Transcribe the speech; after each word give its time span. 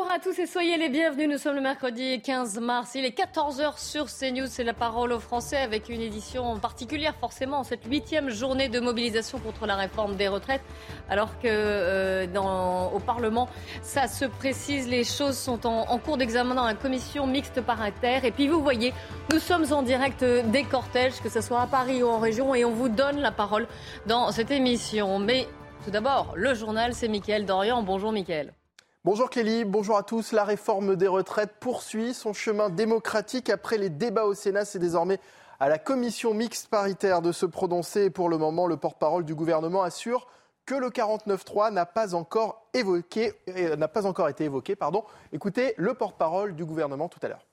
Bonjour 0.00 0.14
à 0.14 0.18
tous 0.18 0.38
et 0.38 0.46
soyez 0.46 0.78
les 0.78 0.88
bienvenus. 0.88 1.28
Nous 1.28 1.36
sommes 1.36 1.56
le 1.56 1.60
mercredi 1.60 2.22
15 2.22 2.58
mars. 2.58 2.94
Il 2.94 3.04
est 3.04 3.16
14h 3.16 3.78
sur 3.78 4.06
CNews. 4.06 4.46
C'est 4.46 4.64
la 4.64 4.72
parole 4.72 5.12
aux 5.12 5.20
Français 5.20 5.58
avec 5.58 5.90
une 5.90 6.00
édition 6.00 6.58
particulière 6.58 7.14
forcément 7.20 7.64
cette 7.64 7.84
huitième 7.84 8.30
journée 8.30 8.70
de 8.70 8.80
mobilisation 8.80 9.38
contre 9.38 9.66
la 9.66 9.76
réforme 9.76 10.16
des 10.16 10.26
retraites. 10.26 10.62
Alors 11.10 11.38
que 11.38 11.48
euh, 11.48 12.26
dans, 12.26 12.90
au 12.92 12.98
Parlement, 12.98 13.46
ça 13.82 14.08
se 14.08 14.24
précise, 14.24 14.88
les 14.88 15.04
choses 15.04 15.36
sont 15.36 15.66
en, 15.66 15.98
cours 15.98 16.16
d'examen 16.16 16.54
dans 16.54 16.64
la 16.64 16.74
commission 16.74 17.26
mixte 17.26 17.60
paritaire. 17.60 18.24
Et 18.24 18.30
puis 18.30 18.48
vous 18.48 18.62
voyez, 18.62 18.94
nous 19.30 19.38
sommes 19.38 19.70
en 19.70 19.82
direct 19.82 20.24
des 20.24 20.64
cortèges, 20.64 21.20
que 21.22 21.28
ce 21.28 21.42
soit 21.42 21.60
à 21.60 21.66
Paris 21.66 22.02
ou 22.02 22.08
en 22.08 22.20
région, 22.20 22.54
et 22.54 22.64
on 22.64 22.72
vous 22.72 22.88
donne 22.88 23.20
la 23.20 23.32
parole 23.32 23.68
dans 24.06 24.32
cette 24.32 24.50
émission. 24.50 25.18
Mais 25.18 25.46
tout 25.84 25.90
d'abord, 25.90 26.32
le 26.36 26.54
journal, 26.54 26.94
c'est 26.94 27.08
Mickaël 27.08 27.44
Dorian. 27.44 27.82
Bonjour 27.82 28.12
Mickaël. 28.12 28.54
Bonjour 29.02 29.30
Clélie, 29.30 29.64
bonjour 29.64 29.96
à 29.96 30.02
tous. 30.02 30.32
La 30.32 30.44
réforme 30.44 30.94
des 30.94 31.06
retraites 31.06 31.54
poursuit 31.58 32.12
son 32.12 32.34
chemin 32.34 32.68
démocratique 32.68 33.48
après 33.48 33.78
les 33.78 33.88
débats 33.88 34.26
au 34.26 34.34
Sénat. 34.34 34.66
C'est 34.66 34.78
désormais 34.78 35.18
à 35.58 35.70
la 35.70 35.78
commission 35.78 36.34
mixte 36.34 36.68
paritaire 36.68 37.22
de 37.22 37.32
se 37.32 37.46
prononcer. 37.46 38.10
pour 38.10 38.28
le 38.28 38.36
moment, 38.36 38.66
le 38.66 38.76
porte-parole 38.76 39.24
du 39.24 39.34
gouvernement 39.34 39.82
assure 39.82 40.26
que 40.66 40.74
le 40.74 40.90
49.3 40.90 41.72
n'a 41.72 41.86
pas 41.86 42.14
encore 42.14 42.66
euh, 42.76 43.76
n'a 43.76 43.88
pas 43.88 44.04
encore 44.04 44.28
été 44.28 44.44
évoqué. 44.44 44.76
Pardon. 44.76 45.04
Écoutez 45.32 45.72
le 45.78 45.94
porte-parole 45.94 46.54
du 46.54 46.66
gouvernement 46.66 47.08
tout 47.08 47.20
à 47.22 47.28
l'heure. 47.28 47.46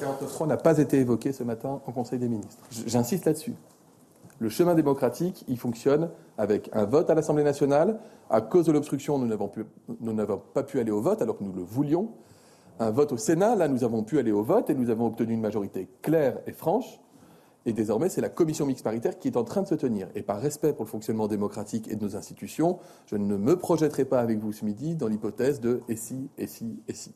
Le 0.00 0.06
49.3 0.06 0.46
n'a 0.46 0.56
pas 0.56 0.78
été 0.78 0.96
évoqué 1.00 1.34
ce 1.34 1.44
matin 1.44 1.82
au 1.86 1.92
Conseil 1.92 2.18
des 2.18 2.30
ministres. 2.30 2.64
J'insiste 2.86 3.26
là-dessus. 3.26 3.52
Le 4.38 4.48
chemin 4.48 4.74
démocratique, 4.74 5.44
il 5.48 5.58
fonctionne 5.58 6.10
avec 6.36 6.68
un 6.72 6.84
vote 6.84 7.08
à 7.08 7.14
l'Assemblée 7.14 7.44
nationale. 7.44 7.98
À 8.28 8.40
cause 8.40 8.66
de 8.66 8.72
l'obstruction, 8.72 9.18
nous 9.18 9.26
n'avons 9.26 10.42
pas 10.52 10.62
pu 10.62 10.78
aller 10.78 10.90
au 10.90 11.00
vote 11.00 11.22
alors 11.22 11.38
que 11.38 11.44
nous 11.44 11.52
le 11.52 11.62
voulions. 11.62 12.10
Un 12.78 12.90
vote 12.90 13.12
au 13.12 13.16
Sénat, 13.16 13.56
là, 13.56 13.68
nous 13.68 13.84
avons 13.84 14.02
pu 14.02 14.18
aller 14.18 14.32
au 14.32 14.42
vote 14.42 14.68
et 14.68 14.74
nous 14.74 14.90
avons 14.90 15.06
obtenu 15.06 15.32
une 15.32 15.40
majorité 15.40 15.88
claire 16.02 16.38
et 16.46 16.52
franche. 16.52 17.00
Et 17.64 17.72
désormais, 17.72 18.10
c'est 18.10 18.20
la 18.20 18.28
commission 18.28 18.66
mixte 18.66 18.84
paritaire 18.84 19.18
qui 19.18 19.28
est 19.28 19.36
en 19.36 19.42
train 19.42 19.62
de 19.62 19.66
se 19.66 19.74
tenir. 19.74 20.08
Et 20.14 20.22
par 20.22 20.40
respect 20.40 20.72
pour 20.72 20.84
le 20.84 20.90
fonctionnement 20.90 21.26
démocratique 21.26 21.88
et 21.90 21.96
de 21.96 22.04
nos 22.04 22.14
institutions, 22.14 22.78
je 23.06 23.16
ne 23.16 23.36
me 23.36 23.56
projetterai 23.56 24.04
pas 24.04 24.20
avec 24.20 24.38
vous 24.38 24.52
ce 24.52 24.64
midi 24.64 24.94
dans 24.94 25.08
l'hypothèse 25.08 25.60
de 25.60 25.80
et 25.88 25.96
si, 25.96 26.28
et 26.36 26.46
si, 26.46 26.78
et 26.86 26.92
si. 26.92 27.12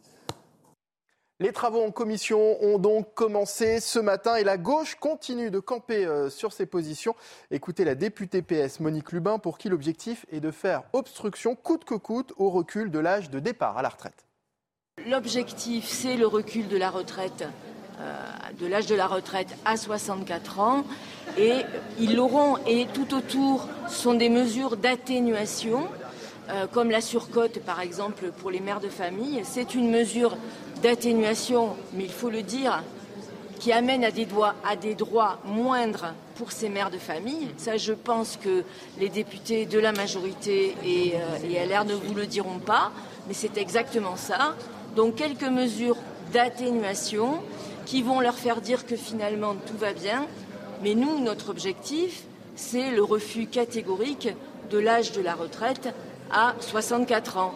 Les 1.42 1.52
travaux 1.52 1.82
en 1.82 1.90
commission 1.90 2.62
ont 2.62 2.78
donc 2.78 3.14
commencé 3.14 3.80
ce 3.80 3.98
matin 3.98 4.36
et 4.36 4.44
la 4.44 4.58
gauche 4.58 4.96
continue 4.96 5.50
de 5.50 5.58
camper 5.58 6.04
euh, 6.04 6.28
sur 6.28 6.52
ses 6.52 6.66
positions. 6.66 7.16
Écoutez 7.50 7.86
la 7.86 7.94
députée 7.94 8.42
PS 8.42 8.78
Monique 8.78 9.10
Lubin 9.10 9.38
pour 9.38 9.56
qui 9.56 9.70
l'objectif 9.70 10.26
est 10.30 10.40
de 10.40 10.50
faire 10.50 10.82
obstruction 10.92 11.54
coûte 11.54 11.86
que 11.86 11.94
coûte 11.94 12.34
au 12.36 12.50
recul 12.50 12.90
de 12.90 12.98
l'âge 12.98 13.30
de 13.30 13.38
départ 13.38 13.78
à 13.78 13.82
la 13.82 13.88
retraite. 13.88 14.26
L'objectif, 15.06 15.86
c'est 15.86 16.18
le 16.18 16.26
recul 16.26 16.68
de 16.68 16.76
la 16.76 16.90
retraite, 16.90 17.46
euh, 18.00 18.14
de 18.60 18.66
l'âge 18.66 18.84
de 18.84 18.94
la 18.94 19.06
retraite 19.06 19.56
à 19.64 19.78
64 19.78 20.60
ans. 20.60 20.84
Et 21.38 21.62
ils 21.98 22.16
l'auront. 22.16 22.58
Et 22.66 22.86
tout 22.92 23.14
autour 23.14 23.66
sont 23.88 24.12
des 24.12 24.28
mesures 24.28 24.76
d'atténuation, 24.76 25.88
euh, 26.50 26.66
comme 26.66 26.90
la 26.90 27.00
surcote, 27.00 27.60
par 27.60 27.80
exemple, 27.80 28.30
pour 28.30 28.50
les 28.50 28.60
mères 28.60 28.80
de 28.80 28.90
famille. 28.90 29.40
C'est 29.44 29.74
une 29.74 29.90
mesure 29.90 30.36
d'atténuation, 30.82 31.76
mais 31.94 32.04
il 32.04 32.12
faut 32.12 32.30
le 32.30 32.42
dire, 32.42 32.82
qui 33.58 33.72
amène 33.72 34.04
à 34.04 34.10
des, 34.10 34.24
droits, 34.24 34.54
à 34.64 34.74
des 34.76 34.94
droits 34.94 35.38
moindres 35.44 36.14
pour 36.36 36.50
ces 36.50 36.68
mères 36.68 36.90
de 36.90 36.98
famille. 36.98 37.48
Je 37.76 37.92
pense 37.92 38.38
que 38.42 38.64
les 38.98 39.10
députés 39.10 39.66
de 39.66 39.78
la 39.78 39.92
majorité 39.92 40.74
et, 40.84 41.14
euh, 41.14 41.48
et 41.48 41.66
LR 41.66 41.84
ne 41.84 41.94
vous 41.94 42.14
le 42.14 42.26
diront 42.26 42.58
pas, 42.58 42.90
mais 43.28 43.34
c'est 43.34 43.58
exactement 43.58 44.16
ça. 44.16 44.56
Donc 44.96 45.16
quelques 45.16 45.42
mesures 45.42 45.98
d'atténuation 46.32 47.42
qui 47.86 48.02
vont 48.02 48.20
leur 48.20 48.34
faire 48.34 48.60
dire 48.60 48.86
que 48.86 48.96
finalement 48.96 49.54
tout 49.66 49.76
va 49.76 49.92
bien. 49.92 50.26
Mais 50.82 50.94
nous, 50.94 51.20
notre 51.20 51.50
objectif, 51.50 52.22
c'est 52.56 52.90
le 52.90 53.02
refus 53.02 53.46
catégorique 53.46 54.28
de 54.70 54.78
l'âge 54.78 55.12
de 55.12 55.20
la 55.20 55.34
retraite 55.34 55.92
à 56.32 56.54
64 56.60 57.36
ans. 57.36 57.54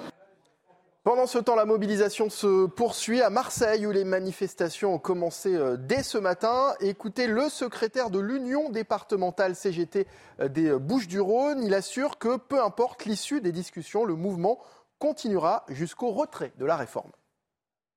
Pendant 1.04 1.26
ce 1.26 1.36
temps, 1.36 1.54
la 1.54 1.66
mobilisation 1.66 2.30
se 2.30 2.64
poursuit 2.64 3.20
à 3.20 3.28
Marseille 3.28 3.86
où 3.86 3.90
les 3.90 4.04
manifestations 4.04 4.94
ont 4.94 4.98
commencé 4.98 5.54
euh, 5.54 5.76
dès 5.76 6.02
ce 6.02 6.16
matin. 6.16 6.72
Écoutez 6.80 7.26
le 7.26 7.50
secrétaire 7.50 8.08
de 8.08 8.18
l'Union 8.18 8.70
départementale 8.70 9.54
CGT 9.54 10.06
euh, 10.40 10.48
des 10.48 10.72
Bouches-du-Rhône. 10.72 11.62
Il 11.62 11.74
assure 11.74 12.16
que 12.16 12.38
peu 12.38 12.64
importe 12.64 13.04
l'issue 13.04 13.42
des 13.42 13.52
discussions, 13.52 14.06
le 14.06 14.14
mouvement 14.14 14.58
continuera 14.98 15.66
jusqu'au 15.68 16.10
retrait 16.10 16.54
de 16.56 16.64
la 16.64 16.74
réforme. 16.74 17.10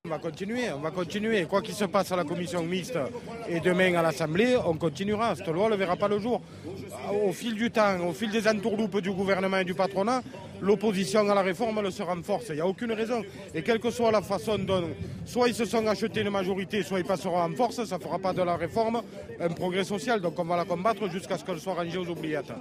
On 0.07 0.09
va 0.09 0.19
continuer, 0.19 0.71
on 0.73 0.79
va 0.79 0.91
continuer. 0.91 1.43
Quoi 1.43 1.61
qu'il 1.61 1.73
se 1.73 1.83
passe 1.83 2.13
à 2.13 2.15
la 2.15 2.23
commission 2.23 2.63
mixte 2.63 2.97
et 3.49 3.59
demain 3.59 3.93
à 3.95 4.01
l'Assemblée, 4.01 4.55
on 4.55 4.75
continuera. 4.75 5.35
Cette 5.35 5.49
loi 5.49 5.69
ne 5.69 5.75
verra 5.75 5.97
pas 5.97 6.07
le 6.07 6.17
jour. 6.17 6.41
Au 7.25 7.33
fil 7.33 7.55
du 7.55 7.69
temps, 7.71 7.99
au 8.07 8.13
fil 8.13 8.31
des 8.31 8.47
entourloupes 8.47 9.01
du 9.01 9.11
gouvernement 9.11 9.57
et 9.57 9.65
du 9.65 9.73
patronat, 9.73 10.21
l'opposition 10.61 11.29
à 11.29 11.35
la 11.35 11.41
réforme 11.41 11.81
elle 11.83 11.91
se 11.91 12.03
renforce. 12.03 12.45
Il 12.49 12.55
n'y 12.55 12.61
a 12.61 12.67
aucune 12.67 12.93
raison. 12.93 13.21
Et 13.53 13.63
quelle 13.63 13.79
que 13.79 13.91
soit 13.91 14.13
la 14.13 14.21
façon 14.21 14.57
dont 14.57 14.91
soit 15.25 15.49
ils 15.49 15.55
se 15.55 15.65
sont 15.65 15.85
achetés 15.85 16.21
une 16.21 16.29
majorité, 16.29 16.83
soit 16.83 16.99
ils 16.99 17.05
passeront 17.05 17.41
en 17.41 17.51
force, 17.51 17.83
ça 17.83 17.97
ne 17.97 18.01
fera 18.01 18.17
pas 18.17 18.31
de 18.31 18.43
la 18.43 18.55
réforme 18.55 19.01
un 19.41 19.49
progrès 19.49 19.83
social. 19.83 20.21
Donc 20.21 20.39
on 20.39 20.45
va 20.45 20.55
la 20.55 20.63
combattre 20.63 21.09
jusqu'à 21.09 21.37
ce 21.37 21.43
qu'elle 21.43 21.59
soit 21.59 21.73
rangée 21.73 21.97
aux 21.97 22.07
oubliettes. 22.07 22.53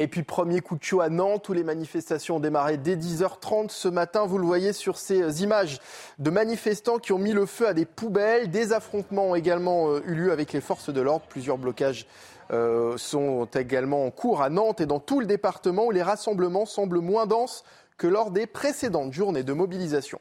Et 0.00 0.06
puis 0.06 0.22
premier 0.22 0.60
coup 0.60 0.76
de 0.76 0.84
chaud 0.84 1.00
à 1.00 1.08
Nantes 1.08 1.48
où 1.48 1.52
les 1.52 1.64
manifestations 1.64 2.36
ont 2.36 2.40
démarré 2.40 2.76
dès 2.76 2.94
10h30 2.94 3.70
ce 3.70 3.88
matin. 3.88 4.26
Vous 4.26 4.38
le 4.38 4.46
voyez 4.46 4.72
sur 4.72 4.96
ces 4.96 5.42
images 5.42 5.80
de 6.20 6.30
manifestants 6.30 6.98
qui 6.98 7.12
ont 7.12 7.18
mis 7.18 7.32
le 7.32 7.46
feu 7.46 7.66
à 7.66 7.74
des 7.74 7.84
poubelles. 7.84 8.48
Des 8.48 8.72
affrontements 8.72 9.30
ont 9.30 9.34
également 9.34 9.88
euh, 9.88 10.00
eu 10.06 10.14
lieu 10.14 10.30
avec 10.30 10.52
les 10.52 10.60
forces 10.60 10.90
de 10.90 11.00
l'ordre. 11.00 11.26
Plusieurs 11.28 11.58
blocages 11.58 12.06
euh, 12.52 12.96
sont 12.96 13.46
également 13.46 14.06
en 14.06 14.12
cours 14.12 14.40
à 14.40 14.50
Nantes 14.50 14.80
et 14.80 14.86
dans 14.86 15.00
tout 15.00 15.18
le 15.18 15.26
département 15.26 15.86
où 15.86 15.90
les 15.90 16.04
rassemblements 16.04 16.64
semblent 16.64 17.00
moins 17.00 17.26
denses 17.26 17.64
que 17.96 18.06
lors 18.06 18.30
des 18.30 18.46
précédentes 18.46 19.12
journées 19.12 19.42
de 19.42 19.52
mobilisation. 19.52 20.20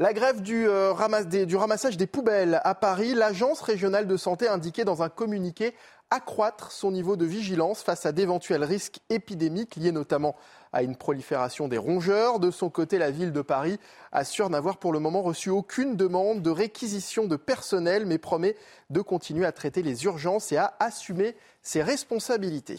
La 0.00 0.12
grève 0.12 0.42
du, 0.42 0.68
euh, 0.68 0.92
du, 1.44 1.56
ramassage 1.56 1.96
des 1.96 2.06
poubelles 2.06 2.60
à 2.62 2.76
Paris, 2.76 3.14
l'Agence 3.14 3.60
régionale 3.62 4.06
de 4.06 4.16
santé 4.16 4.46
a 4.46 4.56
dans 4.84 5.02
un 5.02 5.08
communiqué 5.08 5.74
accroître 6.10 6.72
son 6.72 6.90
niveau 6.90 7.16
de 7.16 7.26
vigilance 7.26 7.82
face 7.82 8.06
à 8.06 8.12
d'éventuels 8.12 8.64
risques 8.64 9.00
épidémiques 9.10 9.76
liés 9.76 9.92
notamment 9.92 10.36
à 10.72 10.82
une 10.82 10.96
prolifération 10.96 11.68
des 11.68 11.78
rongeurs. 11.78 12.40
De 12.40 12.50
son 12.50 12.70
côté, 12.70 12.98
la 12.98 13.10
ville 13.10 13.32
de 13.32 13.42
Paris 13.42 13.78
assure 14.12 14.50
n'avoir 14.50 14.78
pour 14.78 14.92
le 14.92 15.00
moment 15.00 15.22
reçu 15.22 15.50
aucune 15.50 15.96
demande 15.96 16.42
de 16.42 16.50
réquisition 16.50 17.26
de 17.26 17.36
personnel, 17.36 18.06
mais 18.06 18.18
promet 18.18 18.56
de 18.90 19.00
continuer 19.00 19.46
à 19.46 19.52
traiter 19.52 19.82
les 19.82 20.04
urgences 20.04 20.52
et 20.52 20.56
à 20.56 20.74
assumer 20.80 21.36
ses 21.62 21.82
responsabilités. 21.82 22.78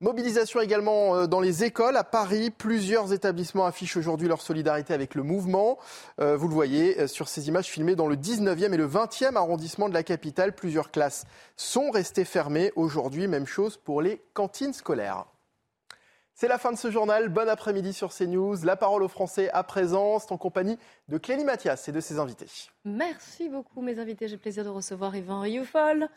Mobilisation 0.00 0.60
également 0.60 1.14
euh, 1.14 1.26
dans 1.26 1.40
les 1.40 1.62
écoles. 1.62 1.96
À 1.96 2.02
Paris, 2.02 2.50
plusieurs 2.50 3.12
établissements 3.12 3.64
affichent 3.64 3.96
aujourd'hui 3.96 4.26
leur 4.26 4.42
solidarité 4.42 4.92
avec 4.92 5.14
le 5.14 5.22
mouvement. 5.22 5.78
Euh, 6.20 6.36
vous 6.36 6.48
le 6.48 6.54
voyez 6.54 7.00
euh, 7.00 7.06
sur 7.06 7.28
ces 7.28 7.46
images 7.46 7.66
filmées 7.66 7.94
dans 7.94 8.08
le 8.08 8.16
19e 8.16 8.72
et 8.72 8.76
le 8.76 8.88
20e 8.88 9.36
arrondissement 9.36 9.88
de 9.88 9.94
la 9.94 10.02
capitale. 10.02 10.52
Plusieurs 10.52 10.90
classes 10.90 11.26
sont 11.56 11.90
restées 11.90 12.24
fermées 12.24 12.72
aujourd'hui. 12.74 13.28
Même 13.28 13.46
chose 13.46 13.76
pour 13.76 14.02
les 14.02 14.20
cantines 14.34 14.72
scolaires. 14.72 15.26
C'est 16.34 16.48
la 16.48 16.58
fin 16.58 16.72
de 16.72 16.76
ce 16.76 16.90
journal. 16.90 17.28
Bon 17.28 17.48
après-midi 17.48 17.92
sur 17.92 18.12
CNews. 18.12 18.56
La 18.64 18.74
parole 18.74 19.04
aux 19.04 19.08
Français 19.08 19.48
à 19.52 19.62
présent. 19.62 20.18
C'est 20.18 20.32
en 20.32 20.38
compagnie 20.38 20.76
de 21.08 21.18
Clélie 21.18 21.44
Mathias 21.44 21.88
et 21.88 21.92
de 21.92 22.00
ses 22.00 22.18
invités. 22.18 22.48
Merci 22.84 23.48
beaucoup, 23.48 23.80
mes 23.80 24.00
invités. 24.00 24.26
J'ai 24.26 24.34
le 24.34 24.40
plaisir 24.40 24.64
de 24.64 24.70
recevoir 24.70 25.14
Yvan 25.14 25.38
Rioufol. 25.38 26.08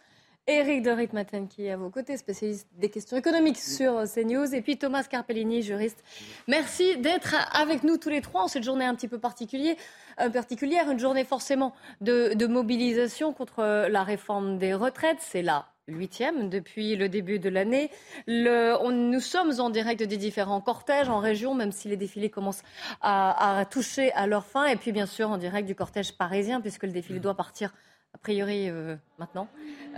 Eric 0.50 0.82
de 0.82 0.92
Ritmaten 0.92 1.50
qui 1.50 1.66
est 1.66 1.72
à 1.72 1.78
vos 1.78 1.90
côtés, 1.90 2.16
spécialiste 2.16 2.70
des 2.78 2.90
questions 2.90 3.18
économiques 3.18 3.58
sur 3.58 4.04
CNews, 4.06 4.56
et 4.56 4.62
puis 4.62 4.78
Thomas 4.78 5.04
Carpellini, 5.04 5.62
juriste. 5.62 6.02
Merci 6.48 6.96
d'être 6.98 7.36
avec 7.52 7.84
nous 7.84 7.98
tous 7.98 8.08
les 8.08 8.22
trois 8.22 8.44
en 8.44 8.48
cette 8.48 8.64
journée 8.64 8.86
un 8.86 8.96
petit 8.96 9.10
peu 9.10 9.20
particulière, 9.20 9.76
euh, 10.22 10.30
particulière 10.30 10.90
une 10.90 11.00
journée 11.00 11.26
forcément 11.26 11.74
de, 12.00 12.48
mobilisation 12.48 13.34
contre 13.34 13.90
la 13.90 14.04
réforme 14.04 14.58
des 14.58 14.74
retraites. 14.74 15.18
C'est 15.20 15.42
la 15.42 15.66
huitième 15.90 16.50
depuis 16.50 16.96
le 16.96 17.10
début 17.10 17.40
de 17.40 17.50
l'année. 17.50 17.92
nous 18.28 19.20
sommes 19.20 19.60
en 19.60 19.70
direct 19.70 20.02
des 20.02 20.16
différents 20.16 20.62
cortèges 20.62 21.10
en 21.10 21.20
région, 21.20 21.56
même 21.56 21.74
si 21.74 21.90
les 21.90 21.98
défilés 21.98 22.30
commencent 22.30 22.64
à, 23.02 23.60
à 23.60 23.66
toucher 23.66 24.14
à 24.14 24.28
leur 24.28 24.46
fin, 24.46 24.66
et 24.68 24.78
puis 24.78 24.94
bien 24.94 25.08
sûr 25.08 25.30
en 25.30 25.38
direct 25.38 25.68
du 25.68 25.76
cortège 25.76 26.14
parisien, 26.14 26.62
puisque 26.62 26.84
le 26.84 26.94
défilé 26.94 27.20
doit 27.20 27.36
partir 27.36 27.74
a 28.14 28.18
priori 28.18 28.70
euh, 28.70 28.96
maintenant, 29.20 29.48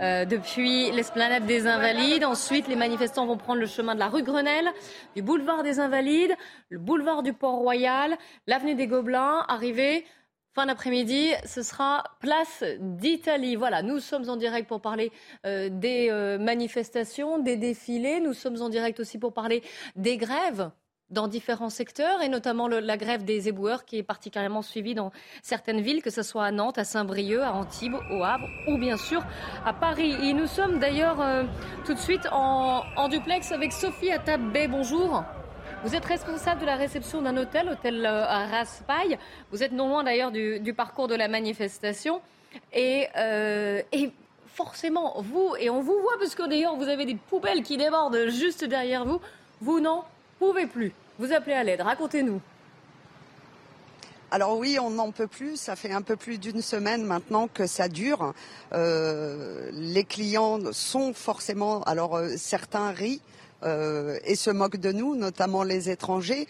euh, 0.00 0.24
depuis 0.24 0.90
l'esplanade 0.90 1.46
des 1.46 1.66
Invalides. 1.66 2.24
Ensuite, 2.24 2.68
les 2.68 2.76
manifestants 2.76 3.26
vont 3.26 3.36
prendre 3.36 3.60
le 3.60 3.66
chemin 3.66 3.94
de 3.94 3.98
la 3.98 4.08
rue 4.08 4.22
Grenelle, 4.22 4.68
du 5.16 5.22
boulevard 5.22 5.62
des 5.62 5.80
Invalides, 5.80 6.34
le 6.68 6.78
boulevard 6.78 7.22
du 7.22 7.32
Port-Royal, 7.32 8.16
l'avenue 8.46 8.74
des 8.74 8.86
Gobelins, 8.86 9.44
arrivé 9.48 10.04
Fin 10.52 10.66
d'après-midi, 10.66 11.30
ce 11.46 11.62
sera 11.62 12.02
place 12.18 12.64
d'Italie. 12.80 13.54
Voilà, 13.54 13.82
nous 13.82 14.00
sommes 14.00 14.28
en 14.28 14.34
direct 14.34 14.68
pour 14.68 14.80
parler 14.80 15.12
euh, 15.46 15.68
des 15.70 16.10
manifestations, 16.40 17.38
des 17.38 17.56
défilés. 17.56 18.18
Nous 18.18 18.34
sommes 18.34 18.60
en 18.60 18.68
direct 18.68 18.98
aussi 18.98 19.16
pour 19.16 19.32
parler 19.32 19.62
des 19.94 20.16
grèves 20.16 20.72
dans 21.10 21.26
différents 21.26 21.70
secteurs, 21.70 22.22
et 22.22 22.28
notamment 22.28 22.68
la 22.68 22.96
grève 22.96 23.24
des 23.24 23.48
éboueurs 23.48 23.84
qui 23.84 23.98
est 23.98 24.02
particulièrement 24.02 24.62
suivie 24.62 24.94
dans 24.94 25.10
certaines 25.42 25.80
villes, 25.80 26.02
que 26.02 26.10
ce 26.10 26.22
soit 26.22 26.44
à 26.44 26.52
Nantes, 26.52 26.78
à 26.78 26.84
Saint-Brieuc, 26.84 27.42
à 27.42 27.52
Antibes, 27.52 27.96
au 28.10 28.22
Havre 28.22 28.48
ou 28.68 28.78
bien 28.78 28.96
sûr 28.96 29.22
à 29.64 29.72
Paris. 29.72 30.14
Et 30.22 30.32
nous 30.32 30.46
sommes 30.46 30.78
d'ailleurs 30.78 31.20
euh, 31.20 31.44
tout 31.84 31.94
de 31.94 31.98
suite 31.98 32.28
en, 32.30 33.08
duplex 33.08 33.50
avec 33.50 33.72
Sophie 33.72 34.12
Atabé. 34.12 34.68
Bonjour. 34.68 35.24
Vous 35.82 35.94
êtes 35.94 36.04
responsable 36.04 36.60
de 36.60 36.66
la 36.66 36.76
réception 36.76 37.22
d'un 37.22 37.36
hôtel, 37.36 37.68
hôtel 37.70 38.06
euh, 38.06 38.24
Raspail. 38.26 39.18
Vous 39.50 39.62
êtes 39.62 39.72
non 39.72 39.88
loin 39.88 40.04
d'ailleurs 40.04 40.30
du, 40.30 40.74
parcours 40.74 41.08
de 41.08 41.14
la 41.14 41.26
manifestation. 41.26 42.20
Et, 42.72 43.08
euh, 43.16 43.82
et 43.92 44.12
forcément, 44.46 45.20
vous, 45.22 45.54
et 45.58 45.70
on 45.70 45.80
vous 45.80 45.98
voit 46.00 46.18
parce 46.18 46.34
que 46.34 46.48
d'ailleurs 46.48 46.76
vous 46.76 46.88
avez 46.88 47.06
des 47.06 47.14
poubelles 47.14 47.62
qui 47.62 47.76
débordent 47.76 48.28
juste 48.28 48.64
derrière 48.64 49.04
vous, 49.04 49.20
vous 49.60 49.80
n'en 49.80 50.04
pouvez 50.40 50.66
plus. 50.66 50.92
Vous 51.18 51.32
appelez 51.32 51.54
à 51.54 51.62
l'aide, 51.62 51.82
racontez-nous. 51.82 52.40
Alors 54.32 54.56
oui, 54.56 54.78
on 54.80 54.90
n'en 54.90 55.10
peut 55.10 55.26
plus. 55.26 55.56
Ça 55.56 55.76
fait 55.76 55.92
un 55.92 56.02
peu 56.02 56.16
plus 56.16 56.38
d'une 56.38 56.62
semaine 56.62 57.04
maintenant 57.04 57.48
que 57.48 57.66
ça 57.66 57.88
dure. 57.88 58.32
Euh, 58.72 59.70
les 59.72 60.04
clients 60.04 60.60
sont 60.72 61.12
forcément, 61.12 61.82
alors 61.82 62.16
euh, 62.16 62.30
certains 62.36 62.90
rient. 62.90 63.20
Euh, 63.62 64.18
et 64.24 64.36
se 64.36 64.48
moquent 64.48 64.78
de 64.78 64.90
nous, 64.90 65.14
notamment 65.14 65.64
les 65.64 65.90
étrangers. 65.90 66.48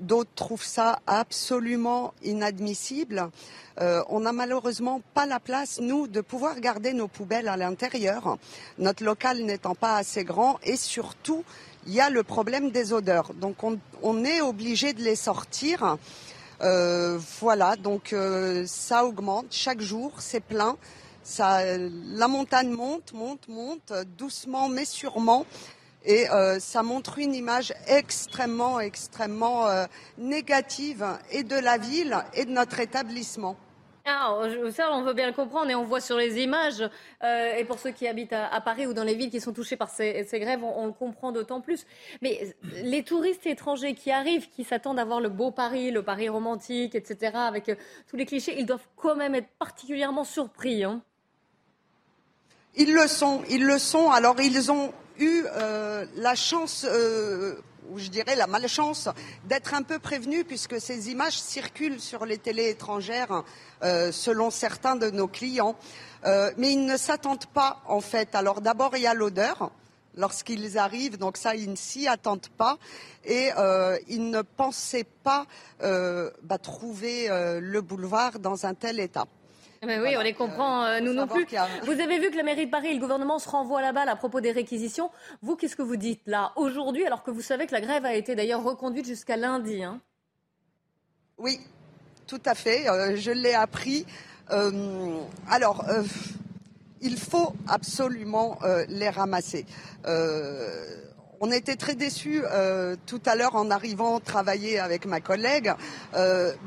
D'autres 0.00 0.30
trouvent 0.34 0.64
ça 0.64 0.98
absolument 1.06 2.14
inadmissible. 2.24 3.30
on 3.78 4.18
n'a 4.18 4.32
malheureusement 4.32 5.00
pas 5.14 5.26
la 5.26 5.38
place, 5.38 5.78
nous, 5.80 6.08
de 6.08 6.20
pouvoir 6.20 6.58
garder 6.58 6.94
nos 6.94 7.06
poubelles 7.06 7.46
à 7.46 7.56
l'intérieur, 7.56 8.38
notre 8.78 9.04
local 9.04 9.44
n'étant 9.44 9.76
pas 9.76 9.94
assez 9.94 10.24
grand 10.24 10.58
et 10.64 10.74
surtout, 10.74 11.44
il 11.86 11.94
y 11.94 12.00
a 12.00 12.10
le 12.10 12.22
problème 12.22 12.70
des 12.70 12.92
odeurs. 12.92 13.32
Donc 13.34 13.56
on, 13.62 14.24
est 14.24 14.40
obligé 14.40 14.92
de 14.92 15.02
les 15.02 15.16
sortir. 15.16 15.96
Euh, 16.62 17.18
voilà, 17.40 17.76
donc 17.76 18.12
euh, 18.12 18.64
ça 18.66 19.04
augmente 19.04 19.46
chaque 19.50 19.80
jour, 19.80 20.12
c'est 20.18 20.40
plein. 20.40 20.76
La 21.38 22.28
montagne 22.28 22.70
monte, 22.70 23.12
monte, 23.12 23.48
monte, 23.48 23.92
doucement 24.18 24.68
mais 24.68 24.84
sûrement. 24.84 25.46
Et 26.04 26.30
euh, 26.30 26.60
ça 26.60 26.84
montre 26.84 27.18
une 27.18 27.34
image 27.34 27.74
extrêmement, 27.88 28.78
extrêmement 28.78 29.66
négative 30.18 31.04
de 31.32 31.58
la 31.58 31.78
ville 31.78 32.16
et 32.34 32.44
de 32.44 32.50
notre 32.50 32.78
établissement. 32.78 33.56
Ah, 34.08 34.38
ça, 34.70 34.92
on 34.92 35.02
veut 35.02 35.14
bien 35.14 35.26
le 35.26 35.32
comprendre 35.32 35.68
et 35.68 35.74
on 35.74 35.82
voit 35.82 36.00
sur 36.00 36.16
les 36.16 36.38
images. 36.38 36.88
Euh, 37.24 37.56
et 37.56 37.64
pour 37.64 37.80
ceux 37.80 37.90
qui 37.90 38.06
habitent 38.06 38.32
à, 38.32 38.60
Paris 38.60 38.86
ou 38.86 38.92
dans 38.92 39.02
les 39.02 39.16
villes 39.16 39.30
qui 39.30 39.40
sont 39.40 39.52
touchées 39.52 39.74
par 39.74 39.90
ces, 39.90 40.24
grèves, 40.34 40.62
on, 40.62 40.86
le 40.86 40.92
comprend 40.92 41.32
d'autant 41.32 41.60
plus. 41.60 41.84
Mais 42.22 42.54
les 42.84 43.02
touristes 43.02 43.46
étrangers 43.46 43.94
qui 43.94 44.12
arrivent, 44.12 44.48
qui 44.48 44.62
s'attendent 44.62 45.00
à 45.00 45.04
voir 45.04 45.20
le 45.20 45.28
beau 45.28 45.50
Paris, 45.50 45.90
le 45.90 46.04
Paris 46.04 46.28
romantique, 46.28 46.94
etc., 46.94 47.32
avec 47.34 47.68
euh, 47.68 47.74
tous 48.08 48.14
les 48.16 48.26
clichés, 48.26 48.54
ils 48.56 48.66
doivent 48.66 48.86
quand 48.94 49.16
même 49.16 49.34
être 49.34 49.48
particulièrement 49.58 50.22
surpris. 50.22 50.84
Hein. 50.84 51.02
Ils 52.76 52.94
le 52.94 53.08
sont, 53.08 53.42
ils 53.50 53.64
le 53.64 53.80
sont. 53.80 54.12
Alors, 54.12 54.40
ils 54.40 54.70
ont 54.70 54.92
eu 55.18 55.42
euh, 55.56 56.06
la 56.14 56.36
chance 56.36 56.86
ou 57.90 57.98
je 57.98 58.08
dirais 58.08 58.36
la 58.36 58.46
malchance 58.46 59.08
d'être 59.44 59.74
un 59.74 59.82
peu 59.82 59.98
prévenu 59.98 60.44
puisque 60.44 60.80
ces 60.80 61.10
images 61.10 61.38
circulent 61.38 62.00
sur 62.00 62.26
les 62.26 62.38
télés 62.38 62.70
étrangères 62.70 63.44
euh, 63.82 64.12
selon 64.12 64.50
certains 64.50 64.96
de 64.96 65.10
nos 65.10 65.28
clients. 65.28 65.76
Euh, 66.24 66.50
mais 66.56 66.72
ils 66.72 66.84
ne 66.84 66.96
s'attendent 66.96 67.46
pas 67.46 67.80
en 67.86 68.00
fait. 68.00 68.34
Alors 68.34 68.60
d'abord 68.60 68.96
il 68.96 69.02
y 69.02 69.06
a 69.06 69.14
l'odeur 69.14 69.70
lorsqu'ils 70.14 70.78
arrivent, 70.78 71.18
donc 71.18 71.36
ça 71.36 71.54
ils 71.54 71.70
ne 71.70 71.76
s'y 71.76 72.08
attendent 72.08 72.48
pas 72.56 72.78
et 73.24 73.50
euh, 73.58 73.98
ils 74.08 74.30
ne 74.30 74.42
pensaient 74.42 75.06
pas 75.22 75.46
bah, 75.80 76.58
trouver 76.58 77.28
le 77.60 77.80
boulevard 77.80 78.38
dans 78.38 78.66
un 78.66 78.74
tel 78.74 78.98
état. 79.00 79.26
Mais 79.84 80.00
oui, 80.00 80.16
on 80.16 80.22
les 80.22 80.32
comprend, 80.32 80.84
euh, 80.84 81.00
nous 81.00 81.12
non 81.12 81.26
plus. 81.26 81.46
Vous 81.84 82.00
avez 82.00 82.18
vu 82.18 82.30
que 82.30 82.36
la 82.36 82.42
mairie 82.42 82.66
de 82.66 82.70
Paris 82.70 82.88
et 82.88 82.94
le 82.94 83.00
gouvernement 83.00 83.38
se 83.38 83.48
renvoient 83.48 83.82
la 83.82 83.92
balle 83.92 84.08
à 84.08 84.16
propos 84.16 84.40
des 84.40 84.52
réquisitions. 84.52 85.10
Vous, 85.42 85.56
qu'est-ce 85.56 85.76
que 85.76 85.82
vous 85.82 85.96
dites 85.96 86.22
là, 86.26 86.52
aujourd'hui, 86.56 87.04
alors 87.04 87.22
que 87.22 87.30
vous 87.30 87.42
savez 87.42 87.66
que 87.66 87.72
la 87.72 87.80
grève 87.80 88.04
a 88.04 88.14
été 88.14 88.34
d'ailleurs 88.34 88.62
reconduite 88.62 89.06
jusqu'à 89.06 89.36
lundi 89.36 89.82
hein? 89.82 90.00
Oui, 91.38 91.60
tout 92.26 92.40
à 92.46 92.54
fait. 92.54 92.88
Euh, 92.88 93.16
je 93.16 93.30
l'ai 93.30 93.54
appris. 93.54 94.06
Euh, 94.50 95.20
alors, 95.50 95.84
il 97.02 97.18
faut 97.18 97.52
absolument 97.68 98.58
les 98.88 99.10
ramasser. 99.10 99.66
On 101.40 101.50
était 101.50 101.76
très 101.76 101.94
déçus 101.94 102.42
tout 103.04 103.20
à 103.26 103.34
l'heure 103.34 103.56
en 103.56 103.70
arrivant 103.70 104.20
travailler 104.20 104.78
avec 104.78 105.04
ma 105.04 105.20
collègue. 105.20 105.72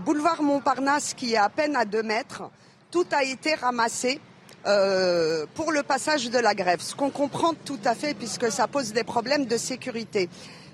Boulevard 0.05 0.43
Montparnasse, 0.43 1.13
qui 1.13 1.33
est 1.33 1.37
à 1.37 1.49
peine 1.49 1.75
à 1.75 1.85
deux 1.85 2.03
mètres, 2.03 2.43
tout 2.91 3.05
a 3.11 3.23
été 3.23 3.55
ramassé 3.55 4.19
euh, 4.65 5.45
pour 5.55 5.71
le 5.71 5.83
passage 5.83 6.29
de 6.29 6.37
la 6.37 6.53
grève, 6.53 6.81
ce 6.81 6.95
qu'on 6.95 7.09
comprend 7.09 7.53
tout 7.53 7.79
à 7.85 7.95
fait 7.95 8.13
puisque 8.13 8.51
ça 8.51 8.67
pose 8.67 8.91
des 8.93 9.03
problèmes 9.03 9.45
de 9.45 9.57
sécurité. 9.57 10.29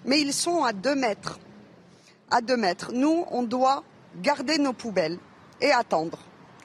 Mais 0.06 0.20
ils 0.22 0.34
sont 0.34 0.64
à 0.64 0.74
deux 0.74 0.96
mètres. 0.96 1.40
Nous, 2.94 3.26
on 3.32 3.44
doit 3.44 3.84
garder 4.22 4.58
nos 4.58 4.74
poubelles 4.74 5.20
et 5.62 5.72
attendre. 5.72 6.20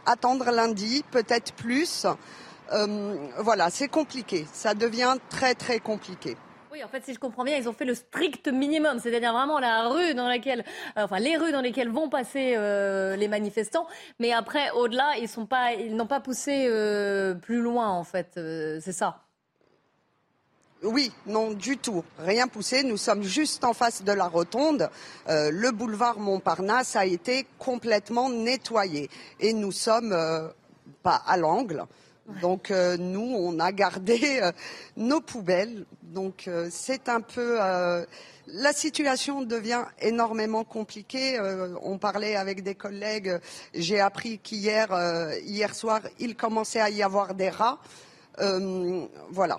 Attendre 0.07 0.51
lundi, 0.51 1.05
peut-être 1.11 1.53
plus. 1.53 2.07
Euh, 2.73 3.17
voilà, 3.39 3.71
c'est 3.71 3.89
compliqué. 3.89 4.47
Ça 4.53 4.75
devient 4.75 5.17
très 5.29 5.55
très 5.55 5.79
compliqué. 5.79 6.37
Oui, 6.73 6.85
en 6.85 6.89
fait, 6.89 7.05
si 7.05 7.15
je 7.15 7.19
comprends 7.19 7.43
bien, 7.43 7.57
ils 7.57 7.69
ont 7.69 7.73
fait 7.73 7.85
le 7.85 7.97
strict 7.97 8.47
minimum, 8.47 9.01
c'est-à-dire 9.01 9.33
vraiment 9.33 9.59
la 9.59 9.89
rue 9.89 10.15
dans 10.15 10.29
laquelle, 10.29 10.65
euh, 10.97 11.03
enfin 11.03 11.19
les 11.19 11.37
rues 11.37 11.51
dans 11.51 11.63
lesquelles 11.63 11.89
vont 11.89 12.09
passer 12.09 12.55
euh, 12.57 13.17
les 13.17 13.27
manifestants. 13.27 13.89
Mais 14.21 14.33
après, 14.33 14.71
au-delà, 14.71 15.15
ils 15.19 15.97
n'ont 15.97 16.07
pas 16.07 16.21
poussé 16.21 16.67
euh, 16.69 17.35
plus 17.35 17.61
loin, 17.61 17.89
en 17.89 18.05
fait. 18.05 18.35
c'est 18.35 18.93
ça. 18.93 19.25
Oui, 20.85 21.11
non, 21.27 21.51
du 21.51 21.77
tout. 21.77 22.05
Rien 22.21 22.47
poussé. 22.47 22.85
Nous 22.85 22.97
sommes 22.97 23.25
juste 23.25 23.65
en 23.65 23.75
face 23.75 24.05
de 24.05 24.13
la 24.13 24.29
rotonde. 24.29 24.89
le 25.27 25.71
boulevard 25.73 26.21
Montparnasse 26.21 26.95
a 26.95 27.05
été 27.05 27.47
complètement 27.59 28.31
nettoyé. 28.31 29.11
Et 29.41 29.53
nous 29.53 29.73
sommes 29.73 30.17
pas 31.03 31.21
à 31.27 31.37
l'angle. 31.37 31.85
Donc 32.43 32.71
nous, 32.71 33.35
on 33.37 33.59
a 33.59 33.73
gardé 33.73 34.41
nos 34.97 35.21
poubelles 35.21 35.85
donc 36.11 36.49
euh, 36.49 36.69
c'est 36.71 37.09
un 37.09 37.21
peu 37.21 37.59
euh, 37.61 38.05
la 38.49 38.73
situation 38.73 39.43
devient 39.43 39.85
énormément 40.01 40.65
compliquée. 40.65 41.39
Euh, 41.39 41.75
on 41.83 41.99
parlait 41.99 42.35
avec 42.37 42.63
des 42.63 42.75
collègues. 42.75 43.39
J'ai 43.75 44.01
appris 44.01 44.39
qu'hier, 44.39 44.89
hier 45.45 45.75
soir, 45.75 46.01
il 46.19 46.35
commençait 46.35 46.81
à 46.81 46.91
y 46.91 47.03
avoir 47.03 47.35
des 47.35 47.49
rats. 47.49 47.79
voilà. 49.31 49.59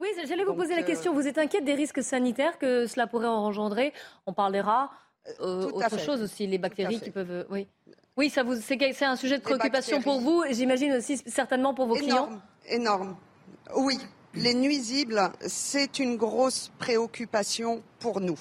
Oui, 0.00 0.08
j'allais 0.26 0.44
vous 0.44 0.54
poser 0.54 0.74
la 0.74 0.82
question. 0.82 1.14
Vous 1.14 1.28
êtes 1.28 1.38
inquiète 1.38 1.64
des 1.64 1.74
risques 1.74 2.02
sanitaires 2.02 2.58
que 2.58 2.86
cela 2.88 3.06
pourrait 3.06 3.28
engendrer? 3.28 3.92
On 4.26 4.32
parle 4.32 4.52
des 4.52 4.60
rats. 4.60 4.90
autre 5.38 6.00
chose 6.00 6.20
aussi, 6.20 6.48
les 6.48 6.58
bactéries 6.58 7.00
qui 7.00 7.10
peuvent. 7.10 7.46
Oui. 7.48 7.68
Oui, 8.16 8.28
ça 8.28 8.42
vous, 8.42 8.56
c'est, 8.56 9.02
un 9.02 9.16
sujet 9.16 9.38
de 9.38 9.42
préoccupation 9.42 10.02
pour 10.02 10.20
vous, 10.20 10.44
et 10.44 10.52
j'imagine 10.52 10.92
aussi 10.92 11.16
certainement 11.26 11.72
pour 11.72 11.86
vos 11.86 11.94
clients. 11.94 12.28
Énorme. 12.66 13.16
Oui, 13.74 13.98
les 14.34 14.54
nuisibles, 14.54 15.32
c'est 15.46 15.98
une 15.98 16.16
grosse 16.16 16.70
préoccupation 16.78 17.82
pour 18.00 18.20
nous. 18.20 18.38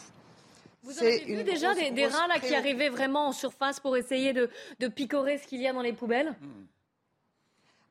Vous 0.83 0.97
avez 0.99 1.19
vu 1.19 1.43
déjà 1.43 1.73
des, 1.73 2.07
rats 2.07 2.27
là, 2.27 2.39
qui 2.39 2.55
arrivaient 2.55 2.89
vraiment 2.89 3.27
en 3.27 3.31
surface 3.31 3.79
pour 3.79 3.95
essayer 3.95 4.33
de, 4.33 4.87
picorer 4.89 5.37
ce 5.37 5.47
qu'il 5.47 5.61
y 5.61 5.67
a 5.67 5.73
dans 5.73 5.81
les 5.81 5.93
poubelles? 5.93 6.35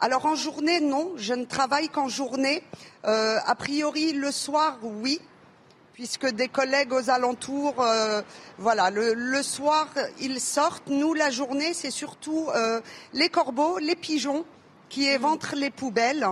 Alors 0.00 0.26
en 0.26 0.34
journée, 0.34 0.80
non. 0.80 1.12
Je 1.16 1.34
ne 1.34 1.44
travaille 1.44 1.88
qu'en 1.88 2.08
journée. 2.08 2.62
Euh, 3.04 3.36
a 3.44 3.54
priori, 3.54 4.12
le 4.12 4.30
soir, 4.32 4.78
oui. 4.82 5.20
Puisque 6.00 6.30
des 6.30 6.48
collègues 6.48 6.94
aux 6.94 7.10
alentours, 7.10 7.82
euh, 7.82 8.22
voilà, 8.56 8.88
le, 8.88 9.42
soir, 9.42 9.86
ils 10.18 10.40
sortent. 10.40 10.88
Nous, 10.88 11.12
la 11.12 11.28
journée, 11.28 11.74
c'est 11.74 11.90
surtout 11.90 12.48
euh, 12.54 12.80
les 13.12 13.28
corbeaux, 13.28 13.76
les 13.76 13.96
pigeons 13.96 14.46
qui 14.88 15.06
éventrent 15.06 15.54
les 15.56 15.68
poubelles. 15.68 16.26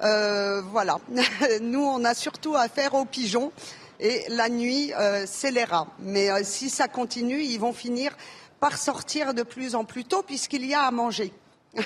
Euh, 0.00 0.62
voilà. 0.62 1.00
Nous, 1.60 1.82
on 1.82 2.04
a 2.04 2.14
surtout 2.14 2.54
affaire 2.54 2.94
aux 2.94 3.04
pigeons. 3.04 3.50
Et 3.98 4.22
la 4.28 4.48
nuit, 4.48 4.92
c'est 5.26 5.50
les 5.50 5.64
rats. 5.64 5.88
Mais 5.98 6.44
si 6.44 6.70
ça 6.70 6.86
continue, 6.86 7.42
ils 7.42 7.58
vont 7.58 7.72
finir 7.72 8.16
par 8.60 8.78
sortir 8.78 9.34
de 9.34 9.42
plus 9.42 9.74
en 9.74 9.84
plus 9.84 10.04
tôt 10.04 10.22
puisqu'il 10.22 10.64
y 10.64 10.72
a 10.72 10.82
à 10.82 10.92
manger. 10.92 11.32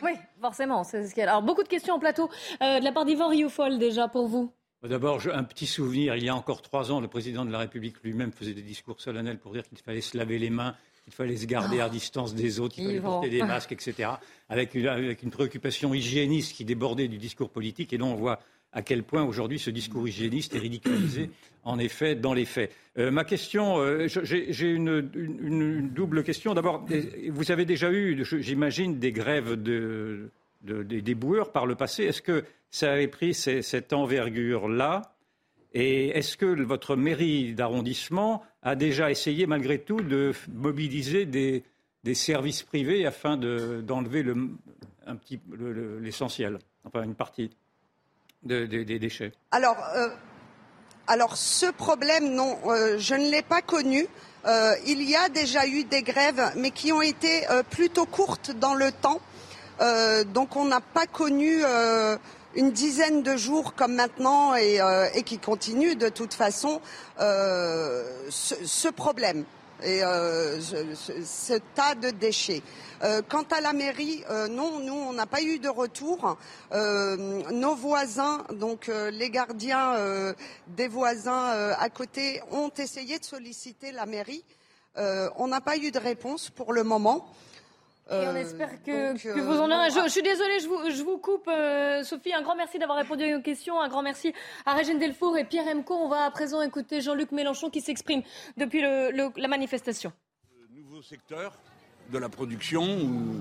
Oui, 0.02 0.12
forcément. 0.42 0.84
Ce 0.84 1.20
Alors, 1.22 1.40
beaucoup 1.40 1.62
de 1.62 1.68
questions 1.68 1.94
en 1.94 1.98
plateau. 1.98 2.28
de 2.60 2.84
la 2.84 2.92
part 2.92 3.06
d'Yvan 3.06 3.28
Rioufol, 3.28 3.78
déjà, 3.78 4.08
pour 4.08 4.28
vous. 4.28 4.52
D'abord, 4.88 5.20
un 5.32 5.44
petit 5.44 5.66
souvenir. 5.66 6.14
Il 6.16 6.24
y 6.24 6.28
a 6.28 6.36
encore 6.36 6.60
trois 6.60 6.92
ans, 6.92 7.00
le 7.00 7.08
président 7.08 7.46
de 7.46 7.50
la 7.50 7.58
République 7.58 8.02
lui-même 8.04 8.32
faisait 8.32 8.52
des 8.52 8.62
discours 8.62 9.00
solennels 9.00 9.38
pour 9.38 9.52
dire 9.52 9.62
qu'il 9.66 9.78
fallait 9.78 10.02
se 10.02 10.16
laver 10.16 10.38
les 10.38 10.50
mains, 10.50 10.74
qu'il 11.04 11.12
fallait 11.14 11.36
se 11.36 11.46
garder 11.46 11.80
à 11.80 11.88
distance 11.88 12.34
des 12.34 12.60
autres, 12.60 12.74
qu'il 12.74 12.86
fallait 12.86 13.00
porter 13.00 13.30
des 13.30 13.42
masques, 13.42 13.72
etc. 13.72 14.10
Avec 14.50 14.74
une, 14.74 14.86
avec 14.86 15.22
une, 15.22 15.30
préoccupation 15.30 15.94
hygiéniste 15.94 16.54
qui 16.54 16.66
débordait 16.66 17.08
du 17.08 17.16
discours 17.16 17.48
politique. 17.48 17.94
Et 17.94 17.98
là, 17.98 18.04
on 18.04 18.14
voit 18.14 18.40
à 18.74 18.82
quel 18.82 19.04
point 19.04 19.22
aujourd'hui 19.22 19.58
ce 19.58 19.70
discours 19.70 20.06
hygiéniste 20.06 20.54
est 20.54 20.58
ridiculisé, 20.58 21.30
en 21.62 21.78
effet, 21.78 22.14
dans 22.14 22.34
les 22.34 22.44
faits. 22.44 22.70
Euh, 22.98 23.10
ma 23.10 23.24
question, 23.24 23.78
euh, 23.78 24.06
j'ai 24.06 24.70
une, 24.70 25.88
double 25.94 26.24
question. 26.24 26.52
D'abord, 26.52 26.84
vous 27.30 27.50
avez 27.50 27.64
déjà 27.64 27.90
eu, 27.90 28.22
j'imagine, 28.40 28.98
des 28.98 29.12
grèves 29.12 29.54
de, 29.62 30.30
des 30.64 31.14
boueurs 31.14 31.52
par 31.52 31.66
le 31.66 31.74
passé. 31.74 32.04
Est-ce 32.04 32.22
que 32.22 32.44
ça 32.70 32.92
avait 32.92 33.08
pris 33.08 33.34
cette 33.34 33.92
envergure-là? 33.92 35.14
Et 35.74 36.08
est-ce 36.10 36.36
que 36.36 36.62
votre 36.62 36.94
mairie 36.94 37.52
d'arrondissement 37.52 38.42
a 38.62 38.76
déjà 38.76 39.10
essayé, 39.10 39.46
malgré 39.46 39.80
tout, 39.80 40.00
de 40.00 40.32
mobiliser 40.52 41.26
des, 41.26 41.64
services 42.14 42.62
privés 42.62 43.06
afin 43.06 43.36
d'enlever 43.36 44.24
l'essentiel, 46.00 46.58
enfin 46.84 47.02
une 47.02 47.16
partie 47.16 47.50
des 48.44 48.98
déchets? 48.98 49.32
Alors, 49.50 49.76
euh, 49.96 50.08
alors 51.08 51.36
ce 51.36 51.66
problème, 51.72 52.34
non, 52.34 52.56
euh, 52.66 52.96
je 52.98 53.14
ne 53.14 53.30
l'ai 53.30 53.42
pas 53.42 53.62
connu. 53.62 54.06
Euh, 54.46 54.74
il 54.86 55.02
y 55.02 55.16
a 55.16 55.28
déjà 55.28 55.66
eu 55.66 55.84
des 55.84 56.02
grèves, 56.02 56.52
mais 56.56 56.70
qui 56.70 56.92
ont 56.92 57.02
été 57.02 57.42
plutôt 57.70 58.06
courtes 58.06 58.52
dans 58.52 58.74
le 58.74 58.92
temps. 58.92 59.20
Donc 60.32 60.56
on 60.56 60.64
n'a 60.64 60.80
pas 60.80 61.06
connu 61.06 61.62
une 62.54 62.70
dizaine 62.70 63.22
de 63.22 63.36
jours 63.36 63.74
comme 63.74 63.94
maintenant 63.94 64.54
et, 64.54 64.80
qui 65.24 65.38
continue 65.38 65.96
de 65.96 66.08
toute 66.08 66.34
façon 66.34 66.80
ce, 67.18 68.88
problème 68.90 69.44
et 69.82 70.00
ce, 70.00 71.58
tas 71.74 71.94
de 71.94 72.10
déchets. 72.10 72.62
Euh, 73.02 73.20
quant 73.28 73.44
à 73.50 73.60
la 73.60 73.74
mairie, 73.74 74.24
euh, 74.30 74.48
non, 74.48 74.78
nous, 74.78 74.94
on 74.94 75.12
n'a 75.12 75.26
pas 75.26 75.42
eu 75.42 75.58
de 75.58 75.68
retour. 75.68 76.38
Euh, 76.72 77.42
nos 77.52 77.74
voisins, 77.74 78.44
donc 78.52 78.90
les 79.12 79.30
gardiens 79.30 79.94
des 80.68 80.88
voisins 80.88 81.74
à 81.78 81.88
côté, 81.90 82.40
ont 82.50 82.70
essayé 82.78 83.18
de 83.18 83.24
solliciter 83.24 83.92
la 83.92 84.06
mairie. 84.06 84.44
on 84.96 85.48
n'a 85.48 85.60
pas 85.60 85.76
eu 85.76 85.90
de 85.90 85.98
réponse 85.98 86.50
pour 86.50 86.72
le 86.72 86.82
moment. 86.82 87.26
Et 88.10 88.28
on 88.28 88.36
espère 88.36 88.82
que, 88.82 89.40
vous 89.40 89.60
en 89.60 89.70
aurez. 89.70 89.90
Je, 89.90 90.08
suis 90.10 90.22
désolée, 90.22 90.60
je 90.60 91.02
vous, 91.02 91.16
coupe, 91.16 91.50
Sophie. 92.02 92.34
Un 92.34 92.42
grand 92.42 92.54
merci 92.54 92.78
d'avoir 92.78 92.98
répondu 92.98 93.24
à 93.24 93.34
nos 93.34 93.40
questions. 93.40 93.80
Un 93.80 93.88
grand 93.88 94.02
merci 94.02 94.34
à 94.66 94.74
Régine 94.74 94.98
Delfour 94.98 95.38
et 95.38 95.44
Pierre 95.44 95.66
Emco. 95.74 95.94
On 95.94 96.08
va 96.08 96.24
à 96.24 96.30
présent 96.30 96.60
écouter 96.60 97.00
Jean-Luc 97.00 97.32
Mélenchon 97.32 97.70
qui 97.70 97.80
s'exprime 97.80 98.22
depuis 98.58 98.82
la 98.82 99.48
manifestation. 99.48 100.12
nouveau 100.70 101.00
secteur 101.00 101.54
de 102.12 102.18
la 102.18 102.28
production 102.28 102.82
où 102.82 103.40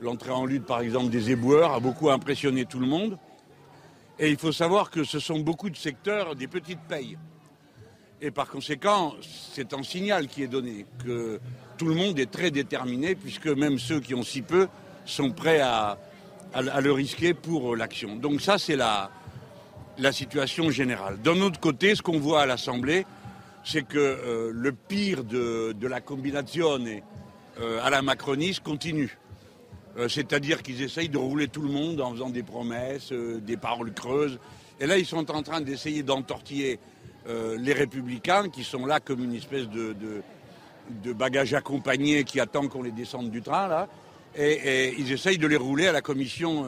l'entrée 0.00 0.30
en 0.30 0.44
lutte, 0.44 0.64
par 0.64 0.80
exemple, 0.80 1.10
des 1.10 1.32
éboueurs 1.32 1.72
a 1.72 1.80
beaucoup 1.80 2.10
impressionné 2.10 2.64
tout 2.64 2.78
le 2.78 2.86
monde. 2.86 3.18
Et 4.20 4.30
il 4.30 4.38
faut 4.38 4.52
savoir 4.52 4.90
que 4.90 5.02
ce 5.02 5.18
sont 5.18 5.40
beaucoup 5.40 5.70
de 5.70 5.76
secteurs 5.76 6.36
des 6.36 6.46
petites 6.46 6.82
payes. 6.82 7.18
Et 8.20 8.32
par 8.32 8.48
conséquent, 8.48 9.14
c'est 9.52 9.72
un 9.72 9.82
signal 9.84 10.26
qui 10.26 10.42
est 10.42 10.48
donné, 10.48 10.86
que 11.04 11.38
tout 11.76 11.86
le 11.86 11.94
monde 11.94 12.18
est 12.18 12.30
très 12.30 12.50
déterminé, 12.50 13.14
puisque 13.14 13.46
même 13.46 13.78
ceux 13.78 14.00
qui 14.00 14.12
ont 14.14 14.24
si 14.24 14.42
peu 14.42 14.66
sont 15.06 15.30
prêts 15.30 15.60
à, 15.60 15.98
le 16.80 16.90
risquer 16.90 17.32
pour 17.32 17.76
l'action. 17.76 18.16
Donc 18.16 18.40
ça, 18.40 18.58
c'est 18.58 18.74
la, 18.74 19.10
situation 20.10 20.70
générale. 20.70 21.20
D'un 21.22 21.40
autre 21.42 21.60
côté, 21.60 21.94
ce 21.94 22.02
qu'on 22.02 22.18
voit 22.18 22.42
à 22.42 22.46
l'Assemblée, 22.46 23.06
c'est 23.64 23.82
que 23.82 23.98
euh, 23.98 24.50
le 24.52 24.72
pire 24.72 25.22
de, 25.22 25.74
la 25.86 26.00
combinazione 26.00 27.02
euh, 27.60 27.80
à 27.84 27.90
la 27.90 28.02
macroniste 28.02 28.64
continue. 28.64 29.16
Euh, 29.96 30.08
c'est-à-dire 30.08 30.62
qu'ils 30.62 30.82
essayent 30.82 31.08
de 31.08 31.18
rouler 31.18 31.46
tout 31.46 31.62
le 31.62 31.70
monde 31.70 32.00
en 32.00 32.12
faisant 32.12 32.30
des 32.30 32.42
promesses, 32.42 33.12
des 33.12 33.56
paroles 33.56 33.92
creuses. 33.92 34.40
Et 34.80 34.86
là, 34.86 34.98
ils 34.98 35.06
sont 35.06 35.30
en 35.30 35.42
train 35.42 35.60
d'essayer 35.60 36.02
d'entortiller 36.02 36.80
les 37.28 37.72
républicains 37.72 38.48
qui 38.48 38.64
sont 38.64 38.86
là 38.86 39.00
comme 39.00 39.22
une 39.22 39.34
espèce 39.34 39.68
de, 39.68 40.22
bagage 41.12 41.52
accompagné 41.54 42.24
qui 42.24 42.40
attend 42.40 42.68
qu'on 42.68 42.82
les 42.82 42.90
descende 42.90 43.30
du 43.30 43.42
train, 43.42 43.68
là. 43.68 43.88
Et, 44.34 44.94
ils 44.98 45.12
essayent 45.12 45.38
de 45.38 45.46
les 45.46 45.56
rouler 45.56 45.88
à 45.88 45.92
la 45.92 46.00
commission 46.00 46.66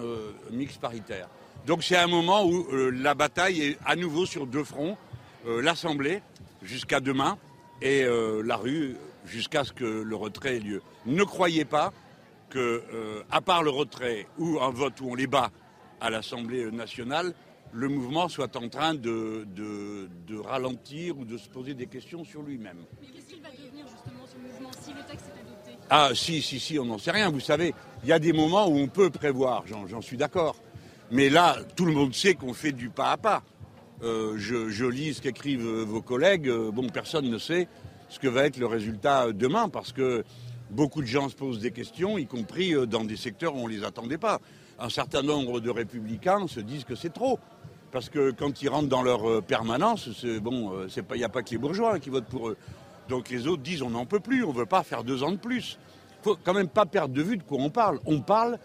mixte 0.50 0.80
paritaire. 0.80 1.28
Donc 1.66 1.82
c'est 1.82 1.96
un 1.96 2.06
moment 2.06 2.44
où 2.44 2.66
la 2.92 3.14
bataille 3.14 3.62
est 3.62 3.78
à 3.86 3.96
nouveau 3.96 4.26
sur 4.26 4.46
deux 4.46 4.64
fronts, 4.64 4.96
l'Assemblée 5.46 6.20
jusqu'à 6.62 7.00
demain 7.00 7.38
et 7.80 8.04
la 8.44 8.56
rue 8.56 8.96
jusqu'à 9.26 9.64
ce 9.64 9.72
que 9.72 9.84
le 9.84 10.16
retrait 10.16 10.56
ait 10.56 10.60
lieu. 10.60 10.82
Ne 11.06 11.24
croyez 11.24 11.64
pas 11.64 11.92
que, 12.50 12.82
euh, 12.92 13.22
à 13.30 13.40
part 13.40 13.62
le 13.62 13.70
retrait 13.70 14.26
ou 14.38 14.60
un 14.60 14.70
vote 14.70 15.00
où 15.00 15.10
on 15.10 15.14
les 15.14 15.26
bat 15.26 15.50
à 16.00 16.10
l'Assemblée 16.10 16.70
nationale, 16.70 17.32
le 17.72 17.88
mouvement 17.88 18.28
soit 18.28 18.56
en 18.56 18.68
train 18.68 18.94
de, 18.94 19.46
de, 19.54 20.38
ralentir 20.38 21.18
ou 21.18 21.24
de 21.24 21.36
se 21.36 21.48
poser 21.48 21.74
des 21.74 21.86
questions 21.86 22.24
sur 22.24 22.42
lui-même. 22.42 22.78
Mais 23.00 23.08
qu'est-ce 23.08 23.26
qu'il 23.26 23.42
va 23.42 23.50
devenir 23.50 23.86
justement 23.86 24.24
ce 24.26 24.36
mouvement 24.38 24.70
si 24.80 24.92
le 24.92 25.02
texte 25.08 25.26
est 25.26 25.40
adopté? 25.40 25.78
Ah 25.90 26.10
si, 26.14 26.42
si, 26.42 26.58
si, 26.58 26.78
on 26.78 26.84
n'en 26.84 26.98
sait 26.98 27.10
rien. 27.10 27.30
Vous 27.30 27.40
savez, 27.40 27.74
il 28.02 28.08
y 28.08 28.12
a 28.12 28.18
des 28.18 28.32
moments 28.32 28.66
où 28.68 28.76
on 28.76 28.88
peut 28.88 29.10
prévoir, 29.10 29.64
j'en 29.66 30.00
suis 30.00 30.16
d'accord. 30.16 30.56
Mais 31.10 31.28
là, 31.28 31.56
tout 31.76 31.84
le 31.84 31.92
monde 31.92 32.14
sait 32.14 32.34
qu'on 32.34 32.54
fait 32.54 32.72
du 32.72 32.88
pas 32.88 33.12
à 33.12 33.16
pas. 33.16 33.42
Euh, 34.02 34.34
je, 34.38 34.70
je, 34.70 34.86
lis 34.86 35.14
ce 35.14 35.22
qu'écrivent 35.22 35.66
vos 35.66 36.00
collègues. 36.00 36.48
Euh, 36.48 36.70
bon, 36.70 36.88
personne 36.88 37.28
ne 37.28 37.38
sait 37.38 37.68
ce 38.08 38.18
que 38.18 38.28
va 38.28 38.44
être 38.44 38.56
le 38.56 38.66
résultat 38.66 39.32
demain, 39.32 39.68
parce 39.68 39.92
que 39.92 40.24
beaucoup 40.70 41.02
de 41.02 41.06
gens 41.06 41.28
se 41.28 41.34
posent 41.34 41.60
des 41.60 41.70
questions, 41.72 42.16
y 42.16 42.26
compris 42.26 42.74
euh, 42.74 42.86
dans 42.86 43.04
des 43.04 43.16
secteurs 43.16 43.54
où 43.54 43.58
on 43.58 43.68
ne 43.68 43.72
les 43.72 43.84
attendait 43.84 44.18
pas. 44.18 44.40
Un 44.78 44.88
certain 44.88 45.22
nombre 45.22 45.60
de 45.60 45.68
républicains 45.68 46.46
se 46.48 46.60
disent 46.60 46.84
que 46.84 46.94
c'est 46.94 47.12
trop. 47.12 47.38
Parce 47.92 48.08
que 48.08 48.30
quand 48.30 48.62
ils 48.62 48.68
rentrent 48.68 48.88
dans 48.88 49.02
leur 49.02 49.28
euh, 49.28 49.40
permanence, 49.40 50.08
bon, 50.40 50.72
euh, 50.72 50.88
il 51.12 51.16
n'y 51.16 51.24
a 51.24 51.28
pas 51.28 51.42
que 51.42 51.50
les 51.50 51.58
bourgeois 51.58 51.98
qui 51.98 52.10
votent 52.10 52.26
pour 52.28 52.48
eux. 52.48 52.56
Donc 53.08 53.30
les 53.30 53.46
autres 53.46 53.62
disent 53.62 53.82
on 53.82 53.90
n'en 53.90 54.06
peut 54.06 54.20
plus, 54.20 54.44
on 54.44 54.52
ne 54.52 54.58
veut 54.58 54.66
pas 54.66 54.82
faire 54.82 55.02
deux 55.02 55.22
ans 55.22 55.32
de 55.32 55.36
plus. 55.36 55.78
Il 56.20 56.24
faut 56.24 56.38
quand 56.44 56.54
même 56.54 56.68
pas 56.68 56.86
perdre 56.86 57.14
de 57.14 57.22
vue 57.22 57.36
de 57.36 57.42
quoi 57.42 57.58
on 57.60 57.70
parle. 57.70 57.98
On 58.06 58.20
parle 58.20 58.58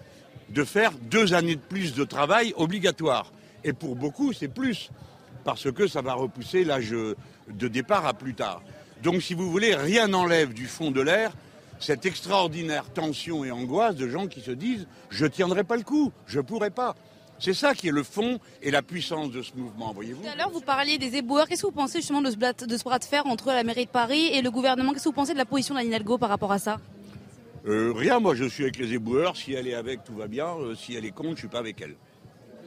de 0.49 0.63
faire 0.63 0.91
deux 1.09 1.33
années 1.33 1.55
de 1.55 1.61
plus 1.61 1.95
de 1.95 2.03
travail 2.03 2.53
obligatoire. 2.57 3.31
Et 3.63 3.73
pour 3.73 3.95
beaucoup, 3.95 4.33
c'est 4.33 4.47
plus. 4.47 4.91
Parce 5.43 5.71
que 5.71 5.87
ça 5.87 6.01
va 6.01 6.13
repousser 6.13 6.63
l'âge 6.63 6.91
de 6.91 7.67
départ 7.67 8.05
à 8.05 8.13
plus 8.13 8.35
tard. 8.35 8.61
Donc, 9.03 9.21
si 9.21 9.33
vous 9.33 9.49
voulez, 9.49 9.75
rien 9.75 10.07
n'enlève 10.07 10.53
du 10.53 10.65
fond 10.67 10.91
de 10.91 11.01
l'air 11.01 11.31
cette 11.79 12.05
extraordinaire 12.05 12.91
tension 12.93 13.43
et 13.43 13.51
angoisse 13.51 13.95
de 13.95 14.07
gens 14.07 14.27
qui 14.27 14.41
se 14.41 14.51
disent 14.51 14.87
je 15.09 15.25
tiendrai 15.25 15.63
pas 15.63 15.75
le 15.75 15.83
coup, 15.83 16.11
je 16.25 16.39
pourrai 16.39 16.69
pas. 16.69 16.95
C'est 17.39 17.53
ça 17.53 17.73
qui 17.73 17.89
est 17.89 17.91
le 17.91 18.03
fond 18.03 18.39
et 18.61 18.71
la 18.71 18.81
puissance 18.81 19.29
de 19.31 19.41
ce 19.41 19.53
mouvement, 19.55 19.93
voyez-vous. 19.93 20.21
Tout 20.21 20.29
à 20.29 20.35
l'heure, 20.35 20.49
vous 20.49 20.61
parliez 20.61 20.97
des 20.97 21.17
éboueurs. 21.17 21.47
Qu'est-ce 21.47 21.63
que 21.63 21.67
vous 21.67 21.73
pensez 21.73 21.99
justement 21.99 22.21
de 22.21 22.31
ce, 22.31 22.37
bras 22.37 22.99
de, 22.99 23.03
fer 23.03 23.25
entre 23.25 23.47
la 23.47 23.63
mairie 23.63 23.85
de 23.85 23.91
Paris 23.91 24.27
et 24.33 24.41
le 24.41 24.51
gouvernement? 24.51 24.93
Qu'est-ce 24.93 25.03
que 25.03 25.09
vous 25.09 25.15
pensez 25.15 25.33
de 25.33 25.37
la 25.37 25.45
position 25.45 25.75
d'Anne 25.75 25.87
Hidalgo 25.87 26.17
par 26.17 26.29
rapport 26.29 26.51
à 26.51 26.59
ça? 26.59 26.79
Euh, 27.67 27.91
Rien, 27.95 28.19
moi 28.19 28.35
je 28.35 28.45
suis 28.45 28.63
avec 28.63 28.77
les 28.77 28.93
éboueurs. 28.93 29.35
Si 29.35 29.53
elle 29.53 29.67
est 29.67 29.73
avec, 29.73 30.03
tout 30.03 30.15
va 30.15 30.27
bien. 30.27 30.47
Euh, 30.47 30.75
si 30.75 30.95
elle 30.95 31.05
est 31.05 31.11
contre, 31.11 31.35
je 31.35 31.39
suis 31.39 31.47
pas 31.47 31.59
avec 31.59 31.81
elle. 31.81 31.95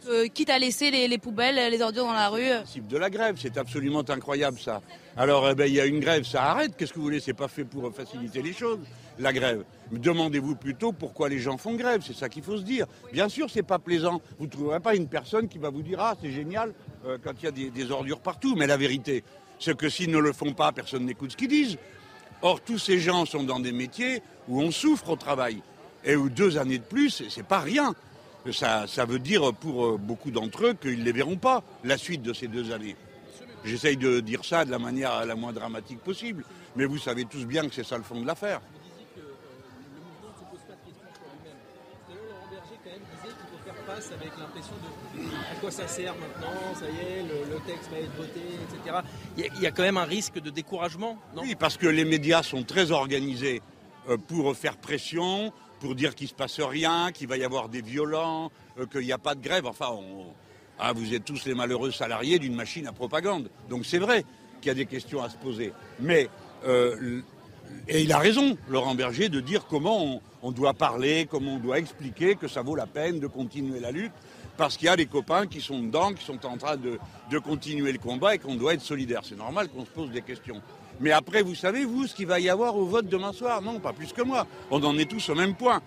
Euh, 0.09 0.27
quitte 0.29 0.51
à 0.51 0.59
laisser 0.59 0.91
les, 0.91 1.19
poubelles, 1.19 1.71
les 1.71 1.83
ordures 1.83 2.05
dans 2.05 2.13
la 2.13 2.29
rue. 2.29 2.49
Le 2.49 2.57
principe 2.59 2.87
de 2.87 2.97
la 2.97 3.11
grève, 3.11 3.37
c'est 3.39 3.59
absolument 3.59 4.05
incroyable 4.09 4.59
ça. 4.59 4.81
Alors, 5.17 5.49
eh 5.51 5.55
ben, 5.55 5.67
il 5.67 5.75
y 5.75 5.81
a 5.81 5.87
une 5.87 6.01
grève, 6.01 6.25
ça 6.25 6.45
arrête. 6.45 6.77
Qu'est-ce 6.77 6.93
que 6.93 6.99
vous 6.99 7.05
voulez? 7.05 7.21
C'est 7.21 7.35
pas 7.35 7.49
fait 7.49 7.65
pour 7.65 7.93
faciliter 7.93 8.41
les 8.43 8.53
choses, 8.53 8.79
la 9.19 9.33
grève. 9.33 9.65
Demandez-vous 9.91 10.57
plutôt 10.57 10.93
pourquoi 10.93 11.29
les 11.29 11.39
gens 11.39 11.57
font 11.57 11.75
grève. 11.75 12.03
C'est 12.07 12.15
ça 12.15 12.29
qu'il 12.29 12.43
faut 12.43 12.57
se 12.57 12.63
dire. 12.63 12.87
Bien 13.13 13.29
sûr, 13.29 13.49
c'est 13.51 13.63
pas 13.63 13.79
plaisant. 13.79 14.21
Vous 14.39 14.47
ne 14.47 14.51
trouverez 14.51 14.81
pas 14.81 14.95
une 14.95 15.09
personne 15.09 15.49
qui 15.49 15.59
va 15.59 15.71
vous 15.71 15.83
dire 15.83 16.01
ah 16.01 16.15
c'est 16.21 16.31
génial 16.31 16.75
euh, 17.07 17.19
quand 17.23 17.33
il 17.41 17.45
y 17.45 17.49
a 17.49 17.71
des, 17.71 17.91
ordures 17.91 18.21
partout. 18.21 18.55
Mais 18.57 18.67
la 18.67 18.77
vérité, 18.77 19.25
c'est 19.59 19.77
que 19.77 19.89
s'ils 19.89 20.11
ne 20.11 20.19
le 20.19 20.33
font 20.33 20.53
pas, 20.53 20.73
personne 20.73 21.05
n'écoute 21.05 21.33
ce 21.33 21.37
qu'ils 21.37 21.49
disent. 21.49 21.79
Or, 22.43 22.61
tous 22.61 22.79
ces 22.79 22.99
gens 22.99 23.25
sont 23.25 23.43
dans 23.43 23.61
des 23.61 23.73
métiers 23.73 24.23
où 24.47 24.61
on 24.61 24.71
souffre 24.71 25.11
au 25.11 25.17
travail 25.17 25.63
et 26.05 26.15
où 26.15 26.29
deux 26.29 26.57
années 26.59 26.79
de 26.79 26.85
plus, 26.85 27.25
c'est 27.29 27.47
pas 27.47 27.61
rien 27.61 27.95
ça, 28.53 28.87
ça 28.87 29.05
veut 29.05 29.19
dire 29.19 29.53
pour 29.53 29.85
euh, 29.85 29.99
beaucoup 29.99 30.31
d'entre 30.31 30.67
eux 30.67 30.75
qu'ils 30.75 31.01
ne 31.01 31.05
les 31.05 31.13
verront 31.13 31.37
pas, 31.37 31.63
la 31.85 31.99
suite 31.99 32.23
de 32.23 32.33
ces 32.33 32.49
deux 32.49 32.73
années. 32.73 32.97
J'essaye 33.65 33.97
de 33.97 34.21
dire 34.21 34.45
ça 34.45 34.65
de 34.65 34.71
la 34.71 34.79
manière 34.79 35.25
la 35.27 35.35
moins 35.35 35.53
dramatique 35.53 35.99
possible, 35.99 36.45
mais 36.77 36.85
vous 36.85 36.99
savez 36.99 37.25
tous 37.25 37.45
bien 37.45 37.69
que 37.69 37.75
c'est 37.75 37.85
ça 37.85 37.97
le 37.97 38.05
fond 38.05 38.21
de 38.21 38.27
l'affaire. 38.27 38.61
Avec 44.07 44.31
l'impression 44.39 44.75
de 44.77 45.21
à 45.51 45.61
quoi 45.61 45.71
ça 45.71 45.89
sert 45.89 46.15
maintenant, 46.15 46.75
ça 46.75 46.87
y 46.87 47.19
est, 47.19 47.23
le, 47.23 47.57
texte 47.67 47.91
va 47.91 47.99
être 47.99 48.15
voté, 48.17 48.41
etc. 48.41 48.99
Il 49.37 49.63
y, 49.63 49.67
a, 49.67 49.73
quand 49.73 49.83
même 49.83 49.97
un 49.97 50.05
risque 50.05 50.41
de 50.41 50.51
découragement, 50.51 51.19
non? 51.35 51.43
Oui, 51.43 51.57
parce 51.59 51.77
que 51.77 51.87
les 51.87 52.05
médias 52.05 52.43
sont 52.43 52.63
très 52.63 52.93
organisés 52.93 53.61
euh, 54.09 54.17
pour 54.17 54.57
faire 54.57 54.77
pression, 54.77 55.53
pour 55.81 55.97
dire 55.97 56.15
qu'il 56.15 56.27
ne 56.27 56.31
se 56.31 56.35
passe 56.35 56.61
rien, 56.61 57.11
qu'il 57.13 57.27
va 57.27 57.37
y 57.37 57.45
avoir 57.45 57.69
des 57.69 57.83
violents, 57.83 58.51
euh, 58.79 58.87
qu'il 58.87 59.03
n'y 59.03 59.13
a 59.13 59.19
pas 59.19 59.35
de 59.35 59.43
grève. 59.43 59.67
Enfin, 59.67 59.91
ah, 60.79 60.93
vous 60.93 61.13
êtes 61.13 61.25
tous 61.25 61.45
les 61.45 61.55
malheureux 61.55 61.91
salariés 61.91 62.39
d'une 62.39 62.55
machine 62.55 62.87
à 62.87 62.93
propagande. 62.93 63.51
Donc 63.69 63.85
c'est 63.85 63.99
vrai 63.99 64.25
qu'il 64.61 64.69
y 64.69 64.73
a 64.73 64.75
des 64.75 64.87
questions 64.87 65.23
à 65.23 65.29
se 65.29 65.37
poser. 65.37 65.73
Mais, 65.99 66.29
euh, 66.65 67.23
et 67.89 68.03
il 68.03 68.13
a 68.13 68.19
raison, 68.19 68.59
Laurent 68.69 68.95
Berger, 68.95 69.31
de 69.31 69.41
dire 69.41 69.67
comment 69.67 70.21
on, 70.43 70.53
doit 70.53 70.75
parler, 70.75 71.27
comment 71.31 71.55
on 71.55 71.59
doit 71.59 71.79
expliquer 71.79 72.35
que 72.35 72.47
ça 72.47 72.61
vaut 72.61 72.77
la 72.77 72.87
peine 72.87 73.19
de 73.19 73.27
continuer 73.27 73.81
la 73.81 73.91
lutte, 73.91 74.13
parce 74.59 74.77
qu'il 74.77 74.87
y 74.87 74.91
a 74.91 74.97
des 74.97 75.07
copains 75.07 75.47
qui 75.47 75.63
sont 75.63 75.81
dedans, 75.81 76.13
qui 76.13 76.23
sont 76.23 76.45
en 76.45 76.59
train 76.59 76.77
de, 76.77 76.99
continuer 77.39 77.91
le 77.93 77.99
combat 77.99 78.35
et 78.35 78.39
qu'on 78.39 78.57
doit 78.57 78.75
être 78.75 78.83
solidaire. 78.83 79.23
C'est 79.25 79.39
normal 79.39 79.69
qu'on 79.69 79.87
se 79.87 79.91
pose 79.91 80.11
des 80.11 80.21
questions. 80.21 80.61
Mais 81.01 81.13
après, 81.13 81.41
vous 81.41 81.55
savez, 81.55 81.85
vous, 81.85 82.07
ce 82.07 82.15
qu'il 82.15 82.27
va 82.27 82.41
y 82.41 82.51
avoir 82.51 82.77
au 82.77 82.85
vote 82.85 83.09
demain 83.09 83.33
soir? 83.33 83.63
Non, 83.63 83.79
pas 83.79 83.95
plus 83.95 84.13
que 84.13 84.23
moi. 84.23 84.47
On 84.71 84.83
en 84.85 84.99
est 84.99 85.09
tous 85.09 85.31
au 85.31 85.35
même 85.35 85.55
point. 85.55 85.81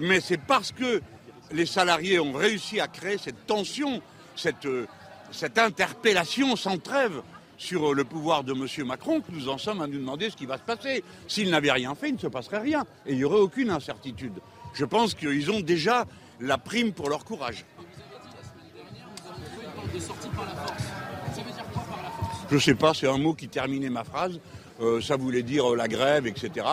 Mais 0.00 0.20
c'est 0.20 0.40
parce 0.40 0.72
que 0.72 1.02
les 1.50 1.66
salariés 1.66 2.18
ont 2.18 2.32
réussi 2.32 2.80
à 2.80 2.88
créer 2.88 3.18
cette 3.18 3.46
tension, 3.46 4.00
cette, 4.36 4.64
euh, 4.64 4.86
cette 5.32 5.58
interpellation 5.58 6.56
sans 6.56 6.78
trêve 6.78 7.22
sur 7.62 7.94
le 7.94 8.02
pouvoir 8.02 8.42
de 8.42 8.52
M. 8.52 8.86
Macron 8.86 9.20
que 9.20 9.30
nous 9.30 9.48
en 9.48 9.56
sommes 9.56 9.80
à 9.80 9.86
nous 9.86 9.98
demander 9.98 10.30
ce 10.30 10.36
qui 10.36 10.46
va 10.46 10.58
se 10.58 10.62
passer. 10.62 11.04
S'il 11.28 11.48
n'avait 11.48 11.70
rien 11.70 11.94
fait, 11.94 12.08
il 12.08 12.14
ne 12.14 12.18
se 12.18 12.26
passerait 12.26 12.58
rien. 12.58 12.84
Et 13.06 13.12
il 13.12 13.18
n'y 13.18 13.24
aurait 13.24 13.38
aucune 13.38 13.70
incertitude. 13.70 14.34
Je 14.74 14.84
pense 14.84 15.14
qu'ils 15.14 15.50
ont 15.50 15.60
déjà 15.60 16.06
la 16.40 16.58
prime 16.58 16.92
pour 16.92 17.08
leur 17.08 17.24
courage. 17.24 17.64
Je 22.50 22.54
ne 22.56 22.60
sais 22.60 22.74
pas, 22.74 22.92
c'est 22.94 23.08
un 23.08 23.18
mot 23.18 23.34
qui 23.34 23.48
terminait 23.48 23.90
ma 23.90 24.02
phrase. 24.02 24.40
Euh, 24.80 25.00
ça 25.00 25.16
voulait 25.16 25.44
dire 25.44 25.72
euh, 25.72 25.76
la 25.76 25.86
grève, 25.86 26.26
etc. 26.26 26.66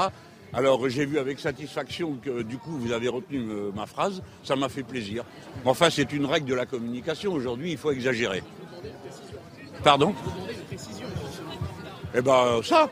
Alors 0.52 0.90
j'ai 0.90 1.06
vu 1.06 1.20
avec 1.20 1.40
satisfaction 1.40 2.16
que 2.16 2.42
du 2.42 2.58
coup 2.58 2.72
vous 2.72 2.92
avez 2.92 3.08
retenu 3.08 3.40
euh, 3.40 3.72
ma 3.76 3.86
phrase, 3.86 4.24
ça 4.44 4.56
m'a 4.56 4.70
fait 4.70 4.82
plaisir. 4.82 5.24
Enfin 5.64 5.90
c'est 5.92 6.12
une 6.12 6.26
règle 6.26 6.48
de 6.48 6.56
la 6.56 6.66
communication, 6.66 7.34
aujourd'hui 7.34 7.74
il 7.74 7.78
faut 7.78 7.92
exagérer. 7.92 8.42
Pardon 9.84 10.14
Eh 12.16 12.22
ben 12.22 12.62
ça, 12.64 12.90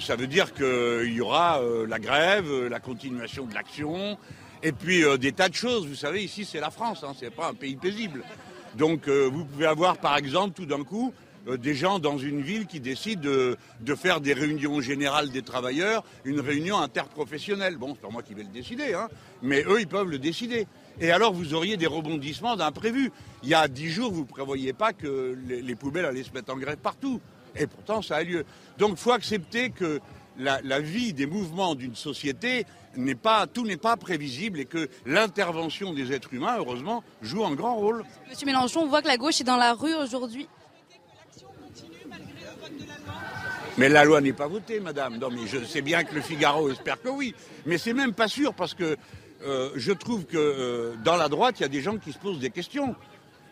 ça 0.00 0.16
veut 0.16 0.26
dire 0.26 0.52
qu'il 0.54 1.12
y 1.12 1.20
aura 1.20 1.60
la 1.86 1.98
grève, 1.98 2.66
la 2.68 2.80
continuation 2.80 3.46
de 3.46 3.54
l'action, 3.54 4.18
et 4.62 4.72
puis 4.72 5.04
des 5.18 5.32
tas 5.32 5.48
de 5.48 5.54
choses. 5.54 5.86
Vous 5.86 5.94
savez, 5.94 6.24
ici 6.24 6.44
c'est 6.44 6.60
la 6.60 6.70
France, 6.70 7.04
hein, 7.04 7.12
c'est 7.18 7.30
pas 7.30 7.48
un 7.48 7.54
pays 7.54 7.76
paisible. 7.76 8.22
Donc 8.76 9.08
vous 9.08 9.44
pouvez 9.44 9.66
avoir 9.66 9.98
par 9.98 10.16
exemple 10.16 10.54
tout 10.54 10.66
d'un 10.66 10.82
coup 10.82 11.12
euh, 11.48 11.56
des 11.58 11.74
gens 11.74 11.98
dans 11.98 12.16
une 12.16 12.40
ville 12.40 12.66
qui 12.66 12.80
décident 12.80 13.22
de, 13.22 13.94
faire 13.94 14.20
des 14.20 14.32
réunions 14.32 14.80
générales 14.80 15.30
des 15.30 15.42
travailleurs, 15.42 16.04
une 16.24 16.40
réunion 16.40 16.78
interprofessionnelle. 16.78 17.76
Bon, 17.76 17.94
c'est 17.94 18.00
pas 18.00 18.10
moi 18.10 18.22
qui 18.22 18.34
vais 18.34 18.42
le 18.42 18.48
décider, 18.48 18.94
hein, 18.94 19.08
mais 19.42 19.62
eux, 19.66 19.80
ils 19.80 19.86
peuvent 19.86 20.08
le 20.08 20.18
décider. 20.18 20.66
Et 21.00 21.10
alors, 21.10 21.32
vous 21.32 21.54
auriez 21.54 21.76
des 21.76 21.86
rebondissements 21.86 22.56
d'imprévus. 22.56 23.10
Il 23.42 23.48
y 23.48 23.54
a 23.54 23.66
dix 23.68 23.90
jours, 23.90 24.12
vous 24.12 24.22
ne 24.22 24.26
prévoyez 24.26 24.72
pas 24.72 24.92
que 24.92 25.36
les, 25.46 25.74
poubelles 25.74 26.04
allaient 26.04 26.22
se 26.22 26.32
mettre 26.32 26.52
en 26.52 26.56
grève 26.56 26.76
partout. 26.76 27.20
Et 27.56 27.66
pourtant, 27.66 28.02
ça 28.02 28.16
a 28.16 28.22
lieu. 28.22 28.44
Donc, 28.78 28.92
il 28.92 28.96
faut 28.96 29.12
accepter 29.12 29.70
que 29.70 30.00
la, 30.38 30.60
la, 30.62 30.80
vie 30.80 31.12
des 31.12 31.26
mouvements 31.26 31.74
d'une 31.74 31.94
société 31.94 32.66
n'est 32.96 33.14
pas, 33.14 33.46
tout 33.46 33.66
n'est 33.66 33.76
pas 33.76 33.96
prévisible 33.96 34.60
et 34.60 34.64
que 34.64 34.88
l'intervention 35.06 35.92
des 35.92 36.12
êtres 36.12 36.32
humains, 36.34 36.56
heureusement, 36.58 37.02
joue 37.22 37.44
un 37.44 37.54
grand 37.54 37.76
rôle. 37.76 38.04
Monsieur 38.28 38.46
Mélenchon, 38.46 38.80
on 38.82 38.88
voit 38.88 39.02
que 39.02 39.08
la 39.08 39.16
gauche 39.16 39.40
est 39.40 39.44
dans 39.44 39.56
la 39.56 39.74
rue 39.74 39.94
aujourd'hui. 39.94 40.48
Mais 43.76 43.88
la 43.88 44.04
loi 44.04 44.20
n'est 44.20 44.32
pas 44.32 44.46
votée, 44.46 44.78
madame. 44.78 45.18
Non, 45.18 45.30
mais 45.30 45.46
je 45.46 45.64
sais 45.64 45.82
bien 45.82 46.04
que 46.04 46.14
le 46.14 46.20
Figaro 46.20 46.70
espère 46.70 47.00
que 47.00 47.08
oui. 47.08 47.34
Mais 47.66 47.76
c'est 47.76 47.92
même 47.92 48.12
pas 48.12 48.28
sûr 48.28 48.54
parce 48.54 48.72
que 48.72 48.96
euh, 49.46 49.70
je 49.76 49.92
trouve 49.92 50.24
que 50.24 50.36
euh, 50.36 50.94
dans 51.04 51.16
la 51.16 51.28
droite, 51.28 51.60
il 51.60 51.62
y 51.62 51.66
a 51.66 51.68
des 51.68 51.82
gens 51.82 51.98
qui 51.98 52.12
se 52.12 52.18
posent 52.18 52.38
des 52.38 52.50
questions. 52.50 52.94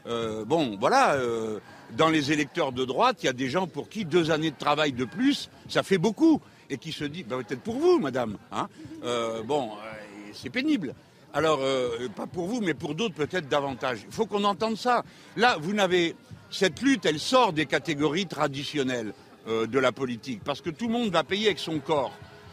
Euh, 0.07 0.45
bon, 0.45 0.77
voilà, 0.81 1.17
dans 1.97 2.09
les 2.09 2.33
électeurs 2.33 2.73
de 2.73 2.85
droite, 2.85 3.19
il 3.23 3.27
y 3.27 3.29
a 3.29 3.35
des 3.35 3.49
gens 3.49 3.67
pour 3.67 3.89
qui 3.89 4.05
deux 4.05 4.31
années 4.31 4.51
de 4.51 4.57
travail 4.57 4.93
de 4.93 5.05
plus, 5.05 5.51
ça 5.69 5.83
fait 5.83 5.99
beaucoup. 5.99 6.41
Et 6.71 6.79
qui 6.79 6.91
se 6.91 7.05
disent, 7.05 7.27
bah, 7.27 7.37
peut-être 7.37 7.61
pour 7.61 7.77
vous, 7.77 7.99
madame. 7.99 8.39
Hein 8.51 8.69
bon, 9.45 9.73
c'est 10.33 10.49
pénible. 10.49 10.95
Alors, 11.35 11.61
pas 12.17 12.27
pour 12.27 12.47
vous, 12.47 12.61
mais 12.63 12.73
pour 12.73 12.95
d'autres 12.95 13.15
peut-être 13.15 13.49
davantage. 13.49 14.01
Il 14.07 14.13
faut 14.13 14.27
qu'on 14.27 14.45
entende 14.45 14.77
ça. 14.77 15.05
Là, 15.37 15.57
vous 15.61 15.75
n'avez. 15.75 16.17
Cette 16.51 16.81
lutte, 16.83 17.07
elle 17.07 17.19
sort 17.19 17.53
des 17.53 17.67
catégories 17.67 18.27
traditionnelles. 18.27 19.13
De 19.45 19.79
la 19.81 19.91
politique, 19.91 20.41
parce 20.45 20.61
que 20.61 20.71
tout 20.71 20.87
le 20.87 20.93
monde 20.93 21.11
va 21.11 21.25
payer 21.25 21.47
avec 21.47 21.59
son 21.59 21.81
corps, 21.81 22.13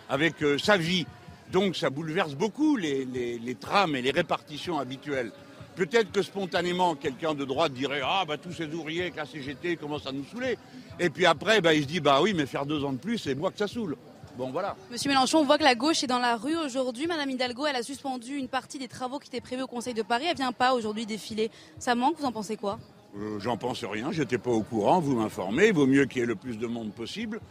avec 0.10 0.34
sa 0.58 0.76
vie. 0.76 1.06
Donc 1.52 1.76
ça 1.76 1.90
bouleverse 1.90 2.36
beaucoup 2.36 2.76
les, 2.76 3.56
trames 3.60 3.96
et 3.96 4.02
les 4.02 4.12
répartitions 4.12 4.80
habituelles. 4.80 5.32
Peut-être 5.76 6.12
que 6.12 6.22
spontanément, 6.22 6.96
quelqu'un 6.96 7.34
de 7.34 7.46
droite 7.46 7.74
dirait 7.74 8.02
Ah, 8.04 8.26
bah 8.28 8.38
tous 8.38 8.52
ces 8.52 8.68
ouvriers 8.74 9.04
avec 9.04 9.16
la 9.16 9.26
CGT 9.26 9.78
commencent 9.78 10.08
à 10.08 10.12
nous 10.12 10.26
saouler. 10.26 10.58
Et 11.00 11.10
puis 11.10 11.26
après, 11.26 11.62
bah, 11.62 11.74
il 11.74 11.84
se 11.84 11.88
dit 11.88 12.02
Bah 12.02 12.20
oui, 12.22 12.34
mais 12.34 12.46
faire 12.46 12.66
deux 12.66 12.84
ans 12.84 12.94
de 12.94 12.98
plus, 12.98 13.18
c'est 13.18 13.36
moi 13.36 13.52
que 13.52 13.58
ça 13.58 13.68
saoule. 13.68 13.96
Bon, 14.38 14.52
voilà. 14.52 14.76
Monsieur 14.92 15.10
Mélenchon, 15.10 15.40
on 15.40 15.46
voit 15.46 15.58
que 15.58 15.64
la 15.64 15.76
gauche 15.76 16.04
est 16.04 16.08
dans 16.08 16.20
la 16.20 16.38
rue 16.38 16.56
aujourd'hui. 16.56 17.08
Madame 17.08 17.30
Hidalgo, 17.30 17.66
elle 17.66 17.76
a 17.76 17.84
suspendu 17.84 18.36
une 18.36 18.48
partie 18.48 18.78
des 18.78 18.88
travaux 18.88 19.20
qui 19.20 19.28
étaient 19.28 19.42
prévus 19.42 19.64
au 19.64 19.68
Conseil 19.68 19.94
de 19.94 20.02
Paris. 20.02 20.26
Elle 20.30 20.38
vient 20.38 20.52
pas 20.52 20.74
aujourd'hui 20.74 21.06
défiler. 21.06 21.50
Ça 21.78 21.96
manque, 21.96 22.18
vous 22.20 22.26
en 22.26 22.32
pensez 22.32 22.56
quoi? 22.56 22.80
Euh, 23.18 23.40
j'en 23.40 23.58
pense 23.58 23.84
rien, 23.84 24.12
j'étais 24.12 24.38
pas 24.38 24.52
au 24.52 24.62
courant, 24.62 25.00
vous 25.00 25.16
m'informez, 25.16 25.68
il 25.68 25.74
vaut 25.74 25.88
mieux 25.88 26.06
qu'il 26.06 26.22
y 26.22 26.24
ait 26.24 26.28
le 26.28 26.36
plus 26.36 26.58
de 26.58 26.68
monde 26.68 26.92
possible. 26.92 27.42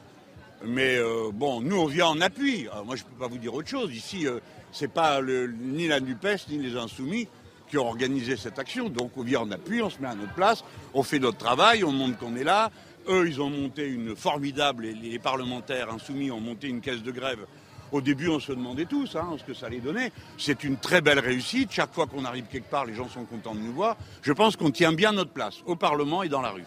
Mais 0.64 0.96
euh, 0.96 1.30
bon, 1.32 1.60
nous 1.60 1.76
on 1.76 1.86
vient 1.86 2.08
en 2.08 2.20
appui. 2.20 2.66
moi 2.84 2.96
je 2.96 3.04
ne 3.04 3.08
peux 3.08 3.18
pas 3.18 3.28
vous 3.28 3.38
dire 3.38 3.54
autre 3.54 3.68
chose. 3.68 3.94
Ici, 3.94 4.22
ce 4.22 4.28
euh, 4.28 4.40
c'est 4.72 4.92
pas 4.92 5.20
ni 5.22 5.86
la 5.86 6.00
NUPES 6.00 6.48
ni 6.50 6.58
les 6.58 6.76
Insoumis 6.76 7.28
qui 7.68 7.78
ont 7.78 7.86
organisé 7.86 8.36
cette 8.36 8.58
action. 8.58 8.88
Donc 8.88 9.12
on 9.16 9.22
vient 9.22 9.40
en 9.40 9.50
appui, 9.50 9.82
on 9.82 9.90
se 9.90 10.00
met 10.00 10.08
à 10.08 10.14
notre 10.14 10.34
place, 10.34 10.64
on 10.94 11.02
fait 11.02 11.18
notre 11.18 11.38
travail, 11.38 11.84
on 11.84 11.92
montre 11.92 12.18
qu'on 12.18 12.36
est 12.36 12.44
là. 12.44 12.70
Eux, 13.08 13.26
ils 13.26 13.40
ont 13.40 13.48
monté 13.48 13.86
une 13.86 14.14
formidable, 14.14 14.84
et 14.84 14.92
les 14.92 15.18
parlementaires 15.18 15.90
insoumis 15.90 16.30
ont 16.30 16.40
monté 16.40 16.68
une 16.68 16.82
caisse 16.82 17.02
de 17.02 17.10
grève 17.10 17.46
au 17.92 18.00
début, 18.00 18.28
on 18.28 18.40
se 18.40 18.52
demandait 18.52 18.86
tous 18.86 19.16
hein, 19.16 19.36
ce 19.38 19.44
que 19.44 19.54
ça 19.54 19.66
allait 19.66 19.80
donner. 19.80 20.12
C'est 20.36 20.64
une 20.64 20.76
très 20.76 21.00
belle 21.00 21.18
réussite. 21.18 21.70
Chaque 21.72 21.92
fois 21.92 22.06
qu'on 22.06 22.24
arrive 22.24 22.44
quelque 22.50 22.70
part, 22.70 22.84
les 22.84 22.94
gens 22.94 23.08
sont 23.08 23.24
contents 23.24 23.54
de 23.54 23.60
nous 23.60 23.72
voir. 23.72 23.96
Je 24.22 24.32
pense 24.32 24.56
qu'on 24.56 24.70
tient 24.70 24.92
bien 24.92 25.12
notre 25.12 25.30
place, 25.30 25.62
au 25.66 25.76
Parlement 25.76 26.22
et 26.22 26.28
dans 26.28 26.42
la 26.42 26.50
rue. 26.50 26.64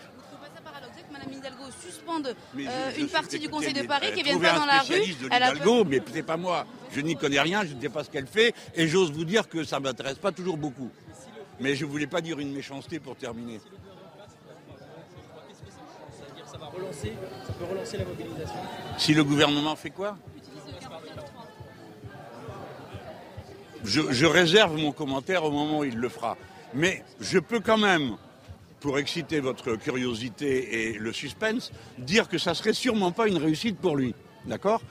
Mme 1.25 1.37
Hidalgo 1.37 1.63
suspende 1.81 2.35
euh, 2.57 2.91
une 2.97 3.07
partie 3.07 3.39
du 3.39 3.49
Conseil 3.49 3.73
de 3.73 3.83
Paris 3.83 4.11
qui 4.15 4.23
vient 4.23 4.39
pas 4.39 4.53
dans 4.53 4.65
la 4.65 4.79
rue. 4.79 4.99
De 4.99 5.27
elle 5.31 5.43
Hidalgo, 5.43 5.83
mais 5.85 6.01
c'est 6.13 6.23
pas 6.23 6.37
moi. 6.37 6.65
Je 6.91 7.01
n'y 7.01 7.15
connais 7.15 7.39
rien, 7.39 7.63
je 7.65 7.73
ne 7.73 7.81
sais 7.81 7.89
pas 7.89 8.03
ce 8.03 8.09
qu'elle 8.09 8.27
fait, 8.27 8.53
et 8.75 8.87
j'ose 8.87 9.11
vous 9.11 9.25
dire 9.25 9.47
que 9.47 9.63
ça 9.63 9.79
ne 9.79 9.83
m'intéresse 9.83 10.17
pas 10.17 10.31
toujours 10.31 10.57
beaucoup. 10.57 10.89
Mais 11.59 11.75
je 11.75 11.85
ne 11.85 11.91
voulais 11.91 12.07
pas 12.07 12.21
dire 12.21 12.39
une 12.39 12.53
méchanceté 12.53 12.99
pour 12.99 13.15
terminer. 13.15 13.59
Ça 16.45 16.57
va 16.57 16.65
relancer, 16.65 17.13
ça 17.45 17.53
peut 17.53 17.65
relancer 17.65 17.97
la 17.97 18.05
mobilisation. 18.05 18.59
Si 18.97 19.13
le 19.13 19.23
gouvernement 19.23 19.75
fait 19.75 19.91
quoi? 19.91 20.17
Je, 23.83 24.25
réserve 24.25 24.77
mon 24.77 24.91
commentaire 24.91 25.43
au 25.43 25.51
moment 25.51 25.79
où 25.79 25.83
il 25.83 25.97
le 25.97 26.09
fera. 26.09 26.37
Mais 26.73 27.03
je 27.19 27.39
peux 27.39 27.59
quand 27.59 27.77
même, 27.77 28.15
pour 28.81 28.97
exciter 28.97 29.39
votre 29.39 29.75
curiosité 29.75 30.89
et 30.89 30.93
le 30.97 31.13
suspense, 31.13 31.71
dire 31.99 32.27
que 32.27 32.37
ça 32.37 32.53
serait 32.53 32.73
sûrement 32.73 33.11
pas 33.11 33.27
une 33.27 33.37
réussite 33.37 33.77
pour 33.77 33.95
lui. 33.95 34.13
D'accord 34.45 34.81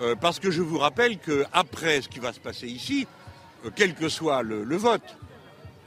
euh, 0.00 0.16
Parce 0.16 0.40
que 0.40 0.50
je 0.50 0.60
vous 0.60 0.78
rappelle 0.78 1.18
qu'après 1.18 2.02
ce 2.02 2.08
qui 2.08 2.18
va 2.18 2.32
se 2.32 2.40
passer 2.40 2.66
ici, 2.66 3.06
euh, 3.64 3.70
quel 3.74 3.94
que 3.94 4.08
soit 4.08 4.42
le, 4.42 4.76
vote, 4.76 5.16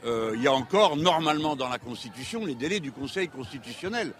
euh, 0.06 0.32
il 0.34 0.42
y 0.42 0.48
a 0.48 0.52
encore 0.52 0.96
normalement 0.96 1.54
dans 1.54 1.68
la 1.68 1.78
Constitution 1.78 2.44
les 2.46 2.54
délais 2.54 2.80
du 2.80 2.90
Conseil 2.90 3.28
constitutionnel. 3.28 4.12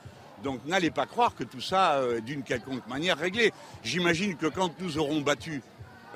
Donc 0.45 0.61
n'allez 0.67 0.91
pas 0.91 1.07
croire 1.07 1.35
que 1.35 1.45
tout 1.45 1.61
ça 1.61 2.03
est 2.17 2.21
d'une 2.21 2.43
quelconque 2.43 2.87
manière 2.87 3.17
réglé. 3.17 3.53
J'imagine 3.83 4.37
que 4.37 4.47
quand 4.47 4.79
nous 4.81 4.99
aurons 4.99 5.21
battu 5.21 5.63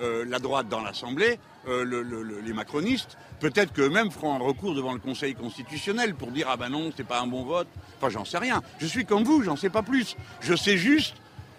la 0.00 0.40
droite 0.40 0.68
dans 0.68 0.83
l'Assemblée, 0.83 1.38
euh, 1.68 2.40
les 2.44 2.52
macronistes, 2.52 3.16
peut-être 3.40 3.72
qu'eux-mêmes 3.72 4.11
feront 4.11 4.35
un 4.35 4.38
recours 4.38 4.74
devant 4.74 4.92
le 4.92 4.98
Conseil 4.98 5.35
constitutionnel 5.35 6.14
pour 6.14 6.31
dire 6.31 6.46
ah 6.50 6.57
ben 6.57 6.68
non, 6.68 6.90
c'est 6.96 7.07
pas 7.07 7.20
un 7.20 7.26
bon 7.26 7.44
vote. 7.44 7.68
Enfin, 7.98 8.11
j'en 8.11 8.24
sais 8.24 8.38
rien. 8.38 8.62
Je 8.79 8.87
suis 8.87 9.05
comme 9.05 9.24
vous, 9.24 9.42
j'en 9.42 9.57
sais 9.57 9.70
pas 9.70 9.83
plus. 9.83 10.16
Je 10.40 10.55
sais 10.55 10.76
juste 10.76 11.16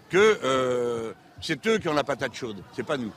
que 0.10 0.40
euh, 0.44 1.14
c'est 1.42 1.66
eux 1.68 1.78
qui 1.78 1.88
ont 1.90 1.94
la 1.94 2.04
patate 2.04 2.34
chaude, 2.34 2.64
c'est 2.74 2.86
pas 2.86 2.98
nous. 2.98 3.12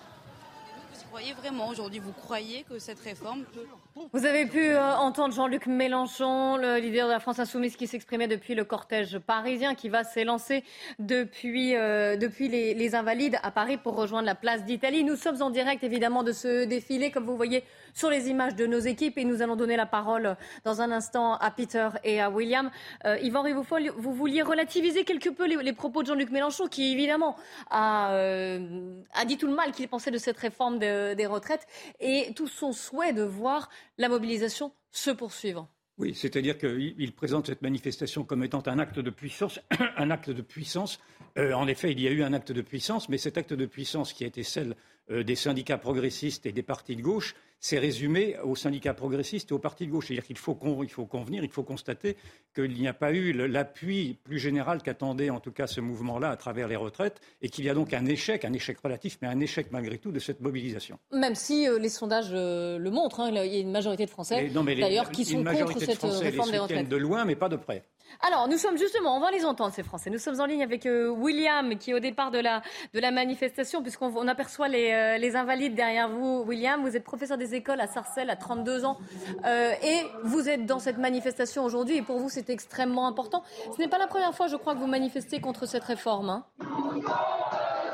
Croyez 1.11 1.33
vraiment 1.33 1.67
aujourd'hui, 1.67 1.99
vous 1.99 2.13
croyez 2.13 2.63
que 2.63 2.79
cette 2.79 3.01
réforme 3.01 3.43
peut 3.53 3.67
vous 4.13 4.25
avez 4.25 4.47
pu 4.47 4.61
euh, 4.61 4.95
entendre 4.97 5.35
Jean-Luc 5.35 5.67
Mélenchon, 5.67 6.57
le 6.57 6.79
leader 6.79 7.09
de 7.09 7.13
la 7.13 7.19
France 7.19 7.41
Insoumise, 7.41 7.77
qui 7.77 7.89
s'exprimait 7.89 8.29
depuis 8.29 8.55
le 8.55 8.65
cortège 8.65 9.19
parisien 9.19 9.75
qui 9.75 9.89
va 9.89 10.05
s'élancer 10.05 10.63
depuis, 11.01 11.77
euh, 11.77 12.17
depuis 12.17 12.49
les, 12.49 12.75
les, 12.75 12.95
Invalides 12.95 13.39
à 13.43 13.51
Paris 13.51 13.79
pour 13.79 13.97
rejoindre 13.97 14.27
la 14.27 14.37
place 14.37 14.65
d'Italie. 14.65 15.03
Nous 15.03 15.17
sommes 15.17 15.43
en 15.43 15.51
direct 15.51 15.83
évidemment 15.83 16.23
de 16.23 16.33
ce 16.33 16.65
défilé, 16.65 17.11
comme 17.11 17.25
vous 17.25 17.37
voyez 17.37 17.65
sur 17.95 18.11
les 18.11 18.29
images 18.29 18.55
de 18.55 18.67
nos 18.67 18.79
équipes, 18.79 19.19
et 19.19 19.25
nous 19.25 19.43
allons 19.43 19.57
donner 19.57 19.77
la 19.77 19.87
parole 19.87 20.37
dans 20.65 20.81
un 20.81 20.93
instant 20.93 21.35
à 21.35 21.51
Peter 21.51 21.89
et 22.05 22.21
à 22.21 22.31
William. 22.31 22.71
Euh, 23.05 23.19
Yvan 23.19 23.43
Rivoufol, 23.43 23.91
vous 23.97 24.15
vouliez 24.15 24.43
relativiser 24.43 25.05
quelque 25.05 25.29
peu 25.29 25.47
les, 25.47 25.73
propos 25.73 26.03
de 26.03 26.09
Jean-Luc 26.09 26.31
Mélenchon, 26.31 26.69
qui 26.69 26.93
évidemment 26.93 27.37
a, 27.71 28.13
euh, 28.13 28.95
a 29.15 29.25
dit 29.25 29.37
tout 29.37 29.49
le 29.49 29.55
mal 29.55 29.73
qu'il 29.73 29.89
pensait 29.89 30.11
de 30.11 30.19
cette 30.19 30.39
réforme 30.39 30.79
des 31.15 31.27
retraites 31.27 31.67
et 32.01 32.33
tout 32.35 32.49
son 32.49 32.73
souhait 32.73 33.13
de 33.13 33.23
voir 33.23 33.69
la 33.99 34.09
mobilisation 34.09 34.73
se 34.91 35.11
poursuivre. 35.11 35.69
Oui, 36.01 36.15
c'est-à-dire 36.15 36.57
qu'il 36.57 37.13
présente 37.13 37.49
cette 37.49 37.61
manifestation 37.61 38.25
comme 38.25 38.43
étant 38.43 38.63
un 38.67 38.79
acte 38.79 38.99
de 38.99 39.11
puissance. 39.11 39.61
un 39.99 40.11
acte 40.11 40.31
de 40.31 40.41
puissance. 40.41 40.99
Euh, 41.37 41.53
en 41.53 41.69
effet, 41.69 41.93
il 41.93 42.01
y 42.01 42.09
a 42.09 42.11
eu 42.11 42.23
un 42.23 42.33
acte 42.33 42.53
de 42.53 42.63
puissance, 42.63 43.11
mais 43.11 43.19
cet 43.19 43.37
acte 43.37 43.53
de 43.53 43.67
puissance 43.67 44.15
qui 44.15 44.25
a 44.25 44.27
été 44.27 44.43
celle 44.43 44.77
euh, 45.11 45.25
des 45.25 45.37
syndicats 45.37 45.79
progressistes 45.79 46.47
et 46.47 46.53
des 46.53 46.63
partis 46.63 46.97
de 46.97 47.03
gauche, 47.03 47.35
c'est 47.61 47.79
résumé 47.79 48.37
aux 48.43 48.57
syndicats 48.57 48.95
progressistes 48.95 49.51
et 49.51 49.55
aux 49.55 49.59
partis 49.59 49.87
de 49.87 49.93
gauche. 49.93 50.07
C'est-à-dire 50.09 50.25
qu'il 50.25 50.39
faut, 50.39 50.59
il 50.83 50.89
faut 50.89 51.05
convenir, 51.05 51.45
il 51.45 51.51
faut 51.51 51.63
constater 51.63 52.17
qu'il 52.55 52.73
n'y 52.73 52.89
a 52.89 52.95
pas 52.95 53.13
eu 53.13 53.33
l'appui 53.33 54.19
plus 54.25 54.39
général 54.39 54.83
qu'attendait 54.83 55.31
en 55.31 55.41
tout 55.41 55.53
cas 55.53 55.67
ce 55.67 55.81
mouvement-là 55.81 56.31
à 56.31 56.37
travers 56.37 56.69
les 56.69 56.77
retraites 56.77 57.21
et 57.43 57.51
qu'il 57.51 57.65
y 57.65 57.69
a 57.71 57.75
donc 57.75 57.93
un 57.93 58.07
échec, 58.07 58.45
un 58.45 58.53
échec 58.53 58.79
relatif, 58.79 59.19
mais 59.21 59.29
un 59.29 59.41
échec 59.41 59.69
malgré 59.71 59.99
tout 59.99 60.11
de 60.11 60.19
cette 60.19 60.41
mobilisation. 60.41 60.99
Même 61.13 61.35
si 61.35 61.69
euh, 61.69 61.79
les 61.79 61.91
sondages 61.91 62.31
euh, 62.33 62.79
le 62.79 62.91
montrent, 62.91 63.21
hein, 63.21 63.31
il 63.31 63.53
y 63.53 63.57
a 63.57 63.61
une 63.61 63.71
majorité 63.71 64.07
de 64.07 64.11
Français 64.11 64.49
d'ailleurs 64.49 65.11
qui 65.11 65.25
sont 65.27 65.45
contre 65.45 65.79
cette 65.81 66.03
réforme 66.03 66.51
des 66.51 66.59
retraites. 66.59 66.89
de 66.89 66.97
loin, 66.97 67.25
mais 67.27 67.37
pas 67.37 67.49
de 67.49 67.57
près. 67.57 67.85
Alors, 68.23 68.49
nous 68.49 68.59
sommes 68.59 68.77
justement, 68.77 69.17
on 69.17 69.21
va 69.21 69.31
les 69.31 69.45
entendre, 69.45 69.73
ces 69.73 69.83
Français. 69.83 70.11
Nous 70.11 70.19
sommes 70.19 70.41
en 70.41 70.47
ligne 70.47 70.63
avec 70.63 70.87
euh, 70.87 71.09
William, 71.09 71.77
qui 71.79 71.91
est 71.91 71.95
au 71.95 72.01
départ 72.01 72.31
de 72.31 72.39
la, 72.39 72.63
de 72.93 73.01
la 73.01 73.11
manifestation, 73.11 73.83
puisqu'on 73.83 74.29
aperçoit 74.29 74.69
les, 74.69 74.93
euh, 74.93 75.19
les, 75.19 75.37
invalides 75.37 75.75
derrière 75.75 76.09
vous. 76.09 76.45
William, 76.47 76.83
vous 76.83 76.97
êtes 76.97 77.05
professeur 77.05 77.39
des 77.39 77.55
écoles 77.55 77.81
à 77.81 77.87
Sarcelles 77.87 78.31
à 78.31 78.37
32 78.37 78.85
ans, 78.85 78.99
euh, 79.45 79.73
et 79.83 80.03
vous 80.25 80.49
êtes 80.49 80.67
dans 80.67 80.79
cette 80.79 80.99
manifestation 80.99 81.65
aujourd'hui, 81.65 81.99
et 81.99 82.03
pour 82.03 82.19
vous, 82.19 82.29
c'est 82.29 82.51
extrêmement 82.51 83.07
important. 83.07 83.43
Ce 83.75 83.81
n'est 83.81 83.89
pas 83.89 83.99
la 83.99 84.07
première 84.07 84.35
fois, 84.35 84.49
je 84.49 84.57
crois, 84.57 84.75
que 84.75 84.81
vous 84.81 84.87
manifestez 84.87 85.41
contre 85.41 85.67
cette 85.67 85.85
réforme. 85.85 86.31
Hein. 86.31 86.45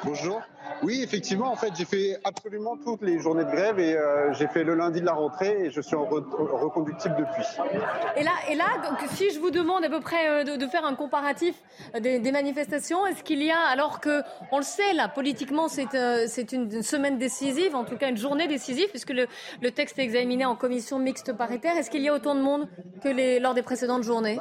Bonjour. 0.05 0.43
Oui, 0.83 1.01
effectivement, 1.03 1.51
en 1.51 1.57
fait, 1.57 1.73
j'ai 1.77 1.85
fait 1.85 2.19
absolument 2.25 2.77
toutes 2.77 3.03
les 3.03 3.19
journées 3.19 3.45
de 3.45 3.51
grève 3.51 3.79
et 3.79 3.97
euh, 3.97 4.33
j'ai 4.35 4.47
fait 4.47 4.65
le 4.65 4.75
lundi 4.75 5.01
de 5.01 5.07
la 5.07 5.13
rentrée 5.13 5.67
et 5.67 5.71
je 5.71 5.81
suis 5.81 5.97
en 5.97 6.05
reconductible 6.05 7.17
depuis. 7.17 7.47
Et 8.17 8.23
là, 8.23 8.33
et 8.51 8.55
là 8.55 8.67
donc, 8.85 8.99
si 9.13 9.31
je 9.31 9.39
vous 9.39 9.51
demande 9.51 9.85
à 9.85 9.89
peu 9.89 10.01
près 10.01 10.29
euh, 10.29 10.57
de, 10.57 10.67
faire 10.67 10.85
un 10.85 10.95
comparatif 10.95 11.55
euh, 11.95 12.01
des, 12.01 12.33
manifestations, 12.33 13.07
est-ce 13.07 13.23
qu'il 13.23 13.43
y 13.43 13.51
a, 13.51 13.61
alors 13.61 14.01
que 14.01 14.23
on 14.53 14.59
le 14.59 14.65
sait, 14.65 14.93
là, 14.95 15.09
politiquement, 15.09 15.69
c'est 15.69 16.53
une 16.53 16.83
semaine 16.83 17.19
décisive, 17.19 17.75
en 17.75 17.85
tout 17.85 17.97
cas 17.97 18.09
une 18.09 18.17
journée 18.17 18.47
décisive, 18.47 18.89
puisque 18.91 19.11
le, 19.11 19.27
le 19.63 19.71
texte 19.71 19.99
est 19.99 20.03
examiné 20.03 20.45
en 20.45 20.57
commission 20.57 20.99
mixte 20.99 21.33
paritaire, 21.33 21.77
est-ce 21.77 21.91
qu'il 21.91 22.03
y 22.03 22.09
a 22.09 22.15
autant 22.15 22.35
de 22.35 22.41
monde 22.41 22.69
que 23.03 23.09
les, 23.09 23.39
lors 23.39 23.55
des 23.55 23.63
précédentes 23.63 24.03
journées? 24.03 24.39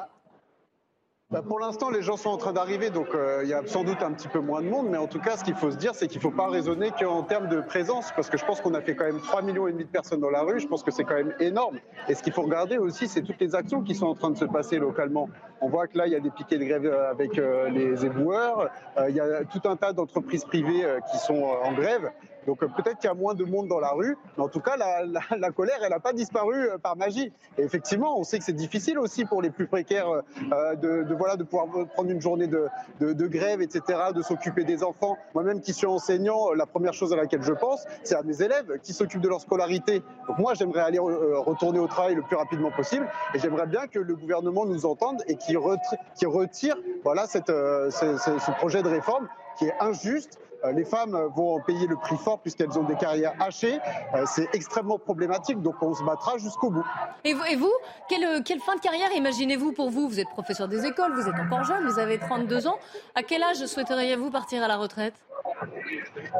Bah, 1.36 1.42
pour 1.46 1.60
l'instant, 1.60 1.90
les 1.90 2.02
gens 2.02 2.16
sont 2.16 2.30
en 2.30 2.38
train 2.38 2.54
d'arriver, 2.54 2.90
donc 2.90 3.08
euh, 3.14 3.42
il 3.44 3.50
y 3.50 3.54
a 3.54 3.62
sans 3.66 3.84
doute 3.84 4.02
un 4.02 4.14
petit 4.14 4.30
peu 4.30 4.40
moins 4.40 4.62
de 4.62 4.70
monde, 4.70 4.88
mais 4.90 4.98
en 4.98 5.08
tout 5.08 5.20
cas, 5.20 5.36
ce 5.36 5.44
qu'il 5.44 5.54
faut 5.54 5.70
se 5.70 5.76
dire, 5.76 5.94
c'est 5.94 6.08
qu'il 6.08 6.20
ne 6.20 6.22
faut 6.22 6.32
pas 6.32 6.48
raisonner 6.48 6.92
qu'en 6.98 7.24
termes 7.24 7.50
de 7.50 7.60
présence, 7.60 8.14
parce 8.16 8.30
que 8.30 8.38
je 8.38 8.46
pense 8.46 8.62
qu'on 8.62 8.74
a 8.74 8.80
fait 8.80 8.96
quand 8.96 9.04
même 9.04 9.20
3 9.20 9.42
millions 9.42 9.66
de 9.66 9.84
personnes 9.84 10.22
dans 10.22 10.30
la 10.30 10.44
rue, 10.44 10.62
je 10.62 10.68
pense 10.68 10.82
que 10.82 10.92
c'est 10.92 11.04
quand 11.04 11.16
même 11.16 11.34
énorme. 11.42 11.80
Et 12.08 12.16
ce 12.16 12.24
qu'il 12.24 12.32
faut 12.32 12.44
regarder 12.44 12.78
aussi, 12.78 13.10
c'est 13.10 13.22
toutes 13.22 13.42
les 13.42 13.54
actions 13.54 13.82
qui 13.82 13.96
sont 13.96 14.06
en 14.06 14.16
train 14.16 14.30
de 14.30 14.38
se 14.38 14.46
passer 14.46 14.80
localement. 14.80 15.28
On 15.62 15.70
voit 15.70 15.88
que 15.88 15.98
là, 15.98 16.08
il 16.08 16.14
y 16.14 16.16
a 16.16 16.20
des 16.20 16.30
piquets 16.30 16.58
de 16.58 16.66
grève 16.66 16.86
euh, 16.86 17.10
avec 17.10 17.38
euh, 17.38 17.70
les 17.70 18.06
éboueurs, 18.06 18.70
il 19.08 19.16
y 19.16 19.20
a 19.20 19.44
tout 19.46 19.68
un 19.68 19.76
tas 19.76 19.94
d'entreprises 19.94 20.46
privées 20.46 20.86
qui 21.12 21.18
sont 21.18 21.44
en 21.44 21.74
grève. 21.74 22.12
Donc 22.46 22.62
euh, 22.62 22.68
peut-être 22.68 22.98
qu'il 23.00 23.08
y 23.08 23.12
a 23.12 23.16
moins 23.16 23.34
de 23.34 23.44
monde 23.44 23.68
dans 23.68 23.80
la 23.80 23.92
rue, 23.92 24.18
mais 24.38 24.44
en 24.44 24.50
tout 24.50 24.60
cas, 24.60 24.76
la, 24.78 25.52
colère, 25.52 25.78
elle 25.84 25.90
n'a 25.90 26.00
pas 26.00 26.14
disparu 26.14 26.56
euh, 26.56 26.78
par 26.78 26.96
magie. 26.96 27.32
Et 27.58 27.64
effectivement, 27.64 28.20
on 28.20 28.24
sait 28.24 28.38
que 28.38 28.44
c'est 28.44 28.54
difficile 28.54 29.00
aussi 29.00 29.26
pour 29.26 29.42
les 29.42 29.50
plus 29.50 29.68
précaires 29.68 30.10
euh, 30.10 30.76
de, 30.76 31.14
voilà, 31.16 31.36
de 31.36 31.44
pouvoir 31.44 31.68
prendre 31.94 32.10
une 32.10 32.22
journée 32.22 32.48
de, 32.48 32.68
de, 33.00 33.28
grève, 33.28 33.62
etc., 33.62 33.82
de 34.14 34.22
s'occuper 34.22 34.64
des 34.64 34.84
enfants. 34.84 35.18
Moi-même 35.34 35.62
qui 35.62 35.74
suis 35.74 35.88
enseignant, 35.88 36.52
la 36.52 36.66
première 36.66 36.94
chose 36.94 37.14
à 37.14 37.16
laquelle 37.16 37.42
je 37.42 37.54
pense, 37.54 37.86
c'est 38.04 38.16
à 38.16 38.24
mes 38.24 38.42
élèves 38.42 38.80
qui 38.84 38.94
s'occupent 38.94 39.22
de 39.22 39.30
leur 39.30 39.42
scolarité. 39.42 40.02
Donc 40.28 40.38
moi, 40.38 40.54
j'aimerais 40.54 40.82
aller 40.82 41.00
retourner 41.00 41.80
au 41.80 41.88
travail 41.88 42.16
le 42.16 42.22
plus 42.22 42.36
rapidement 42.36 42.72
possible, 42.72 43.08
et 43.34 43.40
j'aimerais 43.40 43.68
bien 43.68 43.88
que 43.88 44.00
le 44.00 44.16
gouvernement 44.16 44.66
nous 44.66 44.86
entende 44.86 45.24
et 45.28 45.36
qu'il 45.46 46.28
retire, 46.28 46.76
voilà, 47.04 47.28
cette, 47.28 47.48
ce 47.48 48.52
projet 48.58 48.84
de 48.84 48.90
réforme 48.90 49.28
qui 49.58 49.66
est 49.66 49.74
injuste 49.80 50.40
euh, 50.66 50.72
les 50.72 50.86
femmes 50.86 51.18
vont 51.36 51.60
payer 51.62 51.88
le 51.88 51.96
prix 51.96 52.18
fort 52.18 52.40
puisqu'elles 52.40 52.78
ont 52.78 52.84
des 52.84 52.96
carrières 52.96 53.34
hachées. 53.40 53.80
Euh, 54.14 54.24
c'est 54.26 54.48
extrêmement 54.54 54.98
problématique, 54.98 55.62
donc 55.62 55.76
on 55.82 55.94
se 55.94 56.04
battra 56.04 56.38
jusqu'au 56.38 56.70
bout. 56.70 56.86
Et 57.24 57.34
vous, 57.34 57.44
et 57.46 57.56
vous 57.56 57.74
quelle, 58.10 58.44
quelle, 58.44 58.60
fin 58.60 58.76
de 58.76 58.82
carrière 58.82 59.12
imaginez-vous 59.16 59.74
pour 59.74 59.90
vous? 59.90 60.08
Vous 60.08 60.20
êtes 60.20 60.30
professeur 60.30 60.68
des 60.68 60.86
écoles, 60.86 61.14
vous 61.14 61.28
êtes 61.28 61.40
encore 61.40 61.64
jeune, 61.64 61.88
vous 61.88 62.00
avez 62.00 62.20
32 62.20 62.68
ans. 62.68 62.78
À 63.16 63.24
quel 63.24 63.44
âge 63.44 63.66
souhaiteriez-vous 63.66 64.32
partir 64.32 64.64
à 64.64 64.68
la 64.68 64.78
retraite? 64.78 65.14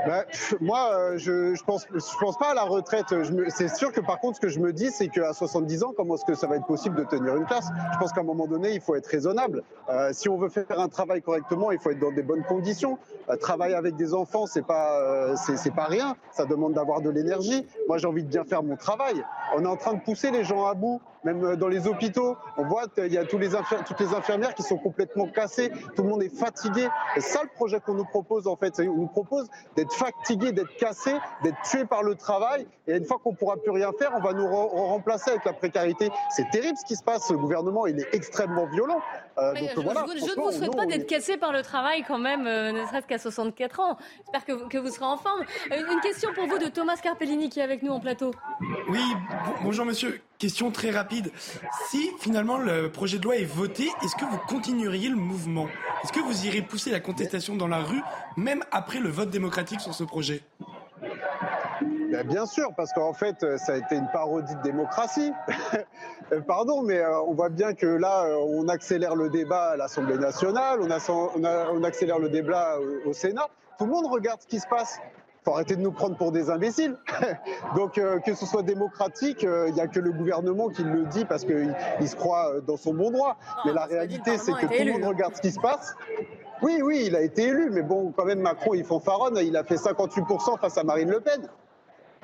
Bah, 0.08 0.26
moi, 0.62 0.92
euh, 0.94 1.18
je 1.18 1.52
ne 1.52 1.64
pense, 1.66 1.88
je 1.94 2.18
pense 2.20 2.38
pas 2.38 2.52
à 2.52 2.54
la 2.54 2.64
retraite. 2.64 3.14
C'est 3.50 3.74
sûr 3.74 3.92
que 3.92 4.02
par 4.02 4.20
contre, 4.20 4.38
ce 4.38 4.42
que 4.42 4.50
je 4.50 4.60
me 4.60 4.74
dis, 4.74 4.92
c'est 4.92 5.08
qu'à 5.08 5.34
70 5.34 5.84
ans, 5.84 5.94
comment 5.96 6.16
est-ce 6.16 6.26
que 6.26 6.36
ça 6.36 6.48
va 6.48 6.58
être 6.58 6.66
possible 6.66 6.96
de 6.96 7.04
tenir 7.04 7.36
une 7.36 7.46
classe? 7.46 7.68
Je 7.94 7.98
pense 7.98 8.12
qu'à 8.12 8.22
un 8.22 8.26
moment 8.26 8.48
donné, 8.48 8.74
il 8.74 8.82
faut 8.82 8.96
être 8.96 9.08
raisonnable. 9.08 9.64
Euh, 9.90 10.10
si 10.14 10.30
on 10.30 10.38
veut 10.38 10.50
faire 10.50 10.80
un 10.80 10.90
travail 10.90 11.22
correctement, 11.22 11.72
il 11.72 11.80
faut 11.80 11.92
être 11.92 12.00
dans 12.00 12.12
des 12.12 12.24
bonnes 12.24 12.44
conditions. 12.44 12.98
Euh, 13.30 13.36
travailler 13.36 13.76
avec 13.76 13.96
des 13.96 14.14
enfants, 14.14 14.46
c'est 14.46 14.66
pas, 14.66 15.34
pas 15.76 15.86
rien. 15.86 16.16
Ça 16.32 16.46
demande 16.46 16.74
d'avoir 16.74 17.02
de 17.02 17.10
l'énergie. 17.10 17.66
Moi, 17.88 17.98
j'ai 17.98 18.08
envie 18.08 18.24
de 18.24 18.30
bien 18.30 18.44
faire 18.44 18.64
mon 18.64 18.76
travail. 18.76 19.24
On 19.56 19.64
est 19.64 19.68
en 19.68 19.78
train 19.78 19.94
de 19.94 20.02
pousser 20.02 20.32
les 20.32 20.44
gens 20.44 20.66
à 20.66 20.74
bout 20.74 21.02
même 21.26 21.44
euh, 21.44 21.56
dans 21.56 21.68
les 21.68 21.88
hôpitaux, 21.88 22.38
on 22.58 22.64
voit 22.64 22.88
qu'il 22.88 23.12
y 23.12 23.18
a 23.18 23.26
toutes 23.26 23.42
les 23.42 23.56
infirmières 24.14 24.54
qui 24.54 24.64
sont 24.64 24.78
complètement 24.78 25.28
cassées, 25.28 25.72
tout 25.96 26.04
le 26.04 26.10
monde 26.10 26.24
est 26.24 26.34
fatigué. 26.34 26.88
C'est 27.16 27.22
ça 27.22 27.42
le 27.44 27.50
projet 27.50 27.80
qu'on 27.80 27.96
nous 27.96 28.06
propose 28.06 28.48
en 28.48 28.56
fait. 28.56 28.80
On 28.80 28.96
nous 28.96 29.08
propose 29.08 29.48
d'être 29.76 29.94
fatigué, 29.94 30.52
d'être 30.52 30.76
cassé, 30.78 31.14
d'être 31.44 31.62
tué 31.64 31.86
par 31.86 32.04
le 32.04 32.16
travail. 32.16 32.68
Et 32.88 32.96
une 32.96 33.06
fois 33.06 33.20
qu'on 33.22 33.34
pourra 33.34 33.58
plus 33.58 33.72
rien 33.72 33.92
faire, 33.98 34.12
on 34.16 34.22
va 34.22 34.34
nous 34.34 34.48
remplacer 34.48 35.32
avec 35.32 35.46
la 35.46 35.54
précarité. 35.54 36.12
C'est 36.30 36.50
terrible 36.52 36.78
ce 36.78 36.86
qui 36.86 36.96
se 36.96 37.04
passe. 37.04 37.32
Le 37.32 37.38
gouvernement, 37.38 37.88
il 37.88 38.00
est 38.00 38.14
extrêmement 38.14 38.68
violent. 38.68 39.02
Euh, 39.38 39.54
je, 39.56 39.62
ne 39.64 40.42
vous 40.42 40.52
souhaite 40.52 40.76
pas 40.76 40.86
d'être 40.86 41.08
cassé 41.08 41.36
par 41.38 41.52
le 41.52 41.62
travail 41.62 42.04
quand 42.08 42.18
même, 42.18 42.48
euh, 42.48 42.72
ne 42.72 42.86
serait-ce 42.88 43.06
qu'à 43.06 43.18
64 43.18 43.80
ans. 43.82 43.98
J'espère 44.20 44.46
que, 44.46 44.68
que, 44.70 44.78
vous 44.78 44.90
serez 44.90 45.06
en 45.06 45.18
forme. 45.18 45.44
une 45.72 46.00
question 46.02 46.30
pour 46.34 46.48
vous 46.48 46.58
de 46.58 46.68
Thomas 46.68 46.96
Carpellini 46.96 47.50
qui 47.50 47.60
est 47.60 47.64
avec 47.64 47.84
nous 47.84 47.92
en 47.92 48.00
plateau. 48.00 48.32
Oui, 48.90 49.04
bonjour 49.62 49.86
monsieur. 49.86 50.22
Question 50.38 50.72
très 50.72 50.92
rapide. 50.92 51.32
Si 51.90 52.12
finalement 52.20 52.58
le 52.58 52.92
projet 52.92 53.18
de 53.20 53.24
loi 53.24 53.36
est 53.38 53.46
voté, 53.46 53.90
est-ce 54.04 54.16
que 54.16 54.26
vous 54.26 54.40
continueriez 54.48 55.10
le 55.10 55.16
mouvement? 55.16 55.68
Est-ce 56.04 56.14
que 56.14 56.20
vous 56.20 56.46
irez 56.46 56.62
pousser 56.62 56.92
la 56.92 57.00
contestation 57.00 57.56
dans 57.56 57.68
la 57.68 57.80
rue, 57.80 58.02
même 58.38 58.64
après 58.72 59.00
le 59.00 59.10
vote 59.10 59.30
démocratique 59.30 59.82
sur 59.82 59.94
ce 59.94 60.04
projet? 60.04 60.44
Ben, 62.24 62.28
Bien 62.28 62.46
sûr, 62.46 62.74
parce 62.76 62.94
qu'en 62.94 63.14
fait, 63.14 63.58
ça 63.58 63.74
a 63.74 63.78
été 63.78 63.96
une 63.96 64.08
parodie 64.12 64.56
de 64.56 64.62
démocratie. 64.62 65.32
Pardon, 66.48 66.82
mais 66.82 67.00
euh, 67.00 67.22
on 67.22 67.34
voit 67.34 67.50
bien 67.50 67.74
que 67.74 67.88
là, 67.88 68.26
euh, 68.26 68.38
on 68.48 68.68
accélère 68.68 69.16
le 69.16 69.30
débat 69.30 69.72
à 69.72 69.78
l'Assemblée 69.78 70.18
nationale, 70.18 70.80
on, 70.82 71.84
accélère 71.84 72.20
le 72.20 72.30
débat 72.30 72.78
au 73.06 73.14
Sénat. 73.14 73.48
Tout 73.78 73.86
le 73.86 73.92
monde 73.92 74.08
regarde 74.08 74.42
ce 74.42 74.48
qui 74.48 74.60
se 74.60 74.68
passe 74.68 75.00
faut 75.46 75.54
arrêter 75.54 75.76
de 75.76 75.82
nous 75.82 75.92
prendre 75.92 76.18
pour 76.18 76.32
des 76.32 76.50
imbéciles. 76.50 76.98
Donc 77.76 77.98
euh, 77.98 78.20
que 78.20 78.34
ce 78.34 78.46
soit 78.46 78.64
démocratique, 78.64 79.44
il 79.44 79.48
euh, 79.48 79.70
n'y 79.70 79.80
a 79.80 79.88
que 79.88 80.00
le 80.00 80.12
gouvernement 80.12 80.70
qui 80.70 80.84
le 80.84 81.06
dit 81.06 81.24
parce 81.24 81.46
qu'il 81.46 81.76
il 82.02 82.10
se 82.10 82.16
croit 82.16 82.56
euh, 82.56 82.62
dans 82.62 82.78
son 82.78 82.94
bon 82.94 83.12
droit. 83.12 83.38
mais 83.64 83.72
la 83.72 83.86
réalité, 83.86 84.38
c'est 84.40 84.54
que 84.54 84.66
tout 84.66 84.84
le 84.84 84.94
monde 84.94 85.06
regarde 85.06 85.36
ce 85.36 85.42
qui 85.42 85.52
se 85.52 85.60
passe. 85.60 85.96
Oui, 86.64 86.80
oui, 86.82 87.04
il 87.06 87.16
a 87.16 87.22
été 87.22 87.44
élu, 87.44 87.70
mais 87.72 87.84
bon, 87.84 88.12
quand 88.16 88.26
même, 88.26 88.40
Macron, 88.40 88.74
il 88.74 88.86
fanfaronne, 88.86 89.38
il 89.38 89.56
a 89.56 89.64
fait 89.64 89.76
58% 89.76 90.60
face 90.60 90.78
à 90.78 90.84
Marine 90.84 91.12
Le 91.12 91.20
Pen. 91.20 91.48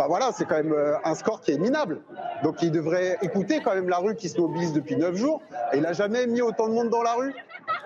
Enfin 0.02 0.08
voilà, 0.08 0.32
c'est 0.32 0.46
quand 0.46 0.56
même 0.56 0.76
un 1.04 1.14
score 1.14 1.42
qui 1.42 1.52
est 1.52 1.60
minable. 1.60 2.02
Donc 2.44 2.64
il 2.64 2.72
devrait 2.72 3.20
écouter 3.22 3.62
quand 3.64 3.76
même 3.76 3.88
la 3.88 3.98
rue 3.98 4.16
qui 4.16 4.30
se 4.30 4.42
mobilise 4.42 4.74
depuis 4.74 4.96
9 4.96 5.16
jours. 5.16 5.44
Il 5.76 5.82
n'a 5.82 5.94
jamais 5.94 6.26
mis 6.26 6.42
autant 6.42 6.68
de 6.68 6.74
monde 6.74 6.90
dans 6.90 7.04
la 7.04 7.14
rue. 7.14 7.36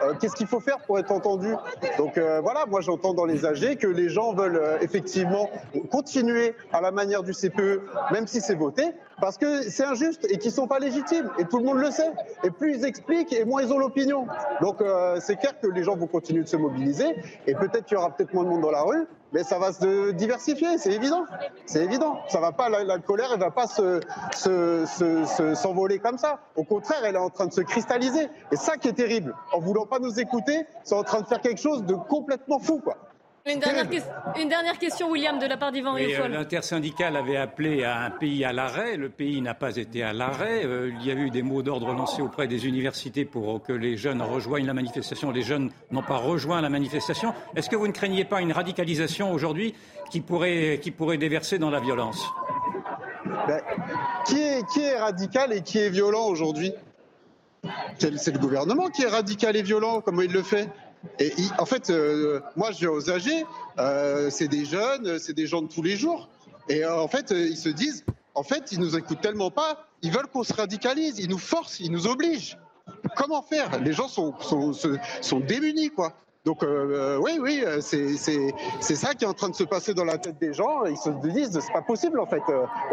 Euh, 0.01 0.13
qu'est-ce 0.19 0.35
qu'il 0.35 0.47
faut 0.47 0.61
faire 0.61 0.79
pour 0.79 0.97
être 0.97 1.11
entendu? 1.11 1.53
Donc 1.97 2.17
euh, 2.17 2.39
voilà, 2.41 2.65
moi 2.67 2.79
j'entends 2.79 3.13
dans 3.13 3.25
les 3.25 3.45
AG 3.45 3.75
que 3.75 3.87
les 3.87 4.07
gens 4.07 4.33
veulent 4.33 4.55
euh, 4.55 4.77
effectivement 4.79 5.49
continuer 5.91 6.55
à 6.71 6.79
la 6.79 6.91
manière 6.91 7.21
du 7.21 7.33
CPE, 7.33 7.81
même 8.13 8.27
si 8.27 8.39
c'est 8.39 8.55
voté, 8.55 8.93
parce 9.19 9.37
que 9.37 9.63
c'est 9.63 9.83
injuste 9.83 10.25
et 10.29 10.37
qu'ils 10.37 10.53
sont 10.53 10.67
pas 10.67 10.79
légitimes. 10.79 11.29
Et 11.37 11.43
tout 11.43 11.57
le 11.57 11.65
monde 11.65 11.79
le 11.79 11.91
sait. 11.91 12.11
Et 12.45 12.49
plus 12.49 12.77
ils 12.77 12.85
expliquent, 12.85 13.33
et 13.33 13.43
moins 13.43 13.61
ils 13.61 13.73
ont 13.73 13.77
l'opinion. 13.77 14.25
Donc 14.61 14.77
c'est 15.19 15.35
clair 15.35 15.59
que 15.59 15.67
les 15.67 15.83
gens 15.83 15.97
vont 15.97 16.07
continuer 16.07 16.43
de 16.43 16.47
se 16.47 16.55
mobiliser, 16.57 17.15
et 17.45 17.55
peut-être 17.55 17.83
qu'il 17.83 17.95
y 17.95 17.97
aura 17.97 18.11
peut-être 18.11 18.33
moins 18.33 18.45
de 18.45 18.49
monde 18.49 18.61
dans 18.61 18.71
la 18.71 18.83
rue, 18.83 19.05
mais 19.35 19.43
ça 19.43 19.59
va 19.59 19.73
se 19.73 20.11
diversifier, 20.11 20.77
c'est 20.77 20.93
évident. 20.93 21.25
C'est 21.65 21.83
évident. 21.83 22.21
Ça 22.29 22.39
va 22.39 22.53
pas, 22.53 22.69
la, 22.69 22.99
colère, 22.99 23.31
elle 23.33 23.39
va 23.41 23.51
pas 23.51 23.67
se, 23.67 23.99
s'envoler 25.53 25.99
comme 25.99 26.17
ça. 26.17 26.39
Au 26.55 26.63
contraire, 26.63 27.03
elle 27.03 27.15
est 27.15 27.19
en 27.19 27.29
train 27.29 27.47
de 27.47 27.51
se 27.51 27.59
cristalliser. 27.59 28.29
Et 28.53 28.55
ça 28.55 28.77
qui 28.77 28.87
est 28.87 28.93
terrible. 28.93 29.35
En 29.51 29.59
voulant 29.59 29.85
pas 29.85 29.99
nous 29.99 30.21
écouter, 30.21 30.65
c'est 30.85 30.95
en 30.95 31.03
train 31.03 31.19
de 31.19 31.27
faire 31.27 31.41
quelque 31.41 31.59
chose 31.59 31.83
de 31.83 31.95
complètement 31.95 32.59
fou, 32.59 32.79
quoi. 32.79 32.95
Une 33.47 33.59
dernière, 33.59 34.79
question, 34.79 35.11
William, 35.11 35.37
de 35.37 35.45
la 35.45 35.55
part 35.55 35.71
d'Yvan 35.71 35.93
oui, 35.93 36.15
euh, 36.15 36.27
L'intersyndicale 36.27 37.15
avait 37.15 37.37
appelé 37.37 37.83
à 37.83 37.99
un 37.99 38.09
pays 38.09 38.43
à 38.43 38.51
l'arrêt. 38.51 38.97
Le 38.97 39.09
pays 39.09 39.39
n'a 39.39 39.53
pas 39.53 39.75
été 39.75 40.01
à 40.01 40.13
l'arrêt. 40.13 40.65
Euh, 40.65 40.91
il 40.99 41.05
y 41.05 41.11
a 41.11 41.13
eu 41.13 41.29
des 41.29 41.43
mots 41.43 41.61
d'ordre 41.61 41.93
lancés 41.93 42.23
auprès 42.23 42.47
des 42.47 42.65
universités 42.65 43.23
pour 43.23 43.61
que 43.61 43.71
les 43.71 43.97
jeunes 43.97 44.23
rejoignent 44.23 44.65
la 44.65 44.73
manifestation. 44.73 45.29
Les 45.29 45.43
jeunes 45.43 45.69
n'ont 45.91 46.01
pas 46.01 46.17
rejoint 46.17 46.59
la 46.59 46.69
manifestation. 46.69 47.35
Est-ce 47.55 47.69
que 47.69 47.75
vous 47.75 47.85
ne 47.85 47.91
craignez 47.91 48.25
pas 48.25 48.41
une 48.41 48.51
radicalisation 48.51 49.31
aujourd'hui 49.31 49.75
qui 50.09 50.21
pourrait, 50.21 50.79
qui 50.81 50.89
pourrait 50.89 51.19
déverser 51.19 51.59
dans 51.59 51.69
la 51.69 51.79
violence? 51.79 52.25
Ben, 53.47 53.61
qui, 54.25 54.41
est, 54.41 54.65
qui 54.73 54.81
est 54.81 54.97
radical 54.97 55.53
et 55.53 55.61
qui 55.61 55.77
est 55.77 55.89
violent 55.91 56.25
aujourd'hui? 56.25 56.73
C'est 57.99 58.33
le 58.33 58.39
gouvernement 58.39 58.89
qui 58.89 59.03
est 59.03 59.07
radical 59.07 59.55
et 59.55 59.61
violent, 59.61 60.01
comment 60.01 60.21
il 60.21 60.31
le 60.31 60.41
fait 60.41 60.67
et 61.19 61.31
en 61.57 61.65
fait, 61.65 61.89
euh, 61.89 62.39
moi, 62.55 62.71
je 62.71 62.81
vais 62.81 62.87
aux 62.87 63.09
âgés, 63.09 63.45
euh, 63.79 64.29
c'est 64.29 64.47
des 64.47 64.65
jeunes, 64.65 65.19
c'est 65.19 65.33
des 65.33 65.47
gens 65.47 65.61
de 65.61 65.67
tous 65.67 65.81
les 65.81 65.95
jours. 65.95 66.29
Et 66.69 66.83
euh, 66.83 66.99
en 66.99 67.07
fait, 67.07 67.31
ils 67.31 67.57
se 67.57 67.69
disent, 67.69 68.05
en 68.33 68.43
fait, 68.43 68.71
ils 68.71 68.79
nous 68.79 68.95
écoutent 68.97 69.21
tellement 69.21 69.51
pas, 69.51 69.87
ils 70.01 70.11
veulent 70.11 70.27
qu'on 70.27 70.43
se 70.43 70.53
radicalise, 70.53 71.19
ils 71.19 71.29
nous 71.29 71.37
forcent, 71.37 71.79
ils 71.79 71.91
nous 71.91 72.07
obligent. 72.07 72.57
Comment 73.15 73.41
faire? 73.41 73.79
Les 73.81 73.93
gens 73.93 74.07
sont, 74.07 74.33
sont, 74.41 74.73
sont 75.21 75.39
démunis, 75.39 75.89
quoi. 75.89 76.13
Donc 76.45 76.61
euh, 76.61 77.17
oui, 77.19 77.39
oui, 77.41 77.63
euh, 77.65 77.81
c'est 77.81 78.95
ça 78.95 79.15
qui 79.15 79.25
est 79.25 79.27
en 79.27 79.33
train 79.33 79.49
de 79.49 79.55
se 79.55 79.63
passer 79.63 79.95
dans 79.95 80.05
la 80.05 80.19
tête 80.19 80.37
des 80.39 80.53
gens. 80.53 80.85
Ils 80.85 80.97
se 80.97 81.09
disent 81.09 81.59
c'est 81.59 81.73
pas 81.73 81.81
possible 81.81 82.19
en 82.19 82.27
fait. 82.27 82.43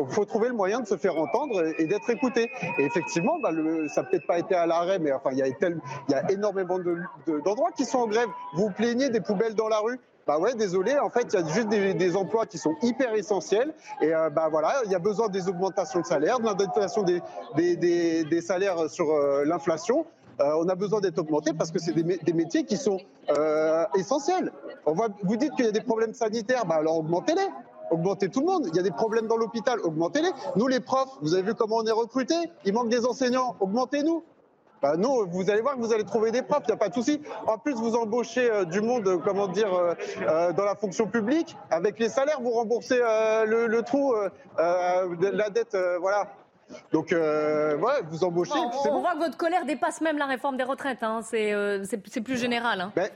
Il 0.01 0.15
faut 0.15 0.25
trouver 0.25 0.49
le 0.49 0.55
moyen 0.55 0.81
de 0.81 0.87
se 0.87 0.97
faire 0.97 1.19
entendre 1.19 1.62
et, 1.79 1.87
d'être 1.87 2.09
écouté. 2.09 2.51
Et 2.79 2.85
effectivement, 2.85 3.38
bah, 3.43 3.51
le, 3.51 3.88
ça 3.88 4.03
n'a 4.03 4.09
peut-être 4.09 4.27
pas 4.27 4.38
été 4.38 4.55
à 4.55 4.65
l'arrêt, 4.65 4.99
mais 4.99 5.12
enfin 5.12 5.31
il 5.33 5.38
y 5.38 5.43
a, 5.43 5.49
il 5.49 5.55
y 6.09 6.15
a 6.15 6.31
énormément 6.31 6.79
d'endroits 6.79 7.71
de, 7.71 7.77
qui 7.77 7.85
sont 7.85 7.99
en 7.99 8.07
grève. 8.07 8.29
Vous 8.55 8.71
plaignez 8.71 9.11
des 9.11 9.21
poubelles 9.21 9.55
dans 9.55 9.69
la 9.69 9.81
rue 9.81 10.01
bah 10.25 10.38
ouais, 10.38 10.55
désolé, 10.55 10.97
en 11.01 11.11
fait, 11.11 11.27
il 11.33 11.41
y 11.41 11.43
a 11.43 11.49
juste 11.49 11.69
des, 11.69 11.95
des, 11.95 12.15
emplois 12.15 12.47
qui 12.47 12.57
sont 12.57 12.77
hyper 12.81 13.12
essentiels. 13.15 13.75
Et 14.01 14.15
euh, 14.15 14.31
bah 14.31 14.49
voilà, 14.49 14.75
il 14.85 14.93
y 14.93 14.95
a 14.95 15.01
besoin 15.01 15.29
des 15.29 15.49
augmentations 15.49 15.99
de 15.99 16.07
salaire, 16.07 16.38
de 16.38 16.45
l'indexation 16.45 17.03
des, 17.03 17.21
des, 17.57 18.23
des, 18.23 18.41
salaires 18.41 18.88
sur 18.88 19.12
l'inflation. 19.45 20.07
Euh, 20.40 20.55
on 20.59 20.68
a 20.68 20.75
besoin 20.75 21.01
d'être 21.01 21.18
augmenté 21.18 21.53
parce 21.53 21.71
que 21.71 21.79
c'est 21.79 21.92
des, 21.92 22.33
métiers 22.33 22.64
qui 22.64 22.77
sont 22.77 22.99
euh, 23.31 23.85
essentiels. 23.97 24.53
Vous 24.87 25.37
dites 25.37 25.55
qu'il 25.55 25.66
y 25.66 25.68
a 25.68 25.73
des 25.73 25.81
problèmes 25.81 26.14
sanitaires, 26.14 26.64
bah 26.66 26.77
alors 26.77 26.99
augmentez-les. 26.99 27.49
Augmentez 27.90 28.31
tout 28.31 28.40
le 28.40 28.47
monde. 28.47 28.66
Il 28.68 28.77
y 28.77 28.79
a 28.79 28.83
des 28.83 28.90
problèmes 28.90 29.27
dans 29.27 29.37
l'hôpital, 29.37 29.79
augmentez-les. 29.81 30.31
Nous, 30.57 30.66
les 30.66 30.81
profs, 30.81 31.11
vous 31.21 31.35
avez 31.35 31.42
vu 31.42 31.55
comment 31.55 31.77
on 31.77 31.87
est 31.87 31.92
recrutés 31.92 32.51
Il 32.64 32.73
manque 32.73 32.88
des 32.88 33.05
enseignants, 33.05 33.57
augmentez-nous. 33.61 34.25
Bah, 34.81 34.97
nous, 34.97 35.27
vous 35.29 35.51
allez 35.51 35.61
voir 35.61 35.77
que 35.77 35.81
vous 35.81 35.92
allez 35.92 36.05
trouver 36.05 36.33
des 36.33 36.42
profs, 36.42 36.62
il 36.64 36.68
n'y 36.68 36.75
a 36.75 36.77
pas 36.77 36.88
de 36.88 36.95
souci. 36.95 37.21
En 37.47 37.59
plus, 37.59 37.75
vous 37.75 37.95
embauchez 37.95 38.51
euh, 38.51 38.64
du 38.64 38.81
monde, 38.81 39.21
comment 39.23 39.47
dire, 39.47 39.68
dans 40.57 40.64
la 40.64 40.75
fonction 40.75 41.07
publique. 41.07 41.57
Avec 41.71 41.99
les 41.99 42.09
salaires, 42.09 42.40
vous 42.40 42.51
remboursez 42.51 42.99
le, 42.99 43.66
le, 43.66 43.83
trou, 43.83 44.14
la 44.59 45.51
dette, 45.51 45.77
voilà. 46.01 46.29
Donc, 46.93 47.13
euh, 47.13 47.77
vous 48.11 48.25
embauchez. 48.25 48.53
on, 48.55 49.01
voit 49.01 49.15
que 49.15 49.19
votre 49.19 49.37
colère 49.37 49.65
dépasse 49.65 50.01
même 50.01 50.19
la 50.19 50.27
réforme 50.27 50.57
des 50.57 50.65
retraites. 50.65 51.03
Hein. 51.03 51.21
Euh, 51.35 51.85
c'est 51.85 52.21
plus 52.21 52.37
général. 52.37 52.81
Hein. 52.81 52.93
Ben, 52.95 53.11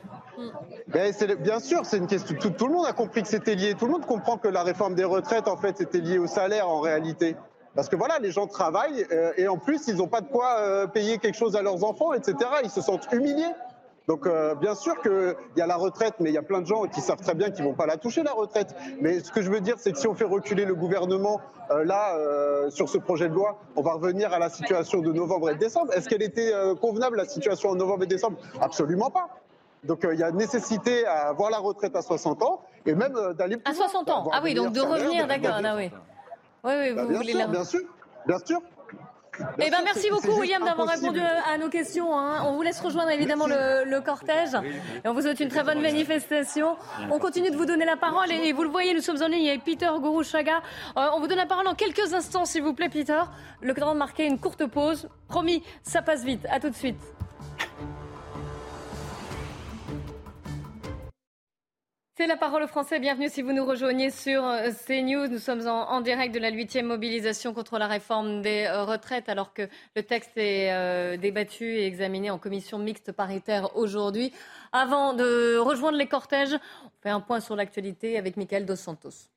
ben, 0.89 1.13
bien 1.41 1.61
sûr, 1.61 1.85
c'est 1.85 1.99
une 1.99 2.07
question. 2.07 2.37
Tout, 2.39 2.51
tout, 2.51 2.67
le 2.67 2.75
monde 2.75 2.87
a 2.87 2.93
compris 2.93 3.23
que 3.23 3.29
c'était 3.29 3.55
lié. 3.55 3.75
Tout 3.75 3.87
le 3.87 3.93
monde 3.93 4.07
comprend 4.07 4.37
que 4.39 4.49
la 4.49 4.63
réforme 4.63 4.95
des 4.95 5.05
retraites, 5.05 5.49
en 5.49 5.57
fait, 5.57 5.79
c'était 5.79 6.01
lié 6.01 6.19
au 6.19 6.27
salaire 6.27 6.69
en 6.69 6.81
réalité. 6.81 7.37
Parce 7.75 7.89
que 7.89 7.97
voilà, 7.97 8.19
les 8.19 8.31
gens 8.31 8.47
travaillent 8.47 9.07
euh, 9.13 9.33
et 9.37 9.49
en 9.49 9.59
plus, 9.59 9.87
ils 9.89 9.97
n'ont 9.97 10.09
pas 10.09 10.23
de 10.23 10.29
quoi 10.29 10.89
payer 10.89 11.19
quelque 11.19 11.37
chose 11.37 11.57
à 11.57 11.63
leurs 11.63 11.85
enfants, 11.85 12.15
etc. 12.15 12.37
Ils 12.65 12.71
se 12.71 12.81
sentent 12.81 13.09
humiliés. 13.13 13.53
Donc 14.09 14.27
euh, 14.27 14.55
bien 14.55 14.75
sûr 14.75 15.01
qu'il 15.01 15.35
y 15.57 15.61
a 15.61 15.67
la 15.67 15.77
retraite, 15.77 16.15
mais 16.21 16.31
il 16.31 16.35
y 16.35 16.39
a 16.39 16.43
plein 16.43 16.61
de 16.61 16.67
gens 16.67 16.85
qui 16.85 17.01
savent 17.01 17.21
très 17.21 17.35
bien 17.35 17.51
qu'ils 17.51 17.65
vont 17.65 17.75
pas 17.75 17.87
la 17.87 17.97
toucher 17.97 18.23
la 18.23 18.33
retraite. 18.33 18.75
Mais 19.01 19.21
ce 19.21 19.33
que 19.33 19.43
je 19.43 19.51
veux 19.51 19.61
dire, 19.61 19.77
c'est 19.79 19.93
que 19.93 19.99
si 19.99 20.07
on 20.07 20.15
fait 20.15 20.25
reculer 20.25 20.65
le 20.65 20.75
gouvernement 20.75 21.41
euh, 21.71 21.85
là 21.85 22.17
euh, 22.17 22.71
sur 22.71 22.89
ce 22.89 22.99
projet 22.99 23.29
de 23.29 23.35
loi, 23.35 23.59
on 23.75 23.83
va 23.83 23.95
revenir 23.95 24.33
à 24.33 24.39
la 24.39 24.49
situation 24.49 25.01
de 25.01 25.13
novembre 25.13 25.51
et 25.51 25.55
de 25.55 25.59
décembre. 25.59 25.93
Est-ce 25.93 26.09
qu'elle 26.09 26.23
était 26.23 26.53
convenable 26.81 27.17
la 27.17 27.27
situation 27.27 27.71
en 27.71 27.75
novembre 27.75 28.05
et 28.05 28.07
décembre? 28.07 28.39
Absolument 28.61 29.11
pas. 29.11 29.29
Donc 29.83 30.07
il 30.11 30.19
y 30.19 30.23
a 30.23 30.31
nécessité 30.31 31.05
à 31.07 31.29
avoir 31.29 31.51
la 31.51 31.59
retraite 31.59 31.97
à 31.97 32.03
60 32.03 32.43
ans 32.43 32.61
et 32.87 32.95
même 32.95 33.15
d'aller 33.37 33.59
à 33.65 33.75
60 33.75 34.09
ans. 34.11 34.31
Ah 34.33 34.41
oui, 34.43 34.55
donc 34.55 34.73
de 34.73 34.81
revenir, 34.81 35.27
d'accord. 35.27 35.61
Ah 35.65 35.75
oui. 35.77 35.91
Oui, 36.65 36.73
oui, 36.81 36.91
vous 36.91 36.97
bah, 36.97 37.05
bien 37.05 37.23
sûr, 37.23 37.49
bien 37.49 37.65
sûr, 37.65 37.81
bien 38.27 38.39
sûr. 38.39 38.61
Eh 39.59 39.71
ben, 39.71 39.79
merci 39.85 40.11
beaucoup, 40.11 40.41
William, 40.41 40.65
d'avoir 40.65 40.89
répondu 40.89 41.21
à 41.21 41.59
nos 41.59 41.69
questions. 41.69 42.19
Hein. 42.19 42.43
On 42.47 42.55
vous 42.55 42.63
laisse 42.63 42.81
rejoindre 42.81 43.11
évidemment 43.11 43.47
le, 43.47 44.01
cortège. 44.01 44.55
Et 45.05 45.09
on 45.09 45.15
vous 45.15 45.23
souhaite 45.23 45.41
une 45.41 45.49
très 45.49 45.65
bonne 45.65 45.81
manifestation. 45.81 46.77
On 47.11 47.19
continue 47.19 47.51
de 47.51 47.57
vous 47.57 47.67
donner 47.67 47.85
la 47.85 47.97
parole. 47.97 48.31
Et, 48.31 48.53
vous 48.53 48.63
le 48.63 48.69
voyez, 48.69 48.95
nous 48.95 49.01
sommes 49.01 49.23
en 49.23 49.29
ligne 49.29 49.49
avec 49.49 49.65
Peter 49.65 49.89
Gourouchaga. 50.01 50.63
Euh, 50.97 51.09
on 51.15 51.21
vous 51.21 51.27
donne 51.27 51.39
la 51.39 51.47
parole 51.47 51.67
en 51.67 51.75
quelques 51.75 52.13
instants, 52.13 52.45
s'il 52.45 52.63
vous 52.63 52.75
plaît, 52.75 52.89
Peter. 52.89 53.23
Le 53.61 53.75
temps 53.75 53.93
de 53.93 53.99
marquer 53.99 54.27
une 54.27 54.39
courte 54.39 54.67
pause. 54.67 55.09
Promis, 55.29 55.63
ça 55.83 56.03
passe 56.03 56.25
vite. 56.25 56.47
À 56.51 56.61
tout 56.61 56.71
de 56.71 56.75
suite. 56.75 57.01
C'est 62.19 62.27
la 62.27 62.39
parole 62.39 62.63
aux 62.63 62.67
Français. 62.67 62.99
Bienvenue 62.99 63.29
si 63.29 63.43
vous 63.43 63.53
nous 63.53 63.67
rejoignez 63.67 64.09
sur 64.09 64.43
euh, 64.43 64.71
CNews. 64.87 65.29
Nous 65.29 65.39
sommes 65.39 65.67
en, 65.69 66.01
direct 66.01 66.35
de 66.35 66.41
la 66.41 66.49
huitième 66.49 66.87
mobilisation 66.87 67.53
contre 67.53 67.79
la 67.79 67.87
réforme 67.87 68.41
des 68.41 68.65
euh, 68.65 68.85
retraites, 68.85 69.29
alors 69.29 69.53
que 69.53 69.69
le 69.95 70.03
texte 70.03 70.31
est 70.37 70.73
euh, 70.73 71.19
débattu 71.19 71.67
et 71.67 71.85
examiné 71.85 72.31
en 72.31 72.39
commission 72.39 72.79
mixte 72.79 73.13
paritaire 73.13 73.77
aujourd'hui. 73.77 74.33
Avant 74.73 75.13
de 75.13 75.59
rejoindre 75.59 75.99
les 75.99 76.07
cortèges, 76.07 76.55
on 76.87 77.03
fait 77.03 77.11
un 77.11 77.21
point 77.21 77.41
sur 77.41 77.55
l'actualité 77.55 78.17
avec 78.17 78.39
Michael 78.39 78.65
Dos 78.65 78.77
Santos. 78.77 79.29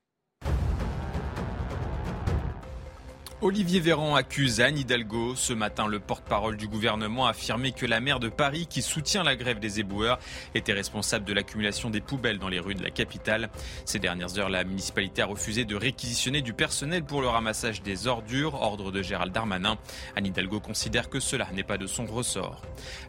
Olivier 3.42 3.80
Véran 3.80 4.16
accuse 4.16 4.60
Anne 4.60 4.78
Hidalgo. 4.78 5.34
Ce 5.34 5.54
matin, 5.54 5.88
le 5.88 6.02
porte-parole 6.02 6.58
du 6.58 6.68
gouvernement 6.68 7.26
a 7.26 7.30
affirmé 7.30 7.72
que 7.72 7.86
la 7.86 8.02
maire 8.02 8.20
de 8.20 8.28
Paris, 8.28 8.68
qui 8.70 8.82
soutient 8.82 9.24
la 9.24 9.38
grève 9.38 9.60
des 9.60 9.80
éboueurs, 9.80 10.20
était 10.56 10.74
responsable 10.74 11.24
de 11.24 11.32
l'accumulation 11.32 11.90
des 11.90 12.02
poubelles 12.02 12.38
dans 12.38 12.50
les 12.50 12.60
rues 12.60 12.76
de 12.76 12.84
la 12.84 12.90
capitale. 12.90 13.50
Ces 13.86 13.98
dernières 13.98 14.38
heures, 14.38 14.50
la 14.50 14.66
municipalité 14.66 15.22
a 15.22 15.26
refusé 15.26 15.64
de 15.64 15.78
réquisitionner 15.78 16.42
du 16.42 16.52
personnel 16.52 17.06
pour 17.06 17.22
le 17.22 17.30
ramassage 17.30 17.82
des 17.82 18.08
ordures, 18.08 18.56
ordre 18.56 18.92
de 18.92 19.02
Gérald 19.02 19.32
Darmanin. 19.32 19.78
Anne 20.18 20.26
Hidalgo 20.26 20.60
considère 20.60 21.10
que 21.10 21.22
cela 21.22 21.48
n'est 21.54 21.64
pas 21.64 21.78
de 21.78 21.88
son 21.88 22.08
ressort. 22.08 22.62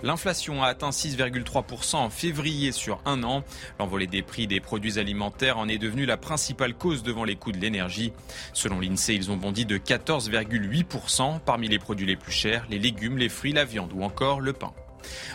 L'inflation 0.05 0.63
a 0.63 0.69
atteint 0.69 0.91
6,3% 0.91 1.97
en 1.97 2.09
février 2.09 2.71
sur 2.71 3.01
un 3.05 3.25
an. 3.25 3.43
L'envolée 3.81 4.07
des 4.07 4.23
prix 4.23 4.47
des 4.47 4.61
produits 4.61 5.01
alimentaires 5.01 5.59
en 5.59 5.67
est 5.67 5.79
devenue 5.79 6.07
la 6.07 6.17
principale 6.17 6.75
cause 6.75 7.03
devant 7.03 7.25
les 7.25 7.35
coûts 7.35 7.51
de 7.51 7.59
l'énergie. 7.59 8.13
Selon 8.53 8.79
l'INSEE, 8.79 9.17
ils 9.17 9.33
ont 9.33 9.37
bondi 9.37 9.67
de 9.67 9.77
14 9.77 10.20
14,8% 10.29 11.41
parmi 11.41 11.69
les 11.69 11.79
produits 11.79 12.07
les 12.07 12.17
plus 12.17 12.33
chers, 12.33 12.67
les 12.69 12.79
légumes, 12.79 13.17
les 13.17 13.29
fruits, 13.29 13.53
la 13.53 13.65
viande 13.65 13.93
ou 13.95 14.03
encore 14.03 14.41
le 14.41 14.53
pain. 14.53 14.73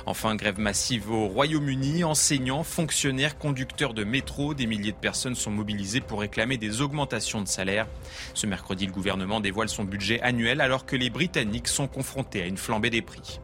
Enfin, 0.05 0.35
grève 0.35 0.59
massive 0.59 1.11
au 1.11 1.27
Royaume-Uni. 1.27 2.03
Enseignants, 2.03 2.63
fonctionnaires, 2.63 3.37
conducteurs 3.37 3.95
de 3.95 4.03
métro, 4.03 4.53
des 4.53 4.67
milliers 4.67 4.91
de 4.91 4.97
personnes 4.97 5.33
sont 5.33 5.49
mobilisées 5.49 6.01
pour 6.01 6.19
réclamer 6.19 6.57
des 6.57 6.81
augmentations 6.81 7.41
de 7.41 7.47
salaire. 7.47 7.87
Ce 8.35 8.45
mercredi, 8.45 8.85
le 8.85 8.91
gouvernement 8.91 9.39
dévoile 9.39 9.69
son 9.69 9.83
budget 9.83 10.21
annuel 10.21 10.61
alors 10.61 10.85
que 10.85 10.95
les 10.95 11.09
Britanniques 11.09 11.67
sont 11.67 11.87
confrontés 11.87 12.43
à 12.43 12.45
une 12.45 12.57
flambée 12.57 12.91
des 12.91 13.01
prix. 13.01 13.39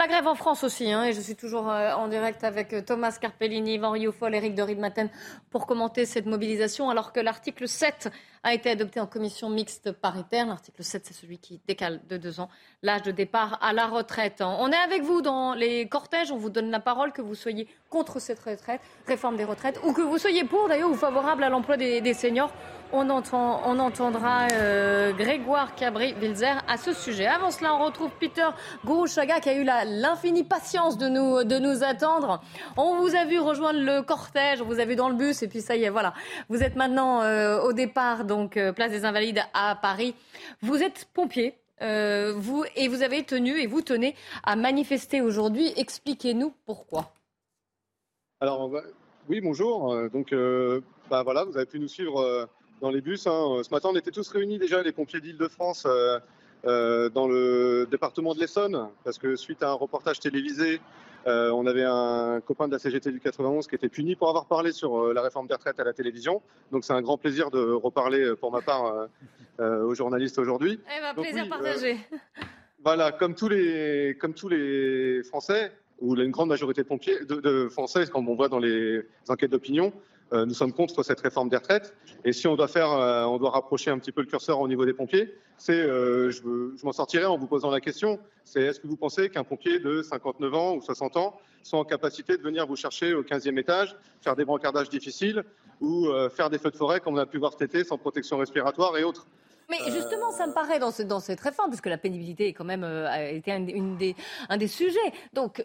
La 0.00 0.06
grève 0.06 0.26
en 0.26 0.34
France 0.34 0.64
aussi, 0.64 0.90
hein, 0.90 1.04
et 1.04 1.12
je 1.12 1.20
suis 1.20 1.36
toujours 1.36 1.70
euh, 1.70 1.92
en 1.92 2.08
direct 2.08 2.42
avec 2.42 2.72
euh, 2.72 2.80
Thomas 2.80 3.18
Carpellini, 3.20 3.74
Yvan 3.74 3.90
Rioufol, 3.90 4.34
Éric 4.34 4.54
de 4.54 4.62
Riedmaten 4.62 5.10
pour 5.50 5.66
commenter 5.66 6.06
cette 6.06 6.24
mobilisation, 6.24 6.88
alors 6.88 7.12
que 7.12 7.20
l'article 7.20 7.68
7 7.68 8.10
a 8.42 8.54
été 8.54 8.70
adopté 8.70 9.00
en 9.00 9.06
commission 9.06 9.50
mixte 9.50 9.92
paritaire. 9.92 10.46
L'article 10.46 10.82
7, 10.82 11.06
c'est 11.06 11.14
celui 11.14 11.38
qui 11.38 11.60
décale 11.66 12.00
de 12.08 12.16
deux 12.16 12.40
ans 12.40 12.48
l'âge 12.82 13.02
de 13.02 13.10
départ 13.10 13.58
à 13.62 13.72
la 13.72 13.86
retraite. 13.86 14.40
On 14.40 14.70
est 14.70 14.76
avec 14.76 15.02
vous 15.02 15.20
dans 15.20 15.54
les 15.54 15.88
cortèges, 15.88 16.32
on 16.32 16.38
vous 16.38 16.50
donne 16.50 16.70
la 16.70 16.80
parole, 16.80 17.12
que 17.12 17.22
vous 17.22 17.34
soyez 17.34 17.68
contre 17.90 18.20
cette 18.20 18.40
retraite, 18.40 18.80
réforme 19.06 19.36
des 19.36 19.44
retraites, 19.44 19.80
ou 19.84 19.92
que 19.92 20.00
vous 20.00 20.18
soyez 20.18 20.44
pour 20.44 20.68
d'ailleurs 20.68 20.90
ou 20.90 20.94
favorable 20.94 21.44
à 21.44 21.48
l'emploi 21.48 21.76
des 21.76 22.14
seniors. 22.14 22.52
On, 22.92 23.08
entend, 23.08 23.62
on 23.66 23.78
entendra 23.78 24.48
euh, 24.52 25.12
Grégoire 25.12 25.76
Cabri-Vilzer 25.76 26.60
à 26.66 26.76
ce 26.76 26.92
sujet. 26.92 27.26
Avant 27.26 27.52
cela, 27.52 27.74
on 27.76 27.84
retrouve 27.84 28.10
Peter 28.18 28.48
Gourouchaga 28.84 29.38
qui 29.38 29.48
a 29.48 29.54
eu 29.54 29.62
l'infinie 29.62 30.42
patience 30.42 30.98
de 30.98 31.08
nous, 31.08 31.44
de 31.44 31.58
nous 31.58 31.84
attendre. 31.84 32.42
On 32.76 32.96
vous 32.96 33.14
a 33.14 33.24
vu 33.26 33.38
rejoindre 33.38 33.78
le 33.78 34.02
cortège, 34.02 34.60
on 34.60 34.64
vous 34.64 34.80
a 34.80 34.84
vu 34.84 34.96
dans 34.96 35.08
le 35.08 35.14
bus 35.14 35.40
et 35.44 35.48
puis 35.48 35.60
ça 35.60 35.76
y 35.76 35.84
est, 35.84 35.88
voilà. 35.88 36.14
Vous 36.48 36.64
êtes 36.64 36.74
maintenant 36.74 37.22
euh, 37.22 37.60
au 37.60 37.72
départ, 37.72 38.24
donc 38.30 38.56
euh, 38.56 38.72
place 38.72 38.90
des 38.92 39.04
Invalides 39.04 39.42
à 39.52 39.76
Paris. 39.76 40.14
Vous 40.62 40.82
êtes 40.82 41.08
pompier. 41.12 41.54
vous 41.80 42.64
et 42.76 42.88
vous 42.88 43.02
avez 43.02 43.24
tenu 43.24 43.60
et 43.60 43.66
vous 43.66 43.82
tenez 43.82 44.14
à 44.42 44.56
manifester 44.56 45.20
aujourd'hui. 45.20 45.72
Expliquez-nous 45.76 46.54
pourquoi. 46.64 47.12
Alors 48.40 48.70
oui, 49.28 49.40
bonjour. 49.42 49.94
Donc 50.10 50.34
bah 51.10 51.22
voilà, 51.22 51.44
vous 51.44 51.56
avez 51.56 51.66
pu 51.66 51.78
nous 51.78 51.88
suivre 51.88 52.48
dans 52.80 52.90
les 52.90 53.00
bus. 53.00 53.26
Hein. 53.26 53.60
Ce 53.62 53.70
matin, 53.70 53.90
on 53.92 53.96
était 53.96 54.10
tous 54.10 54.28
réunis 54.28 54.58
déjà, 54.58 54.82
les 54.82 54.92
pompiers 54.92 55.20
d'Île-de-France, 55.20 55.84
euh, 55.86 56.18
euh, 56.64 57.08
dans 57.10 57.28
le 57.28 57.86
département 57.90 58.34
de 58.34 58.40
l'Essonne, 58.40 58.88
parce 59.04 59.18
que 59.18 59.36
suite 59.36 59.62
à 59.62 59.70
un 59.70 59.74
reportage 59.74 60.20
télévisé, 60.20 60.80
euh, 61.26 61.50
on 61.50 61.66
avait 61.66 61.84
un 61.84 62.40
copain 62.40 62.66
de 62.66 62.72
la 62.72 62.78
CGT 62.78 63.12
du 63.12 63.20
91 63.20 63.66
qui 63.66 63.74
était 63.74 63.88
puni 63.88 64.16
pour 64.16 64.28
avoir 64.28 64.46
parlé 64.46 64.72
sur 64.72 65.12
la 65.12 65.22
réforme 65.22 65.46
des 65.46 65.54
retraites 65.54 65.78
à 65.78 65.84
la 65.84 65.92
télévision. 65.92 66.42
Donc 66.72 66.84
c'est 66.84 66.92
un 66.92 67.02
grand 67.02 67.18
plaisir 67.18 67.50
de 67.50 67.72
reparler 67.72 68.34
pour 68.36 68.52
ma 68.52 68.60
part 68.60 69.08
aux 69.58 69.94
journalistes 69.94 70.38
aujourd'hui. 70.38 70.80
Eh 70.86 71.00
ben, 71.00 71.22
plaisir 71.22 71.48
partagé. 71.48 71.98
voilà, 72.84 73.12
comme 73.12 73.34
tous 73.34 73.48
les, 73.48 74.16
comme 74.18 74.34
tous 74.34 74.48
les 74.48 75.22
Français, 75.22 75.72
ou 76.00 76.16
une 76.16 76.30
grande 76.30 76.48
majorité 76.48 76.82
de 76.82 76.86
pompiers, 76.86 77.24
de, 77.24 77.36
de 77.36 77.68
Français, 77.68 78.06
comme 78.06 78.28
on 78.28 78.34
voit 78.34 78.48
dans 78.48 78.58
les 78.58 79.02
enquêtes 79.28 79.50
d'opinion, 79.50 79.88
euh, 79.88 80.00
nous 80.32 80.54
sommes 80.54 80.72
contre 80.72 81.02
cette 81.02 81.20
réforme 81.20 81.48
des 81.48 81.56
retraites. 81.56 81.94
Et 82.24 82.32
si 82.32 82.46
on 82.46 82.56
doit 82.56 82.68
faire, 82.68 82.92
euh, 82.92 83.24
on 83.24 83.38
doit 83.38 83.50
rapprocher 83.50 83.90
un 83.90 83.98
petit 83.98 84.12
peu 84.12 84.20
le 84.20 84.26
curseur 84.26 84.60
au 84.60 84.68
niveau 84.68 84.84
des 84.84 84.92
pompiers, 84.92 85.34
c'est, 85.56 85.72
euh, 85.72 86.30
je, 86.30 86.40
je 86.76 86.84
m'en 86.84 86.92
sortirai 86.92 87.24
en 87.24 87.36
vous 87.36 87.46
posant 87.46 87.70
la 87.70 87.80
question, 87.80 88.18
c'est 88.44 88.62
est-ce 88.62 88.80
que 88.80 88.86
vous 88.86 88.96
pensez 88.96 89.28
qu'un 89.30 89.44
pompier 89.44 89.78
de 89.78 90.02
59 90.02 90.54
ans 90.54 90.74
ou 90.76 90.80
60 90.80 91.16
ans 91.16 91.38
soit 91.62 91.78
en 91.78 91.84
capacité 91.84 92.36
de 92.36 92.42
venir 92.42 92.66
vous 92.66 92.76
chercher 92.76 93.12
au 93.12 93.22
15e 93.22 93.58
étage, 93.58 93.94
faire 94.22 94.34
des 94.36 94.44
brancardages 94.44 94.88
difficiles, 94.88 95.44
ou 95.80 96.08
faire 96.30 96.50
des 96.50 96.58
feux 96.58 96.70
de 96.70 96.76
forêt 96.76 97.00
comme 97.00 97.14
on 97.14 97.18
a 97.18 97.26
pu 97.26 97.38
voir 97.38 97.52
cet 97.52 97.62
été 97.62 97.84
sans 97.84 97.98
protection 97.98 98.38
respiratoire 98.38 98.96
et 98.96 99.04
autres? 99.04 99.26
Mais 99.70 99.78
justement, 99.90 100.30
ça 100.32 100.46
me 100.46 100.52
paraît 100.52 100.78
dans, 100.78 100.90
dans 101.06 101.20
cette 101.20 101.40
réforme, 101.40 101.70
puisque 101.70 101.86
la 101.86 101.98
pénibilité 101.98 102.48
est 102.48 102.52
quand 102.52 102.64
même 102.64 102.84
a 102.84 103.24
été 103.24 103.52
un, 103.52 103.66
une 103.66 103.96
des, 103.96 104.16
un 104.48 104.56
des 104.56 104.66
sujets. 104.66 104.98
Donc, 105.32 105.64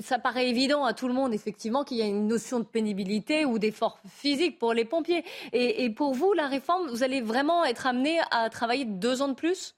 ça 0.00 0.18
paraît 0.18 0.48
évident 0.48 0.84
à 0.84 0.94
tout 0.94 1.08
le 1.08 1.14
monde, 1.14 1.34
effectivement, 1.34 1.84
qu'il 1.84 1.98
y 1.98 2.02
a 2.02 2.06
une 2.06 2.26
notion 2.26 2.58
de 2.58 2.64
pénibilité 2.64 3.44
ou 3.44 3.58
d'effort 3.58 4.00
physique 4.08 4.58
pour 4.58 4.72
les 4.72 4.84
pompiers. 4.84 5.24
Et, 5.52 5.84
et, 5.84 5.90
pour 5.90 6.14
vous, 6.14 6.32
la 6.32 6.46
réforme, 6.46 6.88
vous 6.88 7.02
allez 7.02 7.20
vraiment 7.20 7.64
être 7.64 7.86
amené 7.86 8.18
à 8.30 8.48
travailler 8.50 8.84
deux 8.84 9.22
ans 9.22 9.28
de 9.28 9.34
plus? 9.34 9.74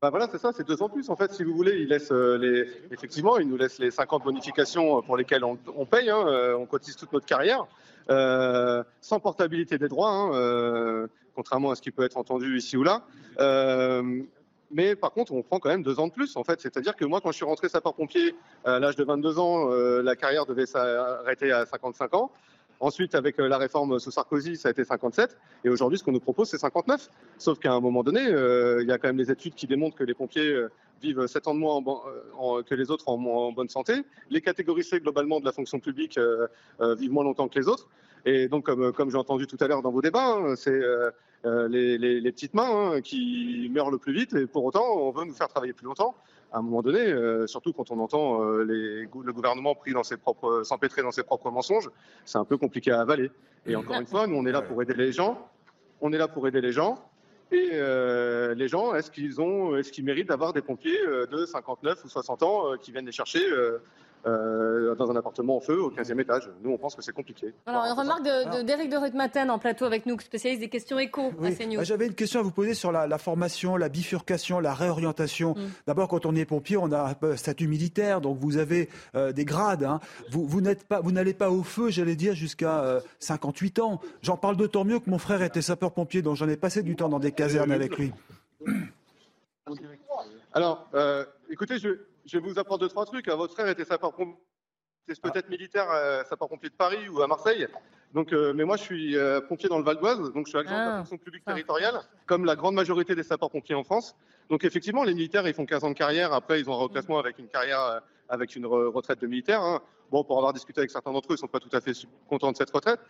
Bah 0.00 0.10
voilà, 0.10 0.28
c'est 0.30 0.38
ça, 0.38 0.52
c'est 0.52 0.66
deux 0.66 0.80
ans 0.80 0.86
de 0.86 0.92
plus. 0.92 1.10
En 1.10 1.16
fait, 1.16 1.32
si 1.32 1.42
vous 1.42 1.54
voulez, 1.54 1.80
il 1.80 1.88
laisse 1.88 2.12
les, 2.12 2.68
effectivement, 2.92 3.38
il 3.38 3.48
nous 3.48 3.56
laisse 3.56 3.80
les 3.80 3.90
50 3.90 4.22
bonifications 4.22 5.02
pour 5.02 5.16
lesquelles 5.16 5.44
on, 5.44 5.58
on 5.76 5.86
paye, 5.86 6.08
hein, 6.08 6.54
on 6.56 6.66
cotise 6.66 6.94
toute 6.94 7.12
notre 7.12 7.26
carrière, 7.26 7.66
euh, 8.10 8.84
sans 9.00 9.18
portabilité 9.18 9.76
des 9.76 9.88
droits, 9.88 10.10
hein, 10.10 10.34
euh, 10.34 11.08
contrairement 11.38 11.70
à 11.70 11.76
ce 11.76 11.82
qui 11.82 11.92
peut 11.92 12.02
être 12.02 12.16
entendu 12.16 12.58
ici 12.58 12.76
ou 12.76 12.82
là. 12.82 13.04
Euh, 13.38 14.22
mais 14.72 14.96
par 14.96 15.12
contre, 15.12 15.32
on 15.32 15.42
prend 15.44 15.60
quand 15.60 15.68
même 15.68 15.84
deux 15.84 16.00
ans 16.00 16.08
de 16.08 16.12
plus, 16.12 16.36
en 16.36 16.42
fait. 16.42 16.60
C'est-à-dire 16.60 16.96
que 16.96 17.04
moi, 17.04 17.20
quand 17.20 17.30
je 17.30 17.36
suis 17.36 17.44
rentré 17.44 17.68
sapeur-pompier 17.68 18.34
à 18.64 18.80
l'âge 18.80 18.96
de 18.96 19.04
22 19.04 19.38
ans, 19.38 19.68
la 20.02 20.16
carrière 20.16 20.44
devait 20.46 20.66
s'arrêter 20.66 21.52
à 21.52 21.64
55 21.64 22.14
ans. 22.14 22.32
Ensuite, 22.80 23.14
avec 23.14 23.38
la 23.38 23.56
réforme 23.56 23.98
sous 23.98 24.10
Sarkozy, 24.10 24.56
ça 24.56 24.68
a 24.68 24.72
été 24.72 24.84
57. 24.84 25.38
Et 25.64 25.70
aujourd'hui, 25.70 25.98
ce 25.98 26.04
qu'on 26.04 26.12
nous 26.12 26.20
propose, 26.20 26.50
c'est 26.50 26.58
59. 26.58 27.08
Sauf 27.38 27.58
qu'à 27.58 27.72
un 27.72 27.80
moment 27.80 28.02
donné, 28.02 28.24
il 28.24 28.86
y 28.86 28.92
a 28.92 28.98
quand 28.98 29.08
même 29.08 29.16
des 29.16 29.30
études 29.30 29.54
qui 29.54 29.66
démontrent 29.66 29.96
que 29.96 30.04
les 30.04 30.14
pompiers 30.14 30.66
vivent 31.00 31.26
7 31.26 31.48
ans 31.48 31.54
de 31.54 31.60
moins 31.60 31.82
que 32.62 32.74
les 32.74 32.90
autres 32.90 33.08
en, 33.08 33.52
bonne 33.52 33.68
santé. 33.68 33.94
Les 34.30 34.40
catégories 34.40 34.84
C, 34.84 35.00
globalement, 35.00 35.40
de 35.40 35.44
la 35.44 35.52
fonction 35.52 35.80
publique 35.80 36.18
vivent 36.80 37.12
moins 37.12 37.24
longtemps 37.24 37.48
que 37.48 37.58
les 37.58 37.68
autres. 37.68 37.88
Et 38.24 38.48
donc, 38.48 38.64
comme, 38.66 38.92
comme 38.92 39.10
j'ai 39.10 39.16
entendu 39.16 39.46
tout 39.46 39.56
à 39.60 39.68
l'heure 39.68 39.82
dans 39.82 39.92
vos 39.92 40.02
débats, 40.02 40.36
hein, 40.36 40.56
c'est 40.56 40.80
les, 41.44 41.98
les, 41.98 42.20
les, 42.20 42.32
petites 42.32 42.54
mains 42.54 42.92
hein, 42.92 43.00
qui 43.00 43.70
meurent 43.72 43.90
le 43.90 43.98
plus 43.98 44.12
vite. 44.12 44.34
Et 44.34 44.46
pour 44.46 44.64
autant, 44.64 44.84
on 44.96 45.10
veut 45.10 45.24
nous 45.24 45.34
faire 45.34 45.48
travailler 45.48 45.72
plus 45.72 45.86
longtemps 45.86 46.14
à 46.52 46.58
un 46.58 46.62
moment 46.62 46.82
donné, 46.82 47.00
euh, 47.00 47.46
surtout 47.46 47.72
quand 47.72 47.90
on 47.90 47.98
entend 48.00 48.42
euh, 48.42 48.64
les, 48.64 49.02
le 49.02 49.32
gouvernement 49.32 49.74
pris 49.74 49.92
dans 49.92 50.02
ses 50.02 50.16
propres, 50.16 50.62
s'empêtrer 50.64 51.02
dans 51.02 51.10
ses 51.10 51.22
propres 51.22 51.50
mensonges, 51.50 51.90
c'est 52.24 52.38
un 52.38 52.44
peu 52.44 52.56
compliqué 52.56 52.90
à 52.90 53.00
avaler. 53.00 53.30
Et 53.66 53.76
encore 53.76 53.96
une 53.96 54.06
fois, 54.06 54.26
nous, 54.26 54.36
on 54.36 54.46
est 54.46 54.52
là 54.52 54.62
pour 54.62 54.80
aider 54.82 54.94
les 54.94 55.12
gens. 55.12 55.46
On 56.00 56.12
est 56.12 56.18
là 56.18 56.28
pour 56.28 56.46
aider 56.48 56.60
les 56.60 56.72
gens. 56.72 56.98
Et 57.50 57.70
euh, 57.72 58.54
les 58.54 58.68
gens, 58.68 58.94
est-ce 58.94 59.10
qu'ils 59.10 59.40
ont, 59.40 59.76
est-ce 59.76 59.90
qu'ils 59.90 60.04
méritent 60.04 60.28
d'avoir 60.28 60.52
des 60.52 60.62
pompiers 60.62 60.98
de 61.06 61.46
59 61.46 62.04
ou 62.04 62.08
60 62.08 62.42
ans 62.42 62.76
qui 62.80 62.92
viennent 62.92 63.06
les 63.06 63.12
chercher 63.12 63.40
euh, 64.26 64.94
dans 64.94 65.10
un 65.10 65.16
appartement 65.16 65.56
en 65.56 65.60
feu 65.60 65.80
au 65.80 65.90
15e 65.90 66.20
étage. 66.20 66.50
Nous, 66.62 66.70
on 66.70 66.78
pense 66.78 66.94
que 66.94 67.02
c'est 67.02 67.12
compliqué. 67.12 67.54
Alors, 67.66 67.84
une 67.84 67.92
remarque 67.92 68.22
d'Éric 68.64 68.90
de, 68.90 68.96
de, 68.96 69.00
Rutmaten 69.00 69.50
en 69.50 69.58
plateau 69.58 69.84
avec 69.84 70.06
nous, 70.06 70.18
spécialiste 70.18 70.60
des 70.60 70.68
questions 70.68 70.98
éco 70.98 71.32
oui. 71.38 71.56
à 71.78 71.84
J'avais 71.84 72.06
une 72.06 72.14
question 72.14 72.40
à 72.40 72.42
vous 72.42 72.50
poser 72.50 72.74
sur 72.74 72.92
la, 72.92 73.06
la 73.06 73.18
formation, 73.18 73.76
la 73.76 73.88
bifurcation, 73.88 74.60
la 74.60 74.74
réorientation. 74.74 75.54
Mm. 75.54 75.70
D'abord, 75.86 76.08
quand 76.08 76.26
on 76.26 76.34
est 76.34 76.44
pompier, 76.44 76.76
on 76.76 76.90
a 76.92 77.14
un 77.22 77.36
statut 77.36 77.68
militaire, 77.68 78.20
donc 78.20 78.38
vous 78.38 78.56
avez 78.56 78.88
euh, 79.14 79.32
des 79.32 79.44
grades. 79.44 79.84
Hein. 79.84 80.00
Vous, 80.30 80.46
vous 80.46 80.60
n'êtes 80.60 80.84
pas, 80.84 81.00
vous 81.00 81.12
n'allez 81.12 81.34
pas 81.34 81.50
au 81.50 81.62
feu, 81.62 81.90
j'allais 81.90 82.16
dire, 82.16 82.34
jusqu'à 82.34 82.82
euh, 82.82 83.00
58 83.20 83.78
ans. 83.78 84.00
J'en 84.22 84.36
parle 84.36 84.56
d'autant 84.56 84.84
mieux 84.84 84.98
que 84.98 85.10
mon 85.10 85.18
frère 85.18 85.42
était 85.42 85.62
sapeur-pompier, 85.62 86.22
donc 86.22 86.36
j'en 86.36 86.48
ai 86.48 86.56
passé 86.56 86.82
du 86.82 86.96
temps 86.96 87.08
dans 87.08 87.20
des 87.20 87.32
casernes 87.32 87.72
avec 87.72 87.96
lui. 87.96 88.12
Alors, 90.52 90.88
euh, 90.94 91.24
écoutez, 91.50 91.78
je, 91.78 91.88
je 92.28 92.38
vais 92.38 92.46
vous 92.46 92.58
apprendre 92.58 92.80
deux, 92.80 92.88
trois 92.88 93.06
trucs. 93.06 93.28
Votre 93.28 93.54
frère 93.54 93.68
était 93.68 93.84
sapeur-pompier, 93.84 94.36
peut-être 95.22 95.48
militaire, 95.48 95.90
euh, 95.90 96.22
sapeur-pompier 96.24 96.68
de 96.68 96.74
Paris 96.74 97.08
ou 97.08 97.22
à 97.22 97.26
Marseille. 97.26 97.66
Donc, 98.14 98.32
euh, 98.32 98.52
mais 98.54 98.64
moi, 98.64 98.76
je 98.76 98.82
suis 98.82 99.16
euh, 99.16 99.40
pompier 99.40 99.68
dans 99.68 99.78
le 99.78 99.84
Val 99.84 99.96
d'Oise, 99.98 100.32
donc 100.32 100.46
je 100.46 100.50
suis 100.50 100.58
agent 100.58 100.70
ah, 100.70 100.84
de 100.84 100.90
la 100.90 100.98
fonction 100.98 101.18
publique 101.18 101.42
ah. 101.46 101.52
territoriale, 101.52 102.00
comme 102.26 102.44
la 102.44 102.56
grande 102.56 102.74
majorité 102.74 103.14
des 103.14 103.22
sapeurs-pompiers 103.22 103.74
en 103.74 103.84
France. 103.84 104.14
Donc, 104.50 104.64
effectivement, 104.64 105.04
les 105.04 105.14
militaires, 105.14 105.46
ils 105.46 105.54
font 105.54 105.66
15 105.66 105.84
ans 105.84 105.90
de 105.90 105.94
carrière. 105.94 106.32
Après, 106.32 106.60
ils 106.60 106.68
ont 106.68 106.74
un 106.74 106.78
reclassement 106.78 107.18
avec 107.18 107.38
une 107.38 107.48
carrière, 107.48 107.82
euh, 107.82 108.00
avec 108.28 108.56
une 108.56 108.66
re 108.66 108.92
retraite 108.92 109.20
de 109.20 109.26
militaire. 109.26 109.62
Hein. 109.62 109.82
Bon, 110.10 110.24
pour 110.24 110.38
avoir 110.38 110.52
discuté 110.54 110.80
avec 110.80 110.90
certains 110.90 111.12
d'entre 111.12 111.32
eux, 111.32 111.36
ils 111.36 111.38
sont 111.38 111.48
pas 111.48 111.60
tout 111.60 111.74
à 111.76 111.80
fait 111.80 111.92
contents 112.28 112.50
de 112.50 112.56
cette 112.56 112.70
retraite, 112.70 113.00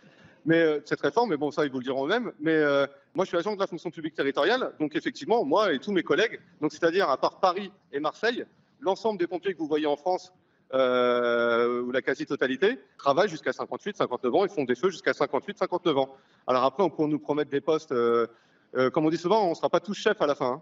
mais 0.45 0.57
euh, 0.57 0.79
cette 0.83 0.99
réforme. 0.99 1.29
Mais 1.29 1.37
bon, 1.37 1.51
ça, 1.51 1.65
ils 1.65 1.71
vous 1.71 1.79
le 1.79 1.83
diront 1.83 2.05
eux-mêmes. 2.05 2.33
Mais 2.41 2.55
euh, 2.55 2.85
moi, 3.15 3.23
je 3.23 3.29
suis 3.29 3.37
agent 3.37 3.55
de 3.55 3.59
la 3.59 3.67
fonction 3.67 3.89
publique 3.89 4.15
territoriale, 4.15 4.73
donc 4.79 4.95
effectivement, 4.95 5.45
moi 5.45 5.71
et 5.71 5.79
tous 5.79 5.93
mes 5.93 6.03
collègues, 6.03 6.39
donc 6.61 6.71
c'est-à-dire 6.71 7.09
à 7.09 7.17
part 7.17 7.39
Paris 7.39 7.71
et 7.93 7.99
Marseille, 7.99 8.45
l'ensemble 8.79 9.19
des 9.19 9.27
pompiers 9.27 9.53
que 9.53 9.59
vous 9.59 9.67
voyez 9.67 9.87
en 9.87 9.95
France, 9.95 10.33
euh, 10.73 11.81
ou 11.81 11.91
la 11.91 12.01
quasi-totalité, 12.01 12.79
travaillent 12.97 13.29
jusqu'à 13.29 13.53
58, 13.53 13.97
59 13.97 14.35
ans 14.35 14.45
et 14.45 14.49
font 14.49 14.65
des 14.65 14.75
feux 14.75 14.91
jusqu'à 14.91 15.13
58, 15.13 15.57
59 15.57 15.97
ans. 15.97 16.15
Alors 16.45 16.63
après, 16.63 16.83
on 16.83 16.89
peut 16.89 17.05
nous 17.05 17.19
promettre 17.19 17.49
des 17.49 17.61
postes, 17.61 17.91
euh, 17.91 18.27
euh, 18.75 18.89
comme 18.89 19.05
on 19.05 19.09
dit 19.09 19.17
souvent, 19.17 19.45
on 19.47 19.49
ne 19.49 19.55
sera 19.55 19.69
pas 19.69 19.79
tous 19.79 19.95
chefs 19.95 20.21
à 20.21 20.27
la 20.27 20.35
fin. 20.35 20.61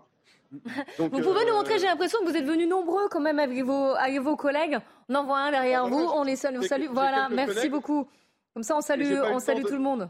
Hein. 0.54 0.72
Donc, 0.98 1.12
vous 1.12 1.22
pouvez 1.22 1.46
nous 1.46 1.54
montrer, 1.54 1.78
j'ai 1.78 1.88
l'impression 1.88 2.20
que 2.22 2.30
vous 2.30 2.38
êtes 2.38 2.46
venus 2.46 2.70
nombreux 2.70 3.10
quand 3.10 3.20
même 3.20 3.38
avec 3.38 3.62
vos, 3.66 3.96
avec 3.96 4.22
vos 4.22 4.38
collègues. 4.38 4.80
On 5.10 5.16
en 5.16 5.26
voit 5.26 5.40
un 5.40 5.52
derrière 5.52 5.88
vous, 5.88 6.10
on 6.16 6.24
les 6.24 6.38
salue. 6.38 6.62
salue. 6.62 6.88
Voilà, 6.90 7.28
merci 7.30 7.68
beaucoup. 7.68 8.08
Comme 8.54 8.64
ça, 8.64 8.78
on 8.78 8.82
salue, 8.82 9.20
on 9.26 9.40
salue 9.40 9.64
tout 9.64 9.74
le 9.74 9.80
monde. 9.80 10.10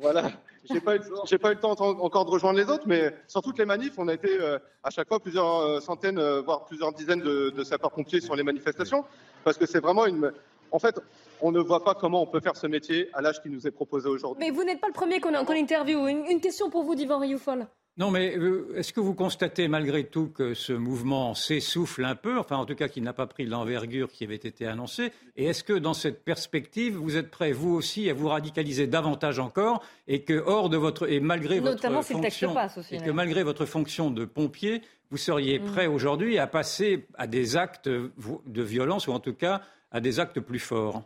Voilà. 0.00 0.32
J'ai 0.70 0.80
pas, 0.80 0.96
eu, 0.96 1.00
pas 1.38 1.50
eu 1.50 1.54
le 1.54 1.60
temps 1.60 1.72
encore 1.80 2.24
de 2.24 2.30
rejoindre 2.30 2.58
les 2.58 2.68
autres, 2.68 2.84
mais 2.86 3.14
sur 3.26 3.42
toutes 3.42 3.58
les 3.58 3.64
manifs, 3.64 3.94
on 3.98 4.08
a 4.08 4.14
été 4.14 4.28
euh, 4.28 4.58
à 4.82 4.90
chaque 4.90 5.08
fois 5.08 5.20
plusieurs 5.20 5.60
euh, 5.60 5.80
centaines, 5.80 6.18
euh, 6.18 6.42
voire 6.42 6.64
plusieurs 6.66 6.92
dizaines 6.92 7.20
de, 7.20 7.64
sapeurs-pompiers 7.64 8.20
sur 8.20 8.36
les 8.36 8.42
manifestations, 8.42 9.04
parce 9.44 9.56
que 9.56 9.66
c'est 9.66 9.80
vraiment 9.80 10.06
une. 10.06 10.32
En 10.70 10.78
fait, 10.78 11.00
on 11.40 11.50
ne 11.50 11.60
voit 11.60 11.82
pas 11.82 11.94
comment 11.94 12.22
on 12.22 12.26
peut 12.26 12.40
faire 12.40 12.56
ce 12.56 12.66
métier 12.66 13.08
à 13.14 13.22
l'âge 13.22 13.42
qui 13.42 13.48
nous 13.48 13.66
est 13.66 13.70
proposé 13.70 14.08
aujourd'hui. 14.08 14.44
Mais 14.44 14.50
vous 14.50 14.64
n'êtes 14.64 14.80
pas 14.80 14.88
le 14.88 14.92
premier 14.92 15.20
qu'on 15.20 15.32
qu 15.44 15.52
interviewe. 15.52 16.08
Une, 16.08 16.26
une, 16.26 16.40
question 16.40 16.68
pour 16.68 16.82
vous, 16.82 16.94
Divan 16.94 17.18
Rioufol. 17.18 17.66
Non, 17.98 18.12
mais 18.12 18.38
est-ce 18.76 18.92
que 18.92 19.00
vous 19.00 19.14
constatez 19.14 19.66
malgré 19.66 20.04
tout 20.04 20.28
que 20.28 20.54
ce 20.54 20.72
mouvement 20.72 21.34
s'essouffle 21.34 22.04
un 22.04 22.14
peu, 22.14 22.38
enfin 22.38 22.56
en 22.56 22.64
tout 22.64 22.76
cas 22.76 22.86
qu'il 22.86 23.02
n'a 23.02 23.12
pas 23.12 23.26
pris 23.26 23.44
l'envergure 23.44 24.12
qui 24.12 24.22
avait 24.22 24.36
été 24.36 24.68
annoncée? 24.68 25.10
Et 25.36 25.46
est-ce 25.46 25.64
que 25.64 25.72
dans 25.72 25.94
cette 25.94 26.22
perspective, 26.22 26.94
vous 26.94 27.16
êtes 27.16 27.28
prêt 27.28 27.50
vous 27.50 27.74
aussi 27.74 28.08
à 28.08 28.14
vous 28.14 28.28
radicaliser 28.28 28.86
davantage 28.86 29.40
encore 29.40 29.82
et 30.06 30.22
que 30.22 30.40
hors 30.46 30.68
de 30.68 30.76
votre 30.76 31.10
et 31.10 31.18
malgré 31.18 31.60
Notamment 31.60 32.02
votre 32.02 32.12
fonction 32.12 32.54
aussi, 32.76 32.94
et 32.94 32.98
que 33.00 33.10
malgré 33.10 33.42
votre 33.42 33.66
fonction 33.66 34.12
de 34.12 34.24
pompier, 34.24 34.80
vous 35.10 35.16
seriez 35.16 35.58
prêt 35.58 35.88
mmh. 35.88 35.92
aujourd'hui 35.92 36.38
à 36.38 36.46
passer 36.46 37.08
à 37.14 37.26
des 37.26 37.56
actes 37.56 37.88
de 37.88 38.62
violence 38.62 39.08
ou 39.08 39.12
en 39.12 39.18
tout 39.18 39.34
cas 39.34 39.60
à 39.90 40.00
des 40.00 40.20
actes 40.20 40.38
plus 40.38 40.60
forts? 40.60 41.02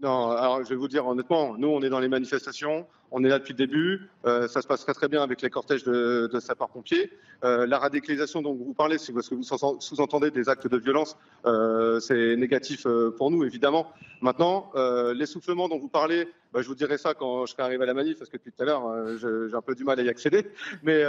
Non, 0.00 0.30
alors 0.30 0.62
je 0.62 0.68
vais 0.68 0.76
vous 0.76 0.86
dire 0.86 1.04
honnêtement, 1.08 1.56
nous 1.58 1.66
on 1.66 1.82
est 1.82 1.88
dans 1.88 1.98
les 1.98 2.08
manifestations, 2.08 2.86
on 3.10 3.24
est 3.24 3.28
là 3.28 3.40
depuis 3.40 3.52
le 3.52 3.58
début, 3.58 4.08
euh, 4.26 4.46
ça 4.46 4.62
se 4.62 4.68
passe 4.68 4.82
très 4.84 4.94
très 4.94 5.08
bien 5.08 5.24
avec 5.24 5.42
les 5.42 5.50
cortèges 5.50 5.82
de, 5.82 6.30
sapeurs-pompiers. 6.38 7.10
Euh, 7.42 7.66
la 7.66 7.80
radicalisation 7.80 8.40
dont 8.40 8.54
vous 8.54 8.74
parlez, 8.74 8.98
c'est 8.98 9.12
parce 9.12 9.28
que 9.28 9.34
vous 9.34 9.42
sous-entendez 9.42 10.30
des 10.30 10.48
actes 10.48 10.68
de 10.68 10.76
violence, 10.76 11.16
euh, 11.46 11.98
c'est 11.98 12.36
négatif 12.36 12.86
pour 13.16 13.32
nous 13.32 13.42
évidemment. 13.44 13.92
Maintenant, 14.20 14.70
l'essoufflement 15.14 15.68
dont 15.68 15.78
vous 15.78 15.88
parlez, 15.88 16.28
bah, 16.52 16.62
je 16.62 16.68
vous 16.68 16.76
dirai 16.76 16.96
ça 16.96 17.14
quand 17.14 17.46
je 17.46 17.52
serai 17.52 17.64
arrivé 17.64 17.82
à 17.82 17.86
la 17.86 17.94
manif, 17.94 18.18
parce 18.18 18.30
que 18.30 18.36
depuis 18.36 18.52
tout 18.52 18.62
à 18.62 18.66
l'heure 18.66 19.18
j'ai 19.18 19.56
un 19.56 19.62
peu 19.62 19.74
du 19.74 19.82
mal 19.82 19.98
à 19.98 20.02
y 20.04 20.08
accéder, 20.08 20.46
mais 20.84 21.02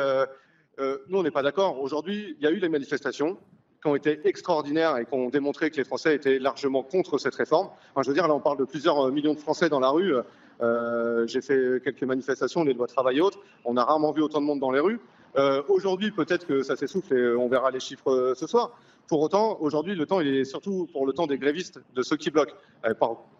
nous 0.79 1.19
on 1.19 1.23
n'est 1.23 1.29
pas 1.29 1.43
d'accord. 1.43 1.79
Aujourd'hui, 1.79 2.35
il 2.39 2.43
y 2.43 2.47
a 2.47 2.51
eu 2.51 2.57
les 2.57 2.69
manifestations, 2.69 3.37
qui 3.81 3.87
ont 3.87 3.95
été 3.95 4.19
extraordinaires 4.25 4.97
et 4.97 5.05
qui 5.05 5.13
ont 5.13 5.29
démontré 5.29 5.71
que 5.71 5.77
les 5.77 5.83
Français 5.83 6.15
étaient 6.15 6.39
largement 6.39 6.83
contre 6.83 7.17
cette 7.17 7.35
réforme. 7.35 7.69
Je 8.01 8.07
veux 8.07 8.13
dire, 8.13 8.27
là, 8.27 8.35
on 8.35 8.39
parle 8.39 8.57
de 8.57 8.65
plusieurs 8.65 9.07
euh, 9.07 9.11
millions 9.11 9.33
de 9.33 9.39
Français 9.39 9.69
dans 9.69 9.79
la 9.79 9.89
rue. 9.89 10.13
Euh, 10.61 11.25
J'ai 11.27 11.41
fait 11.41 11.81
quelques 11.83 12.03
manifestations, 12.03 12.63
les 12.63 12.73
lois 12.73 12.87
de 12.87 12.91
travail 12.91 13.17
et 13.17 13.21
autres. 13.21 13.39
On 13.63 13.73
n'a 13.73 13.85
rarement 13.85 14.11
vu 14.11 14.21
autant 14.21 14.41
de 14.41 14.45
monde 14.45 14.59
dans 14.59 14.71
les 14.71 14.81
rues. 14.81 14.99
Euh, 15.37 15.61
aujourd'hui, 15.69 16.11
peut-être 16.11 16.45
que 16.45 16.63
ça 16.63 16.75
s'essouffle 16.75 17.15
et 17.15 17.35
on 17.35 17.47
verra 17.47 17.71
les 17.71 17.79
chiffres 17.79 18.11
euh, 18.11 18.35
ce 18.35 18.47
soir. 18.47 18.71
Pour 19.07 19.21
autant, 19.21 19.57
aujourd'hui, 19.59 19.95
le 19.95 20.05
temps, 20.05 20.19
il 20.21 20.27
est 20.27 20.45
surtout 20.45 20.87
pour 20.91 21.05
le 21.05 21.13
temps 21.13 21.27
des 21.27 21.37
grévistes, 21.37 21.79
de 21.95 22.01
ceux 22.01 22.17
qui 22.17 22.29
bloquent. 22.29 22.53
Euh, 22.85 22.93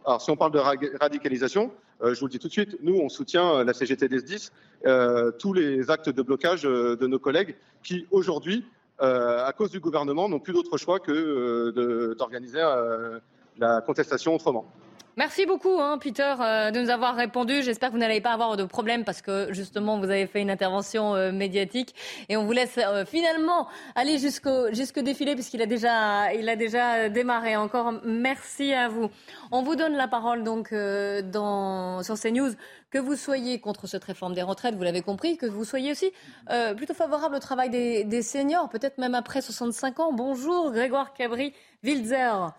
alors, 0.06 0.21
si 0.21 0.32
on 0.32 0.36
parle 0.36 0.52
de 0.52 0.60
radicalisation, 0.99 1.71
euh, 2.02 2.13
je 2.13 2.19
vous 2.19 2.28
le 2.28 2.32
dis 2.32 2.39
tout 2.39 2.47
de 2.47 2.54
suite, 2.54 2.78
nous, 2.82 2.95
on 2.95 3.10
soutient 3.10 3.63
la 3.63 3.73
CGT 3.73 4.08
des 4.08 4.21
10, 4.21 4.52
tous 5.39 5.54
les 5.54 5.91
actes 5.91 6.10
de 6.10 6.21
blocage 6.21 6.63
de 6.63 7.08
nos 7.08 7.19
collègues 7.19 7.56
qui, 7.84 8.08
aujourd'hui, 8.12 8.63
euh, 8.63 8.78
à 8.99 9.53
cause 9.53 9.71
du 9.71 9.79
gouvernement, 9.79 10.27
n'ont 10.29 10.39
plus 10.39 10.53
d'autre 10.53 10.77
choix 10.77 10.99
que 10.99 11.12
euh, 11.12 12.15
d'organiser 12.15 12.61
euh, 12.61 13.19
la 13.57 13.82
contestation 13.82 14.36
autrement. 14.36 14.65
Merci 15.20 15.45
beaucoup, 15.45 15.82
hein, 15.82 15.97
Peter, 15.97 16.34
euh, 16.39 16.72
de 16.72 16.80
nous 16.80 16.89
avoir 16.89 17.13
répondu. 17.13 17.61
J'espère 17.61 17.89
que 17.89 17.93
vous 17.95 17.99
n'allez 17.99 18.22
pas 18.22 18.32
avoir 18.32 18.55
de 18.55 18.63
problème 18.63 19.03
parce 19.03 19.22
que 19.22 19.51
justement, 19.51 19.99
vous 19.99 20.05
avez 20.05 20.28
fait 20.28 20.39
une 20.39 20.49
intervention 20.49 21.13
euh, 21.13 21.34
médiatique 21.34 21.93
et 22.30 22.38
on 22.38 22.45
vous 22.45 22.53
laisse 22.53 22.78
euh, 22.78 23.03
finalement 23.03 23.67
aller 23.95 24.17
jusqu'au 24.17 24.74
jusqu'au 24.74 25.01
défilé 25.01 25.34
puisqu'il 25.34 25.61
a 25.61 25.65
déjà 25.65 26.28
a 26.30 26.55
déjà 26.55 27.09
démarré. 27.09 27.57
Encore 27.57 27.95
merci 28.05 28.72
à 28.72 28.88
vous. 28.88 29.09
On 29.51 29.61
vous 29.61 29.76
donne 29.76 29.97
la 29.97 30.07
parole 30.07 30.45
donc 30.45 30.74
dans 30.74 32.01
sur 32.01 32.17
CNews. 32.17 32.51
Que 32.89 32.97
vous 32.97 33.17
soyez 33.17 33.59
contre 33.59 33.88
cette 33.88 34.05
réforme 34.05 34.34
des 34.34 34.41
retraites, 34.41 34.76
vous 34.76 34.84
l'avez 34.84 35.01
compris, 35.01 35.36
que 35.36 35.45
vous 35.45 35.65
soyez 35.65 35.91
aussi 35.91 36.13
plutôt 36.78 36.93
favorable 36.93 37.36
au 37.36 37.39
travail 37.39 37.70
des, 37.70 38.05
des 38.05 38.22
seniors, 38.22 38.70
peut-être 38.70 38.97
même 38.97 39.15
après 39.15 39.41
65 39.41 39.99
ans. 39.99 40.13
Bonjour, 40.13 40.72
Grégoire 40.72 41.13
Cabri-Wilzer. 41.13 42.53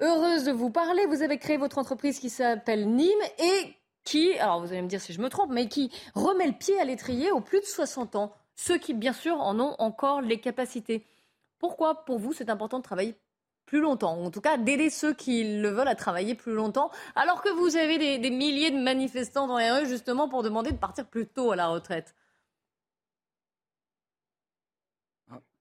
Heureuse 0.00 0.44
de 0.44 0.52
vous 0.52 0.70
parler. 0.70 1.06
Vous 1.06 1.22
avez 1.22 1.38
créé 1.38 1.56
votre 1.56 1.78
entreprise 1.78 2.18
qui 2.18 2.30
s'appelle 2.30 2.88
Nîmes 2.88 3.10
et 3.38 3.76
qui, 4.04 4.36
alors 4.38 4.60
vous 4.60 4.72
allez 4.72 4.82
me 4.82 4.88
dire 4.88 5.00
si 5.00 5.12
je 5.12 5.20
me 5.20 5.28
trompe, 5.28 5.50
mais 5.50 5.68
qui 5.68 5.90
remet 6.14 6.46
le 6.46 6.52
pied 6.52 6.78
à 6.80 6.84
l'étrier 6.84 7.30
aux 7.30 7.40
plus 7.40 7.60
de 7.60 7.64
60 7.64 8.16
ans, 8.16 8.32
ceux 8.56 8.78
qui 8.78 8.94
bien 8.94 9.12
sûr 9.12 9.40
en 9.40 9.58
ont 9.60 9.76
encore 9.78 10.20
les 10.20 10.40
capacités. 10.40 11.04
Pourquoi 11.58 12.04
pour 12.04 12.18
vous 12.18 12.32
c'est 12.32 12.50
important 12.50 12.78
de 12.78 12.84
travailler 12.84 13.14
plus 13.66 13.80
longtemps, 13.80 14.18
ou 14.18 14.24
en 14.24 14.30
tout 14.30 14.40
cas 14.40 14.58
d'aider 14.58 14.90
ceux 14.90 15.14
qui 15.14 15.58
le 15.58 15.68
veulent 15.68 15.88
à 15.88 15.94
travailler 15.94 16.34
plus 16.34 16.52
longtemps, 16.52 16.90
alors 17.14 17.40
que 17.42 17.48
vous 17.48 17.76
avez 17.76 18.18
des, 18.18 18.30
milliers 18.30 18.70
de 18.70 18.78
manifestants 18.78 19.46
dans 19.46 19.56
les 19.56 19.70
rues 19.70 19.86
justement 19.86 20.28
pour 20.28 20.42
demander 20.42 20.72
de 20.72 20.76
partir 20.76 21.06
plus 21.06 21.26
tôt 21.26 21.52
à 21.52 21.56
la 21.56 21.68
retraite? 21.68 22.14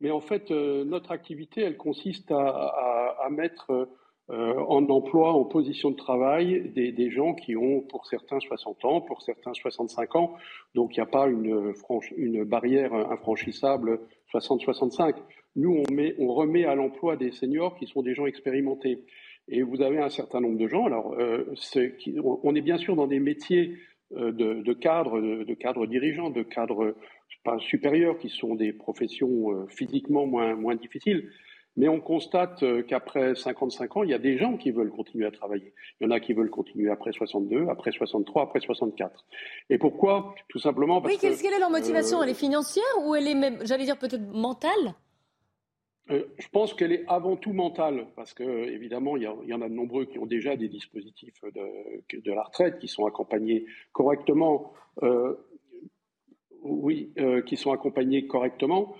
Mais 0.01 0.11
en 0.11 0.19
fait, 0.19 0.49
euh, 0.49 0.83
notre 0.83 1.11
activité, 1.11 1.61
elle 1.61 1.77
consiste 1.77 2.31
à 2.31 3.27
mettre 3.29 3.71
euh, 3.71 3.85
en 4.31 4.87
emploi, 4.89 5.33
en 5.33 5.43
position 5.43 5.91
de 5.91 5.95
travail, 5.95 6.71
des, 6.73 7.11
gens 7.11 7.33
qui 7.33 7.57
ont 7.57 7.81
pour 7.81 8.05
certains 8.05 8.39
60 8.39 8.85
ans, 8.85 9.01
pour 9.01 9.21
certains 9.21 9.53
65 9.53 10.15
ans. 10.15 10.33
Donc 10.73 10.95
il 10.95 10.99
n'y 10.99 11.03
a 11.03 11.05
pas 11.05 11.27
une, 11.27 12.43
barrière 12.45 12.93
infranchissable 12.93 13.99
60-65. 14.33 15.15
Nous, 15.57 15.83
on, 15.85 15.93
met, 15.93 16.15
on 16.17 16.33
remet 16.33 16.65
à 16.65 16.75
l'emploi 16.75 17.17
des 17.17 17.31
seniors 17.31 17.75
qui 17.75 17.87
sont 17.87 18.01
des 18.01 18.15
gens 18.15 18.25
expérimentés. 18.25 19.03
Et 19.47 19.63
vous 19.63 19.81
avez 19.81 19.99
un 19.99 20.09
certain 20.09 20.39
nombre 20.39 20.57
de 20.57 20.67
gens. 20.67 20.85
Alors, 20.85 21.13
euh, 21.19 21.53
on 22.43 22.55
est 22.55 22.61
bien 22.61 22.77
sûr 22.77 22.95
dans 22.95 23.07
des 23.07 23.19
métiers 23.19 23.77
euh, 24.13 24.31
de, 24.31 24.73
cadres, 24.73 25.19
de, 25.19 25.53
cadres 25.53 25.85
dirigeants, 25.87 26.29
de 26.29 26.43
cadres 26.43 26.95
pas 27.43 27.57
supérieurs, 27.59 28.17
qui 28.17 28.29
sont 28.29 28.55
des 28.55 28.71
professions 28.71 29.51
euh, 29.51 29.67
physiquement 29.67 30.25
moins 30.25 30.75
difficiles. 30.75 31.29
Mais 31.77 31.87
on 31.87 32.01
constate 32.01 32.63
euh, 32.63 32.83
qu'après 32.83 33.33
55 33.33 33.97
ans, 33.97 34.03
il 34.03 34.09
y 34.09 34.13
a 34.13 34.19
des 34.19 34.37
gens 34.37 34.57
qui 34.57 34.71
veulent 34.71 34.91
continuer 34.91 35.25
à 35.25 35.31
travailler. 35.31 35.73
Il 35.99 36.03
y 36.03 36.07
en 36.07 36.11
a 36.11 36.19
qui 36.19 36.33
veulent 36.33 36.49
continuer 36.49 36.91
après 36.91 37.13
62, 37.13 37.67
après 37.69 37.91
63, 37.91 38.43
après 38.43 38.59
64. 38.59 39.25
Et 39.69 39.77
pourquoi? 39.77 40.35
Tout 40.49 40.59
simplement 40.59 41.01
parce 41.01 41.13
oui, 41.13 41.19
que... 41.19 41.41
quelle 41.41 41.53
est 41.53 41.59
leur 41.59 41.69
motivation? 41.69 42.19
Euh, 42.19 42.23
Elle 42.23 42.29
est 42.29 42.33
financière 42.33 42.83
ou 43.05 43.15
elle 43.15 43.27
est 43.27 43.35
même, 43.35 43.59
j'allais 43.63 43.85
dire 43.85 43.97
peut-être 43.97 44.33
mentale? 44.33 44.95
Euh, 46.09 46.25
je 46.39 46.47
pense 46.49 46.73
qu'elle 46.73 46.91
est 46.91 47.05
avant 47.07 47.37
tout 47.37 47.53
mentale, 47.53 48.07
parce 48.17 48.33
que 48.33 48.43
évidemment, 48.43 49.15
il 49.15 49.23
y, 49.23 49.53
en 49.53 49.61
a 49.61 49.69
de 49.69 49.73
nombreux 49.73 50.05
qui 50.05 50.19
ont 50.19 50.25
déjà 50.25 50.57
des 50.57 50.67
dispositifs 50.67 51.41
de, 51.55 52.19
de 52.19 52.31
la 52.33 52.43
retraite, 52.43 52.79
qui 52.79 52.89
sont 52.89 53.05
accompagnés 53.05 53.65
correctement. 53.93 54.73
Euh, 55.03 55.35
oui, 56.63 57.11
qui 57.47 57.57
sont 57.57 57.71
accompagnés 57.71 58.27
correctement. 58.27 58.93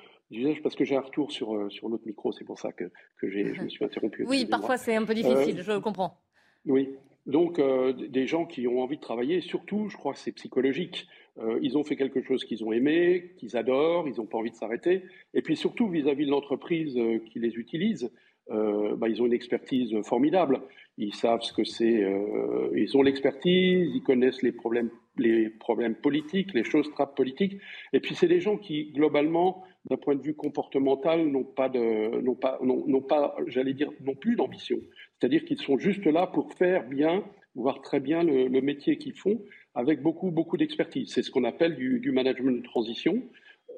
Parce 0.63 0.75
que 0.75 0.85
j'ai 0.85 0.95
un 0.95 1.01
retour 1.01 1.31
sur, 1.31 1.55
euh, 1.55 1.69
sur 1.69 1.89
notre 1.89 2.05
micro, 2.05 2.31
c'est 2.31 2.45
pour 2.45 2.59
ça 2.59 2.71
que, 2.71 2.85
que 3.19 3.29
je 3.29 3.61
me 3.61 3.69
suis 3.69 3.83
interrompu. 3.83 4.25
Oui, 4.27 4.45
parfois 4.45 4.77
c'est 4.77 4.95
un 4.95 5.05
peu 5.05 5.13
difficile, 5.13 5.59
euh, 5.59 5.63
je 5.63 5.77
comprends. 5.79 6.17
Oui, 6.65 6.89
donc 7.25 7.59
euh, 7.59 7.93
des 7.93 8.27
gens 8.27 8.45
qui 8.45 8.67
ont 8.67 8.81
envie 8.81 8.97
de 8.97 9.01
travailler, 9.01 9.41
surtout, 9.41 9.89
je 9.89 9.97
crois 9.97 10.13
que 10.13 10.19
c'est 10.19 10.31
psychologique. 10.31 11.07
Euh, 11.37 11.59
ils 11.61 11.77
ont 11.77 11.83
fait 11.83 11.95
quelque 11.95 12.21
chose 12.21 12.43
qu'ils 12.43 12.63
ont 12.63 12.71
aimé, 12.71 13.33
qu'ils 13.37 13.57
adorent, 13.57 14.07
ils 14.07 14.17
n'ont 14.17 14.25
pas 14.25 14.37
envie 14.37 14.51
de 14.51 14.55
s'arrêter. 14.55 15.03
Et 15.33 15.41
puis 15.41 15.55
surtout 15.55 15.87
vis-à-vis 15.87 16.23
-vis 16.23 16.27
de 16.27 16.31
l'entreprise 16.31 16.97
qui 17.31 17.39
les 17.39 17.55
utilise, 17.55 18.11
euh, 18.49 18.95
bah, 18.95 19.07
ils 19.07 19.21
ont 19.21 19.25
une 19.25 19.33
expertise 19.33 19.95
formidable. 20.03 20.61
Ils 20.97 21.13
savent 21.13 21.41
ce 21.41 21.53
que 21.53 21.63
c'est. 21.63 22.03
Euh, 22.03 22.69
ils 22.75 22.97
ont 22.97 23.01
l'expertise, 23.01 23.89
ils 23.93 24.03
connaissent 24.03 24.41
les 24.41 24.51
problèmes, 24.51 24.89
les 25.17 25.49
problèmes 25.49 25.95
politiques, 25.95 26.53
les 26.53 26.63
choses 26.63 26.89
très 26.91 27.05
politiques. 27.15 27.57
Et 27.93 27.99
puis 27.99 28.15
c'est 28.15 28.27
des 28.27 28.39
gens 28.39 28.57
qui, 28.57 28.91
globalement, 28.91 29.63
d'un 29.89 29.97
point 29.97 30.15
de 30.15 30.21
vue 30.21 30.35
comportemental, 30.35 31.27
n'ont 31.27 31.43
pas 31.43 31.69
n'ont 31.69 32.35
pas, 32.35 32.59
n'ont, 32.61 33.01
pas, 33.01 33.35
j'allais 33.47 33.73
dire, 33.73 33.91
non 34.01 34.15
plus 34.15 34.35
d'ambition. 34.35 34.77
C'est-à-dire 35.19 35.43
qu'ils 35.45 35.59
sont 35.59 35.77
juste 35.77 36.05
là 36.05 36.27
pour 36.27 36.53
faire 36.53 36.87
bien, 36.87 37.23
voire 37.55 37.81
très 37.81 37.99
bien 37.99 38.23
le, 38.23 38.61
métier 38.61 38.97
qu'ils 38.97 39.17
font, 39.17 39.41
avec 39.75 40.01
beaucoup, 40.01 40.31
beaucoup 40.31 40.57
d'expertise. 40.57 41.11
C'est 41.13 41.23
ce 41.23 41.31
qu'on 41.31 41.43
appelle 41.43 41.75
du, 41.75 41.99
du, 41.99 42.11
management 42.11 42.57
de 42.57 42.63
transition. 42.63 43.21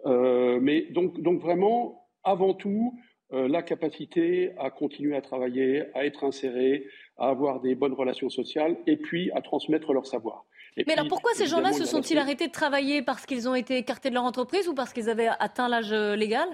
Euh, 0.06 0.60
mais 0.62 0.88
donc, 0.92 1.22
donc 1.22 1.42
vraiment, 1.42 2.08
avant 2.24 2.54
tout, 2.54 2.94
euh, 3.34 3.48
la 3.48 3.64
capacité 3.64 4.52
à 4.60 4.70
continuer 4.70 5.16
à 5.16 5.22
travailler, 5.22 5.86
à 5.96 6.06
être 6.06 6.24
inséré, 6.24 6.86
à 7.18 7.30
avoir 7.30 7.62
des 7.62 7.74
bonnes 7.74 7.94
relations 7.94 8.30
sociales 8.30 8.78
et 8.86 8.98
puis 8.98 9.32
à 9.32 9.42
transmettre 9.42 9.92
leur 9.94 10.06
savoir. 10.06 10.46
Et 10.76 10.82
Mais 10.82 10.84
puis, 10.84 10.94
alors 10.94 11.08
pourquoi 11.08 11.32
ces 11.34 11.46
gens-là 11.46 11.72
se 11.72 11.86
sont-ils 11.86 12.18
arrêtés 12.18 12.48
de 12.48 12.52
travailler 12.52 13.02
parce 13.02 13.26
qu'ils 13.26 13.48
ont 13.48 13.56
été 13.56 13.78
écartés 13.78 14.10
de 14.10 14.16
leur 14.16 14.24
entreprise 14.24 14.68
ou 14.68 14.74
parce 14.74 14.94
qu'ils 14.94 15.10
avaient 15.10 15.30
atteint 15.40 15.68
l'âge 15.68 15.92
euh, 15.92 16.16
légal? 16.16 16.48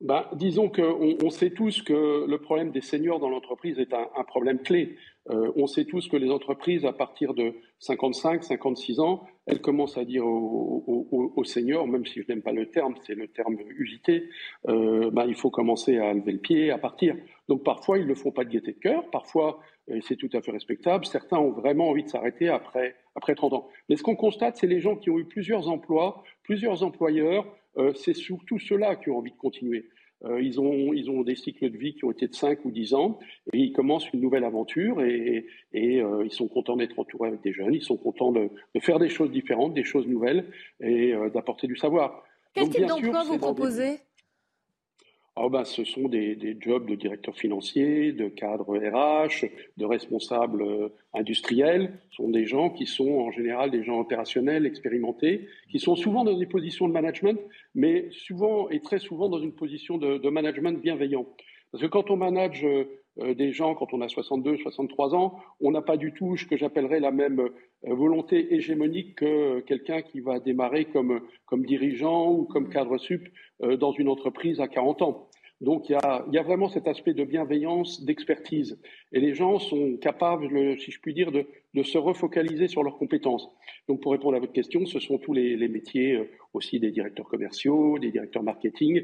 Ben, 0.00 0.24
disons 0.32 0.70
qu'on 0.70 1.16
on 1.22 1.28
sait 1.28 1.50
tous 1.50 1.82
que 1.82 2.24
le 2.26 2.38
problème 2.38 2.70
des 2.70 2.80
seniors 2.80 3.20
dans 3.20 3.28
l'entreprise 3.28 3.78
est 3.78 3.92
un, 3.92 4.08
un, 4.16 4.24
problème 4.24 4.60
clé. 4.62 4.96
Euh, 5.28 5.52
on 5.56 5.66
sait 5.66 5.84
tous 5.84 6.08
que 6.08 6.16
les 6.16 6.30
entreprises, 6.30 6.86
à 6.86 6.94
partir 6.94 7.34
de 7.34 7.52
55, 7.80 8.42
56 8.42 8.98
ans, 9.00 9.26
elles 9.44 9.60
commencent 9.60 9.98
à 9.98 10.06
dire 10.06 10.24
aux, 10.24 10.84
aux, 11.10 11.32
aux 11.36 11.44
seniors, 11.44 11.86
même 11.86 12.06
si 12.06 12.22
je 12.22 12.28
n'aime 12.28 12.40
pas 12.40 12.52
le 12.52 12.70
terme, 12.70 12.94
c'est 13.06 13.14
le 13.14 13.28
terme 13.28 13.58
usité, 13.76 14.30
euh, 14.68 15.10
ben, 15.10 15.26
il 15.26 15.34
faut 15.34 15.50
commencer 15.50 15.98
à 15.98 16.14
lever 16.14 16.32
le 16.32 16.38
pied, 16.38 16.70
à 16.70 16.78
partir. 16.78 17.14
Donc 17.48 17.62
parfois, 17.62 17.98
ils 17.98 18.04
ne 18.04 18.08
le 18.08 18.14
font 18.14 18.32
pas 18.32 18.44
de 18.44 18.50
gaieté 18.50 18.72
de 18.72 18.78
cœur, 18.78 19.10
parfois, 19.10 19.60
c'est 20.02 20.16
tout 20.16 20.30
à 20.32 20.40
fait 20.40 20.52
respectable, 20.52 21.06
certains 21.06 21.38
ont 21.38 21.50
vraiment 21.50 21.88
envie 21.88 22.04
de 22.04 22.08
s'arrêter 22.08 22.48
après, 22.48 22.96
après 23.14 23.34
30 23.34 23.52
ans. 23.52 23.68
Mais 23.88 23.96
ce 23.96 24.02
qu'on 24.02 24.16
constate, 24.16 24.56
c'est 24.56 24.66
les 24.66 24.80
gens 24.80 24.96
qui 24.96 25.10
ont 25.10 25.18
eu 25.18 25.24
plusieurs 25.24 25.68
emplois, 25.68 26.22
plusieurs 26.42 26.82
employeurs, 26.82 27.46
euh, 27.76 27.92
c'est 27.94 28.14
surtout 28.14 28.58
ceux-là 28.58 28.96
qui 28.96 29.10
ont 29.10 29.18
envie 29.18 29.30
de 29.30 29.36
continuer. 29.36 29.88
Euh, 30.24 30.42
ils, 30.42 30.60
ont, 30.60 30.92
ils 30.92 31.10
ont 31.10 31.22
des 31.22 31.34
cycles 31.34 31.70
de 31.70 31.78
vie 31.78 31.94
qui 31.94 32.04
ont 32.04 32.10
été 32.10 32.28
de 32.28 32.34
5 32.34 32.64
ou 32.66 32.70
10 32.70 32.92
ans 32.92 33.18
et 33.54 33.58
ils 33.58 33.72
commencent 33.72 34.12
une 34.12 34.20
nouvelle 34.20 34.44
aventure 34.44 35.00
et, 35.00 35.46
et 35.72 36.02
euh, 36.02 36.24
ils 36.26 36.32
sont 36.32 36.46
contents 36.46 36.76
d'être 36.76 36.98
entourés 36.98 37.28
avec 37.28 37.40
des 37.40 37.54
jeunes, 37.54 37.72
ils 37.72 37.82
sont 37.82 37.96
contents 37.96 38.30
de, 38.30 38.50
de 38.74 38.80
faire 38.80 38.98
des 38.98 39.08
choses 39.08 39.30
différentes, 39.30 39.72
des 39.72 39.84
choses 39.84 40.06
nouvelles 40.06 40.44
et 40.80 41.14
d'apporter 41.32 41.66
du 41.66 41.76
savoir. 41.76 42.22
Quel 42.52 42.64
Donc, 42.64 42.74
type 42.74 42.86
d'emploi 42.86 43.22
vous 43.24 43.38
proposez 43.38 43.92
des... 43.92 43.98
Oh 45.36 45.48
ben, 45.48 45.64
ce 45.64 45.84
sont 45.84 46.08
des, 46.08 46.34
des, 46.34 46.56
jobs 46.60 46.86
de 46.86 46.96
directeur 46.96 47.36
financier, 47.36 48.12
de 48.12 48.28
cadre 48.28 48.76
RH, 48.76 49.46
de 49.76 49.84
responsable 49.84 50.62
euh, 50.62 50.88
industriel. 51.14 51.92
Ce 52.10 52.16
sont 52.16 52.28
des 52.28 52.46
gens 52.46 52.68
qui 52.70 52.84
sont 52.84 53.08
en 53.08 53.30
général 53.30 53.70
des 53.70 53.84
gens 53.84 54.00
opérationnels, 54.00 54.66
expérimentés, 54.66 55.48
qui 55.70 55.78
sont 55.78 55.94
souvent 55.94 56.24
dans 56.24 56.36
des 56.36 56.46
positions 56.46 56.88
de 56.88 56.92
management, 56.92 57.38
mais 57.76 58.10
souvent 58.10 58.68
et 58.70 58.80
très 58.80 58.98
souvent 58.98 59.28
dans 59.28 59.38
une 59.38 59.52
position 59.52 59.98
de, 59.98 60.18
de 60.18 60.28
management 60.30 60.82
bienveillant. 60.82 61.26
Parce 61.70 61.84
que 61.84 61.88
quand 61.88 62.10
on 62.10 62.16
manage 62.16 62.64
euh, 62.64 62.99
des 63.16 63.52
gens, 63.52 63.74
quand 63.74 63.92
on 63.92 64.00
a 64.00 64.08
62, 64.08 64.58
63 64.58 65.14
ans, 65.14 65.38
on 65.60 65.70
n'a 65.70 65.82
pas 65.82 65.96
du 65.96 66.12
tout 66.12 66.36
ce 66.36 66.46
que 66.46 66.56
j'appellerais 66.56 67.00
la 67.00 67.10
même 67.10 67.40
euh, 67.40 67.94
volonté 67.94 68.54
hégémonique 68.54 69.16
que 69.16 69.60
quelqu'un 69.60 70.02
qui 70.02 70.20
va 70.20 70.38
démarrer 70.38 70.86
comme, 70.86 71.20
comme 71.46 71.64
dirigeant 71.64 72.30
ou 72.30 72.44
comme 72.44 72.68
cadre 72.68 72.98
sup 72.98 73.28
euh, 73.62 73.76
dans 73.76 73.92
une 73.92 74.08
entreprise 74.08 74.60
à 74.60 74.68
40 74.68 75.02
ans. 75.02 75.28
Donc 75.60 75.88
il 75.88 75.92
y 75.92 75.94
a, 75.94 76.24
y 76.30 76.38
a, 76.38 76.42
vraiment 76.42 76.68
cet 76.68 76.88
aspect 76.88 77.12
de 77.12 77.24
bienveillance, 77.24 78.02
d'expertise. 78.04 78.80
Et 79.12 79.20
les 79.20 79.34
gens 79.34 79.58
sont 79.58 79.98
capables, 79.98 80.78
si 80.78 80.90
je 80.90 81.00
puis 81.00 81.12
dire, 81.12 81.32
de, 81.32 81.46
de, 81.74 81.82
se 81.82 81.98
refocaliser 81.98 82.66
sur 82.66 82.82
leurs 82.82 82.96
compétences. 82.96 83.46
Donc 83.86 84.00
pour 84.00 84.12
répondre 84.12 84.36
à 84.36 84.40
votre 84.40 84.54
question, 84.54 84.86
ce 84.86 85.00
sont 85.00 85.18
tous 85.18 85.34
les, 85.34 85.56
les 85.56 85.68
métiers 85.68 86.18
aussi 86.54 86.80
des 86.80 86.90
directeurs 86.90 87.28
commerciaux, 87.28 87.98
des 87.98 88.10
directeurs 88.10 88.42
marketing, 88.42 89.02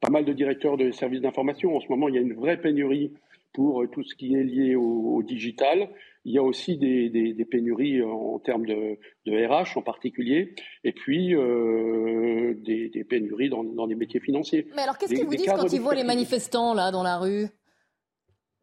pas 0.00 0.08
mal 0.08 0.24
de 0.24 0.32
directeurs 0.32 0.78
de 0.78 0.90
services 0.92 1.20
d'information. 1.20 1.76
En 1.76 1.80
ce 1.80 1.88
moment, 1.88 2.08
il 2.08 2.14
y 2.14 2.18
a 2.18 2.22
une 2.22 2.34
vraie 2.34 2.60
pénurie 2.60 3.12
pour 3.58 3.84
tout 3.90 4.04
ce 4.04 4.14
qui 4.14 4.34
est 4.34 4.44
lié 4.44 4.76
au, 4.76 5.16
au 5.16 5.22
digital. 5.24 5.88
Il 6.24 6.32
y 6.32 6.38
a 6.38 6.44
aussi 6.44 6.76
des, 6.76 7.10
des, 7.10 7.34
des 7.34 7.44
pénuries 7.44 8.00
en 8.04 8.38
termes 8.38 8.64
de, 8.64 8.96
de, 9.26 9.46
RH 9.46 9.76
en 9.76 9.82
particulier, 9.82 10.54
et 10.84 10.92
puis 10.92 11.34
euh, 11.34 12.54
des, 12.64 12.88
des, 12.88 13.02
pénuries 13.02 13.50
dans, 13.50 13.64
dans, 13.64 13.86
les 13.86 13.96
métiers 13.96 14.20
financiers. 14.20 14.68
Mais 14.76 14.82
alors, 14.82 14.96
qu'est-ce 14.96 15.12
qu'ils 15.12 15.24
vous 15.24 15.34
disent 15.34 15.46
quand 15.48 15.72
ils 15.72 15.80
voient 15.80 15.96
les 15.96 16.04
manifestants 16.04 16.72
là 16.72 16.92
dans 16.92 17.02
la 17.02 17.18
rue? 17.18 17.46
euh, 17.46 17.57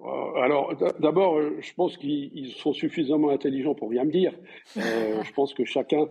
alors, 0.02 0.76
d'abord, 1.00 1.40
je 1.60 1.74
pense 1.74 1.98
qu'ils 1.98 2.52
sont 2.58 2.74
suffisamment 2.74 3.30
intelligents 3.30 3.76
pour 3.76 3.90
rien 3.90 4.04
me 4.04 4.12
dire. 4.12 4.34
Euh, 4.78 5.24
je 5.24 5.34
pense 5.34 5.54
que 5.54 5.64
chacun, 5.64 6.08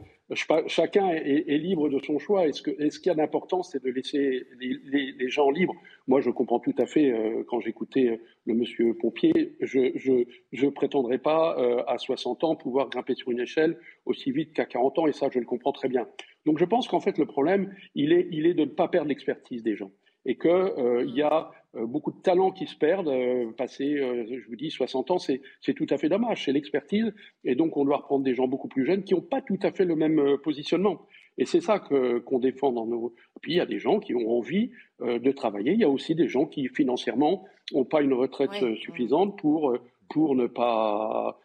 chacun 0.67 1.11
est, 1.11 1.45
est, 1.49 1.59
libre 1.59 1.89
de 1.89 1.99
son 2.01 2.19
choix. 2.19 2.47
Et 2.47 2.53
ce, 2.53 2.63
que, 2.63 2.71
et 2.83 2.91
ce 2.91 2.99
qu'il 2.99 3.11
y 3.11 3.13
a 3.13 3.15
d'important, 3.15 3.63
c'est 3.63 3.83
de 3.83 3.91
laisser 3.91 4.47
les, 4.59 4.79
les, 4.85 5.13
les, 5.13 5.29
gens 5.29 5.51
libres? 5.51 5.75
Moi, 6.07 6.21
je 6.21 6.31
comprends 6.31 6.61
tout 6.61 6.75
à 6.79 6.87
fait, 6.87 7.11
euh, 7.11 7.45
quand 7.47 7.61
j'écoutais 7.61 8.09
euh, 8.09 8.17
le 8.47 8.55
monsieur 8.55 8.95
pompier, 8.95 9.57
je 9.61 9.81
ne 10.11 10.25
je, 10.53 10.67
prétendrai 10.67 11.19
pas 11.19 11.59
euh, 11.59 11.83
à 11.87 11.99
60 11.99 12.45
ans 12.45 12.57
pouvoir 12.57 12.89
grimper 12.89 13.15
sur 13.15 13.31
une 13.31 13.41
échelle 13.41 13.79
aussi 14.07 14.33
vite 14.33 14.55
qu'à 14.55 14.65
40 14.65 14.99
ans, 15.01 15.07
et 15.07 15.13
ça, 15.13 15.29
je 15.31 15.39
le 15.39 15.47
comprends 15.47 15.73
très 15.73 15.89
bien. 15.89 16.09
Donc, 16.47 16.59
je 16.59 16.65
pense 16.65 16.89
qu'en 16.89 17.01
fait, 17.01 17.19
le 17.19 17.27
problème, 17.27 17.75
il 17.95 18.13
est, 18.13 18.29
il 18.31 18.47
est 18.47 18.55
de 18.55 18.65
ne 18.65 18.71
pas 18.71 18.89
perdre 18.89 19.09
l'expertise 19.09 19.63
des 19.63 19.77
gens 19.77 19.91
et 20.27 20.37
qu'il 20.37 20.51
euh, 20.51 21.05
y 21.07 21.23
a 21.23 21.51
euh, 21.77 21.87
beaucoup 21.87 22.13
de 22.13 22.21
talents 22.21 22.51
qui 22.51 22.67
se 22.67 22.77
perdent. 22.77 23.09
Euh, 23.09 23.51
passer, 23.53 23.97
euh, 23.99 24.25
je 24.29 24.49
vous 24.49 24.57
dis, 24.57 24.71
60 24.71 25.11
ans, 25.11 25.19
c'est 25.19 25.41
tout 25.75 25.87
à 25.91 25.99
fait 25.99 26.09
dommage. 26.09 26.45
C'est 26.45 26.53
l'expertise. 26.53 27.13
Et 27.45 27.55
donc, 27.55 27.77
on 27.77 27.85
doit 27.85 27.99
reprendre 27.99 28.25
des 28.25 28.35
gens 28.35 28.47
beaucoup 28.47 28.69
plus 28.69 28.85
jeunes 28.85 29.03
qui 29.03 29.15
n'ont 29.15 29.21
pas 29.21 29.41
tout 29.41 29.59
à 29.63 29.73
fait 29.73 29.85
le 29.85 29.97
même 29.97 30.39
positionnement. 30.43 31.07
Et 31.37 31.47
c'est 31.47 31.61
ça 31.61 31.81
qu'on 31.81 32.21
qu 32.21 32.39
défend 32.41 32.71
dans 32.71 32.87
nos. 32.87 33.15
Puis 33.41 33.55
il 33.55 33.57
y 33.57 33.61
a 33.61 33.67
des 33.67 33.81
gens 33.81 33.99
qui 33.99 34.15
ont 34.15 34.39
envie 34.39 34.71
de 35.01 35.33
travailler. 35.33 35.73
Il 35.73 35.81
y 35.81 35.85
a 35.85 35.89
aussi 35.89 36.15
des 36.15 36.29
gens 36.29 36.47
qui 36.47 36.69
financièrement 36.69 37.45
n'ont 37.73 37.85
pas 37.85 38.03
une 38.03 38.15
retraite 38.15 38.53
suffisante 38.77 39.37
pour, 39.37 39.77
pour 40.09 40.37
ne 40.37 40.47
pas 40.47 41.37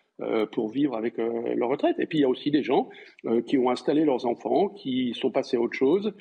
pour 0.52 0.70
vivre 0.70 0.96
avec 0.96 1.18
leur 1.18 1.70
retraite. 1.70 1.96
Et 1.98 2.06
puis 2.06 2.20
il 2.20 2.22
y 2.22 2.26
a 2.26 2.30
aussi 2.30 2.52
des 2.52 2.62
gens 2.62 2.90
qui 3.48 3.58
ont 3.58 3.72
installé 3.72 4.06
leurs 4.06 4.28
enfants, 4.28 4.70
qui 4.70 5.16
sont 5.16 5.32
passés 5.32 5.58
à 5.58 5.60
autre 5.60 5.76
chose, 5.76 6.14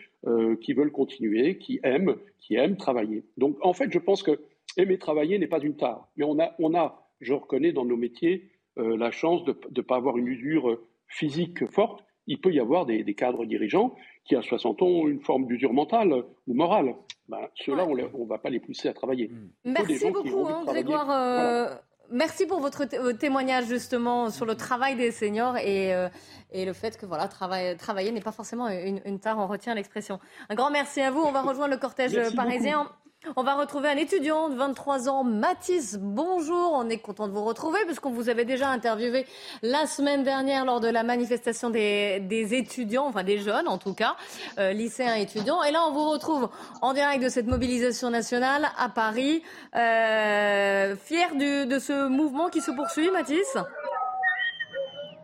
qui 0.61 0.73
veulent 0.73 0.91
continuer, 0.91 1.59
qui 1.59 1.81
aiment, 1.85 2.17
qui 2.39 2.57
aiment 2.57 2.77
travailler. 2.77 3.25
Donc 3.37 3.57
en 3.65 3.73
fait, 3.73 3.91
je 3.93 3.99
pense 3.99 4.23
que 4.23 4.41
aimer 4.77 4.99
travailler 4.99 5.39
n'est 5.39 5.47
pas 5.47 5.61
une 5.61 5.77
tare, 5.77 6.09
mais 6.17 6.25
on 6.25 6.39
a, 6.41 6.55
on 6.59 6.75
a, 6.75 7.09
je 7.21 7.33
reconnais 7.33 7.73
dans 7.73 7.85
nos 7.85 7.97
métiers, 7.97 8.51
la 8.77 9.11
chance 9.11 9.45
de 9.45 9.57
ne 9.75 9.81
pas 9.81 9.97
avoir 9.97 10.19
une 10.19 10.27
usure 10.27 10.81
physique 11.07 11.67
forte 11.71 12.05
il 12.29 12.39
peut 12.41 12.53
y 12.53 12.61
avoir 12.61 12.87
des, 12.87 13.15
cadres 13.15 13.47
dirigeants 13.47 13.97
qui, 14.25 14.37
à 14.37 14.43
60 14.43 14.83
ans, 14.83 14.87
ont 14.87 15.09
une 15.09 15.21
forme 15.21 15.47
d'usure 15.47 15.73
mentale 15.73 16.13
ou 16.47 16.55
morale. 16.55 16.95
Ben, 17.27 17.49
Ceux-là, 17.57 17.87
on 17.87 17.95
ne 17.97 18.29
va 18.29 18.39
pas 18.39 18.51
les 18.51 18.61
pousser 18.61 18.89
à 18.89 18.93
travailler. 18.93 19.31
Merci 19.65 20.11
beaucoup, 20.11 20.47
hein, 20.47 20.63
Grégoire. 20.67 21.11
Euh, 21.11 21.75
merci 22.11 22.47
pour 22.47 22.61
votre 22.61 22.85
témoignage 23.13 23.67
justement 23.67 24.31
sur 24.31 24.47
le 24.47 24.55
travail 24.55 24.97
des 24.97 25.11
seniors 25.11 25.57
et, 25.57 25.95
euh, 25.95 26.09
et 26.53 26.65
le 26.65 26.73
fait 26.73 26.97
que 26.97 27.07
voilà, 27.07 27.29
travailler 27.29 28.13
n'est 28.13 28.21
pas 28.21 28.33
forcément 28.33 28.69
une, 28.69 29.01
une 29.05 29.21
tare, 29.21 29.39
on 29.39 29.47
retient 29.47 29.75
l'expression. 29.75 30.19
Un 30.49 30.55
grand 30.55 30.71
merci 30.71 31.01
à 31.01 31.11
vous. 31.11 31.21
On 31.21 31.33
va 31.33 31.43
rejoindre 31.43 31.73
le 31.73 31.79
cortège 31.79 32.35
parisien. 32.35 32.91
On 33.37 33.43
va 33.43 33.57
retrouver 33.57 33.89
un 33.89 33.97
étudiant 33.97 34.49
de 34.49 34.55
23 34.55 35.09
ans, 35.09 35.25
Mathis. 35.25 35.99
Bonjour, 36.01 36.73
on 36.75 36.89
est 36.89 36.99
content 36.99 37.27
de 37.27 37.33
vous 37.33 37.45
retrouver 37.45 37.85
puisqu'on 37.85 38.11
vous 38.11 38.29
avait 38.29 38.45
déjà 38.45 38.69
interviewé 38.69 39.27
la 39.63 39.87
semaine 39.87 40.23
dernière 40.23 40.65
lors 40.65 40.79
de 40.79 40.87
la 40.89 41.03
manifestation 41.03 41.69
des, 41.69 42.23
étudiants, 42.31 43.07
enfin 43.07 43.25
des 43.25 43.39
jeunes 43.39 43.67
en 43.67 43.77
tout 43.77 43.93
cas, 43.93 44.15
euh, 44.59 44.73
lycéens 44.73 45.17
et 45.17 45.23
étudiants. 45.23 45.65
Et 45.65 45.73
là, 45.73 45.81
on 45.89 45.93
vous 45.93 46.09
retrouve 46.11 46.49
en 46.81 46.95
direct 46.95 47.23
de 47.23 47.29
cette 47.29 47.49
mobilisation 47.49 48.09
nationale 48.09 48.69
à 48.79 48.89
Paris. 48.89 49.43
Euh, 49.75 50.95
fier 50.97 51.35
de 51.35 51.79
ce 51.81 52.07
mouvement 52.07 52.51
qui 52.51 52.61
se 52.61 52.71
poursuit, 52.71 53.11
Mathis? 53.11 53.59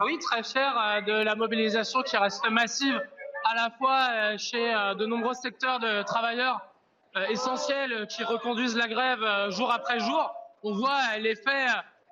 Oui, 0.04 0.18
très 0.18 0.42
fier 0.42 0.74
euh, 0.76 1.00
de 1.00 1.24
la 1.24 1.36
mobilisation 1.36 2.02
qui 2.02 2.16
reste 2.16 2.42
massive 2.50 3.00
à 3.44 3.54
la 3.54 3.70
fois 3.78 4.36
chez 4.36 4.72
de 4.98 5.06
nombreux 5.06 5.34
secteurs 5.34 5.78
de 5.78 6.02
travailleurs 6.02 6.73
essentiels 7.28 8.06
qui 8.08 8.24
reconduisent 8.24 8.76
la 8.76 8.88
grève 8.88 9.22
euh, 9.22 9.50
jour 9.50 9.70
après 9.72 10.00
jour. 10.00 10.34
On 10.62 10.74
voit 10.74 11.16
l'effet 11.18 11.66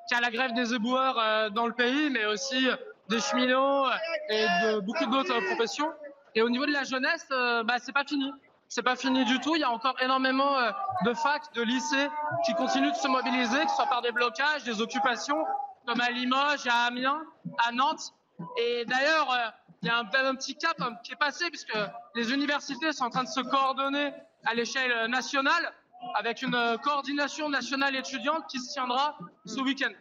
qu'a 0.09 0.21
la 0.21 0.31
grève 0.31 0.53
des 0.55 0.75
éboueurs 0.75 1.19
euh, 1.19 1.51
dans 1.51 1.67
le 1.67 1.73
pays, 1.73 2.11
mais 2.11 2.25
aussi 2.27 2.69
des 3.09 3.21
cheminots 3.21 3.87
et 4.29 4.47
de 4.65 4.81
beaucoup 4.81 5.07
d'autres 5.07 5.39
professions. 5.47 5.91
Et 6.35 6.43
au 6.43 6.49
niveau 6.49 6.67
de 6.67 6.73
la 6.73 6.85
jeunesse, 6.85 7.27
bah, 7.31 7.77
c'est 7.79 7.93
pas 7.93 8.05
fini. 8.05 8.33
C'est 8.69 8.83
pas 8.83 8.97
fini 8.97 9.25
du 9.27 9.39
tout. 9.41 9.55
Il 9.55 9.61
y 9.61 9.65
a 9.65 9.71
encore 9.71 10.01
énormément 10.01 10.57
de 11.05 11.13
facs, 11.13 11.53
de 11.55 11.61
lycées 11.61 12.09
qui 12.47 12.55
continuent 12.55 12.91
de 12.91 12.97
se 12.97 13.09
mobiliser, 13.09 13.63
que 13.65 13.69
ce 13.69 13.77
soit 13.77 13.87
par 13.87 14.01
des 14.01 14.13
blocages, 14.13 14.65
des 14.65 14.81
occupations, 14.81 15.45
comme 15.87 16.01
à 16.01 16.11
Limoges, 16.11 16.67
à 16.67 16.87
Amiens, 16.87 17.21
à 17.67 17.73
Nantes. 17.73 18.15
Et 18.57 18.87
d'ailleurs, 18.87 19.53
il 19.83 19.89
y 19.89 19.91
a 19.91 19.99
un, 19.99 20.35
petit 20.37 20.57
cap 20.57 20.77
qui 21.03 21.13
est 21.13 21.17
passé 21.17 21.49
puisque 21.51 21.77
les 22.15 22.33
universités 22.33 22.93
sont 22.93 23.05
en 23.05 23.11
train 23.11 23.25
de 23.25 23.29
se 23.29 23.41
coordonner 23.41 24.13
à 24.45 24.55
l'échelle 24.55 25.11
nationale 25.11 25.73
avec 26.17 26.43
une 26.43 26.79
coordination 26.83 27.49
nationale 27.49 27.97
étudiante 27.97 28.45
qui 28.49 28.59
se 28.61 28.73
tiendra 28.73 29.19
ce 29.45 29.61
week-end. 29.61 29.93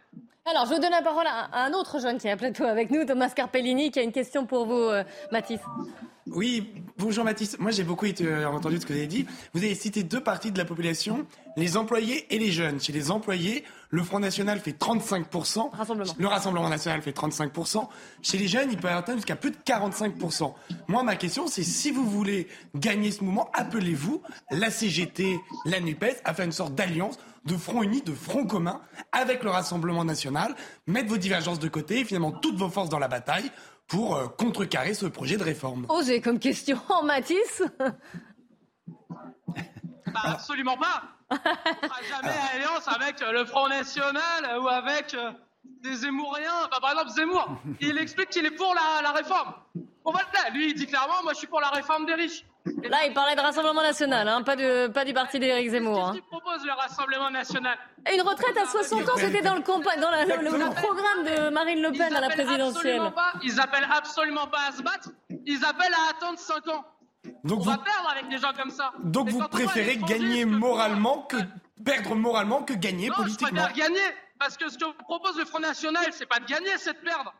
Alors, 0.44 0.66
je 0.66 0.74
vous 0.74 0.80
donne 0.80 0.90
la 0.90 1.02
parole 1.02 1.26
à 1.26 1.64
un 1.66 1.72
autre 1.72 2.00
jeune 2.00 2.18
qui 2.18 2.26
est 2.26 2.32
à 2.32 2.36
plateau 2.36 2.64
avec 2.64 2.90
nous, 2.90 3.04
Thomas 3.04 3.30
Carpellini, 3.30 3.92
qui 3.92 4.00
a 4.00 4.02
une 4.02 4.10
question 4.10 4.44
pour 4.44 4.66
vous, 4.66 4.74
euh, 4.74 5.04
Mathis. 5.30 5.60
Oui, 6.26 6.72
bonjour 6.98 7.24
Mathis. 7.24 7.56
Moi, 7.60 7.70
j'ai 7.70 7.84
beaucoup 7.84 8.06
euh, 8.06 8.46
entendu 8.46 8.80
ce 8.80 8.86
que 8.86 8.92
vous 8.92 8.98
avez 8.98 9.06
dit. 9.06 9.24
Vous 9.54 9.62
avez 9.62 9.76
cité 9.76 10.02
deux 10.02 10.20
parties 10.20 10.50
de 10.50 10.58
la 10.58 10.64
population, 10.64 11.26
les 11.56 11.76
employés 11.76 12.26
et 12.34 12.40
les 12.40 12.50
jeunes. 12.50 12.80
Chez 12.80 12.92
les 12.92 13.12
employés, 13.12 13.62
le 13.90 14.02
Front 14.02 14.18
National 14.18 14.58
fait 14.58 14.72
35%. 14.72 15.70
Rassemblement. 15.70 16.12
Le 16.18 16.26
Rassemblement 16.26 16.68
National 16.68 17.02
fait 17.02 17.16
35%. 17.16 17.86
Chez 18.22 18.36
les 18.36 18.48
jeunes, 18.48 18.68
il 18.72 18.78
peut 18.78 18.88
atteindre 18.88 19.18
jusqu'à 19.18 19.36
plus 19.36 19.52
de 19.52 19.56
45%. 19.64 20.54
Moi, 20.88 21.04
ma 21.04 21.14
question, 21.14 21.46
c'est 21.46 21.62
si 21.62 21.92
vous 21.92 22.04
voulez 22.04 22.48
gagner 22.74 23.12
ce 23.12 23.22
mouvement, 23.22 23.48
appelez-vous 23.52 24.22
la 24.50 24.70
CGT, 24.70 25.38
la 25.66 25.78
NUPES, 25.78 26.20
à 26.24 26.34
faire 26.34 26.46
une 26.46 26.52
sorte 26.52 26.74
d'alliance 26.74 27.16
de 27.44 27.56
front 27.56 27.82
uni, 27.82 28.02
de 28.02 28.12
front 28.12 28.46
commun 28.46 28.80
avec 29.10 29.42
le 29.42 29.50
Rassemblement 29.50 30.04
national, 30.04 30.54
mettre 30.86 31.08
vos 31.08 31.16
divergences 31.16 31.58
de 31.58 31.68
côté 31.68 32.00
et 32.00 32.04
finalement 32.04 32.32
toutes 32.32 32.56
vos 32.56 32.68
forces 32.68 32.88
dans 32.88 32.98
la 32.98 33.08
bataille 33.08 33.50
pour 33.88 34.16
euh, 34.16 34.28
contrecarrer 34.28 34.94
ce 34.94 35.06
projet 35.06 35.36
de 35.36 35.44
réforme. 35.44 35.86
Osez 35.88 36.20
comme 36.20 36.38
question, 36.38 36.78
Mathis 37.04 37.62
bah, 40.06 40.20
Absolument 40.24 40.76
pas 40.76 41.02
On 41.30 41.34
ne 41.34 41.88
fera 41.88 42.02
jamais 42.08 42.34
alliance 42.54 42.88
avec 42.88 43.20
euh, 43.22 43.32
le 43.32 43.44
Front 43.44 43.68
National 43.68 44.60
ou 44.60 44.68
avec 44.68 45.14
euh, 45.14 45.32
des 45.82 45.94
Zemmouriens. 45.94 46.68
Bah, 46.70 46.78
par 46.80 46.92
exemple, 46.92 47.10
Zemmour, 47.10 47.60
il 47.80 47.98
explique 47.98 48.30
qu'il 48.30 48.46
est 48.46 48.50
pour 48.52 48.74
la, 48.74 49.02
la 49.02 49.12
réforme. 49.12 49.52
Bon, 49.74 50.12
voilà, 50.12 50.50
lui, 50.52 50.70
il 50.70 50.74
dit 50.74 50.86
clairement, 50.86 51.22
moi, 51.22 51.32
je 51.32 51.38
suis 51.38 51.46
pour 51.46 51.60
la 51.60 51.70
réforme 51.70 52.06
des 52.06 52.14
riches. 52.14 52.44
Là, 52.64 52.98
il 53.06 53.12
parlait 53.12 53.34
de 53.34 53.40
Rassemblement 53.40 53.82
National, 53.82 54.28
hein, 54.28 54.42
pas, 54.42 54.54
de, 54.54 54.86
pas 54.86 55.04
du 55.04 55.12
parti 55.12 55.40
d'Éric 55.40 55.70
Zemmour. 55.70 55.96
Qu'est-ce 55.96 56.08
hein. 56.08 56.12
qu'il 56.12 56.22
propose 56.22 56.64
le 56.64 56.72
Rassemblement 56.72 57.30
National 57.30 57.76
Une 58.12 58.20
retraite 58.22 58.56
à 58.56 58.66
60 58.66 59.08
ans, 59.08 59.12
c'était 59.16 59.42
dans, 59.42 59.54
le, 59.54 59.60
dans 59.62 60.10
le, 60.10 60.74
programme 60.74 61.24
de 61.24 61.50
Marine 61.50 61.82
Le 61.82 61.92
Pen 61.92 62.14
à 62.14 62.20
la 62.20 62.28
présidentielle. 62.28 63.02
ils 63.42 63.60
appellent 63.60 63.88
absolument 63.90 64.46
pas 64.46 64.68
à 64.68 64.72
se 64.72 64.82
battre, 64.82 65.10
ils 65.44 65.64
appellent 65.64 65.94
à 65.94 66.10
attendre 66.10 66.38
5 66.38 66.68
ans. 66.68 66.84
Donc 67.44 67.60
On 67.60 67.64
va 67.64 67.78
perdre 67.78 68.10
avec 68.10 68.28
des 68.28 68.38
gens 68.38 68.52
comme 68.56 68.70
ça. 68.70 68.92
Donc 69.02 69.28
vous 69.28 69.46
préférez 69.48 69.96
gagner 69.96 70.44
moralement 70.44 71.22
que 71.22 71.36
perdre 71.84 72.14
moralement 72.14 72.62
que 72.62 72.74
gagner 72.74 73.08
non, 73.08 73.14
politiquement. 73.14 73.48
Je 73.48 73.54
préfère 73.54 73.72
gagner 73.72 74.14
parce 74.38 74.56
que 74.56 74.68
ce 74.68 74.78
que 74.78 74.84
propose 75.02 75.38
le 75.38 75.44
Front 75.44 75.60
National, 75.60 76.04
c'est 76.12 76.26
pas 76.26 76.40
de 76.40 76.46
gagner, 76.46 76.70
c'est 76.78 76.94
de 76.94 76.98
perdre. 76.98 77.32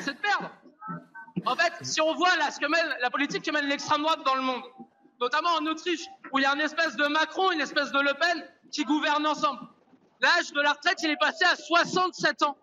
C'est 0.00 0.14
de 0.14 0.20
perdre. 0.20 0.50
En 1.46 1.54
fait, 1.54 1.72
si 1.82 2.00
on 2.00 2.14
voit 2.14 2.36
là, 2.36 2.50
ce 2.50 2.58
que 2.58 2.66
mène, 2.66 2.96
la 3.00 3.10
politique 3.10 3.42
que 3.42 3.52
mène 3.52 3.66
l'extrême 3.66 4.02
droite 4.02 4.20
dans 4.24 4.34
le 4.34 4.42
monde, 4.42 4.62
notamment 5.20 5.50
en 5.60 5.66
Autriche, 5.66 6.06
où 6.32 6.38
il 6.38 6.42
y 6.42 6.46
a 6.46 6.52
une 6.54 6.60
espèce 6.60 6.96
de 6.96 7.06
Macron, 7.06 7.52
une 7.52 7.60
espèce 7.60 7.92
de 7.92 8.00
Le 8.00 8.14
Pen 8.14 8.44
qui 8.72 8.84
gouvernent 8.84 9.26
ensemble. 9.26 9.60
L'âge 10.20 10.52
de 10.52 10.60
la 10.60 10.72
retraite, 10.72 10.98
il 11.02 11.10
est 11.10 11.16
passé 11.16 11.44
à 11.44 11.54
67 11.54 12.42
ans. 12.42 12.56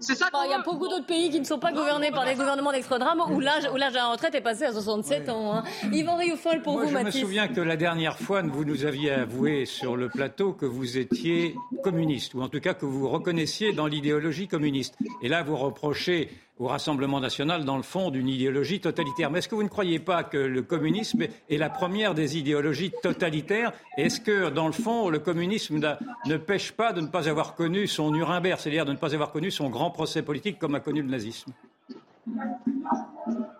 C'est 0.00 0.16
ça. 0.16 0.28
Il 0.44 0.50
y 0.50 0.52
a 0.52 0.60
beaucoup 0.60 0.88
d'autres 0.88 1.06
pays 1.06 1.30
qui 1.30 1.38
ne 1.38 1.44
sont 1.44 1.58
pas 1.58 1.72
gouvernés 1.72 2.10
par 2.10 2.26
des 2.26 2.34
gouvernements 2.34 2.72
d'extrême 2.72 2.98
droite 2.98 3.16
où 3.30 3.40
l'âge 3.40 3.62
de 3.62 3.94
la 3.94 4.06
retraite 4.08 4.34
est 4.34 4.42
passé 4.42 4.64
à 4.64 4.72
67 4.72 5.28
ans. 5.30 5.54
Hein. 5.54 5.64
Yvan 5.92 6.16
Rioufol, 6.16 6.60
pour 6.60 6.78
vous, 6.78 6.90
Mathis. 6.90 7.14
Je 7.14 7.18
me 7.20 7.24
souviens 7.24 7.48
que 7.48 7.60
la 7.60 7.76
dernière 7.76 8.18
fois, 8.18 8.42
vous 8.42 8.64
nous 8.64 8.84
aviez 8.84 9.12
avoué 9.12 9.64
sur 9.64 9.96
le 9.96 10.08
plateau 10.08 10.52
que 10.52 10.66
vous 10.66 10.98
étiez 10.98 11.56
communiste, 11.82 12.34
ou 12.34 12.42
en 12.42 12.48
tout 12.48 12.60
cas 12.60 12.74
que 12.74 12.84
vous 12.84 13.08
reconnaissiez 13.08 13.72
dans 13.72 13.86
l'idéologie 13.86 14.48
communiste. 14.48 14.98
Et 15.22 15.28
là, 15.28 15.42
vous 15.42 15.56
reprochez 15.56 16.30
au 16.58 16.66
Rassemblement 16.66 17.20
national, 17.20 17.64
dans 17.64 17.76
le 17.76 17.82
fond, 17.82 18.10
d'une 18.10 18.28
idéologie 18.28 18.80
totalitaire. 18.80 19.30
Mais 19.30 19.38
est-ce 19.38 19.48
que 19.48 19.54
vous 19.54 19.62
ne 19.62 19.68
croyez 19.68 19.98
pas 19.98 20.22
que 20.22 20.36
le 20.36 20.62
communisme 20.62 21.22
est 21.22 21.56
la 21.56 21.70
première 21.70 22.14
des 22.14 22.38
idéologies 22.38 22.92
totalitaires? 23.02 23.72
Est-ce 23.96 24.20
que, 24.20 24.50
dans 24.50 24.66
le 24.66 24.72
fond, 24.72 25.08
le 25.08 25.18
communisme 25.18 25.80
ne 26.26 26.36
pêche 26.36 26.72
pas 26.72 26.92
de 26.92 27.00
ne 27.00 27.06
pas 27.06 27.28
avoir 27.28 27.54
connu 27.54 27.86
son 27.86 28.10
Nuremberg, 28.10 28.58
c'est-à-dire 28.60 28.84
de 28.84 28.92
ne 28.92 28.98
pas 28.98 29.14
avoir 29.14 29.32
connu 29.32 29.50
son 29.50 29.70
grand 29.70 29.90
procès 29.90 30.22
politique 30.22 30.58
comme 30.58 30.74
a 30.74 30.80
connu 30.80 31.02
le 31.02 31.08
nazisme? 31.08 31.52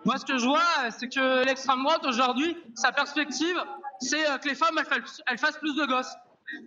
Moi, 0.05 0.17
ce 0.17 0.25
que 0.25 0.37
je 0.37 0.45
vois, 0.45 0.89
c'est 0.91 1.07
que 1.07 1.45
l'extrême 1.45 1.83
droite, 1.83 2.05
aujourd'hui, 2.05 2.55
sa 2.75 2.91
perspective, 2.91 3.57
c'est 3.99 4.29
euh, 4.29 4.37
que 4.37 4.49
les 4.49 4.55
femmes, 4.55 4.79
elles 5.27 5.37
fassent 5.37 5.57
plus 5.57 5.75
de 5.75 5.85
gosses 5.85 6.15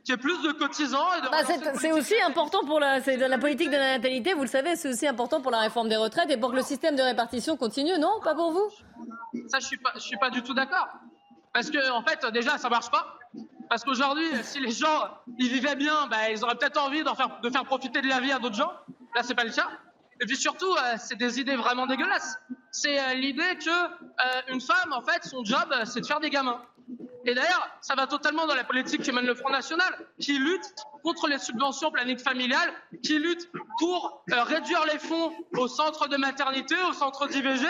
qu'il 0.05 0.13
y 0.13 0.13
ait 0.13 0.17
plus 0.17 0.41
de 0.43 0.53
cotisants. 0.53 1.07
Bah, 1.31 1.39
c'est 1.75 1.93
aussi 1.93 2.21
important 2.23 2.61
pour 2.65 2.81
la, 2.81 2.99
la 2.99 3.39
politique 3.39 3.71
de 3.71 3.77
la 3.77 3.97
natalité, 3.97 4.35
vous 4.35 4.43
le 4.43 4.49
savez, 4.49 4.77
c'est 4.77 4.89
aussi 4.89 5.07
important 5.07 5.41
pour 5.41 5.51
la 5.51 5.59
réforme 5.59 5.89
des 5.89 5.97
retraites 5.97 6.31
et 6.31 6.37
pour 6.37 6.51
que 6.51 6.57
le 6.57 6.63
système 6.63 6.97
de 6.97 7.03
répartition 7.03 7.57
continue, 7.57 7.99
non? 7.99 8.21
Pas 8.23 8.35
pour 8.35 8.53
vous? 8.53 8.69
Ça, 9.49 9.59
je 9.61 9.67
suis 9.67 9.79
pas, 9.79 9.93
je 9.95 10.01
suis 10.01 10.17
pas 10.17 10.31
du 10.31 10.43
tout 10.43 10.55
d'accord. 10.55 10.89
Parce 11.53 11.71
que, 11.71 11.91
en 11.91 12.03
fait, 12.03 12.25
déjà, 12.33 12.59
ça 12.59 12.69
marche 12.69 12.91
pas. 12.91 13.15
Parce 13.69 13.83
qu'aujourd'hui, 13.83 14.29
si 14.43 14.61
les 14.61 14.71
gens 14.71 15.09
ils 15.39 15.49
vivaient 15.49 15.75
bien, 15.75 16.07
bah, 16.09 16.31
ils 16.31 16.45
auraient 16.45 16.55
peut-être 16.55 16.81
envie 16.81 17.03
faire, 17.17 17.41
de 17.43 17.51
faire 17.51 17.65
profiter 17.65 18.01
de 18.01 18.09
la 18.09 18.21
vie 18.21 18.33
à 18.33 18.39
d'autres 18.39 18.55
gens. 18.55 18.73
Là, 19.15 19.23
c'est 19.23 19.35
pas 19.35 19.45
le 19.45 19.51
cas. 19.51 19.69
Et 20.21 20.27
puis 20.27 20.37
surtout, 20.37 20.73
euh, 20.73 20.97
c'est 20.99 21.17
des 21.17 21.41
idées 21.41 21.57
vraiment 21.57 21.87
dégueulasses. 21.87 22.39
C'est 22.71 22.99
euh, 22.99 23.15
l'idée 23.15 23.59
que 23.59 23.71
euh, 23.71 24.43
une 24.49 24.61
femme, 24.61 24.93
en 24.93 25.03
fait, 25.03 25.25
son 25.25 25.45
job, 25.45 25.75
c'est 25.85 26.01
de 26.01 26.07
faire 26.07 26.21
des 26.21 26.31
gamins. 26.31 26.63
Et 27.27 27.35
d'ailleurs, 27.35 27.69
ça 27.81 27.97
va 27.97 28.07
totalement 28.07 28.47
dans 28.47 28.55
la 28.55 28.63
politique 28.63 29.03
que 29.03 29.11
mène 29.11 29.27
le 29.27 29.35
Front 29.35 29.51
National, 29.51 29.93
qui 30.21 30.39
lutte 30.39 30.75
contre 31.03 31.27
les 31.27 31.39
subventions 31.39 31.91
planiques 31.91 32.21
familiales, 32.21 32.73
qui 33.03 33.19
lutte 33.19 33.51
pour 33.81 34.23
euh, 34.33 34.43
réduire 34.45 34.85
les 34.87 35.01
fonds 35.01 35.33
aux 35.57 35.67
centres 35.67 36.07
de 36.07 36.17
maternité, 36.17 36.77
aux 36.89 36.93
centres 36.93 37.27
d'IVG. 37.27 37.67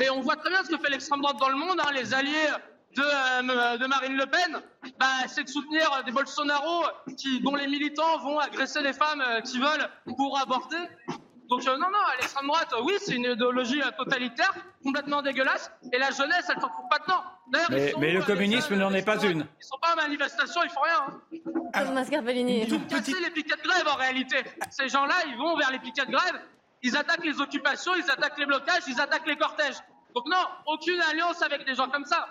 Et 0.00 0.10
on 0.10 0.20
voit 0.20 0.34
très 0.34 0.50
bien 0.50 0.64
ce 0.64 0.70
que 0.70 0.78
fait 0.78 0.90
l'extrême 0.90 1.20
droite 1.20 1.36
dans 1.38 1.48
le 1.48 1.54
monde, 1.54 1.80
hein, 1.80 1.92
les 1.94 2.12
alliés 2.12 2.48
de, 2.96 3.02
euh, 3.02 3.76
de, 3.76 3.86
Marine 3.86 4.16
Le 4.16 4.26
Pen, 4.26 4.60
bah, 4.98 5.06
c'est 5.28 5.44
de 5.44 5.48
soutenir 5.48 6.02
des 6.04 6.10
Bolsonaro 6.10 6.86
dont 7.42 7.54
les 7.54 7.68
militants 7.68 8.18
vont 8.18 8.40
agresser 8.40 8.82
les 8.82 8.92
femmes 8.92 9.20
euh, 9.20 9.40
qui 9.42 9.58
veulent 9.58 9.88
pour 10.16 10.40
avorter. 10.40 10.76
Donc 11.48 11.64
non, 11.64 11.78
non, 11.78 11.88
l'extrême 12.20 12.46
droite, 12.46 12.74
oui, 12.82 12.94
c'est 12.98 13.14
une 13.14 13.24
idéologie 13.24 13.80
totalitaire, 13.96 14.54
complètement 14.84 15.22
dégueulasse, 15.22 15.70
et 15.92 15.98
la 15.98 16.10
jeunesse, 16.10 16.44
elle 16.50 16.56
ne 16.56 16.60
s'en 16.60 16.68
trouve 16.68 16.88
pas 16.90 16.98
dedans. 16.98 17.24
Mais, 17.70 17.92
mais 17.98 18.12
le 18.12 18.22
communisme 18.22 18.74
n'en 18.74 18.92
est 18.92 19.04
pas 19.04 19.16
une. 19.24 19.46
Ils 19.58 19.64
sont 19.64 19.78
pas 19.80 19.94
en 19.94 19.96
manifestation, 19.96 20.60
ils 20.62 20.70
font 20.70 20.82
rien. 20.82 21.06
Hein. 21.08 21.20
Ils 21.32 22.86
casser 22.86 23.20
les 23.20 23.30
piquets 23.30 23.56
de 23.56 23.62
grève 23.66 23.88
en 23.88 23.96
réalité. 23.96 24.36
Ces 24.70 24.88
gens-là, 24.88 25.14
ils 25.28 25.38
vont 25.38 25.56
vers 25.56 25.70
les 25.70 25.78
piquets 25.78 26.04
de 26.04 26.12
grève, 26.12 26.38
ils 26.82 26.94
attaquent 26.96 27.24
les 27.24 27.40
occupations, 27.40 27.94
ils 27.96 28.10
attaquent 28.10 28.38
les 28.38 28.46
blocages, 28.46 28.82
ils 28.86 29.00
attaquent 29.00 29.26
les 29.26 29.36
cortèges. 29.36 29.78
Donc 30.14 30.26
non, 30.26 30.44
aucune 30.66 31.00
alliance 31.00 31.40
avec 31.42 31.64
des 31.64 31.74
gens 31.74 31.88
comme 31.88 32.04
ça. 32.04 32.26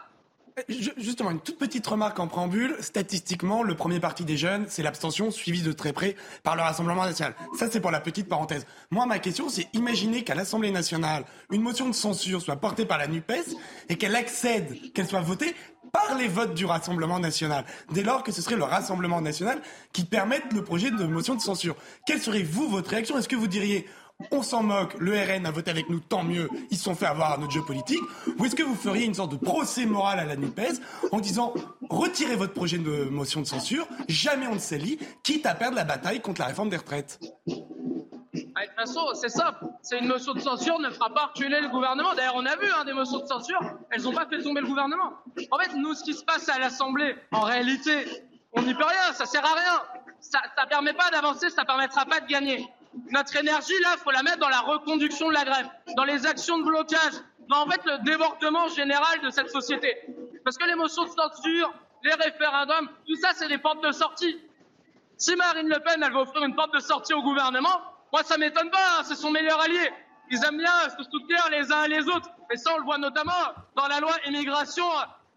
Justement, 0.97 1.29
une 1.29 1.39
toute 1.39 1.59
petite 1.59 1.85
remarque 1.85 2.19
en 2.19 2.27
préambule. 2.27 2.75
Statistiquement, 2.79 3.61
le 3.61 3.75
premier 3.75 3.99
parti 3.99 4.25
des 4.25 4.37
jeunes, 4.37 4.65
c'est 4.67 4.81
l'abstention 4.81 5.29
suivie 5.29 5.61
de 5.61 5.71
très 5.71 5.93
près 5.93 6.15
par 6.41 6.55
le 6.55 6.63
Rassemblement 6.63 7.05
national. 7.05 7.35
Ça, 7.57 7.69
c'est 7.69 7.79
pour 7.79 7.91
la 7.91 7.99
petite 7.99 8.27
parenthèse. 8.27 8.65
Moi, 8.89 9.05
ma 9.05 9.19
question, 9.19 9.49
c'est 9.49 9.67
imaginer 9.73 10.23
qu'à 10.23 10.33
l'Assemblée 10.33 10.71
nationale, 10.71 11.25
une 11.51 11.61
motion 11.61 11.87
de 11.87 11.93
censure 11.93 12.41
soit 12.41 12.55
portée 12.55 12.85
par 12.85 12.97
la 12.97 13.07
NUPES 13.07 13.55
et 13.89 13.97
qu'elle 13.97 14.15
accède, 14.15 14.91
qu'elle 14.93 15.07
soit 15.07 15.21
votée 15.21 15.53
par 15.93 16.17
les 16.17 16.27
votes 16.27 16.55
du 16.55 16.65
Rassemblement 16.65 17.19
national. 17.19 17.63
Dès 17.91 18.01
lors 18.01 18.23
que 18.23 18.31
ce 18.31 18.41
serait 18.41 18.55
le 18.55 18.63
Rassemblement 18.63 19.21
national 19.21 19.61
qui 19.93 20.05
permette 20.05 20.51
le 20.53 20.63
projet 20.63 20.89
de 20.89 21.03
motion 21.03 21.35
de 21.35 21.41
censure. 21.41 21.75
Quelle 22.07 22.19
serait, 22.19 22.41
vous, 22.41 22.67
votre 22.67 22.89
réaction? 22.89 23.17
Est-ce 23.17 23.29
que 23.29 23.35
vous 23.35 23.47
diriez 23.47 23.85
on 24.31 24.41
s'en 24.41 24.63
moque, 24.63 24.95
le 24.99 25.13
RN 25.13 25.45
a 25.45 25.51
voté 25.51 25.71
avec 25.71 25.89
nous, 25.89 25.99
tant 25.99 26.23
mieux, 26.23 26.49
ils 26.69 26.77
se 26.77 26.83
sont 26.83 26.95
fait 26.95 27.05
avoir 27.05 27.33
à 27.33 27.37
notre 27.37 27.51
jeu 27.51 27.61
politique 27.61 28.01
Ou 28.37 28.45
est-ce 28.45 28.55
que 28.55 28.63
vous 28.63 28.75
feriez 28.75 29.05
une 29.05 29.13
sorte 29.13 29.31
de 29.31 29.37
procès 29.37 29.85
moral 29.85 30.19
à 30.19 30.25
la 30.25 30.35
NUPES 30.35 30.81
en 31.11 31.19
disant 31.19 31.53
retirez 31.89 32.35
votre 32.35 32.53
projet 32.53 32.77
de 32.77 33.05
motion 33.05 33.41
de 33.41 33.45
censure, 33.45 33.87
jamais 34.07 34.47
on 34.47 34.55
ne 34.55 34.59
s'allie, 34.59 34.99
quitte 35.23 35.45
à 35.45 35.55
perdre 35.55 35.75
la 35.75 35.83
bataille 35.83 36.21
contre 36.21 36.41
la 36.41 36.47
réforme 36.47 36.69
des 36.69 36.77
retraites? 36.77 37.19
Ah, 38.55 38.83
c'est 39.13 39.29
simple. 39.29 39.65
C'est 39.81 39.99
une 39.99 40.07
motion 40.07 40.33
de 40.33 40.39
censure 40.39 40.79
ne 40.79 40.89
fera 40.89 41.11
pas 41.11 41.27
reculer 41.27 41.61
le 41.61 41.69
gouvernement. 41.69 42.13
D'ailleurs, 42.15 42.35
on 42.35 42.45
a 42.45 42.55
vu 42.55 42.67
hein, 42.71 42.85
des 42.85 42.93
motions 42.93 43.19
de 43.19 43.25
censure, 43.25 43.59
elles 43.91 44.01
n'ont 44.01 44.13
pas 44.13 44.27
fait 44.27 44.41
tomber 44.41 44.61
le 44.61 44.67
gouvernement. 44.67 45.13
En 45.51 45.57
fait, 45.59 45.75
nous, 45.75 45.93
ce 45.93 46.03
qui 46.03 46.13
se 46.13 46.23
passe 46.23 46.49
à 46.49 46.59
l'Assemblée, 46.59 47.15
en 47.31 47.41
réalité, 47.41 48.05
on 48.53 48.61
n'y 48.61 48.73
peut 48.73 48.85
rien, 48.85 49.13
ça 49.13 49.25
sert 49.25 49.45
à 49.45 49.53
rien. 49.53 49.81
Ça 50.19 50.39
ne 50.63 50.69
permet 50.69 50.93
pas 50.93 51.09
d'avancer, 51.11 51.49
ça 51.49 51.61
ne 51.61 51.67
permettra 51.67 52.05
pas 52.05 52.19
de 52.19 52.27
gagner. 52.27 52.67
Notre 53.11 53.35
énergie, 53.35 53.79
là, 53.81 53.95
il 53.97 53.99
faut 53.99 54.11
la 54.11 54.23
mettre 54.23 54.39
dans 54.39 54.49
la 54.49 54.61
reconduction 54.61 55.29
de 55.29 55.33
la 55.33 55.45
grève, 55.45 55.67
dans 55.95 56.03
les 56.03 56.25
actions 56.25 56.57
de 56.57 56.63
blocage, 56.63 57.13
dans 57.49 57.65
en 57.65 57.69
fait 57.69 57.81
le 57.85 58.03
débordement 58.03 58.67
général 58.69 59.21
de 59.21 59.29
cette 59.29 59.49
société. 59.49 59.95
Parce 60.43 60.57
que 60.57 60.65
les 60.65 60.75
motions 60.75 61.03
de 61.03 61.09
censure, 61.09 61.73
les 62.03 62.13
référendums, 62.13 62.89
tout 63.07 63.15
ça, 63.15 63.29
c'est 63.35 63.47
des 63.47 63.57
portes 63.57 63.83
de 63.83 63.91
sortie. 63.91 64.39
Si 65.17 65.35
Marine 65.35 65.67
Le 65.67 65.79
Pen, 65.79 66.01
elle 66.03 66.11
veut 66.11 66.19
offrir 66.19 66.43
une 66.43 66.55
porte 66.55 66.73
de 66.73 66.79
sortie 66.79 67.13
au 67.13 67.21
gouvernement, 67.21 67.81
moi, 68.11 68.23
ça 68.23 68.37
m'étonne 68.37 68.69
pas, 68.69 68.99
hein, 68.99 69.03
c'est 69.03 69.15
son 69.15 69.31
meilleur 69.31 69.59
allié. 69.61 69.91
Ils 70.29 70.43
aiment 70.43 70.57
bien 70.57 70.71
se 70.89 71.03
soutenir 71.03 71.47
les 71.51 71.71
uns 71.71 71.83
et 71.83 71.89
les 71.89 72.07
autres. 72.07 72.29
Et 72.51 72.57
ça, 72.57 72.71
on 72.73 72.77
le 72.77 72.83
voit 72.83 72.97
notamment 72.97 73.31
dans 73.75 73.87
la 73.87 73.99
loi 73.99 74.13
immigration 74.25 74.85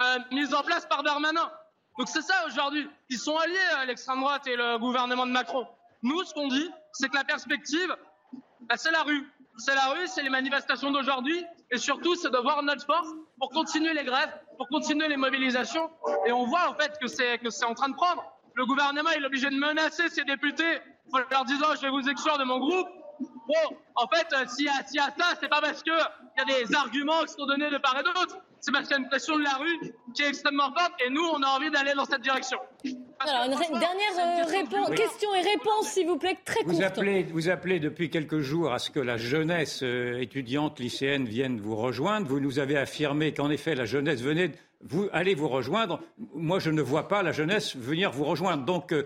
euh, 0.03 0.19
mise 0.33 0.55
en 0.55 0.63
place 0.63 0.87
par 0.87 1.03
Darmanin. 1.03 1.51
Donc 1.99 2.09
c'est 2.09 2.23
ça 2.23 2.47
aujourd'hui. 2.47 2.89
Ils 3.09 3.19
sont 3.19 3.37
alliés, 3.37 3.59
à 3.77 3.85
l'extrême 3.85 4.21
droite 4.21 4.47
et 4.47 4.57
le 4.57 4.79
gouvernement 4.79 5.27
de 5.27 5.33
Macron. 5.33 5.67
Nous, 6.03 6.25
ce 6.25 6.33
qu'on 6.33 6.49
dit, 6.49 6.71
c'est 6.93 7.09
que 7.09 7.17
la 7.17 7.25
perspective, 7.25 7.95
bah, 8.63 8.77
c'est 8.77 8.91
la 8.91 9.03
rue. 9.03 9.27
C'est 9.57 9.75
la 9.75 9.89
rue, 9.89 10.07
c'est 10.07 10.23
les 10.23 10.31
manifestations 10.31 10.91
d'aujourd'hui, 10.91 11.45
et 11.71 11.77
surtout, 11.77 12.15
c'est 12.15 12.31
de 12.31 12.39
voir 12.39 12.63
notre 12.63 12.87
force 12.87 13.09
pour 13.39 13.51
continuer 13.51 13.93
les 13.93 14.05
grèves, 14.05 14.33
pour 14.57 14.69
continuer 14.69 15.09
les 15.09 15.17
mobilisations. 15.17 15.91
Et 16.27 16.33
on 16.33 16.47
voit 16.47 16.69
en 16.71 16.75
fait 16.75 16.93
que 17.01 17.09
c'est 17.09 17.39
que 17.39 17.51
c'est 17.51 17.65
en 17.65 17.75
train 17.75 17.89
de 17.89 17.95
prendre. 17.95 18.25
Le 18.55 18.65
gouvernement 18.67 19.11
est 19.11 19.25
obligé 19.25 19.51
de 19.51 19.57
menacer 19.57 20.09
ses 20.09 20.25
députés 20.25 20.81
en 21.13 21.19
leur 21.31 21.45
disant 21.45 21.67
je 21.77 21.83
vais 21.83 21.91
vous 21.91 22.09
exclure 22.09 22.39
de 22.39 22.45
mon 22.45 22.59
groupe. 22.59 22.89
Bon, 23.21 23.77
en 23.97 24.07
fait, 24.09 24.27
euh, 24.33 24.47
s'il 24.47 24.67
y, 24.67 24.69
a, 24.69 24.85
y 24.93 24.99
a 24.99 25.13
ça, 25.19 25.37
c'est 25.41 25.49
pas 25.49 25.61
parce 25.61 25.83
qu'il 25.83 25.93
y 25.93 26.41
a 26.41 26.45
des 26.45 26.75
arguments 26.75 27.23
qui 27.25 27.33
sont 27.33 27.47
donnés 27.47 27.71
de 27.71 27.79
part 27.79 27.99
et 27.99 28.03
d'autre. 28.03 28.39
C'est 28.61 28.73
parce 28.73 28.87
qu'il 28.87 28.97
y 28.97 29.01
a 29.01 29.03
une 29.03 29.09
pression 29.09 29.39
de 29.39 29.43
la 29.43 29.55
rue 29.55 29.93
qui 30.15 30.23
est 30.23 30.29
extrêmement 30.29 30.73
forte 30.73 30.93
et 31.05 31.11
nous, 31.11 31.23
on 31.23 31.43
a 31.43 31.49
envie 31.49 31.71
d'aller 31.71 31.93
dans 31.95 32.05
cette 32.05 32.21
direction. 32.21 32.59
Alors, 33.19 33.45
une, 33.45 33.79
dernière 33.79 34.89
euh, 34.89 34.95
question 34.95 35.35
et 35.35 35.41
réponse, 35.41 35.89
s'il 35.89 36.07
vous 36.07 36.19
plaît, 36.19 36.39
très 36.45 36.63
vous 36.65 36.83
Appelez, 36.83 37.25
vous 37.25 37.49
appelez 37.49 37.81
depuis 37.81 38.11
quelques 38.11 38.41
jours 38.41 38.73
à 38.73 38.79
ce 38.79 38.91
que 38.91 39.01
la 39.01 39.17
jeunesse 39.17 39.81
euh, 39.83 40.21
étudiante 40.21 40.79
lycéenne 40.79 41.25
vienne 41.25 41.61
vous 41.61 41.77
rejoindre. 41.77 42.27
Vous 42.27 42.41
nous 42.41 42.59
avez 42.59 42.77
affirmé 42.77 43.33
qu'en 43.33 43.51
effet, 43.51 43.75
la 43.75 43.85
jeunesse 43.87 44.21
venait 44.21 44.53
vous 44.83 45.09
allez 45.13 45.35
vous 45.35 45.49
rejoindre. 45.49 46.01
Moi, 46.35 46.59
je 46.59 46.71
ne 46.71 46.83
vois 46.83 47.09
pas 47.09 47.23
la 47.23 47.33
jeunesse 47.33 47.77
venir 47.77 48.11
vous 48.11 48.25
rejoindre. 48.25 48.65
Donc, 48.65 48.93
euh, 48.93 49.05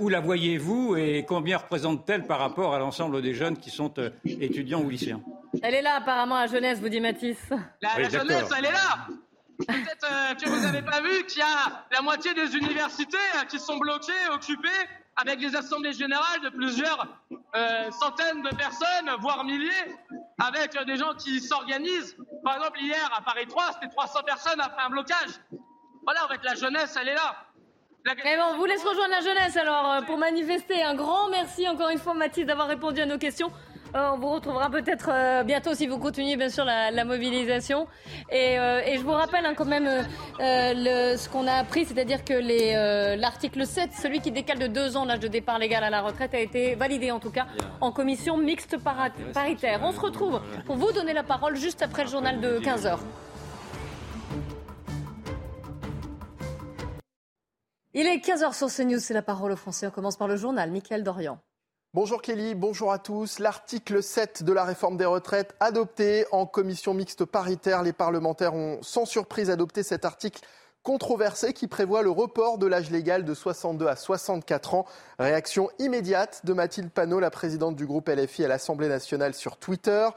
où, 0.00 0.08
la 0.08 0.20
voyez-vous 0.20 0.96
et 0.96 1.24
combien 1.26 1.58
représente-t-elle 1.58 2.26
par 2.26 2.38
rapport 2.38 2.74
à 2.74 2.78
l'ensemble 2.78 3.22
des 3.22 3.34
jeunes 3.34 3.56
qui 3.56 3.70
sont 3.70 3.92
étudiants 4.24 4.82
ou 4.82 4.90
lycéens? 4.90 5.22
Elle 5.62 5.74
est 5.74 5.82
là, 5.82 5.96
apparemment, 5.96 6.38
la 6.38 6.46
jeunesse, 6.46 6.78
vous 6.80 6.88
dit 6.88 7.00
Mathis. 7.00 7.38
La, 7.80 8.08
jeunesse, 8.08 8.50
elle 8.56 8.66
est 8.66 8.72
là 8.72 9.06
Peut-être 9.66 10.06
euh, 10.08 10.34
que 10.34 10.48
vous 10.48 10.60
n'avez 10.60 10.82
pas 10.82 11.00
vu 11.00 11.24
qu'il 11.26 11.40
y 11.40 11.42
a 11.42 11.84
la 11.90 12.00
moitié 12.00 12.32
des 12.32 12.54
universités 12.54 13.16
euh, 13.36 13.44
qui 13.46 13.58
sont 13.58 13.76
bloquées, 13.76 14.12
occupées, 14.32 14.68
avec 15.20 15.40
des 15.40 15.54
assemblées 15.56 15.92
générales 15.92 16.40
de 16.42 16.48
plusieurs 16.48 17.06
euh, 17.56 17.90
centaines 17.90 18.42
de 18.42 18.54
personnes, 18.54 19.10
voire 19.20 19.44
milliers, 19.44 19.96
avec 20.38 20.78
des 20.86 20.96
gens 20.96 21.12
qui 21.14 21.40
s'organisent. 21.40 22.16
Par 22.44 22.56
exemple, 22.56 22.80
hier, 22.80 23.10
à 23.16 23.20
Paris 23.22 23.46
3, 23.46 23.72
c'était 23.74 23.88
300 23.88 24.20
personnes 24.24 24.60
après 24.60 24.82
un 24.82 24.90
blocage. 24.90 25.40
Voilà, 26.04 26.24
en 26.24 26.28
fait, 26.28 26.40
la 26.44 26.54
jeunesse, 26.54 26.96
elle 27.00 27.08
est 27.08 27.14
là. 27.14 27.36
La... 28.04 28.14
Eh 28.24 28.36
bon, 28.36 28.42
on 28.52 28.56
vous 28.56 28.64
laisse 28.64 28.84
rejoindre 28.84 29.10
la 29.10 29.20
jeunesse 29.20 29.56
alors 29.56 30.04
pour 30.06 30.18
manifester. 30.18 30.82
Un 30.82 30.94
grand 30.94 31.28
merci 31.28 31.68
encore 31.68 31.90
une 31.90 31.98
fois 31.98 32.14
Mathis 32.14 32.46
d'avoir 32.46 32.68
répondu 32.68 33.00
à 33.00 33.06
nos 33.06 33.18
questions. 33.18 33.50
Euh, 33.94 34.10
on 34.12 34.18
vous 34.18 34.28
retrouvera 34.28 34.70
peut-être 34.70 35.08
euh, 35.10 35.42
bientôt 35.44 35.74
si 35.74 35.86
vous 35.86 35.98
continuez 35.98 36.36
bien 36.36 36.50
sûr 36.50 36.64
la, 36.64 37.04
mobilisation. 37.04 37.86
Euh, 38.32 38.80
et, 38.86 38.98
je 38.98 39.02
vous 39.02 39.12
rappelle 39.12 39.46
hein, 39.46 39.54
quand 39.56 39.64
même 39.64 40.06
ce 40.38 41.28
qu'on 41.28 41.46
a 41.46 41.54
appris, 41.54 41.86
c'est-à-dire 41.86 42.24
que 42.24 42.34
l'article 43.16 43.66
7, 43.66 43.92
celui 43.92 44.20
qui 44.20 44.30
décale 44.30 44.58
de 44.58 44.66
deux 44.66 44.96
ans 44.96 45.04
l'âge 45.04 45.20
de 45.20 45.28
départ 45.28 45.58
légal 45.58 45.84
à 45.84 45.90
la 45.90 46.02
retraite, 46.02 46.34
a 46.34 46.40
été 46.40 46.74
validé 46.74 47.10
en 47.10 47.20
tout 47.20 47.30
cas 47.30 47.46
en 47.80 47.90
commission 47.92 48.36
mixte 48.36 48.76
paritaire. 49.32 49.80
On 49.82 49.92
se 49.92 50.00
retrouve 50.00 50.40
pour 50.66 50.76
vous 50.76 50.92
donner 50.92 51.14
la 51.14 51.22
parole 51.22 51.56
juste 51.56 51.82
après 51.82 52.04
le 52.04 52.10
journal 52.10 52.40
de 52.40 52.58
15h. 52.58 52.98
Il 57.94 58.06
est 58.06 58.18
15h 58.18 58.54
sur 58.54 58.68
CNews, 58.68 59.00
c'est 59.00 59.14
la 59.14 59.22
parole 59.22 59.50
aux 59.52 59.56
Français. 59.56 59.86
On 59.86 59.90
commence 59.90 60.16
par 60.16 60.28
le 60.28 60.36
journal. 60.36 60.70
Michael 60.70 61.02
Dorian. 61.02 61.40
Bonjour 61.94 62.20
Kelly, 62.20 62.54
bonjour 62.54 62.92
à 62.92 62.98
tous. 62.98 63.38
L'article 63.38 64.02
7 64.02 64.42
de 64.42 64.52
la 64.52 64.64
réforme 64.64 64.98
des 64.98 65.06
retraites 65.06 65.56
adopté 65.58 66.26
en 66.32 66.44
commission 66.44 66.92
mixte 66.92 67.24
paritaire. 67.24 67.82
Les 67.82 67.94
parlementaires 67.94 68.54
ont 68.54 68.78
sans 68.82 69.06
surprise 69.06 69.48
adopté 69.48 69.82
cet 69.82 70.04
article 70.04 70.42
controversé 70.82 71.54
qui 71.54 71.66
prévoit 71.66 72.02
le 72.02 72.10
report 72.10 72.58
de 72.58 72.66
l'âge 72.66 72.90
légal 72.90 73.24
de 73.24 73.32
62 73.32 73.86
à 73.86 73.96
64 73.96 74.74
ans. 74.74 74.84
Réaction 75.18 75.70
immédiate 75.78 76.44
de 76.44 76.52
Mathilde 76.52 76.90
Panot, 76.90 77.20
la 77.20 77.30
présidente 77.30 77.74
du 77.74 77.86
groupe 77.86 78.10
LFI 78.10 78.44
à 78.44 78.48
l'Assemblée 78.48 78.88
nationale 78.88 79.32
sur 79.32 79.56
Twitter. 79.56 80.08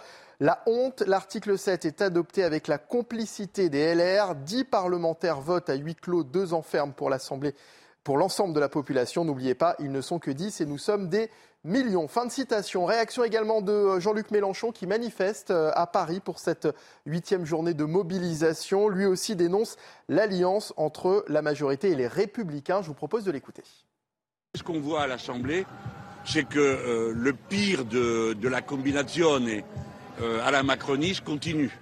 La 0.41 0.63
honte, 0.65 1.03
l'article 1.07 1.57
7 1.57 1.85
est 1.85 2.01
adopté 2.01 2.43
avec 2.43 2.67
la 2.67 2.79
complicité 2.79 3.69
des 3.69 3.95
LR. 3.95 4.35
Dix 4.35 4.65
parlementaires 4.65 5.39
votent 5.39 5.69
à 5.69 5.75
huis 5.75 5.95
clos, 5.95 6.25
deux 6.25 6.53
enfermes 6.53 6.91
pour 6.91 7.09
l'Assemblée 7.09 7.55
pour 8.03 8.17
l'ensemble 8.17 8.53
de 8.53 8.59
la 8.59 8.69
population. 8.69 9.25
N'oubliez 9.25 9.55
pas, 9.55 9.75
ils 9.79 9.91
ne 9.91 10.01
sont 10.01 10.19
que 10.19 10.31
10 10.31 10.61
et 10.61 10.65
nous 10.65 10.77
sommes 10.77 11.09
des 11.09 11.29
millions. 11.63 12.07
Fin 12.07 12.25
de 12.25 12.31
citation. 12.31 12.85
Réaction 12.85 13.23
également 13.23 13.61
de 13.61 13.71
euh, 13.71 13.99
Jean-Luc 13.99 14.31
Mélenchon 14.31 14.71
qui 14.71 14.87
manifeste 14.87 15.51
euh, 15.51 15.71
à 15.75 15.87
Paris 15.87 16.19
pour 16.19 16.39
cette 16.39 16.67
huitième 17.05 17.45
journée 17.45 17.73
de 17.73 17.83
mobilisation. 17.83 18.89
Lui 18.89 19.05
aussi 19.05 19.35
dénonce 19.35 19.77
l'alliance 20.09 20.73
entre 20.77 21.23
la 21.27 21.41
majorité 21.41 21.91
et 21.91 21.95
les 21.95 22.07
républicains. 22.07 22.81
Je 22.81 22.87
vous 22.87 22.93
propose 22.93 23.23
de 23.23 23.31
l'écouter. 23.31 23.63
Ce 24.55 24.63
qu'on 24.63 24.79
voit 24.79 25.03
à 25.03 25.07
l'Assemblée, 25.07 25.65
c'est 26.25 26.47
que 26.47 26.59
euh, 26.59 27.13
le 27.15 27.33
pire 27.33 27.85
de, 27.85 28.35
la 28.47 28.61
combinaison 28.61 29.39
à 30.43 30.51
la 30.51 30.61
macroniste 30.61 31.23
continue. 31.23 31.79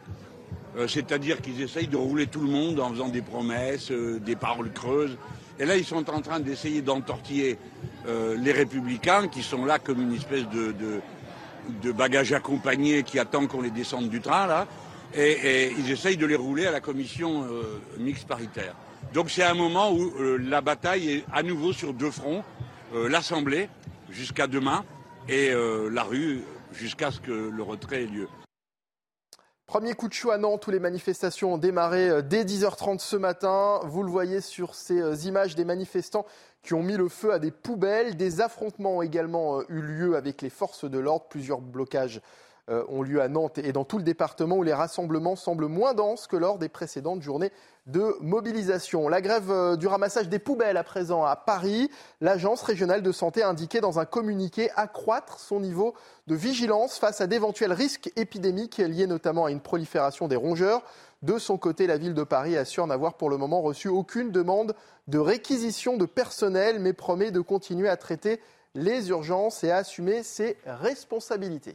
C'est-à-dire 0.88 1.42
qu'ils 1.42 1.62
essayent 1.62 1.88
de 1.88 1.98
rouler 1.98 2.28
tout 2.28 2.40
le 2.40 2.48
monde 2.48 2.80
en 2.80 2.90
faisant 2.92 3.10
des 3.10 3.22
promesses, 3.22 3.92
des 3.92 4.36
paroles 4.38 4.72
creuses. 4.72 5.18
Et 5.60 5.66
là, 5.66 5.76
ils 5.76 5.86
sont 5.86 6.10
en 6.10 6.22
train 6.22 6.39
d'essayer 6.39 6.82
d'entortiller 6.82 7.57
euh, 8.07 8.38
les 8.38 8.53
républicains, 8.53 9.28
qui 9.28 9.43
sont 9.43 9.66
là 9.66 9.78
comme 9.78 10.01
une 10.01 10.14
espèce 10.14 10.45
de, 10.47 11.01
bagage 11.91 12.32
accompagné 12.32 13.03
qui 13.03 13.20
attend 13.20 13.45
qu'on 13.45 13.62
les 13.62 13.70
descende 13.70 14.10
du 14.10 14.22
train, 14.22 14.47
là. 14.47 14.68
Et, 15.14 15.72
ils 15.78 15.91
essayent 15.91 16.18
de 16.18 16.26
les 16.26 16.36
rouler 16.36 16.66
à 16.66 16.72
la 16.72 16.80
commission 16.80 17.43
euh, 17.43 17.82
mixte 17.97 18.28
paritaire. 18.28 18.76
Donc 19.14 19.30
c'est 19.30 19.43
un 19.43 19.55
moment 19.55 19.91
où 19.91 20.14
euh, 20.20 20.38
la 20.38 20.62
bataille 20.62 21.10
est 21.10 21.26
à 21.34 21.43
nouveau 21.43 21.74
sur 21.74 21.93
deux 21.93 22.12
fronts, 22.12 22.43
l'Assemblée 23.07 23.70
jusqu'à 24.10 24.47
demain 24.47 24.84
et 25.28 25.51
la 25.91 26.01
rue 26.01 26.41
jusqu'à 26.74 27.12
ce 27.12 27.20
que 27.20 27.32
le 27.32 27.62
retrait 27.62 28.01
ait 28.01 28.07
lieu. 28.07 28.28
Premier 29.70 29.93
coup 29.93 30.07
de 30.07 30.13
chaud 30.13 30.32
à 30.32 30.39
Nantes 30.39 30.65
où 30.65 30.72
les 30.72 30.80
manifestations 30.80 31.53
ont 31.53 31.57
démarré 31.59 32.09
euh, 32.09 32.22
dès 32.24 32.43
10h30 32.43 32.97
ce 32.97 33.15
matin. 33.15 33.82
Vous 33.84 34.01
le 34.01 34.09
voyez 34.09 34.41
sur 34.41 34.74
ces 34.74 34.99
euh, 34.99 35.13
images 35.26 35.53
des 35.53 35.63
manifestants 35.63 36.26
qui 36.63 36.74
ont 36.74 36.82
mis 36.82 36.97
le 36.97 37.07
feu 37.07 37.32
à 37.32 37.38
des 37.38 37.51
poubelles. 37.51 38.17
Des 38.17 38.41
affrontements 38.41 38.97
ont 38.97 39.01
également 39.03 39.59
euh, 39.59 39.65
eu 39.70 39.80
lieu 39.80 40.15
avec 40.15 40.41
les 40.41 40.49
forces 40.49 40.86
de 40.86 40.97
l'ordre. 40.97 41.26
Plusieurs 41.30 41.61
blocages 41.61 42.20
ont 42.89 43.01
lieu 43.01 43.22
à 43.22 43.28
Nantes 43.28 43.57
et 43.57 43.72
dans 43.72 43.84
tout 43.84 43.97
le 43.97 44.03
département 44.03 44.57
où 44.57 44.63
les 44.63 44.74
rassemblements 44.74 45.36
semblent 45.36 45.67
moins 45.67 45.93
denses 45.93 46.28
que 46.28 46.36
lors 46.36 46.57
des 46.57 46.70
précédentes 46.70 47.22
journées 47.22 47.51
de 47.89 48.15
mobilisation. 48.22 49.09
La 49.09 49.22
grève 49.22 49.49
euh, 49.49 49.76
du 49.76 49.88
ramassage 49.88 50.30
des 50.30 50.39
poubelles 50.39 50.78
à 50.78 50.84
présent 50.84 51.24
à 51.24 51.36
Paris. 51.36 51.89
L'Agence 52.22 52.61
régionale 52.61 53.01
de 53.01 53.11
santé 53.11 53.41
a 53.41 53.49
indiqué 53.49 53.82
dans 53.82 53.99
un 53.99 54.05
communiqué 54.05 54.70
accroître 54.76 55.39
son 55.39 55.59
niveau 55.59 55.95
de 56.28 56.36
vigilance 56.36 56.99
face 56.99 57.22
à 57.22 57.28
d'éventuels 57.28 57.74
risques 57.74 58.11
épidémiques 58.15 58.78
liés 58.78 59.07
notamment 59.07 59.45
à 59.45 59.51
une 59.51 59.61
prolifération 59.61 60.28
des 60.28 60.36
rongeurs. 60.36 60.84
De 61.22 61.38
son 61.38 61.57
côté, 61.57 61.88
la 61.88 61.97
ville 61.97 62.13
de 62.13 62.24
Paris 62.24 62.55
assure 62.55 62.88
n'avoir 62.88 63.15
pour 63.15 63.30
le 63.30 63.38
moment 63.38 63.61
reçu 63.61 63.88
aucune 63.89 64.32
demande 64.32 64.76
de 65.07 65.17
réquisition 65.17 65.97
de 65.97 66.05
personnel, 66.05 66.80
mais 66.80 66.93
promet 66.93 67.32
de 67.32 67.41
continuer 67.41 67.89
à 67.89 67.97
traiter 67.97 68.39
les 68.76 69.09
urgences 69.09 69.63
et 69.63 69.72
à 69.72 69.78
assumer 69.78 70.24
ses 70.24 70.57
responsabilités. 70.65 71.74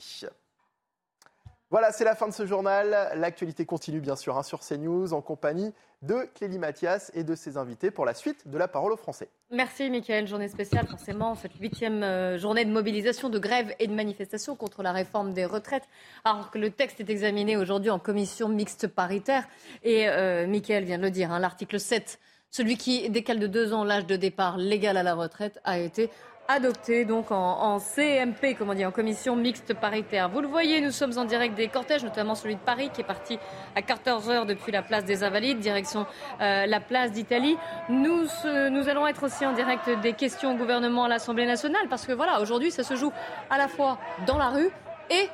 Voilà, 1.71 1.93
c'est 1.93 2.05
la 2.05 2.15
fin 2.15 2.29
de 2.29 2.33
ce 2.33 2.47
journal. 2.47 3.11
L'actualité 3.17 3.65
continue 3.65 4.01
bien 4.01 4.17
sûr 4.17 4.37
hein, 4.37 4.43
sur 4.43 4.61
CNews 4.61 5.13
en 5.13 5.21
compagnie 5.23 5.73
de 6.03 6.29
Clélie 6.35 6.59
Mathias 6.59 7.11
et 7.15 7.25
de 7.25 7.35
ses 7.35 7.57
invités 7.57 7.91
pour 7.91 8.05
la 8.05 8.15
suite 8.15 8.47
de 8.47 8.59
la 8.59 8.69
parole 8.69 8.93
aux 8.93 8.97
Français. 8.97 9.29
Merci 9.51 9.89
Mickaël, 9.89 10.27
journée 10.27 10.49
spéciale 10.49 10.87
forcément, 10.87 11.35
cette 11.35 11.55
huitième 11.59 12.03
euh, 12.03 12.39
journée 12.39 12.65
de 12.65 12.71
mobilisation, 12.71 13.31
de 13.31 13.39
grève 13.39 13.75
et 13.79 13.87
de 13.87 13.95
manifestation 13.95 14.55
contre 14.55 14.83
la 14.83 14.93
réforme 14.93 15.33
des 15.33 15.47
retraites, 15.47 15.89
alors 16.25 16.51
que 16.51 16.59
le 16.59 16.71
texte 16.71 17.01
est 17.01 17.09
examiné 17.09 17.57
aujourd'hui 17.57 17.91
en 17.91 17.99
commission 17.99 18.49
mixte 18.49 18.87
paritaire. 18.87 19.45
Et 19.83 20.09
euh, 20.09 20.47
Mickaël 20.47 20.85
vient 20.85 20.99
de 20.99 21.05
le 21.05 21.11
dire, 21.11 21.33
hein, 21.33 21.39
l'article 21.39 21.81
7, 21.81 22.21
celui 22.51 22.77
qui 22.77 23.09
décale 23.09 23.41
de 23.41 23.47
deux 23.47 23.73
ans 23.73 23.83
l'âge 23.83 24.07
de 24.07 24.17
départ 24.17 24.59
légal 24.59 24.97
à 24.97 25.03
la 25.03 25.15
retraite, 25.15 25.59
a 25.65 25.79
été 25.79 26.11
adopté 26.49 27.05
donc 27.05 27.31
en, 27.31 27.79
CMP, 27.79 28.55
comme 28.57 28.71
on 28.71 28.75
dit, 28.75 28.85
en 28.85 28.91
commission 28.91 29.37
mixte 29.37 29.75
paritaire. 29.75 30.29
Vous 30.29 30.41
le 30.41 30.49
voyez, 30.49 30.81
nous 30.81 30.91
sommes 30.91 31.17
en 31.19 31.25
direct 31.25 31.55
des 31.55 31.69
cortèges, 31.69 32.05
notamment 32.05 32.35
celui 32.35 32.57
de 32.57 32.61
Paris 32.61 32.91
qui 32.93 33.01
est 33.01 33.05
parti 33.05 33.39
à 33.75 33.81
14h 33.81 34.47
depuis 34.47 34.73
la 34.73 34.83
place 34.83 35.05
des 35.05 35.25
Invalides, 35.25 35.59
direction 35.59 36.07
euh, 36.41 36.67
la 36.67 36.81
place 36.81 37.13
d'Italie. 37.13 37.57
Nous, 37.89 38.27
nous 38.71 38.89
allons 38.89 39.07
être 39.07 39.25
aussi 39.25 39.47
en 39.47 39.53
direct 39.53 39.89
des 40.03 40.13
questions 40.13 40.53
au 40.53 40.57
gouvernement 40.57 41.05
à 41.05 41.09
l'Assemblée 41.09 41.47
nationale 41.47 41.87
parce 41.89 42.07
que 42.07 42.13
voilà, 42.13 42.41
aujourd'hui, 42.41 42.71
ça 42.71 42.83
se 42.83 42.95
joue 42.95 43.13
à 43.51 43.59
la 43.59 43.69
fois 43.69 43.99
dans 44.27 44.39
la 44.39 44.51
rue 44.51 44.71
et 45.11 45.29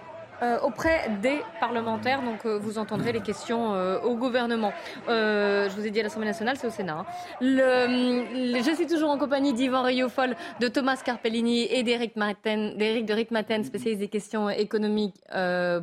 auprès 0.63 1.11
des 1.23 1.43
parlementaires. 1.59 2.23
Donc 2.23 2.45
euh, 2.45 2.59
vous 2.59 2.79
entendrez 2.79 3.13
les 3.13 3.21
questions 3.21 3.75
euh, 3.75 4.01
au 4.01 4.17
gouvernement. 4.17 4.73
je 5.09 5.75
vous 5.75 5.87
ai 5.87 5.91
dit 5.91 6.01
à 6.01 6.03
l'Assemblée 6.03 6.29
nationale, 6.29 6.57
c'est 6.57 6.67
au 6.67 6.71
Sénat. 6.71 6.99
Hein. 6.99 7.07
je 7.41 8.73
suis 8.75 8.87
toujours 8.87 9.11
en 9.11 9.19
compagnie 9.19 9.53
d'Yvan 9.53 9.83
Riofol, 9.83 10.37
de 10.61 10.69
Thomas 10.69 11.01
Carpellini 11.05 11.63
et 11.71 11.83
d'Éric 11.83 12.15
de 12.15 13.13
Ritmaten, 13.13 13.65
spécialiste 13.65 14.01
des 14.01 14.09
questions 14.09 14.49
économiques 14.51 15.17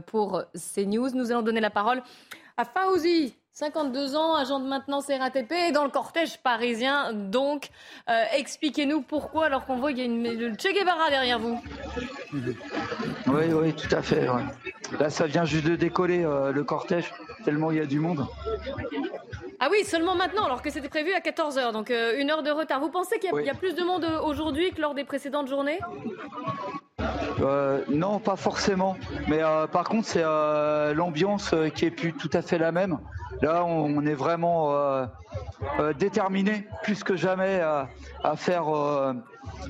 pour 0.08 0.44
CNews. 0.54 1.10
Nous 1.14 1.32
allons 1.32 1.42
donner 1.42 1.62
la 1.62 1.70
parole 1.70 2.02
à 2.58 2.66
Fauzi 2.66 3.36
52 3.58 4.16
ans, 4.16 4.36
agent 4.36 4.60
de 4.60 4.68
maintenance 4.68 5.08
RATP, 5.08 5.74
dans 5.74 5.84
le 5.84 5.90
cortège 5.90 6.38
parisien. 6.38 7.12
Donc, 7.12 7.70
euh, 8.08 8.24
expliquez-nous 8.36 9.02
pourquoi, 9.02 9.48
alors 9.48 9.66
qu'on 9.66 9.78
voit 9.78 9.90
qu'il 9.90 9.98
y 9.98 10.02
a 10.04 10.06
une, 10.06 10.22
le 10.22 10.54
Che 10.54 10.72
Guevara 10.76 11.10
derrière 11.10 11.40
vous. 11.40 11.60
Oui, 13.26 13.46
oui, 13.52 13.74
tout 13.74 13.96
à 13.96 14.04
fait. 14.04 14.28
Là, 15.00 15.10
ça 15.10 15.26
vient 15.26 15.44
juste 15.44 15.66
de 15.66 15.76
décoller 15.76 16.24
euh, 16.24 16.52
le 16.52 16.64
cortège, 16.64 17.12
tellement 17.46 17.72
il 17.72 17.78
y 17.78 17.82
a 17.82 17.88
du 17.88 18.00
monde. 18.00 18.28
Ah 19.60 19.70
oui, 19.72 19.84
seulement 19.84 20.16
maintenant, 20.16 20.46
alors 20.46 20.62
que 20.62 20.70
c'était 20.70 20.90
prévu 20.90 21.14
à 21.14 21.20
14h, 21.20 21.72
donc 21.72 21.90
euh, 21.90 22.20
une 22.20 22.30
heure 22.30 22.44
de 22.44 22.52
retard. 22.52 22.80
Vous 22.80 22.92
pensez 22.92 23.18
qu'il 23.20 23.32
y, 23.34 23.46
y, 23.46 23.50
a 23.50 23.56
plus 23.56 23.74
de 23.74 23.84
monde 23.84 24.06
aujourd'hui 24.24 24.72
que 24.72 24.82
lors 24.82 24.94
des 24.94 25.04
précédentes 25.04 25.48
journées? 25.48 25.80
Euh, 27.42 27.84
non, 27.90 28.20
pas 28.20 28.36
forcément. 28.36 28.98
Mais 29.28 29.42
euh, 29.42 29.68
par 29.68 29.86
contre, 29.86 30.08
c'est 30.08 30.24
euh, 30.24 30.94
l'ambiance 30.94 31.54
qui 31.76 31.86
est 31.86 31.92
plus 31.92 32.14
tout 32.14 32.30
à 32.34 32.42
fait 32.42 32.58
la 32.58 32.72
même. 32.72 32.98
Là, 33.42 33.64
on, 33.66 34.04
est 34.06 34.16
vraiment 34.16 34.74
déterminé 36.00 36.68
plus 36.82 37.04
que 37.04 37.16
jamais 37.16 37.60
à, 37.62 37.88
faire, 38.36 38.66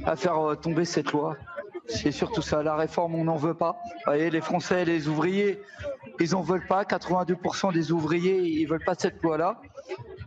à 0.05 0.15
faire 0.15 0.55
tomber 0.61 0.85
cette 0.85 1.11
loi. 1.11 1.35
C'est 1.88 2.13
surtout 2.13 2.41
ça. 2.41 2.63
La 2.63 2.75
réforme, 2.75 3.15
on 3.15 3.25
n'en 3.25 3.35
veut 3.35 3.53
pas. 3.53 3.77
Vous 3.83 4.01
voyez, 4.05 4.29
les 4.29 4.39
Français, 4.39 4.85
les 4.85 5.09
ouvriers, 5.09 5.61
ils 6.20 6.32
n'en 6.32 6.41
veulent 6.41 6.68
pas. 6.68 6.84
82% 6.84 7.74
des 7.74 7.91
ouvriers, 7.91 8.41
ils 8.41 8.65
veulent 8.65 8.84
pas 8.84 8.95
cette 8.97 9.22
loi-là. 9.22 9.61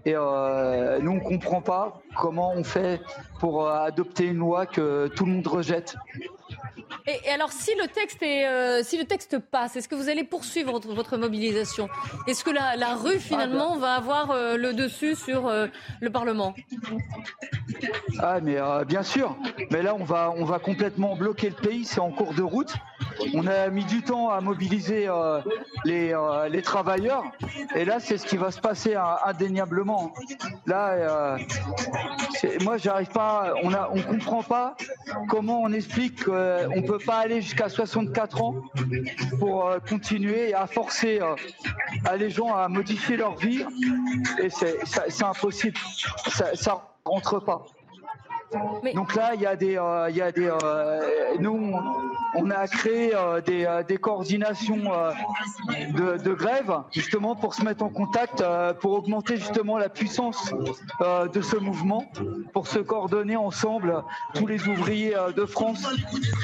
Et 0.06 0.14
nous, 0.14 1.12
on 1.12 1.20
comprend 1.20 1.60
pas 1.60 2.00
comment 2.16 2.52
on 2.52 2.64
fait 2.64 3.00
pour 3.38 3.68
adopter 3.68 4.26
une 4.26 4.38
loi 4.38 4.66
que 4.66 5.08
tout 5.08 5.26
le 5.26 5.32
monde 5.32 5.46
rejette. 5.46 5.96
Et, 7.06 7.30
alors, 7.30 7.52
si 7.52 7.70
le 7.76 7.86
texte 7.88 8.22
est, 8.22 8.46
euh, 8.46 8.82
si 8.82 8.98
le 8.98 9.04
texte 9.04 9.38
passe, 9.38 9.76
est-ce 9.76 9.88
que 9.88 9.94
vous 9.94 10.08
allez 10.08 10.24
poursuivre 10.24 10.78
votre, 10.80 11.16
mobilisation? 11.16 11.88
Est-ce 12.26 12.44
que 12.44 12.50
la, 12.50 12.94
rue 12.94 13.18
finalement 13.18 13.76
va 13.76 13.94
avoir 13.94 14.30
euh, 14.30 14.56
le 14.56 14.72
dessus 14.74 15.14
sur 15.14 15.46
euh, 15.46 15.66
le 16.00 16.10
Parlement? 16.10 16.54
Ah, 18.18 18.40
mais 18.42 18.58
bien 18.86 19.02
sûr. 19.02 19.36
Mais 19.70 19.82
là, 19.82 19.94
on 19.94 20.04
va, 20.04 20.32
on 20.36 20.44
va 20.44 20.58
complètement 20.58 21.16
bloquer 21.16 21.50
le 21.50 21.56
pays. 21.56 21.84
C'est 21.84 22.00
en 22.00 22.10
cours 22.10 22.34
de 22.34 22.42
route. 22.42 22.74
On 23.34 23.46
a 23.46 23.68
mis 23.68 23.84
du 23.84 24.02
temps 24.02 24.30
à 24.30 24.40
mobiliser 24.40 25.08
les, 25.84 26.14
les 26.50 26.62
travailleurs, 26.62 27.24
et 27.74 27.84
là, 27.84 28.00
c'est 28.00 28.18
ce 28.18 28.26
qui 28.26 28.36
va 28.36 28.50
se 28.50 28.60
passer 28.60 28.94
indéniablement. 29.24 30.12
Là, 30.66 31.36
moi, 32.62 32.76
j'arrive 32.76 33.08
pas. 33.08 33.54
On 33.62 33.70
on 33.72 34.02
comprend 34.02 34.42
pas 34.42 34.76
comment 35.28 35.62
on 35.62 35.72
explique 35.72 36.24
qu'on 36.24 36.82
peut 36.86 36.98
pas 37.04 37.18
aller 37.18 37.40
jusqu'à 37.40 37.68
64 37.68 38.42
ans 38.42 38.54
pour 39.38 39.66
euh, 39.66 39.78
continuer 39.78 40.54
à 40.54 40.66
forcer 40.66 41.20
euh, 41.20 42.16
les 42.16 42.30
gens 42.30 42.54
à 42.54 42.68
modifier 42.68 43.16
leur 43.16 43.36
vie. 43.36 43.64
Et 44.42 44.50
c'est 44.50 45.24
impossible. 45.24 45.78
Ça, 46.28 46.54
ça 46.54 46.82
rentre 47.04 47.40
pas. 47.40 47.64
Donc 48.94 49.14
là, 49.14 49.32
il 49.34 49.42
y 49.42 49.46
a 49.46 49.54
des, 49.54 49.76
euh, 49.76 50.10
euh, 50.18 51.00
nous, 51.38 51.72
on 52.34 52.50
a 52.50 52.66
créé 52.66 53.14
euh, 53.14 53.40
des, 53.40 53.82
des, 53.86 53.96
coordinations 53.96 54.90
de, 55.94 56.34
grève 56.34 56.82
justement 56.90 57.36
pour 57.36 57.54
se 57.54 57.62
mettre 57.62 57.84
en 57.84 57.90
contact, 57.90 58.42
pour 58.80 58.92
augmenter 58.92 59.36
justement 59.36 59.78
la 59.78 59.88
puissance 59.88 60.52
de 61.00 61.40
ce 61.40 61.56
mouvement, 61.56 62.10
pour 62.52 62.66
se 62.66 62.80
coordonner 62.80 63.36
ensemble 63.36 64.02
tous 64.34 64.46
les 64.46 64.66
ouvriers 64.66 65.14
de 65.36 65.44
France. 65.44 65.86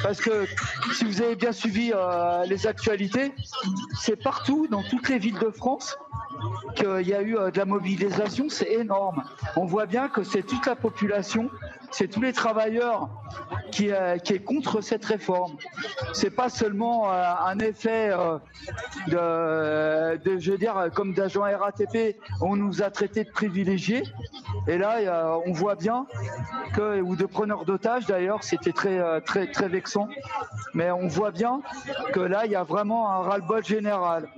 Parce 0.03 0.21
que 0.21 0.47
si 0.95 1.05
vous 1.05 1.23
avez 1.23 1.35
bien 1.35 1.53
suivi 1.53 1.93
les 2.47 2.67
actualités, 2.67 3.33
c'est 4.01 4.23
partout 4.23 4.69
dans 4.71 4.83
toutes 4.83 5.09
les 5.09 5.19
villes 5.19 5.39
de 5.39 5.51
France 5.51 5.99
qu'il 6.75 7.09
y 7.09 7.15
a 7.15 7.23
eu 7.23 7.33
de 7.33 7.59
la 7.59 7.65
mobilisation, 7.65 8.49
c'est 8.49 8.73
énorme. 8.73 9.25
On 9.57 9.65
voit 9.65 9.87
bien 9.87 10.09
que 10.09 10.23
c'est 10.23 10.43
toute 10.43 10.67
la 10.67 10.77
population 10.77 11.51
c'est 11.97 12.09
tous 12.09 12.21
les 12.21 12.35
travailleurs 12.35 13.09
qui, 13.73 13.91
euh, 13.91 14.19
qui 14.19 14.35
est 14.35 14.45
contre 14.45 14.83
cette 14.83 15.05
réforme. 15.05 15.57
C'est 16.13 16.31
pas 16.31 16.51
seulement 16.51 17.11
euh, 17.11 17.23
un 17.47 17.59
effet 17.59 18.11
euh, 18.11 20.17
de, 20.19 20.39
je 20.39 20.53
veux 20.53 20.59
dire, 20.59 20.91
comme 20.95 21.15
d'agent 21.15 21.41
RATP, 21.41 22.17
on 22.43 22.57
nous 22.57 22.83
a 22.83 22.91
traités 22.91 23.25
de 23.25 23.31
privilégiés. 23.31 24.03
Et 24.69 24.77
là, 24.77 25.39
on 25.47 25.53
voit 25.53 25.75
bien 25.75 26.07
que, 26.75 27.01
ou 27.01 27.17
de 27.17 27.25
preneurs 27.25 27.65
d'otages 27.65 28.07
d'ailleurs, 28.07 28.43
c'était 28.43 28.73
très, 28.73 29.01
très, 29.23 29.51
très 29.51 29.69
vexant. 29.69 30.09
Mais 30.75 30.91
on 30.91 31.09
voit 31.09 31.31
bien 31.31 31.63
que 32.13 32.21
là, 32.21 32.45
il 32.45 32.53
y 32.53 32.57
a 32.57 32.65
vraiment 32.65 33.11
un 33.11 33.23
ras-le-bol 33.23 33.65
général. 33.65 34.29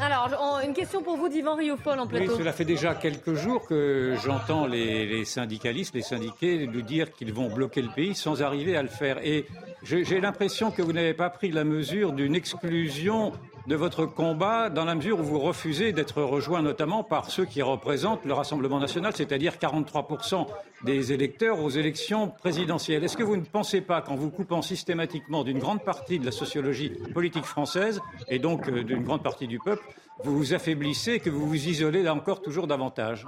Alors, 0.00 0.60
une 0.64 0.74
question 0.74 1.02
pour 1.02 1.16
vous, 1.16 1.28
Divan 1.28 1.56
Riofol, 1.56 1.98
en 1.98 2.06
plateau. 2.06 2.32
Oui, 2.32 2.38
cela 2.38 2.52
fait 2.52 2.64
déjà 2.64 2.94
quelques 2.94 3.34
jours 3.34 3.66
que 3.66 4.14
j'entends 4.22 4.66
les, 4.66 5.06
les 5.06 5.24
syndicalistes, 5.24 5.94
les 5.94 6.02
syndiqués 6.02 6.66
nous 6.66 6.82
dire 6.82 6.91
qu'ils 7.12 7.32
vont 7.32 7.48
bloquer 7.48 7.82
le 7.82 7.88
pays 7.88 8.14
sans 8.14 8.42
arriver 8.42 8.76
à 8.76 8.82
le 8.82 8.88
faire. 8.88 9.18
Et 9.24 9.46
j'ai 9.82 10.20
l'impression 10.20 10.70
que 10.70 10.82
vous 10.82 10.92
n'avez 10.92 11.14
pas 11.14 11.30
pris 11.30 11.50
la 11.50 11.64
mesure 11.64 12.12
d'une 12.12 12.34
exclusion 12.34 13.32
de 13.66 13.76
votre 13.76 14.06
combat 14.06 14.70
dans 14.70 14.84
la 14.84 14.94
mesure 14.94 15.20
où 15.20 15.22
vous 15.22 15.38
refusez 15.38 15.92
d'être 15.92 16.22
rejoint 16.22 16.62
notamment 16.62 17.04
par 17.04 17.30
ceux 17.30 17.44
qui 17.44 17.62
représentent 17.62 18.24
le 18.24 18.32
Rassemblement 18.32 18.80
national, 18.80 19.12
c'est-à-dire 19.14 19.54
43% 19.54 20.46
des 20.84 21.12
électeurs 21.12 21.60
aux 21.60 21.70
élections 21.70 22.28
présidentielles. 22.28 23.04
Est-ce 23.04 23.16
que 23.16 23.22
vous 23.22 23.36
ne 23.36 23.44
pensez 23.44 23.80
pas 23.80 24.00
qu'en 24.02 24.16
vous 24.16 24.30
coupant 24.30 24.62
systématiquement 24.62 25.44
d'une 25.44 25.58
grande 25.58 25.84
partie 25.84 26.18
de 26.18 26.24
la 26.24 26.32
sociologie 26.32 26.90
politique 27.14 27.44
française 27.44 28.00
et 28.28 28.38
donc 28.38 28.68
euh, 28.68 28.82
d'une 28.82 29.04
grande 29.04 29.22
partie 29.22 29.46
du 29.46 29.58
peuple, 29.58 29.84
vous 30.24 30.36
vous 30.36 30.54
affaiblissez 30.54 31.12
et 31.12 31.20
que 31.20 31.30
vous 31.30 31.46
vous 31.46 31.68
isolez 31.68 32.02
là 32.02 32.14
encore 32.14 32.42
toujours 32.42 32.66
davantage? 32.66 33.26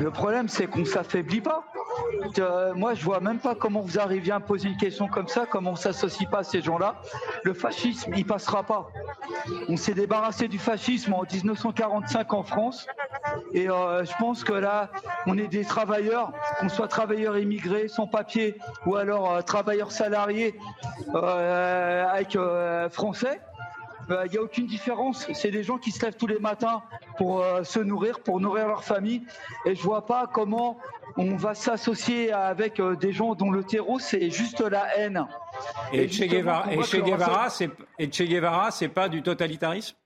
Le 0.00 0.10
problème, 0.10 0.48
c'est 0.48 0.66
qu'on 0.66 0.84
s'affaiblit 0.84 1.40
pas. 1.40 1.64
Euh, 2.38 2.74
moi, 2.74 2.94
je 2.94 3.04
vois 3.04 3.20
même 3.20 3.38
pas 3.38 3.54
comment 3.54 3.80
vous 3.80 3.98
arrivez 3.98 4.32
à 4.32 4.38
me 4.38 4.44
poser 4.44 4.68
une 4.68 4.76
question 4.76 5.08
comme 5.08 5.28
ça, 5.28 5.46
comment 5.46 5.72
on 5.72 5.76
s'associe 5.76 6.28
pas 6.28 6.38
à 6.38 6.42
ces 6.42 6.62
gens-là. 6.62 7.00
Le 7.44 7.52
fascisme, 7.52 8.12
il 8.16 8.26
passera 8.26 8.62
pas. 8.62 8.88
On 9.68 9.76
s'est 9.76 9.94
débarrassé 9.94 10.48
du 10.48 10.58
fascisme 10.58 11.12
en 11.12 11.22
1945 11.30 12.32
en 12.32 12.42
France. 12.42 12.86
Et 13.52 13.68
euh, 13.68 14.04
je 14.04 14.12
pense 14.18 14.44
que 14.44 14.52
là, 14.52 14.90
on 15.26 15.36
est 15.36 15.48
des 15.48 15.64
travailleurs, 15.64 16.32
qu'on 16.58 16.68
soit 16.68 16.88
travailleurs 16.88 17.38
immigrés, 17.38 17.88
sans 17.88 18.06
papier, 18.06 18.56
ou 18.86 18.96
alors 18.96 19.32
euh, 19.32 19.42
travailleurs 19.42 19.92
salariés 19.92 20.54
avec 21.14 22.36
euh, 22.36 22.88
français. 24.10 24.20
Euh, 24.22 24.26
Il 24.26 24.32
n'y 24.32 24.38
a 24.38 24.42
aucune 24.42 24.66
différence. 24.66 25.26
C'est 25.32 25.50
des 25.50 25.62
gens 25.62 25.78
qui 25.78 25.90
se 25.90 26.04
lèvent 26.04 26.16
tous 26.16 26.26
les 26.26 26.38
matins 26.38 26.82
pour 27.16 27.42
euh, 27.42 27.62
se 27.64 27.80
nourrir, 27.80 28.20
pour 28.20 28.40
nourrir 28.40 28.66
leur 28.66 28.84
famille. 28.84 29.22
Et 29.66 29.74
je 29.74 29.82
vois 29.82 30.06
pas 30.06 30.26
comment 30.32 30.78
on 31.16 31.36
va 31.36 31.54
s'associer 31.54 32.32
avec 32.32 32.78
euh, 32.78 32.96
des 32.96 33.12
gens 33.12 33.34
dont 33.34 33.50
le 33.50 33.64
terreau, 33.64 33.98
c'est 33.98 34.30
juste 34.30 34.60
la 34.60 34.96
haine. 34.96 35.26
Et 35.92 36.04
et 36.04 36.08
Che 36.08 36.24
Guevara, 36.26 36.72
et 36.72 38.10
Che 38.10 38.22
Guevara, 38.24 38.70
c'est 38.70 38.88
pas 38.88 39.08
du 39.08 39.22
totalitarisme? 39.22 39.96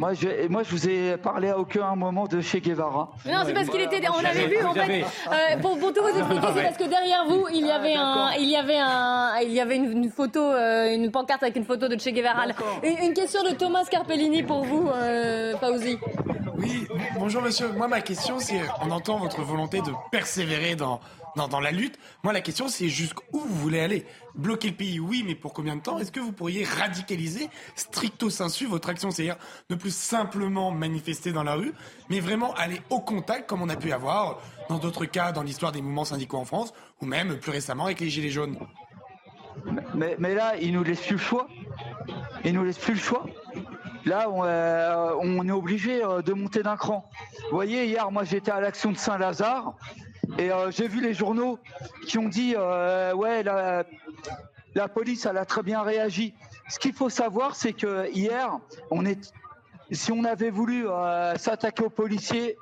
Moi, 0.00 0.14
je, 0.14 0.48
moi, 0.48 0.62
je 0.62 0.70
vous 0.70 0.88
ai 0.88 1.18
parlé 1.18 1.50
à 1.50 1.58
aucun 1.58 1.94
moment 1.94 2.26
de 2.26 2.40
Che 2.40 2.56
Guevara. 2.56 3.10
Mais 3.26 3.32
non, 3.34 3.40
c'est 3.44 3.52
parce 3.52 3.68
qu'il 3.68 3.82
était. 3.82 4.00
On 4.08 4.24
avait 4.24 4.44
Vous 4.44 4.48
vu 4.50 4.64
en 4.64 4.72
fait. 4.72 5.02
euh, 5.04 5.58
pour, 5.60 5.78
pour 5.78 5.92
tout 5.92 6.00
vous 6.02 6.18
expliquer, 6.18 6.46
c'est 6.54 6.62
parce 6.62 6.76
que 6.78 6.88
derrière 6.88 7.26
vous, 7.28 7.44
il 7.52 7.66
y 7.66 7.70
avait 7.70 7.96
un, 7.96 8.30
il 8.38 8.48
y 8.48 8.56
avait 8.56 8.78
un, 8.78 9.32
il 9.42 9.52
y 9.52 9.60
avait 9.60 9.76
une, 9.76 9.92
une 9.92 10.10
photo, 10.10 10.40
euh, 10.40 10.90
une 10.94 11.10
pancarte 11.10 11.42
avec 11.42 11.56
une 11.56 11.66
photo 11.66 11.86
de 11.86 11.98
Che 11.98 12.08
Guevara. 12.14 12.44
Une, 12.82 13.08
une 13.08 13.12
question 13.12 13.42
de 13.42 13.50
Thomas 13.50 13.84
Carpellini 13.90 14.42
pour 14.42 14.64
vous, 14.64 14.88
euh, 14.88 15.54
Fauzi. 15.58 15.98
Oui, 16.56 16.86
bonjour 17.18 17.42
monsieur. 17.42 17.68
Moi, 17.76 17.86
ma 17.86 18.00
question, 18.00 18.38
c'est, 18.38 18.60
on 18.82 18.90
entend 18.90 19.18
votre 19.18 19.42
volonté 19.42 19.82
de 19.82 19.92
persévérer 20.10 20.76
dans, 20.76 21.00
dans, 21.36 21.48
dans 21.48 21.60
la 21.60 21.70
lutte. 21.70 21.98
Moi, 22.22 22.32
la 22.32 22.40
question, 22.40 22.68
c'est 22.68 22.88
jusqu'où 22.88 23.40
vous 23.40 23.54
voulez 23.56 23.80
aller? 23.80 24.06
Bloquer 24.34 24.68
le 24.68 24.74
pays, 24.74 25.00
oui, 25.00 25.24
mais 25.26 25.34
pour 25.34 25.52
combien 25.52 25.76
de 25.76 25.82
temps? 25.82 25.98
Est-ce 25.98 26.12
que 26.12 26.20
vous 26.20 26.32
pourriez 26.32 26.64
radicaliser 26.64 27.48
stricto 27.74 28.30
sensu 28.30 28.66
votre 28.66 28.88
action? 28.88 29.10
C'est-à-dire 29.10 29.36
ne 29.68 29.76
plus 29.76 29.94
simplement 29.94 30.70
manifester 30.70 31.32
dans 31.32 31.42
la 31.42 31.54
rue, 31.54 31.72
mais 32.08 32.20
vraiment 32.20 32.54
aller 32.54 32.80
au 32.90 33.00
contact, 33.00 33.48
comme 33.48 33.62
on 33.62 33.68
a 33.68 33.76
pu 33.76 33.92
avoir 33.92 34.40
dans 34.68 34.78
d'autres 34.78 35.06
cas 35.06 35.32
dans 35.32 35.42
l'histoire 35.42 35.72
des 35.72 35.82
mouvements 35.82 36.04
syndicaux 36.04 36.38
en 36.38 36.44
France, 36.44 36.72
ou 37.00 37.06
même 37.06 37.38
plus 37.38 37.50
récemment 37.50 37.86
avec 37.86 38.00
les 38.00 38.08
Gilets 38.08 38.30
jaunes. 38.30 38.58
Mais, 39.94 40.34
là, 40.34 40.54
il 40.60 40.72
nous 40.72 40.84
laisse 40.84 41.00
plus 41.00 41.16
le 41.16 41.18
choix. 41.18 41.48
Il 42.44 42.54
nous 42.54 42.64
laisse 42.64 42.78
plus 42.78 42.94
le 42.94 43.00
choix. 43.00 43.26
Là, 44.06 44.30
on, 44.30 44.44
euh, 44.44 45.12
on 45.20 45.46
est 45.46 45.52
obligé 45.52 46.02
euh, 46.02 46.22
de 46.22 46.32
monter 46.32 46.62
d'un 46.62 46.76
cran. 46.76 47.10
Vous 47.50 47.56
voyez, 47.56 47.84
hier, 47.86 48.10
moi, 48.10 48.24
j'étais 48.24 48.50
à 48.50 48.60
l'action 48.60 48.92
de 48.92 48.96
Saint-Lazare 48.96 49.74
et 50.38 50.50
euh, 50.50 50.70
j'ai 50.70 50.88
vu 50.88 51.00
les 51.00 51.14
journaux 51.14 51.58
qui 52.06 52.18
ont 52.18 52.28
dit 52.28 52.54
euh, 52.56 53.14
ouais, 53.14 53.42
la, 53.42 53.84
la 54.74 54.88
police, 54.88 55.26
elle 55.26 55.38
a 55.38 55.44
très 55.44 55.62
bien 55.62 55.82
réagi. 55.82 56.34
Ce 56.68 56.78
qu'il 56.78 56.92
faut 56.92 57.08
savoir, 57.08 57.56
c'est 57.56 57.72
que 57.72 58.10
hier, 58.12 58.58
on 58.90 59.04
est, 59.04 59.32
si 59.90 60.12
on 60.12 60.24
avait 60.24 60.50
voulu 60.50 60.88
euh, 60.88 61.36
s'attaquer 61.36 61.84
aux 61.84 61.90
policiers 61.90 62.56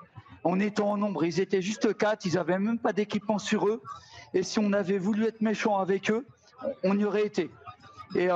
en 0.44 0.60
étant 0.60 0.92
en 0.92 0.96
nombre, 0.96 1.24
ils 1.24 1.40
étaient 1.40 1.62
juste 1.62 1.96
quatre, 1.96 2.24
ils 2.24 2.38
avaient 2.38 2.58
même 2.58 2.78
pas 2.78 2.92
d'équipement 2.92 3.38
sur 3.38 3.68
eux. 3.68 3.82
Et 4.34 4.42
si 4.42 4.58
on 4.58 4.72
avait 4.72 4.98
voulu 4.98 5.26
être 5.26 5.40
méchant 5.40 5.78
avec 5.78 6.10
eux, 6.10 6.26
on 6.84 6.98
y 6.98 7.04
aurait 7.04 7.26
été. 7.26 7.50
Et 8.14 8.28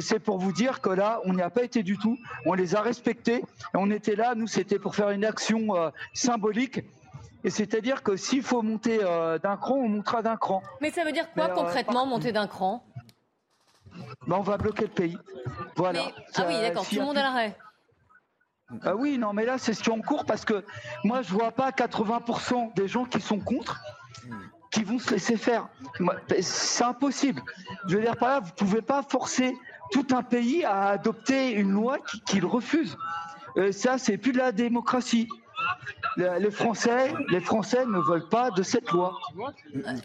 c'est 0.00 0.18
pour 0.18 0.38
vous 0.38 0.52
dire 0.52 0.80
que 0.80 0.90
là, 0.90 1.20
on 1.24 1.32
n'y 1.32 1.42
a 1.42 1.48
pas 1.48 1.62
été 1.62 1.82
du 1.82 1.96
tout. 1.96 2.18
On 2.44 2.52
les 2.52 2.74
a 2.74 2.82
respectés. 2.82 3.42
On 3.74 3.90
était 3.90 4.16
là, 4.16 4.34
nous, 4.34 4.46
c'était 4.46 4.78
pour 4.78 4.94
faire 4.94 5.10
une 5.10 5.24
action 5.24 5.68
symbolique. 6.12 6.82
Et 7.46 7.50
c'est-à-dire 7.50 8.02
que 8.02 8.16
s'il 8.16 8.42
faut 8.42 8.60
monter 8.60 8.98
euh, 9.04 9.38
d'un 9.38 9.56
cran, 9.56 9.74
on 9.76 9.88
montera 9.88 10.20
d'un 10.20 10.36
cran. 10.36 10.64
Mais 10.80 10.90
ça 10.90 11.04
veut 11.04 11.12
dire 11.12 11.30
quoi 11.32 11.44
Mais, 11.46 11.52
euh, 11.52 11.54
concrètement, 11.54 12.04
monter 12.04 12.32
d'un 12.32 12.48
cran? 12.48 12.84
Ben, 14.26 14.36
on 14.36 14.40
va 14.42 14.56
bloquer 14.58 14.82
le 14.82 14.90
pays. 14.90 15.16
Voilà. 15.76 16.08
Ah 16.34 16.44
oui, 16.48 16.60
d'accord. 16.60 16.84
Tout 16.84 16.96
le 16.96 17.02
monde 17.02 17.16
à 17.16 17.22
l'arrêt. 17.22 17.56
Ah 18.82 18.96
oui, 18.96 19.16
non, 19.16 19.32
mais 19.32 19.44
là, 19.44 19.58
c'est 19.58 19.74
ce 19.74 19.82
qui 19.84 19.90
est 19.90 19.92
en 19.92 20.00
cours 20.00 20.24
parce 20.24 20.44
que 20.44 20.64
moi, 21.04 21.22
je 21.22 21.32
vois 21.32 21.52
pas 21.52 21.70
80% 21.70 22.74
des 22.74 22.88
gens 22.88 23.04
qui 23.04 23.20
sont 23.20 23.38
contre 23.38 23.80
qui 24.72 24.82
vont 24.82 24.98
se 24.98 25.12
laisser 25.12 25.36
faire. 25.36 25.68
C'est 26.40 26.82
impossible. 26.82 27.40
Je 27.86 27.94
veux 27.96 28.02
dire 28.02 28.16
par 28.16 28.28
là, 28.28 28.40
vous 28.40 28.50
pouvez 28.56 28.82
pas 28.82 29.04
forcer 29.04 29.56
tout 29.92 30.06
un 30.10 30.24
pays 30.24 30.64
à 30.64 30.88
adopter 30.88 31.52
une 31.52 31.70
loi 31.70 31.98
qui- 32.00 32.20
qu'il 32.22 32.44
refuse. 32.44 32.96
Euh, 33.56 33.70
ça, 33.70 33.98
c'est 33.98 34.18
plus 34.18 34.32
de 34.32 34.38
la 34.38 34.50
démocratie. 34.50 35.28
Le- 36.16 36.38
Les 36.38 36.50
Français, 36.50 37.12
les 37.30 37.40
Français 37.40 37.84
ne 37.86 37.98
veulent 37.98 38.28
pas 38.28 38.50
de 38.50 38.62
cette 38.62 38.90
loi. 38.90 39.18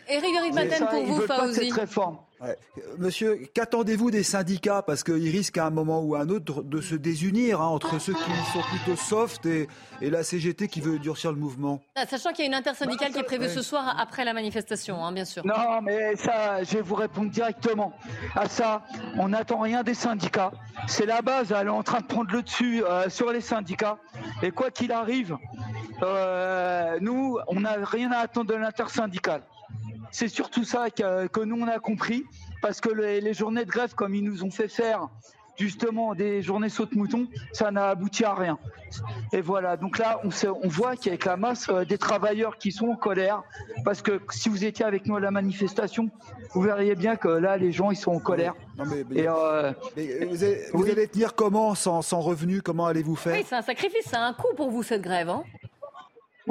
Éric 0.09 0.35
ça, 0.71 0.85
pour 0.87 0.99
ils 0.99 1.05
vous, 1.07 1.15
veulent 1.17 1.27
pas 1.27 1.47
de 1.47 1.53
cette 1.53 1.73
réforme. 1.73 2.17
Ouais. 2.41 2.57
Monsieur, 2.97 3.39
qu'attendez-vous 3.53 4.09
des 4.09 4.23
syndicats? 4.23 4.81
Parce 4.81 5.03
qu'ils 5.03 5.29
risquent 5.29 5.59
à 5.59 5.67
un 5.67 5.69
moment 5.69 6.01
ou 6.01 6.15
à 6.15 6.21
un 6.21 6.29
autre 6.29 6.63
de 6.63 6.81
se 6.81 6.95
désunir 6.95 7.61
hein, 7.61 7.67
entre 7.67 7.99
ceux 7.99 8.13
qui 8.13 8.31
sont 8.51 8.61
plutôt 8.69 8.95
soft 8.95 9.45
et, 9.45 9.67
et 10.01 10.09
la 10.09 10.23
CGT 10.23 10.67
qui 10.67 10.81
veut 10.81 10.97
durcir 10.97 11.31
le 11.31 11.37
mouvement. 11.37 11.83
Ah, 11.95 12.07
Sachant 12.07 12.31
qu'il 12.31 12.43
y 12.43 12.47
a 12.47 12.49
une 12.49 12.55
intersyndicale 12.55 13.11
qui 13.11 13.19
est 13.19 13.23
prévue 13.23 13.45
Ouais. 13.45 13.49
ce 13.53 13.61
soir 13.61 13.95
après 13.99 14.25
la 14.25 14.33
manifestation, 14.33 15.05
hein, 15.05 15.11
bien 15.11 15.25
sûr. 15.25 15.45
Non, 15.45 15.81
mais 15.83 16.15
ça, 16.15 16.63
je 16.63 16.73
vais 16.77 16.81
vous 16.81 16.95
répondre 16.95 17.29
directement. 17.29 17.93
À 18.35 18.49
ça, 18.49 18.83
on 19.17 19.29
n'attend 19.29 19.59
rien 19.59 19.83
des 19.83 19.93
syndicats. 19.93 20.51
C'est 20.87 21.05
la 21.05 21.21
base, 21.21 21.51
elle 21.51 21.67
est 21.67 21.69
en 21.69 21.83
train 21.83 21.99
de 22.01 22.05
prendre 22.07 22.31
le 22.31 22.41
dessus 22.41 22.83
euh, 22.83 23.07
sur 23.09 23.31
les 23.31 23.41
syndicats. 23.41 23.97
Et 24.41 24.49
quoi 24.49 24.71
qu'il 24.71 24.91
arrive, 24.91 25.37
euh, 26.01 26.97
nous, 27.01 27.37
on 27.47 27.59
n'a 27.59 27.75
rien 27.83 28.11
à 28.11 28.17
attendre 28.19 28.47
de 28.51 28.55
l'intersyndicale. 28.55 29.43
C'est 30.11 30.27
surtout 30.27 30.63
ça 30.63 30.89
que, 30.89 31.27
que 31.27 31.41
nous, 31.41 31.57
on 31.61 31.67
a 31.67 31.79
compris. 31.79 32.23
Parce 32.61 32.79
que 32.79 32.89
les, 32.89 33.21
les 33.21 33.33
journées 33.33 33.65
de 33.65 33.69
grève, 33.71 33.95
comme 33.95 34.13
ils 34.13 34.23
nous 34.23 34.43
ont 34.43 34.51
fait 34.51 34.67
faire 34.67 35.07
justement 35.57 36.15
des 36.15 36.41
journées 36.41 36.69
saute-mouton, 36.69 37.27
ça 37.53 37.69
n'a 37.71 37.89
abouti 37.89 38.23
à 38.23 38.33
rien. 38.33 38.57
Et 39.31 39.41
voilà, 39.41 39.77
donc 39.77 39.97
là, 39.99 40.19
on, 40.23 40.31
sait- 40.31 40.47
on 40.47 40.67
voit 40.67 40.95
qu'avec 40.95 41.25
la 41.25 41.37
masse 41.37 41.69
euh, 41.69 41.85
des 41.85 41.97
travailleurs 41.99 42.57
qui 42.57 42.71
sont 42.71 42.87
en 42.89 42.95
colère, 42.95 43.43
parce 43.85 44.01
que 44.01 44.19
si 44.31 44.49
vous 44.49 44.65
étiez 44.65 44.85
avec 44.85 45.05
nous 45.05 45.15
à 45.17 45.19
la 45.19 45.29
manifestation, 45.29 46.09
vous 46.53 46.61
verriez 46.61 46.95
bien 46.95 47.15
que 47.15 47.27
là, 47.27 47.57
les 47.57 47.71
gens, 47.71 47.91
ils 47.91 47.95
sont 47.95 48.11
en 48.11 48.19
colère. 48.19 48.55
Non, 48.77 48.85
mais, 48.85 49.05
Et, 49.21 49.27
euh, 49.27 49.71
mais 49.95 50.25
vous, 50.25 50.43
allez, 50.43 50.61
vous 50.73 50.89
allez 50.89 51.07
tenir 51.07 51.35
comment 51.35 51.75
sans, 51.75 52.01
sans 52.01 52.21
revenu 52.21 52.61
Comment 52.61 52.87
allez-vous 52.87 53.15
faire? 53.15 53.35
Oui, 53.37 53.45
c'est 53.47 53.55
un 53.55 53.61
sacrifice, 53.61 54.05
c'est 54.05 54.15
un 54.17 54.33
coût 54.33 54.53
pour 54.57 54.71
vous 54.71 54.83
cette 54.83 55.01
grève. 55.03 55.29
Hein 55.29 55.43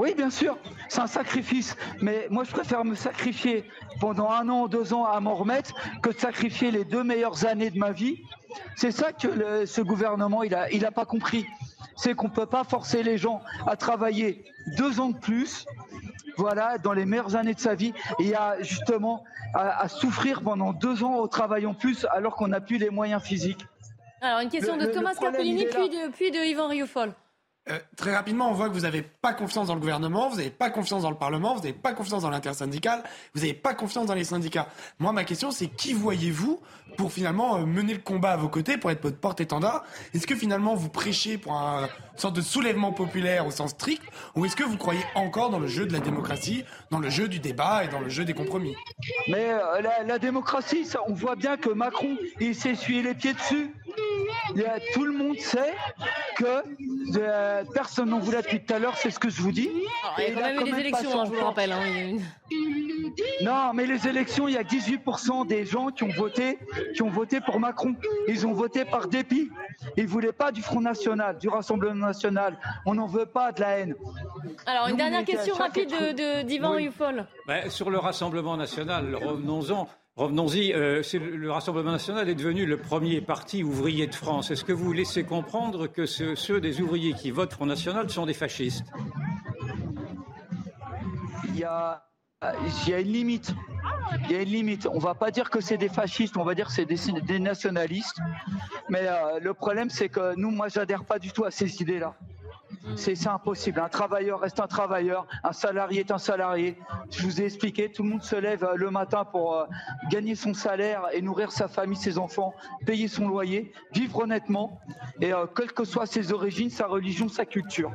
Oui, 0.01 0.15
bien 0.15 0.31
sûr, 0.31 0.57
c'est 0.89 1.03
un 1.03 1.07
sacrifice. 1.07 1.77
Mais 2.01 2.27
moi, 2.31 2.45
je 2.45 2.51
préfère 2.51 2.87
me 2.87 2.95
sacrifier 2.95 3.65
pendant 4.01 4.31
un 4.31 4.49
an, 4.49 4.67
deux 4.67 4.95
ans 4.95 5.05
à 5.05 5.21
m'en 5.21 5.35
remettre 5.35 5.75
que 6.01 6.09
de 6.09 6.19
sacrifier 6.19 6.71
les 6.71 6.85
deux 6.87 7.05
meilleures 7.05 7.45
années 7.45 7.69
de 7.69 7.79
ma 7.79 7.93
vie. 7.93 8.17
C'est 8.77 8.93
ça 8.93 9.13
que 9.13 9.29
le- 9.29 9.67
ce 9.67 9.83
gouvernement, 9.83 10.43
il 10.43 10.55
a, 10.55 10.71
il 10.71 10.87
a 10.87 10.91
pas 10.91 11.05
compris. 11.05 11.45
C'est 11.97 12.15
qu'on 12.15 12.31
peut 12.31 12.47
pas 12.47 12.65
forcer 12.65 13.03
les 13.03 13.19
gens 13.19 13.43
à 13.67 13.77
travailler 13.77 14.43
deux 14.79 15.01
ans 15.01 15.11
de 15.11 15.19
plus, 15.19 15.67
voilà, 16.39 16.79
dans 16.79 16.95
les 16.95 17.05
meilleures 17.05 17.37
années 17.37 17.53
de 17.53 17.61
sa 17.61 17.75
vie, 17.75 17.93
et 18.19 18.35
à 18.35 18.57
justement 18.63 19.23
à, 19.53 19.83
à 19.83 19.89
souffrir 19.89 20.41
pendant 20.41 20.73
deux 20.73 21.05
ans 21.05 21.17
au 21.17 21.29
travail 21.29 21.67
en 21.67 21.75
plus, 21.75 22.07
alors 22.11 22.37
qu'on 22.37 22.49
n'a 22.49 22.63
plus 22.63 22.79
les 22.79 22.89
moyens 22.89 23.23
physiques. 23.23 23.67
Alors, 24.23 24.41
une 24.41 24.49
question 24.49 24.77
Le- 24.77 24.83
de 24.83 24.87
le- 24.87 24.93
Thomas 24.95 25.15
Carpellini, 25.15 25.67
puis 25.67 25.89
de, 25.91 26.11
puis 26.11 26.31
de 26.31 26.39
Yvan 26.39 26.69
Rioufol. 26.69 27.13
Euh, 27.69 27.79
très 27.95 28.15
rapidement, 28.17 28.49
on 28.51 28.55
voit 28.55 28.69
que 28.69 28.75
vous 28.75 28.81
n'avez 28.81 29.03
pas 29.03 29.35
confiance 29.35 29.67
dans 29.69 29.75
le 29.75 29.81
gouvernement, 29.81 30.31
vous 30.31 30.37
n'avez 30.37 30.51
pas 30.51 30.71
confiance 30.71 31.03
dans 31.03 31.11
le 31.11 31.17
Parlement, 31.17 31.55
vous 31.55 31.61
n'avez 31.61 31.75
pas 31.75 31.93
confiance 31.93 32.23
dans 32.23 32.31
l'intersyndical, 32.31 33.03
vous 33.35 33.43
n'avez 33.43 33.53
pas 33.55 33.75
confiance 33.75 34.07
dans 34.07 34.15
les 34.15 34.25
syndicats. 34.25 34.67
Moi, 34.99 35.13
ma 35.13 35.25
question, 35.25 35.51
c'est 35.51 35.67
qui 35.69 35.93
voyez-vous 35.93 36.59
pour 36.97 37.13
finalement 37.13 37.57
euh, 37.59 37.67
mener 37.67 37.93
le 37.93 38.01
combat 38.01 38.33
à 38.33 38.37
vos 38.39 38.49
côtés, 38.49 38.79
pour 38.79 38.91
être 38.91 39.03
votre 39.03 39.19
porte-étendard? 39.19 39.85
Est-ce 40.15 40.27
que 40.27 40.35
finalement 40.35 40.75
vous 40.75 40.89
prêchez 40.89 41.37
pour 41.37 41.53
un- 41.53 41.89
sorte 42.21 42.37
de 42.37 42.41
soulèvement 42.43 42.93
populaire 42.93 43.47
au 43.47 43.51
sens 43.51 43.71
strict, 43.71 44.03
ou 44.37 44.45
est-ce 44.45 44.55
que 44.57 44.63
vous 44.65 44.77
croyez 44.77 45.03
encore 45.15 45.51
dans 45.51 45.59
le 45.59 45.67
jeu 45.67 45.87
de 45.87 45.93
la 45.93 46.01
démocratie, 46.01 46.65
dans 46.91 46.99
le 47.01 47.11
jeu 47.11 47.29
du 47.29 47.39
débat 47.41 47.85
et 47.85 47.89
dans 47.89 48.01
le 48.01 48.09
jeu 48.09 48.25
des 48.25 48.35
compromis? 48.35 48.75
Mais 49.29 49.51
euh, 49.51 49.81
la, 49.81 50.03
la 50.05 50.19
démocratie, 50.19 50.85
ça, 50.85 51.01
on 51.09 51.15
voit 51.15 51.37
bien 51.37 51.57
que 51.57 51.71
Macron, 51.71 52.17
il 52.41 52.55
s'est 52.55 52.71
essuyé 52.71 53.03
les 53.03 53.15
pieds 53.15 53.33
dessus. 53.35 53.75
Il 54.55 54.61
y 54.63 54.65
a- 54.65 54.79
tout 54.95 55.05
le 55.05 55.13
monde 55.13 55.39
sait 55.39 55.75
que 56.37 56.63
euh, 57.19 57.65
personne 57.75 58.11
n'en 58.11 58.19
voulait 58.21 58.43
depuis 58.43 58.61
tout 58.65 58.73
à 58.75 58.79
l'heure, 58.79 58.97
c'est 58.97 59.11
ce 59.11 59.19
que 59.19 59.29
je 59.31 59.41
vous 59.43 59.53
dis. 59.53 59.69
Alors, 60.05 60.19
il 60.19 60.25
y 60.25 60.27
a 60.27 60.35
quand 60.35 60.41
là, 60.41 60.53
même 60.55 60.67
eu 60.67 60.73
des 60.73 60.81
élections, 60.81 61.21
hein, 61.21 61.25
je 61.25 61.31
vous 61.31 61.37
le 61.37 61.43
rappelle. 61.43 61.73
hein, 61.73 62.19
Non, 63.43 63.73
mais 63.75 63.87
les 63.87 64.07
élections, 64.07 64.49
il 64.49 64.55
y 64.55 64.59
a 64.59 64.63
18% 64.63 65.47
des 65.47 65.65
gens 65.65 65.89
qui 65.89 66.05
ont 66.05 66.09
voté, 66.17 66.59
qui 66.95 67.03
ont 67.03 67.11
voté 67.11 67.41
pour 67.41 67.59
Macron. 67.61 67.95
Ils 68.29 68.47
ont 68.47 68.53
voté 68.53 68.85
par 68.85 69.09
dépit. 69.09 69.51
Ils 69.97 70.07
voulaient 70.07 70.33
pas 70.33 70.53
du 70.53 70.63
Front 70.63 70.81
National, 70.81 71.39
du 71.39 71.49
Rassemblement 71.49 71.95
On 72.87 72.95
n'en 72.95 73.07
veut 73.07 73.27
pas 73.27 73.53
de 73.53 73.61
la 73.61 73.79
haine. 73.79 73.95
Alors, 74.67 74.87
une 74.87 74.93
Nous, 74.93 74.97
dernière 74.99 75.25
question 75.25 75.55
rapide 75.55 75.91
de- 75.91 76.41
de- 76.43 76.43
d'Yvan 76.47 76.75
Oui. 76.77 76.91
Ben, 77.47 77.71
sur 77.71 77.91
le 77.91 77.99
Rassemblement 77.99 78.57
national, 78.57 79.15
revenons-en. 79.15 79.89
Revenons-y, 80.17 80.73
euh, 80.75 81.03
le 81.15 81.51
Rassemblement 81.51 81.93
national 81.93 82.29
est 82.29 82.35
devenu 82.35 82.67
le 82.67 82.77
premier 82.77 83.21
parti 83.23 83.63
ouvrier 83.65 84.07
de 84.07 84.15
France. 84.15 84.51
Est-ce 84.51 84.65
que 84.65 84.73
vous 84.73 84.93
laissez 84.93 85.25
comprendre 85.25 85.87
que 85.87 86.05
ceux 86.05 86.61
des 86.61 86.81
ouvriers 86.83 87.15
qui 87.15 87.31
votent 87.31 87.53
Front 87.55 87.65
National 87.67 88.11
sont 88.11 88.27
des 88.27 88.35
fascistes? 88.35 88.85
Il 91.49 91.57
y 91.59 91.65
a, 91.65 92.03
il 92.87 92.91
y 92.91 92.95
a 92.95 93.01
une 93.01 93.13
limite. 93.13 93.55
Il 94.25 94.33
y 94.33 94.37
a 94.37 94.43
une 94.43 94.49
limite. 94.49 94.89
On 94.91 94.99
va 94.99 95.15
pas 95.15 95.31
dire 95.31 95.51
que 95.51 95.61
c'est 95.61 95.77
des 95.77 95.91
fascistes, 95.91 96.39
on 96.39 96.45
va 96.45 96.55
dire 96.55 96.69
que 96.69 96.73
c'est 96.73 96.87
des, 96.87 97.39
nationalistes. 97.39 98.19
Mais 98.89 99.03
euh, 99.03 99.39
le 99.41 99.53
problème, 99.53 99.91
c'est 99.91 100.09
que 100.09 100.35
nous, 100.37 100.51
moi, 100.51 100.69
j'adhère 100.69 101.05
pas 101.05 101.19
du 101.19 101.33
tout 101.33 101.45
à 101.45 101.51
ces 101.51 101.83
idées-là. 101.83 102.15
C'est 102.97 103.27
impossible. 103.27 103.79
Un 103.81 103.91
travailleur 103.91 104.41
reste 104.41 104.59
un 104.59 104.67
travailleur, 104.67 105.27
un 105.45 105.53
salarié 105.53 106.01
est 106.01 106.11
un 106.11 106.19
salarié. 106.19 106.79
Je 107.11 107.25
vous 107.25 107.43
ai 107.43 107.45
expliqué, 107.45 107.93
tout 107.93 108.03
le 108.05 108.09
monde 108.09 108.23
se 108.23 108.37
lève 108.37 108.65
euh, 108.65 108.75
le 108.75 108.91
matin 108.91 109.27
pour 109.27 109.55
euh, 109.55 109.67
gagner 110.11 110.35
son 110.35 110.55
salaire 110.55 111.03
et 111.13 111.21
nourrir 111.21 111.53
sa 111.53 111.69
famille, 111.69 111.99
ses 111.99 112.17
enfants, 112.17 112.55
payer 112.87 113.09
son 113.09 113.29
loyer, 113.29 113.71
vivre 113.93 114.21
honnêtement, 114.21 114.81
et 115.21 115.33
quelles 115.55 115.73
que 115.73 115.85
soient 115.85 116.07
ses 116.07 116.33
origines, 116.33 116.71
sa 116.71 116.87
religion, 116.87 117.29
sa 117.29 117.45
culture. 117.45 117.93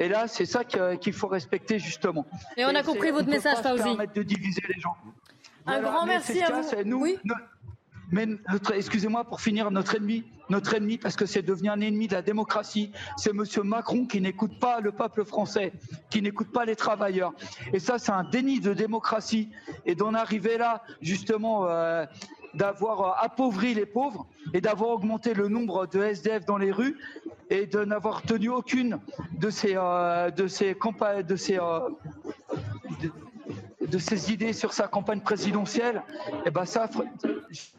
Et 0.00 0.08
là, 0.08 0.26
c'est 0.26 0.46
ça 0.46 0.64
qu'il 0.64 1.12
faut 1.12 1.28
respecter 1.28 1.78
justement. 1.78 2.26
Et 2.56 2.64
on 2.64 2.74
a 2.74 2.82
compris 2.82 3.10
votre 3.10 3.28
message, 3.28 3.58
Fauzi. 3.58 3.82
permettre 3.82 4.14
de 4.14 4.22
diviser 4.22 4.62
les 4.74 4.80
gens. 4.80 4.96
Un 5.66 5.80
grand 5.82 6.06
merci 6.06 6.42
à 6.42 6.50
vous. 6.50 6.96
oui 6.96 7.18
mais 8.12 8.26
excusez-moi 8.74 9.24
pour 9.24 9.40
finir, 9.40 9.70
notre 9.70 9.94
ennemi, 9.94 10.24
notre 10.48 10.74
ennemi, 10.74 10.98
parce 10.98 11.14
que 11.14 11.26
c'est 11.26 11.42
devenu 11.42 11.68
un 11.68 11.80
ennemi 11.80 12.08
de 12.08 12.14
la 12.14 12.22
démocratie, 12.22 12.90
c'est 13.16 13.32
Monsieur 13.32 13.62
Macron 13.62 14.04
qui 14.06 14.20
n'écoute 14.20 14.58
pas 14.58 14.80
le 14.80 14.90
peuple 14.90 15.24
français, 15.24 15.72
qui 16.10 16.20
n'écoute 16.20 16.50
pas 16.50 16.64
les 16.64 16.76
travailleurs. 16.76 17.32
Et 17.72 17.78
ça, 17.78 17.98
c'est 17.98 18.10
un 18.12 18.24
déni 18.24 18.60
de 18.60 18.74
démocratie. 18.74 19.50
Et 19.86 19.94
d'en 19.94 20.14
arriver 20.14 20.58
là, 20.58 20.82
justement, 21.00 21.68
euh, 21.68 22.04
d'avoir 22.54 23.00
euh, 23.00 23.24
appauvri 23.24 23.74
les 23.74 23.86
pauvres 23.86 24.26
et 24.54 24.60
d'avoir 24.60 24.90
augmenté 24.90 25.34
le 25.34 25.48
nombre 25.48 25.86
de 25.86 26.02
SDF 26.02 26.44
dans 26.44 26.58
les 26.58 26.72
rues 26.72 26.96
et 27.48 27.66
de 27.66 27.84
n'avoir 27.84 28.22
tenu 28.22 28.48
aucune 28.48 28.98
de 29.38 29.50
ces, 29.50 29.74
euh, 29.76 30.30
de 30.30 30.46
ces 30.46 30.74
campagnes, 30.74 31.22
de 31.22 31.36
ces 31.36 31.58
de 33.02 33.12
ses 33.98 34.32
idées 34.32 34.52
sur 34.52 34.72
sa 34.72 34.88
campagne 34.88 35.20
présidentielle, 35.20 36.02
et 36.28 36.34
eh 36.46 36.50
ben 36.50 36.64
ça, 36.64 36.88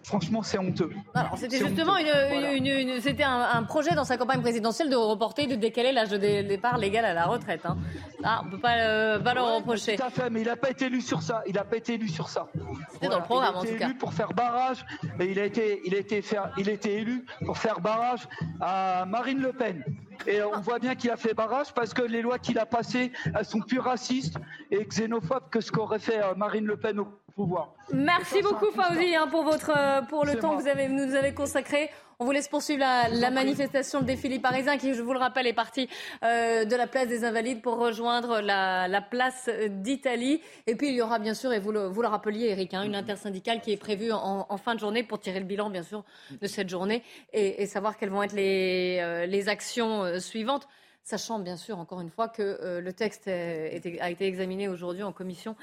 franchement, 0.03 0.43
c'est 0.43 0.59
honteux. 0.59 0.91
c'était 1.37 1.59
justement 1.59 1.97
une, 1.97 2.99
c'était 3.01 3.23
un, 3.23 3.63
projet 3.63 3.95
dans 3.95 4.03
sa 4.03 4.17
campagne 4.17 4.41
présidentielle 4.41 4.89
de 4.89 4.95
reporter, 4.95 5.47
de 5.47 5.55
décaler 5.55 5.91
l'âge 5.91 6.09
de 6.09 6.17
départ 6.17 6.77
légal 6.77 7.05
à 7.05 7.13
la 7.13 7.25
retraite. 7.25 7.65
Hein. 7.65 7.77
Ah, 8.23 8.43
on 8.45 8.49
peut 8.49 8.59
pas, 8.59 8.77
euh, 8.77 9.19
pas 9.19 9.33
le 9.33 9.41
reprocher. 9.41 9.95
Tout 9.95 10.03
à 10.03 10.09
fait, 10.09 10.29
mais 10.29 10.41
il 10.41 10.47
n'a 10.47 10.55
pas 10.55 10.69
été 10.69 10.85
élu 10.85 11.01
sur 11.01 11.21
ça. 11.21 11.43
Il 11.47 11.55
n'a 11.55 11.63
pas 11.63 11.77
été 11.77 11.93
élu 11.93 12.07
sur 12.07 12.29
ça. 12.29 12.47
C'était 12.93 13.07
dans 13.07 13.19
le 13.19 13.23
programme, 13.23 13.55
en 13.55 13.61
tout 13.61 13.75
cas. 13.77 13.85
élu 13.85 13.95
pour 13.95 14.13
faire 14.13 14.33
barrage, 14.33 14.85
mais 15.17 15.27
il 15.27 15.39
a 15.39 15.45
été, 15.45 15.81
il 15.85 15.95
a 15.95 15.99
été 15.99 16.21
faire, 16.21 16.51
il 16.57 16.69
a 16.69 16.73
été 16.73 16.97
élu 16.97 17.25
pour 17.45 17.57
faire 17.57 17.79
barrage 17.79 18.27
à 18.59 19.05
Marine 19.07 19.41
Le 19.41 19.53
Pen. 19.53 19.83
Et 20.27 20.41
on 20.41 20.59
voit 20.61 20.79
bien 20.79 20.95
qu'il 20.95 21.09
a 21.09 21.17
fait 21.17 21.33
barrage 21.33 21.73
parce 21.73 21.93
que 21.93 22.01
les 22.01 22.21
lois 22.21 22.39
qu'il 22.39 22.59
a 22.59 22.65
passées, 22.65 23.11
elles 23.37 23.45
sont 23.45 23.59
plus 23.59 23.79
racistes 23.79 24.35
et 24.69 24.85
xénophobes 24.85 25.49
que 25.49 25.61
ce 25.61 25.71
qu'aurait 25.71 25.99
fait 25.99 26.21
euh, 26.21 26.35
Marine 26.35 26.65
Le 26.65 26.77
Pen 26.77 26.99
au 26.99 27.07
pouvoir. 27.35 27.73
Merci 27.93 28.41
beaucoup 28.41 28.71
Fauzi 28.71 29.15
hein, 29.15 29.27
pour, 29.29 29.43
votre, 29.43 29.71
euh, 29.75 30.01
pour 30.01 30.25
le 30.25 30.35
temps 30.35 30.55
que 30.57 30.61
vous 30.61 30.67
avez, 30.67 30.87
nous 30.87 31.15
avez 31.15 31.33
consacré. 31.33 31.89
On 32.21 32.25
vous 32.25 32.33
laisse 32.33 32.49
poursuivre 32.49 32.81
la, 32.81 33.31
manifestation, 33.31 34.01
le 34.01 34.05
défilé 34.05 34.37
parisien 34.37 34.77
qui, 34.77 34.93
je 34.93 35.01
vous 35.01 35.11
le 35.11 35.17
rappelle, 35.17 35.47
est 35.47 35.53
parti 35.53 35.89
euh, 36.23 36.65
de 36.65 36.75
la 36.75 36.85
place 36.85 37.07
des 37.07 37.23
Invalides 37.23 37.63
pour 37.63 37.79
rejoindre 37.79 38.41
la, 38.41 39.01
place 39.01 39.49
d'Italie. 39.67 40.39
Et 40.67 40.75
puis 40.75 40.89
il 40.89 40.93
y 40.93 41.01
aura 41.01 41.17
bien 41.17 41.33
sûr, 41.33 41.51
et 41.51 41.57
vous 41.57 41.71
le, 41.71 41.87
vous 41.87 42.03
le 42.03 42.07
rappeliez 42.07 42.49
Eric, 42.49 42.75
hein, 42.75 42.83
une 42.83 42.93
intersyndicale 42.93 43.59
qui 43.59 43.71
est 43.71 43.77
prévue 43.77 44.11
en, 44.11 44.55
fin 44.57 44.75
de 44.75 44.79
journée 44.79 45.01
pour 45.01 45.19
tirer 45.19 45.39
le 45.39 45.47
bilan 45.47 45.71
bien 45.71 45.81
sûr 45.81 46.03
de 46.39 46.45
cette 46.45 46.69
journée 46.69 47.01
et, 47.33 47.65
savoir 47.65 47.97
quelles 47.97 48.11
vont 48.11 48.21
être 48.21 48.33
les, 48.33 48.99
euh, 49.01 49.25
les 49.25 49.49
actions 49.49 50.03
euh, 50.03 50.19
suivantes 50.19 50.67
sachant 51.01 51.39
bien 51.39 51.57
sûr 51.57 51.79
encore 51.79 52.01
une 52.01 52.11
fois 52.11 52.29
que 52.29 52.79
le 52.79 52.93
texte 52.93 53.27
a 53.27 54.09
été 54.11 54.27
examiné 54.27 54.67
aujourd'hui 54.67 55.01
en 55.01 55.11
commission 55.11 55.55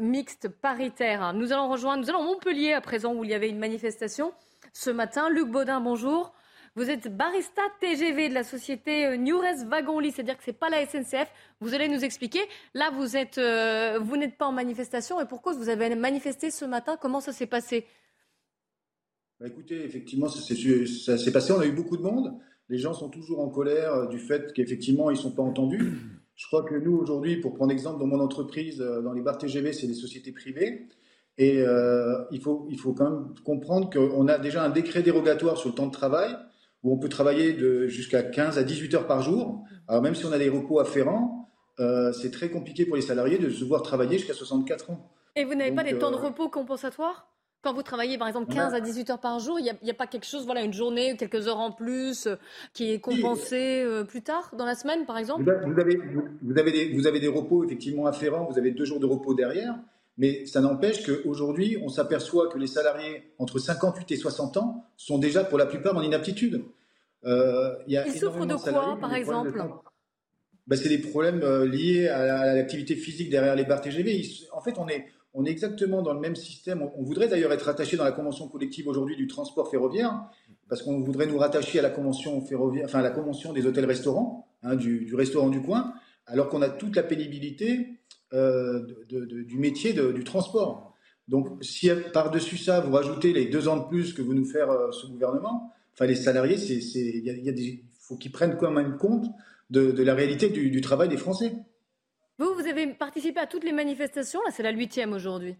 mixte 0.00 0.48
paritaire. 0.48 1.32
Nous 1.34 1.52
allons 1.52 1.68
rejoindre, 1.68 2.02
nous 2.02 2.10
allons 2.10 2.24
Montpellier 2.24 2.72
à 2.72 2.80
présent 2.80 3.14
où 3.14 3.22
il 3.22 3.30
y 3.30 3.34
avait 3.34 3.48
une 3.48 3.60
manifestation 3.60 4.32
ce 4.72 4.90
matin. 4.90 5.30
Luc 5.30 5.50
Baudin, 5.50 5.80
bonjour. 5.80 6.32
Vous 6.74 6.88
êtes 6.88 7.14
barista 7.14 7.60
TGV 7.80 8.30
de 8.30 8.34
la 8.34 8.44
société 8.44 9.04
euh, 9.04 9.16
Newres 9.16 9.66
Wagonly, 9.68 10.10
c'est-à-dire 10.10 10.38
que 10.38 10.44
ce 10.44 10.50
n'est 10.50 10.56
pas 10.56 10.70
la 10.70 10.86
SNCF. 10.86 11.30
Vous 11.60 11.74
allez 11.74 11.88
nous 11.88 12.02
expliquer. 12.02 12.40
Là, 12.72 12.90
vous 12.90 13.14
êtes, 13.14 13.36
euh, 13.36 13.98
vous 14.00 14.16
n'êtes 14.16 14.38
pas 14.38 14.46
en 14.46 14.52
manifestation 14.52 15.20
et 15.20 15.26
pourquoi 15.26 15.52
vous 15.52 15.68
avez 15.68 15.94
manifesté 15.94 16.50
ce 16.50 16.64
matin 16.64 16.96
Comment 16.98 17.20
ça 17.20 17.32
s'est 17.32 17.46
passé? 17.46 17.84
Bah, 19.38 19.48
Écoutez, 19.48 19.84
effectivement, 19.84 20.28
ça 20.28 20.40
s'est 21.18 21.32
passé. 21.32 21.52
On 21.52 21.60
a 21.60 21.66
eu 21.66 21.72
beaucoup 21.72 21.98
de 21.98 22.02
monde. 22.02 22.38
Les 22.70 22.78
gens 22.78 22.94
sont 22.94 23.10
toujours 23.10 23.40
en 23.40 23.50
colère 23.50 23.92
euh, 23.92 24.06
du 24.06 24.18
fait 24.18 24.54
qu'effectivement, 24.54 25.10
ils 25.10 25.16
ne 25.16 25.20
sont 25.20 25.34
pas 25.34 25.42
entendus. 25.42 25.92
Je 26.36 26.46
crois 26.46 26.62
que 26.62 26.74
nous, 26.74 26.96
aujourd'hui, 26.96 27.36
pour 27.36 27.52
prendre 27.52 27.72
exemple, 27.72 28.00
dans 28.00 28.06
mon 28.06 28.18
entreprise, 28.18 28.78
dans 28.78 29.12
les 29.12 29.20
bars 29.20 29.36
TGV, 29.36 29.74
c'est 29.74 29.86
des 29.86 29.94
sociétés 29.94 30.32
privées. 30.32 30.88
Et 31.38 31.62
euh, 31.62 32.24
il, 32.30 32.40
faut, 32.40 32.66
il 32.70 32.78
faut 32.78 32.92
quand 32.92 33.10
même 33.10 33.34
comprendre 33.44 33.90
qu'on 33.90 34.28
a 34.28 34.38
déjà 34.38 34.62
un 34.62 34.70
décret 34.70 35.02
dérogatoire 35.02 35.56
sur 35.56 35.70
le 35.70 35.74
temps 35.74 35.86
de 35.86 35.92
travail, 35.92 36.36
où 36.82 36.92
on 36.92 36.98
peut 36.98 37.08
travailler 37.08 37.56
jusqu'à 37.88 38.22
15 38.22 38.58
à 38.58 38.64
18 38.64 38.94
heures 38.94 39.06
par 39.06 39.22
jour. 39.22 39.64
Alors 39.88 40.02
même 40.02 40.14
si 40.14 40.24
on 40.26 40.32
a 40.32 40.38
des 40.38 40.48
repos 40.48 40.78
afférents, 40.78 41.50
euh, 41.80 42.12
c'est 42.12 42.30
très 42.30 42.50
compliqué 42.50 42.84
pour 42.84 42.96
les 42.96 43.02
salariés 43.02 43.38
de 43.38 43.48
se 43.48 43.64
voir 43.64 43.82
travailler 43.82 44.18
jusqu'à 44.18 44.34
64 44.34 44.90
ans. 44.90 45.10
Et 45.36 45.44
vous 45.44 45.54
n'avez 45.54 45.72
pas 45.72 45.84
des 45.84 45.96
temps 45.96 46.10
de 46.10 46.16
euh, 46.16 46.20
repos 46.20 46.48
compensatoires? 46.48 47.28
Quand 47.62 47.72
vous 47.72 47.84
travaillez 47.84 48.18
par 48.18 48.26
exemple 48.26 48.52
15 48.52 48.74
à 48.74 48.80
18 48.80 49.10
heures 49.10 49.20
par 49.20 49.38
jour, 49.38 49.60
il 49.60 49.72
n'y 49.84 49.90
a, 49.90 49.94
pas 49.94 50.08
quelque 50.08 50.26
chose, 50.26 50.44
voilà, 50.46 50.62
une 50.62 50.72
journée, 50.72 51.16
quelques 51.16 51.46
heures 51.46 51.60
en 51.60 51.70
plus, 51.70 52.26
qui 52.74 52.90
est 52.90 52.98
compensée 52.98 53.86
plus 54.08 54.22
tard 54.22 54.52
dans 54.58 54.64
la 54.66 54.74
semaine 54.74 55.06
par 55.06 55.16
exemple? 55.16 55.44
Vous 55.44 55.80
avez, 55.80 55.96
vous, 56.42 56.58
avez 56.58 56.72
des, 56.72 56.92
vous 56.92 57.06
avez 57.06 57.20
des 57.20 57.28
repos 57.28 57.62
effectivement 57.62 58.06
afférents, 58.06 58.48
vous 58.50 58.58
avez 58.58 58.72
deux 58.72 58.84
jours 58.84 58.98
de 58.98 59.06
repos 59.06 59.34
derrière, 59.34 59.78
mais 60.18 60.46
ça 60.46 60.60
n'empêche 60.60 61.04
qu'aujourd'hui, 61.04 61.78
on 61.82 61.88
s'aperçoit 61.88 62.48
que 62.48 62.58
les 62.58 62.66
salariés 62.66 63.32
entre 63.38 63.58
58 63.58 64.12
et 64.12 64.16
60 64.16 64.56
ans 64.58 64.84
sont 64.96 65.18
déjà 65.18 65.44
pour 65.44 65.58
la 65.58 65.66
plupart 65.66 65.96
en 65.96 66.02
inaptitude. 66.02 66.64
Euh, 67.24 67.74
Ils 67.86 68.12
souffrent 68.12 68.46
de 68.46 68.54
quoi, 68.54 68.98
par 69.00 69.14
exemple 69.14 69.52
ben, 70.66 70.76
C'est 70.76 70.88
des 70.88 70.98
problèmes 70.98 71.42
euh, 71.42 71.66
liés 71.66 72.08
à 72.08 72.54
l'activité 72.54 72.94
physique 72.94 73.30
derrière 73.30 73.54
les 73.54 73.64
barres 73.64 73.80
TGV. 73.80 74.22
En 74.52 74.60
fait, 74.60 74.74
on 74.78 74.88
est, 74.88 75.06
on 75.32 75.44
est 75.46 75.50
exactement 75.50 76.02
dans 76.02 76.12
le 76.12 76.20
même 76.20 76.36
système. 76.36 76.82
On, 76.82 77.02
voudrait 77.02 77.28
d'ailleurs 77.28 77.52
être 77.52 77.68
attaché 77.68 77.96
dans 77.96 78.04
la 78.04 78.12
convention 78.12 78.48
collective 78.48 78.88
aujourd'hui 78.88 79.16
du 79.16 79.26
transport 79.26 79.70
ferroviaire, 79.70 80.24
parce 80.68 80.82
qu'on 80.82 81.00
voudrait 81.00 81.26
nous 81.26 81.38
rattacher 81.38 81.78
à 81.78 81.82
la 81.82 81.90
convention 81.90 82.40
ferroviaire, 82.42 82.84
enfin 82.84 82.98
à 82.98 83.02
la 83.02 83.10
convention 83.10 83.52
des 83.52 83.64
hôtels-restaurants, 83.66 84.46
hein, 84.62 84.76
du, 84.76 85.04
du, 85.04 85.14
restaurant 85.14 85.48
du 85.48 85.62
coin, 85.62 85.94
alors 86.26 86.48
qu'on 86.48 86.60
a 86.60 86.68
toute 86.68 86.96
la 86.96 87.02
pénibilité 87.02 87.98
euh, 88.32 88.80
du 89.10 89.58
métier 89.58 89.92
du 89.92 90.24
transport. 90.24 90.92
Donc, 91.28 91.62
si 91.62 91.88
par-dessus 92.12 92.56
ça, 92.56 92.80
vous 92.80 92.92
rajoutez 92.92 93.32
les 93.32 93.46
deux 93.46 93.68
ans 93.68 93.76
de 93.76 93.88
plus 93.88 94.12
que 94.12 94.22
veut 94.22 94.34
nous 94.34 94.44
faire 94.44 94.70
euh, 94.70 94.90
ce 94.90 95.06
gouvernement, 95.06 95.72
enfin, 95.94 96.06
les 96.06 96.14
salariés, 96.14 96.56
il 96.56 97.80
faut 98.00 98.16
qu'ils 98.16 98.32
prennent 98.32 98.56
quand 98.56 98.70
même 98.70 98.96
compte 98.96 99.26
de, 99.70 100.02
la 100.02 100.14
réalité 100.14 100.50
du, 100.50 100.80
travail 100.80 101.08
des 101.08 101.16
Français. 101.16 101.52
Vous, 102.38 102.54
vous 102.54 102.66
avez 102.66 102.86
participé 102.88 103.40
à 103.40 103.46
toutes 103.46 103.64
les 103.64 103.72
manifestations, 103.72 104.40
là, 104.44 104.50
c'est 104.50 104.62
la 104.62 104.72
huitième 104.72 105.12
aujourd'hui. 105.12 105.56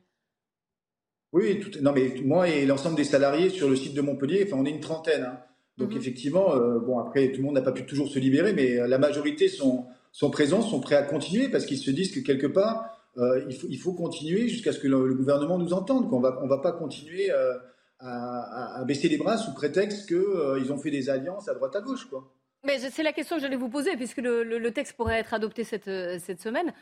Oui, 1.33 1.61
tout, 1.61 1.71
non, 1.81 1.93
mais 1.93 2.21
moi 2.23 2.49
et 2.49 2.67
l'ensemble 2.67 2.97
des 2.97 3.05
salariés 3.05 3.49
sur 3.49 3.71
le 3.71 3.77
site 3.77 3.95
de 3.95 4.03
Montpellier, 4.03 4.45
enfin, 4.47 4.57
on 4.59 4.67
est 4.67 4.71
une 4.71 4.81
trentaine. 4.81 5.25
Hein. 5.25 5.39
Donc, 5.79 5.93
mhm. 5.93 5.99
effectivement, 5.99 6.55
euh, 6.55 6.81
bon, 6.81 6.99
après, 6.99 7.31
tout 7.31 7.39
le 7.39 7.45
monde 7.45 7.55
n'a 7.55 7.63
pas 7.63 7.73
pu 7.73 7.87
toujours 7.87 8.09
se 8.09 8.19
libérer, 8.19 8.53
mais 8.53 8.87
la 8.87 8.99
majorité 8.99 9.49
sont, 9.49 9.87
sont 10.13 10.31
présents, 10.31 10.63
sont 10.63 10.81
prêts 10.81 10.95
à 10.95 11.03
continuer 11.03 11.49
parce 11.49 11.65
qu'ils 11.65 11.79
se 11.79 11.91
disent 11.91 12.13
que 12.13 12.21
quelque 12.21 12.47
part, 12.47 12.99
euh, 13.19 13.45
il, 13.49 13.57
faut, 13.57 13.67
il, 13.69 13.79
faut, 13.79 13.95
continuer 13.95 14.49
jusqu'à 14.49 14.73
ce 14.73 14.79
que 14.79 14.89
le, 14.89 15.15
gouvernement 15.15 15.59
nous 15.59 15.73
entende, 15.73 16.09
qu'on 16.09 16.21
va, 16.21 16.39
on 16.43 16.47
va 16.47 16.59
pas 16.59 16.73
continuer 16.73 17.31
euh, 17.31 17.59
à, 17.99 18.81
à, 18.81 18.85
baisser 18.85 19.09
les 19.09 19.19
bras 19.19 19.37
sous 19.37 19.53
prétexte 19.53 20.07
qu'ils 20.07 20.17
euh, 20.17 20.71
ont 20.71 20.79
fait 20.79 20.91
des 20.91 21.11
alliances 21.11 21.49
à 21.49 21.55
droite 21.55 21.75
à 21.77 21.81
gauche. 21.81 22.09
Quoi. 22.09 22.33
Mais 22.65 22.79
c'est 22.79 23.03
la 23.03 23.13
question 23.13 23.37
que 23.37 23.43
j'allais 23.43 23.57
vous 23.57 23.69
poser, 23.69 23.97
puisque 23.97 24.19
le, 24.19 24.45
le, 24.45 24.71
texte 24.71 24.93
pourrait 24.93 25.19
être 25.19 25.35
adopté 25.35 25.65
cette, 25.65 25.91
cette 26.21 26.41
semaine. 26.41 26.73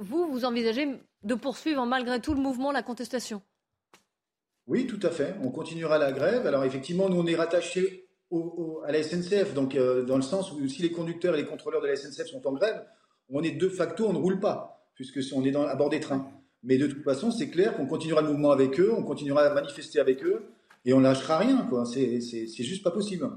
vous, 0.00 0.26
vous 0.26 0.44
envisagez 0.46 0.88
de 1.22 1.34
poursuivre 1.34 1.84
malgré 1.84 2.18
tout 2.18 2.32
le 2.32 2.40
mouvement, 2.40 2.72
la 2.72 2.82
contestation? 2.82 3.42
Oui, 4.66 4.86
tout 4.86 5.00
à 5.02 5.10
fait. 5.10 5.34
On 5.42 5.50
continuera 5.50 5.98
la 5.98 6.12
grève. 6.12 6.46
Alors 6.46 6.64
effectivement, 6.64 7.10
nous, 7.10 7.20
on 7.20 7.26
est 7.26 7.36
rattachés 7.36 8.05
à 8.84 8.92
la 8.92 9.02
SNCF, 9.02 9.54
donc 9.54 9.74
euh, 9.74 10.04
dans 10.04 10.16
le 10.16 10.22
sens 10.22 10.52
où 10.52 10.66
si 10.68 10.82
les 10.82 10.90
conducteurs 10.90 11.34
et 11.34 11.38
les 11.38 11.46
contrôleurs 11.46 11.80
de 11.80 11.86
la 11.86 11.96
SNCF 11.96 12.26
sont 12.26 12.46
en 12.46 12.52
grève, 12.52 12.84
on 13.28 13.42
est 13.42 13.52
de 13.52 13.68
facto, 13.68 14.06
on 14.06 14.12
ne 14.12 14.18
roule 14.18 14.40
pas, 14.40 14.88
puisque 14.94 15.20
on 15.34 15.44
est 15.44 15.50
dans, 15.50 15.62
à 15.62 15.74
bord 15.74 15.90
des 15.90 16.00
trains. 16.00 16.28
Mais 16.62 16.78
de 16.78 16.86
toute 16.86 17.04
façon, 17.04 17.30
c'est 17.30 17.48
clair 17.48 17.76
qu'on 17.76 17.86
continuera 17.86 18.22
le 18.22 18.28
mouvement 18.28 18.50
avec 18.50 18.80
eux, 18.80 18.92
on 18.96 19.02
continuera 19.02 19.42
à 19.42 19.54
manifester 19.54 20.00
avec 20.00 20.24
eux, 20.24 20.46
et 20.84 20.92
on 20.92 21.00
lâchera 21.00 21.38
rien, 21.38 21.66
quoi. 21.68 21.84
C'est 21.84 22.64
juste 22.64 22.82
pas 22.82 22.90
possible. 22.90 23.28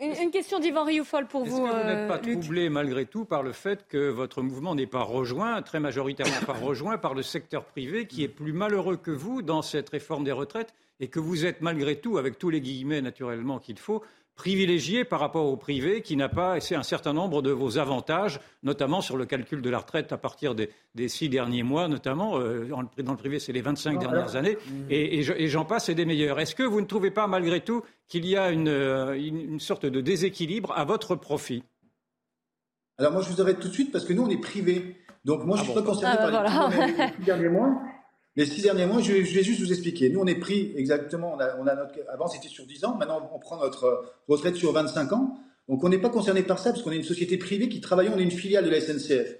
Une, 0.00 0.30
question 0.30 0.60
d'Yvan 0.60 0.84
Rioufol 0.84 1.26
pour 1.26 1.44
vous. 1.44 1.56
Est-ce 1.56 1.72
que 1.72 1.76
vous 1.76 1.86
n'êtes 1.88 1.98
euh, 1.98 2.08
pas 2.08 2.20
Luc 2.20 2.40
troublé 2.40 2.68
malgré 2.68 3.04
tout 3.04 3.24
par 3.24 3.42
le 3.42 3.50
fait 3.50 3.84
que 3.88 4.10
votre 4.10 4.42
mouvement 4.42 4.76
n'est 4.76 4.86
pas 4.86 5.02
rejoint, 5.02 5.60
très 5.62 5.80
majoritairement 5.80 6.46
pas 6.46 6.52
rejoint 6.52 6.98
par 6.98 7.14
le 7.14 7.22
secteur 7.22 7.64
privé 7.64 8.06
qui 8.06 8.22
est 8.22 8.28
plus 8.28 8.52
malheureux 8.52 8.96
que 8.96 9.10
vous 9.10 9.42
dans 9.42 9.60
cette 9.60 9.88
réforme 9.88 10.22
des 10.22 10.30
retraites 10.30 10.72
et 11.00 11.08
que 11.08 11.20
vous 11.20 11.44
êtes 11.44 11.60
malgré 11.60 11.96
tout, 11.96 12.18
avec 12.18 12.38
tous 12.38 12.50
les 12.50 12.60
guillemets 12.60 13.00
naturellement 13.00 13.58
qu'il 13.58 13.78
faut, 13.78 14.02
privilégié 14.38 15.04
par 15.04 15.18
rapport 15.18 15.46
au 15.46 15.56
privé 15.56 16.00
qui 16.00 16.16
n'a 16.16 16.28
pas 16.28 16.56
un 16.56 16.82
certain 16.82 17.12
nombre 17.12 17.42
de 17.42 17.50
vos 17.50 17.76
avantages, 17.76 18.40
notamment 18.62 19.00
sur 19.00 19.16
le 19.16 19.26
calcul 19.26 19.60
de 19.60 19.68
la 19.68 19.78
retraite 19.78 20.12
à 20.12 20.16
partir 20.16 20.54
des, 20.54 20.70
six 21.08 21.28
derniers 21.28 21.64
mois, 21.64 21.88
notamment. 21.88 22.38
Euh, 22.38 22.68
dans, 22.68 23.12
le, 23.12 23.18
privé, 23.18 23.40
c'est 23.40 23.52
les 23.52 23.60
25 23.60 23.98
dernières 23.98 24.36
années. 24.36 24.56
Et, 24.88 25.22
j'en 25.48 25.64
passe, 25.64 25.88
et 25.88 25.94
des 25.94 26.04
meilleurs. 26.04 26.38
Est-ce 26.38 26.54
que 26.54 26.62
vous 26.62 26.80
ne 26.80 26.86
trouvez 26.86 27.10
pas, 27.10 27.26
malgré 27.26 27.60
tout, 27.60 27.82
qu'il 28.06 28.26
y 28.26 28.36
a 28.36 28.50
une, 28.50 28.68
euh, 28.68 29.58
sorte 29.58 29.84
de 29.84 30.00
déséquilibre 30.00 30.72
à 30.76 30.84
votre 30.84 31.16
profit? 31.16 31.64
Alors 32.96 33.12
moi, 33.12 33.22
je 33.22 33.30
vous 33.30 33.40
arrête 33.40 33.58
tout 33.58 33.68
de 33.68 33.74
suite 33.74 33.92
parce 33.92 34.04
que 34.04 34.12
nous, 34.12 34.22
on 34.22 34.30
est 34.30 34.40
privé. 34.40 34.96
Donc 35.24 35.44
moi, 35.44 35.56
je 35.56 35.64
suis 35.64 35.72
ah 35.72 35.80
pas 35.80 35.86
concerné 35.86 36.16
ah, 36.18 36.30
par 36.30 36.70
bah 36.70 36.76
les, 36.76 36.92
les 36.92 37.12
derniers 37.24 37.48
mois. 37.48 37.82
Les 38.38 38.46
six 38.46 38.62
derniers 38.62 38.86
mois, 38.86 39.02
je 39.02 39.14
vais, 39.14 39.24
juste 39.24 39.58
vous 39.58 39.72
expliquer. 39.72 40.10
Nous, 40.10 40.20
on 40.20 40.26
est 40.28 40.36
pris 40.36 40.72
exactement, 40.76 41.34
on 41.34 41.40
a, 41.40 41.74
notre, 41.74 41.94
avant 42.08 42.28
c'était 42.28 42.46
sur 42.46 42.66
10 42.66 42.84
ans, 42.84 42.94
maintenant 42.94 43.28
on 43.34 43.40
prend 43.40 43.56
notre 43.56 43.84
euh, 43.84 43.96
retraite 44.28 44.54
sur 44.54 44.70
25 44.70 45.12
ans. 45.12 45.40
Donc 45.68 45.82
on 45.82 45.88
n'est 45.88 45.98
pas 45.98 46.08
concerné 46.08 46.44
par 46.44 46.60
ça 46.60 46.70
parce 46.70 46.84
qu'on 46.84 46.92
est 46.92 46.96
une 46.98 47.02
société 47.02 47.36
privée 47.36 47.68
qui 47.68 47.80
travaille, 47.80 48.08
on 48.14 48.16
est 48.16 48.22
une 48.22 48.30
filiale 48.30 48.64
de 48.64 48.70
la 48.70 48.80
SNCF. 48.80 49.34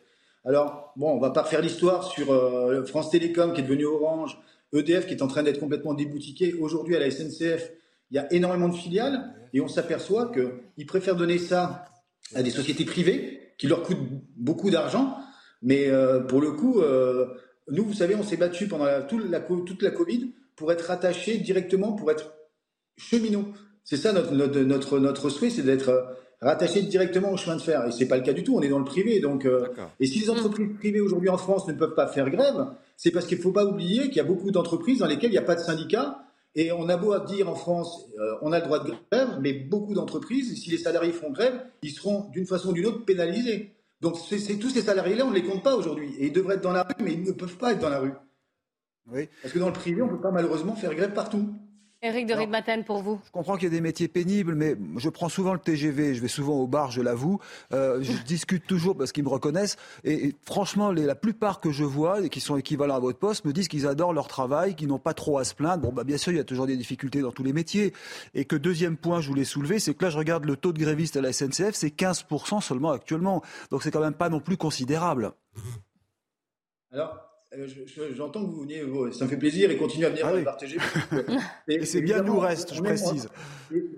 Alors, 0.45 0.93
bon, 0.97 1.13
on 1.13 1.21
va 1.21 1.31
pas 1.31 1.43
refaire 1.43 1.63
l'histoire 1.63 2.11
sur 2.11 2.33
euh, 2.33 2.85
France 2.87 3.13
Télécom 3.13 3.53
qui 3.53 3.61
est 3.61 3.63
devenu 3.63 3.87
Orange, 3.87 4.37
EDF 4.73 5.07
qui 5.07 5.15
est 5.15 5.23
en 5.23 5.29
train 5.29 5.45
d'être 5.45 5.61
complètement 5.61 5.95
déboutiqué. 5.95 6.55
Aujourd'hui, 6.55 6.97
à 6.97 6.99
la 6.99 7.09
SNCF, 7.09 7.71
il 8.11 8.17
y 8.17 8.19
a 8.19 8.27
énormément 8.33 8.69
de 8.69 8.75
filiales 8.75 9.33
et 9.55 9.61
on 9.61 9.69
s'aperçoit 9.69 10.33
qu'ils 10.33 10.87
préfèrent 10.87 11.15
donner 11.15 11.39
ça 11.39 11.85
à 12.35 12.43
des 12.43 12.51
sociétés 12.51 12.85
privées 12.85 13.53
qui 13.59 13.69
leur 13.69 13.85
coûtent 13.85 14.09
beaucoup 14.37 14.71
d'argent. 14.71 15.19
Mais 15.63 15.87
euh, 15.87 16.19
pour 16.19 16.41
le 16.41 16.51
coup, 16.51 16.81
nous, 17.71 17.85
vous 17.85 17.95
savez, 17.95 18.15
on 18.15 18.23
s'est 18.23 18.37
battu 18.37 18.67
pendant 18.69 18.87
toute, 19.09 19.29
la, 19.31 19.41
toute 19.41 19.83
la 19.83 19.91
Covid 19.91 20.33
pour 20.57 20.73
être 20.73 20.87
rattaché 20.87 21.39
directement, 21.39 21.93
pour 21.93 22.11
être 22.11 22.33
cheminot. 22.97 23.53
C'est 23.85 23.97
ça 23.97 24.13
notre, 24.13 24.35
notre, 24.35 24.99
notre, 24.99 25.31
souhait, 25.31 25.51
c'est 25.51 25.63
d'être 25.63 25.89
euh, 25.89 26.03
rattaché 26.43 26.83
directement 26.83 27.33
au 27.33 27.37
chemin 27.37 27.57
de 27.57 27.63
fer. 27.63 27.87
Et 27.87 27.93
c'est 27.93 28.07
pas 28.07 28.17
le 28.17 28.23
cas 28.23 28.35
du 28.35 28.45
tout. 28.45 28.55
On 28.55 28.61
est 28.61 28.69
dans 28.69 28.79
le 28.79 28.85
privé. 28.85 29.21
Donc, 29.21 29.47
euh, 29.47 29.67
et 29.99 30.07
si 30.07 30.19
les 30.19 30.31
entreprises 30.31 30.69
privées 30.79 31.01
aujourd'hui 31.01 31.31
en 31.31 31.39
France 31.39 31.67
ne 31.69 31.73
peuvent 31.73 31.95
pas 31.95 32.07
faire 32.07 32.29
grève, 32.29 32.67
c'est 32.97 33.11
parce 33.11 33.27
qu'il 33.27 33.39
ne 33.39 33.43
faut 33.43 33.53
pas 33.53 33.65
oublier 33.65 34.09
qu'il 34.09 34.17
y 34.17 34.21
a 34.21 34.25
beaucoup 34.25 34.51
d'entreprises 34.51 34.99
dans 34.99 35.07
lesquelles 35.07 35.31
il 35.31 35.35
n'y 35.35 35.39
a 35.39 35.43
pas 35.43 35.55
de 35.55 35.61
syndicat. 35.61 36.25
Et 36.55 36.73
on 36.73 36.89
a 36.89 36.97
beau 36.97 37.13
à 37.13 37.21
dire 37.21 37.49
en 37.49 37.55
France, 37.55 38.07
euh, 38.19 38.35
on 38.43 38.53
a 38.53 38.59
le 38.59 38.65
droit 38.65 38.81
de 38.81 38.93
grève, 39.11 39.39
mais 39.41 39.53
beaucoup 39.53 39.95
d'entreprises, 39.95 40.61
si 40.61 40.71
les 40.71 40.79
salariés 40.79 41.13
font 41.13 41.31
grève, 41.31 41.61
ils 41.83 41.93
seront 41.93 42.29
d'une 42.31 42.47
façon 42.47 42.71
ou 42.71 42.73
d'une 42.73 42.87
autre 42.87 43.05
pénalisés. 43.05 43.75
Donc 44.01 44.17
c'est 44.17 44.59
tous 44.59 44.71
ces 44.71 44.83
salariés-là, 44.83 45.27
on 45.27 45.31
ne 45.31 45.35
les 45.35 45.45
compte 45.45 45.63
pas 45.63 45.75
aujourd'hui. 45.75 46.15
Et 46.19 46.27
ils 46.27 46.33
devraient 46.33 46.55
être 46.55 46.63
dans 46.63 46.73
la 46.73 46.85
rue, 46.85 46.95
mais 47.01 47.15
ils 47.15 47.23
ne 47.23 47.33
peuvent 47.33 47.57
pas 47.57 47.73
être 47.73 47.81
dans 47.81 47.89
la 47.89 47.99
rue. 47.99 48.13
Oui. 49.07 49.29
Parce 49.43 49.53
que 49.55 49.59
dans 49.59 49.69
le 49.69 49.73
privé, 49.73 50.03
on 50.03 50.07
ne 50.07 50.13
peut 50.13 50.21
pas 50.21 50.31
malheureusement 50.31 50.77
faire 50.77 50.95
grève 50.95 51.15
partout. 51.15 51.55
Eric 52.01 52.27
de 52.27 52.35
Ridmaten, 52.35 52.85
pour 52.85 53.03
vous. 53.03 53.21
Je 53.27 53.31
comprends 53.33 53.57
qu'il 53.57 53.65
y 53.65 53.67
a 53.67 53.75
des 53.75 53.81
métiers 53.81 54.07
pénibles, 54.07 54.55
mais 54.55 54.77
je 54.99 55.09
prends 55.09 55.29
souvent 55.29 55.53
le 55.53 55.59
TGV, 55.59 56.15
je 56.15 56.21
vais 56.21 56.29
souvent 56.29 56.55
au 56.55 56.69
bar, 56.69 56.93
je 56.93 57.03
l'avoue. 57.03 57.41
Euh, 57.73 58.01
je 58.03 58.13
discute 58.25 58.65
toujours 58.69 58.97
parce 58.97 59.11
qu'ils 59.11 59.25
me 59.25 59.29
reconnaissent. 59.29 59.77
Et, 60.05 60.37
franchement, 60.45 60.93
la 60.93 61.17
plupart 61.17 61.59
que 61.61 61.73
je 61.73 61.83
vois, 61.83 62.21
et 62.21 62.29
qui 62.29 62.39
sont 62.39 62.57
équivalents 62.57 62.95
à 62.95 63.01
votre 63.01 63.19
poste, 63.19 63.45
me 63.45 63.53
disent 63.53 63.67
qu'ils 63.67 63.89
adorent 63.89 64.13
leur 64.13 64.29
travail, 64.29 64.77
qu'ils 64.77 64.87
n'ont 64.87 65.01
pas 65.01 65.13
trop 65.13 65.39
à 65.39 65.45
se 65.45 65.57
plaindre. 65.57 65.83
Bon, 65.83 65.93
bah, 65.93 66.05
bien 66.05 66.19
sûr, 66.19 66.33
il 66.33 66.37
y 66.37 66.41
a 66.41 66.45
toujours 66.45 66.69
des 66.69 66.77
difficultés 66.77 67.21
dans 67.21 67.33
tous 67.33 67.43
les 67.43 67.53
métiers. 67.53 67.93
Et 68.33 68.45
que 68.45 68.55
deuxième 68.55 68.97
point, 68.97 69.21
je 69.21 69.29
voulais 69.29 69.45
soulever, 69.45 69.81
c'est 69.81 69.93
que 69.95 70.05
là, 70.05 70.11
je 70.11 70.19
regarde 70.19 70.45
le 70.45 70.55
taux 70.55 70.73
de 70.73 70.79
grévistes 70.79 71.17
à 71.17 71.21
la 71.21 71.33
SNCF, 71.33 71.75
c'est 71.75 71.89
15% 71.89 72.61
seulement 72.61 72.93
actuellement. 72.93 73.43
Donc 73.73 73.83
c'est 73.83 73.91
quand 73.91 74.01
même 74.01 74.15
pas 74.15 74.29
non 74.29 74.39
plus 74.39 74.57
considérable. 74.57 75.33
Alors, 76.93 77.28
euh, 77.55 77.67
j'entends 78.15 78.45
que 78.45 78.51
vous 78.51 78.61
veniez, 78.61 78.83
ça 79.13 79.25
me 79.25 79.31
fait 79.31 79.37
plaisir 79.37 79.71
et 79.71 79.77
continuez 79.77 80.07
à 80.07 80.11
venir 80.11 80.27
ah 80.27 80.43
partager. 80.45 80.77
et 81.69 81.85
c'est 81.87 82.03
bien 82.03 82.23
nous 82.23 82.39
reste, 82.39 82.75
je 82.75 82.83
précise. 82.83 83.29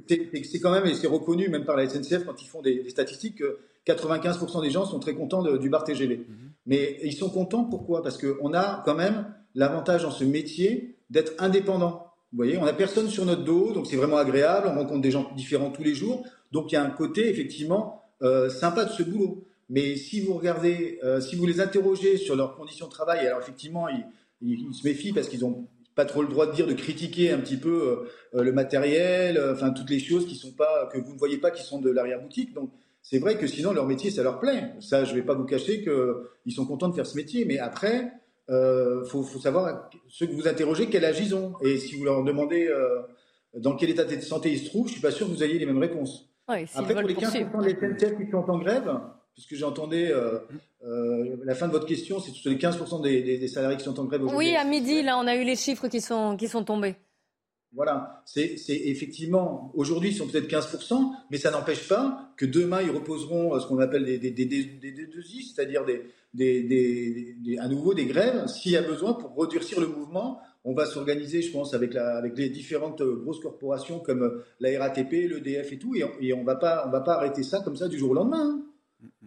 C'est 0.05 0.61
quand 0.61 0.71
même, 0.71 0.87
et 0.87 0.95
c'est 0.95 1.07
reconnu 1.07 1.49
même 1.49 1.65
par 1.65 1.77
la 1.77 1.89
SNCF 1.89 2.25
quand 2.27 2.41
ils 2.43 2.49
font 2.49 2.63
des, 2.63 2.89
statistiques, 2.89 3.39
que 3.39 3.59
95% 3.87 4.63
des 4.63 4.71
gens 4.71 4.85
sont 4.85 5.01
très 5.01 5.15
contents 5.15 5.43
du 5.57 5.69
bar 5.69 5.85
TGV. 5.85 6.19
Mhm. 6.19 6.51
Mais 6.67 6.99
ils 7.03 7.15
sont 7.15 7.31
contents 7.31 7.65
pourquoi? 7.65 8.03
Parce 8.03 8.19
qu'on 8.19 8.55
a 8.55 8.83
quand 8.85 8.95
même 8.95 9.27
l'avantage 9.55 10.03
dans 10.03 10.11
ce 10.11 10.25
métier 10.25 10.97
d'être 11.11 11.33
indépendant. 11.39 12.07
Vous 12.33 12.37
voyez, 12.37 12.57
on 12.59 12.65
n'a 12.65 12.73
personne 12.73 13.09
sur 13.09 13.27
notre 13.27 13.43
dos, 13.43 13.73
donc 13.73 13.89
c'est 13.89 13.97
vraiment 13.97 14.19
agréable, 14.19 14.69
on 14.71 14.77
rencontre 14.77 15.01
des 15.01 15.11
gens 15.11 15.33
différents 15.35 15.71
tous 15.71 15.83
les 15.83 15.95
jours. 15.95 16.25
Donc 16.53 16.71
il 16.71 16.77
y 16.77 16.79
a 16.79 16.85
un 16.85 16.91
côté 16.91 17.29
effectivement 17.29 18.05
euh, 18.23 18.49
sympa 18.49 18.85
de 18.85 18.91
ce 18.91 19.03
boulot. 19.03 19.45
Mais 19.71 19.95
si 19.95 20.21
vous 20.21 20.35
regardez, 20.35 20.99
euh, 21.05 21.21
si 21.21 21.37
vous 21.37 21.47
les 21.47 21.61
interrogez 21.61 22.17
sur 22.17 22.35
leurs 22.35 22.57
conditions 22.57 22.87
de 22.87 22.91
travail, 22.91 23.25
alors 23.25 23.41
effectivement, 23.41 23.87
ils, 24.43 24.75
se 24.75 24.87
méfient 24.87 25.13
parce 25.13 25.29
qu'ils 25.29 25.41
n'ont 25.41 25.69
pas 25.95 26.05
trop 26.05 26.23
le 26.23 26.29
droit 26.29 26.47
de 26.47 26.53
dire, 26.53 26.67
de 26.67 26.73
critiquer 26.73 27.31
un 27.31 27.39
petit 27.39 27.57
peu 27.57 28.05
euh, 28.35 28.43
le 28.43 28.53
matériel, 28.53 29.37
euh, 29.37 29.55
enfin 29.55 29.71
toutes 29.71 29.91
les 29.91 30.01
choses 30.01 30.27
qui 30.27 30.35
sont 30.35 30.53
pas, 30.53 30.89
que 30.93 30.99
vous 30.99 31.13
ne 31.13 31.19
voyez 31.19 31.39
pas 31.39 31.53
qui 31.53 31.63
sont 31.63 31.81
de 31.81 31.89
l'arrière-boutique. 31.89 32.53
Donc 32.53 32.73
c'est 33.01 33.21
vrai 33.21 33.39
que 33.39 33.47
sinon 33.47 33.73
leur 33.73 33.87
métier, 33.87 34.11
ça 34.11 34.25
leur 34.25 34.41
plaît. 34.41 34.73
Ça, 34.81 35.05
je 35.05 35.13
ne 35.13 35.21
vais 35.21 35.25
pas 35.25 35.35
vous 35.35 35.45
cacher 35.45 35.85
qu'ils 35.85 36.53
sont 36.53 36.67
contents 36.67 36.89
de 36.89 36.97
faire 36.97 37.07
ce 37.07 37.17
métier. 37.17 37.45
Mais 37.45 37.59
après, 37.59 38.13
il 38.49 39.03
faut, 39.07 39.23
faut, 39.23 39.39
savoir, 39.39 39.89
ceux 40.09 40.27
que 40.27 40.33
vous 40.33 40.49
interrogez, 40.49 40.89
quel 40.89 41.05
âge 41.05 41.21
ils 41.21 41.37
ont. 41.37 41.55
Et 41.63 41.79
si 41.79 41.95
vous 41.95 42.05
leur 42.05 42.25
demandez 42.25 42.69
dans 43.55 43.77
quel 43.77 43.91
état 43.91 44.05
de 44.05 44.21
santé 44.21 44.51
ils 44.51 44.59
se 44.59 44.67
trouvent, 44.67 44.89
je 44.89 44.95
suis 44.95 45.01
pas 45.01 45.13
sûr 45.13 45.29
que 45.29 45.33
vous 45.33 45.45
ayez 45.45 45.61
les 45.61 45.67
mêmes 45.67 45.79
réponses. 45.79 46.29
Après, 46.49 46.95
pour 46.95 47.09
les 47.09 47.15
15% 47.15 47.63
des 47.63 47.77
TNCF 47.77 48.19
qui 48.19 48.31
sont 48.31 48.45
en 48.51 48.59
grève, 48.59 48.91
puisque 49.35 49.55
j'entendais 49.55 50.11
euh, 50.13 50.39
euh, 50.85 51.37
la 51.45 51.55
fin 51.55 51.67
de 51.67 51.73
votre 51.73 51.87
question, 51.87 52.21
c'est 52.21 52.33
les 52.49 52.57
15% 52.57 53.03
des, 53.03 53.49
salariés 53.49 53.77
qui 53.77 53.85
sont 53.85 53.99
en 53.99 54.05
grève 54.05 54.23
aujourd'hui. 54.23 54.49
Oui, 54.49 54.57
à 54.57 54.65
midi, 54.65 55.03
là, 55.03 55.19
on 55.19 55.27
a 55.27 55.37
eu 55.37 55.45
les 55.45 55.57
chiffres 55.57 55.89
qui 55.89 56.01
sont, 56.01 56.37
qui 56.37 56.49
sont 56.49 56.65
tombés. 56.65 56.97
Voilà, 57.73 58.23
c'est 58.27 58.57
effectivement, 58.69 59.71
aujourd'hui, 59.75 60.11
ils 60.11 60.17
sont 60.17 60.27
peut-être 60.27 60.51
15%, 60.51 61.13
mais 61.31 61.39
ça 61.39 61.53
n'empêche 61.53 61.87
pas 61.87 62.33
que 62.37 62.45
demain, 62.45 62.83
ils 62.83 62.91
reposeront 62.91 63.55
euh, 63.55 63.61
ce 63.61 63.67
qu'on 63.69 63.79
appelle 63.79 64.05
des, 64.05 64.19
des, 64.19 64.45
des, 64.45 64.81
c'est-à-dire 65.55 65.85
des, 66.35 67.59
à 67.61 67.69
nouveau 67.69 67.95
des 67.95 68.07
grèves, 68.07 68.49
s'il 68.49 68.73
y 68.73 68.77
a 68.77 68.83
besoin 68.83 69.15
pour 69.15 69.37
redurcir 69.37 69.81
le 69.81 69.87
mouvement. 69.87 70.41
On 70.65 70.75
va 70.75 70.85
s'organiser, 70.85 71.43
je 71.43 71.53
pense, 71.53 71.73
avec, 71.73 71.95
la, 71.95 72.17
avec 72.17 72.37
les 72.37 72.51
différentes 72.51 73.03
grosses 73.03 73.41
corporations 73.41 74.01
comme 74.01 74.43
la 74.59 74.79
RATP, 74.79 75.13
l'EDF 75.13 75.73
et 75.73 75.79
tout, 75.79 75.95
et, 75.95 76.33
on 76.35 76.41
ne 76.41 76.45
va 76.45 76.57
pas 76.57 77.15
arrêter 77.15 77.45
ça 77.45 77.61
comme 77.61 77.77
ça 77.77 77.89
du 77.89 77.97
jour 77.97 78.11
au 78.11 78.15
lendemain. 78.15 78.59
Hein. 78.59 78.70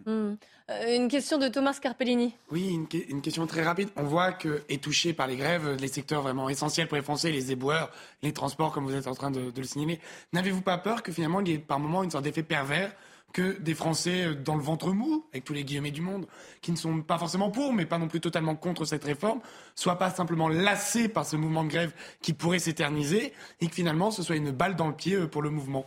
Hmm. 0.06 0.34
Euh, 0.70 0.96
une 0.96 1.08
question 1.08 1.38
de 1.38 1.48
Thomas 1.48 1.78
Carpellini. 1.80 2.34
Oui, 2.50 2.70
une, 3.10 3.20
question 3.20 3.46
très 3.46 3.62
rapide. 3.62 3.90
On 3.96 4.04
voit 4.04 4.32
que 4.32 4.62
est 4.68 4.82
touché 4.82 5.12
par 5.12 5.26
les 5.26 5.36
grèves 5.36 5.76
les 5.78 5.88
secteurs 5.88 6.22
vraiment 6.22 6.48
essentiels 6.48 6.88
pour 6.88 6.96
les 6.96 7.02
Français, 7.02 7.30
les 7.30 7.52
éboueurs, 7.52 7.90
les 8.22 8.32
transports, 8.32 8.72
comme 8.72 8.84
vous 8.84 8.94
êtes 8.94 9.06
en 9.06 9.14
train 9.14 9.30
de, 9.30 9.52
le 9.54 9.64
signaler. 9.64 10.00
N'avez-vous 10.32 10.62
pas 10.62 10.78
peur 10.78 11.02
que 11.02 11.12
finalement 11.12 11.40
il 11.40 11.48
y 11.48 11.52
ait 11.52 11.58
par 11.58 11.78
moment 11.78 12.02
une 12.02 12.10
sorte 12.10 12.24
d'effet 12.24 12.42
pervers 12.42 12.94
que 13.34 13.58
des 13.60 13.74
Français 13.74 14.26
euh, 14.26 14.34
dans 14.34 14.54
le 14.54 14.62
ventre 14.62 14.92
mou, 14.92 15.26
avec 15.32 15.44
tous 15.44 15.52
les 15.52 15.64
guillemets 15.64 15.90
du 15.90 16.00
monde, 16.00 16.26
qui 16.62 16.70
ne 16.70 16.76
sont 16.76 17.02
pas 17.02 17.18
forcément 17.18 17.50
pour, 17.50 17.74
mais 17.74 17.84
pas 17.84 17.98
non 17.98 18.08
plus 18.08 18.20
totalement 18.20 18.54
contre 18.54 18.84
cette 18.84 19.04
réforme, 19.04 19.40
soient 19.74 19.98
pas 19.98 20.10
simplement 20.10 20.48
lassés 20.48 21.08
par 21.08 21.26
ce 21.26 21.36
mouvement 21.36 21.64
de 21.64 21.68
grève 21.68 21.92
qui 22.22 22.32
pourrait 22.32 22.60
s'éterniser, 22.60 23.32
et 23.60 23.66
que 23.66 23.74
finalement 23.74 24.10
ce 24.10 24.22
soit 24.22 24.36
une 24.36 24.52
balle 24.52 24.76
dans 24.76 24.88
le 24.88 24.94
pied 24.94 25.16
euh, 25.16 25.26
pour 25.26 25.42
le 25.42 25.50
mouvement? 25.50 25.84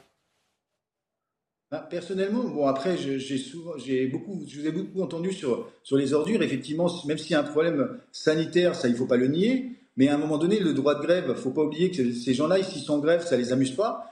Bah, 1.70 1.86
personnellement, 1.90 2.46
bon 2.46 2.66
après, 2.66 2.96
j'ai 2.98 3.38
souvent, 3.38 3.78
j'ai 3.78 4.08
beaucoup, 4.08 4.42
je 4.48 4.62
vous 4.62 4.68
ai 4.68 4.72
beaucoup 4.72 5.02
entendu 5.02 5.34
sur 5.34 5.70
sur 5.84 5.98
les 5.98 6.14
ordures. 6.14 6.42
Effectivement, 6.42 6.90
même 7.06 7.18
s'il 7.18 7.32
y 7.32 7.36
a 7.36 7.42
un 7.42 7.44
problème 7.44 8.00
sanitaire, 8.12 8.74
ça 8.74 8.88
il 8.88 8.96
faut 8.96 9.06
pas 9.06 9.18
le 9.18 9.28
nier. 9.28 9.72
Mais 9.98 10.08
à 10.08 10.16
un 10.16 10.18
moment 10.18 10.38
donné, 10.38 10.60
le 10.60 10.74
droit 10.74 10.96
de 10.96 11.02
grève, 11.02 11.34
faut 11.36 11.50
pas 11.50 11.64
oublier 11.64 11.92
que 11.92 12.14
ces 12.14 12.34
gens-là, 12.34 12.64
s'ils 12.64 12.84
sont 12.84 12.94
en 12.94 13.00
grève, 13.00 13.26
ça 13.26 13.36
les 13.36 13.52
amuse 13.52 13.72
pas. 13.72 14.12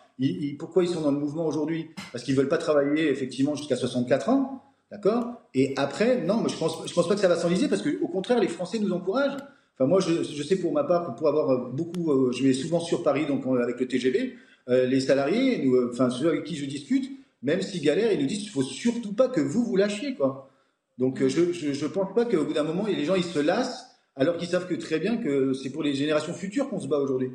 Pourquoi 0.59 0.83
ils 0.83 0.89
sont 0.89 1.01
dans 1.01 1.11
le 1.11 1.19
mouvement 1.19 1.45
aujourd'hui? 1.45 1.91
Parce 2.11 2.23
qu'ils 2.23 2.35
veulent 2.35 2.49
pas 2.49 2.57
travailler 2.57 3.09
effectivement 3.09 3.55
jusqu'à 3.55 3.75
64 3.75 4.29
ans, 4.29 4.63
d'accord? 4.91 5.41
Et 5.53 5.73
après, 5.77 6.21
non, 6.21 6.45
je 6.47 6.57
pense, 6.57 6.85
je 6.87 6.93
pense 6.93 7.07
pas 7.07 7.15
que 7.15 7.21
ça 7.21 7.27
va 7.27 7.37
s'enliser 7.37 7.69
parce 7.69 7.81
que 7.81 8.01
au 8.01 8.07
contraire, 8.07 8.39
les 8.39 8.47
Français 8.47 8.79
nous 8.79 8.91
encouragent. 8.91 9.37
Enfin, 9.77 9.87
moi, 9.87 9.99
je, 9.99 10.43
sais 10.43 10.55
pour 10.57 10.73
ma 10.73 10.83
part, 10.83 11.15
pour 11.15 11.27
avoir 11.27 11.69
beaucoup, 11.69 12.11
euh, 12.11 12.31
je 12.31 12.43
vais 12.43 12.53
souvent 12.53 12.79
sur 12.79 13.03
Paris, 13.03 13.25
donc 13.25 13.45
avec 13.61 13.79
le 13.79 13.87
TGV, 13.87 14.35
euh, 14.69 14.87
les 14.87 15.01
salariés, 15.01 15.69
enfin 15.91 16.09
ceux 16.09 16.29
avec 16.29 16.45
qui 16.45 16.55
je 16.55 16.65
discute 16.65 17.11
même 17.45 17.61
s'ils 17.61 17.81
galèrent, 17.81 18.11
ils 18.11 18.19
nous 18.19 18.25
disent 18.25 18.39
qu'il 18.39 18.49
faut 18.49 18.63
surtout 18.63 19.13
pas 19.13 19.29
que 19.29 19.39
vous 19.39 19.63
vous 19.63 19.77
lâchiez, 19.77 20.15
quoi. 20.15 20.49
Donc 20.97 21.21
euh, 21.21 21.29
je 21.29 21.41
ne 21.41 21.87
pense 21.87 22.13
pas 22.13 22.25
qu'au 22.25 22.43
bout 22.43 22.53
d'un 22.53 22.63
moment, 22.63 22.85
les 22.87 23.05
gens 23.05 23.15
ils 23.15 23.23
se 23.23 23.39
lassent 23.39 23.95
alors 24.15 24.37
qu'ils 24.37 24.47
savent 24.47 24.67
que 24.67 24.73
très 24.73 24.99
bien 24.99 25.17
que 25.17 25.53
c'est 25.53 25.69
pour 25.69 25.83
les 25.83 25.93
générations 25.93 26.33
futures 26.33 26.69
qu'on 26.69 26.79
se 26.79 26.87
bat 26.87 26.97
aujourd'hui. 26.97 27.31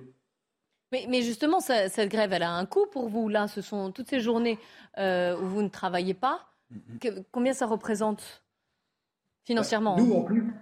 Mais, 0.92 1.22
justement, 1.22 1.60
cette 1.60 2.10
grève, 2.10 2.32
elle 2.32 2.42
a 2.42 2.50
un 2.50 2.66
coût 2.66 2.86
pour 2.90 3.08
vous. 3.08 3.28
Là, 3.28 3.46
ce 3.46 3.60
sont 3.60 3.92
toutes 3.92 4.08
ces 4.08 4.18
journées 4.18 4.58
euh, 4.98 5.38
où 5.38 5.46
vous 5.46 5.62
ne 5.62 5.68
travaillez 5.68 6.14
pas. 6.14 6.48
combien 7.30 7.52
ça 7.52 7.66
représente 7.66 8.42
financièrement 9.44 9.96
Nous, 9.96 10.12
en 10.12 10.22
plus, 10.22 10.52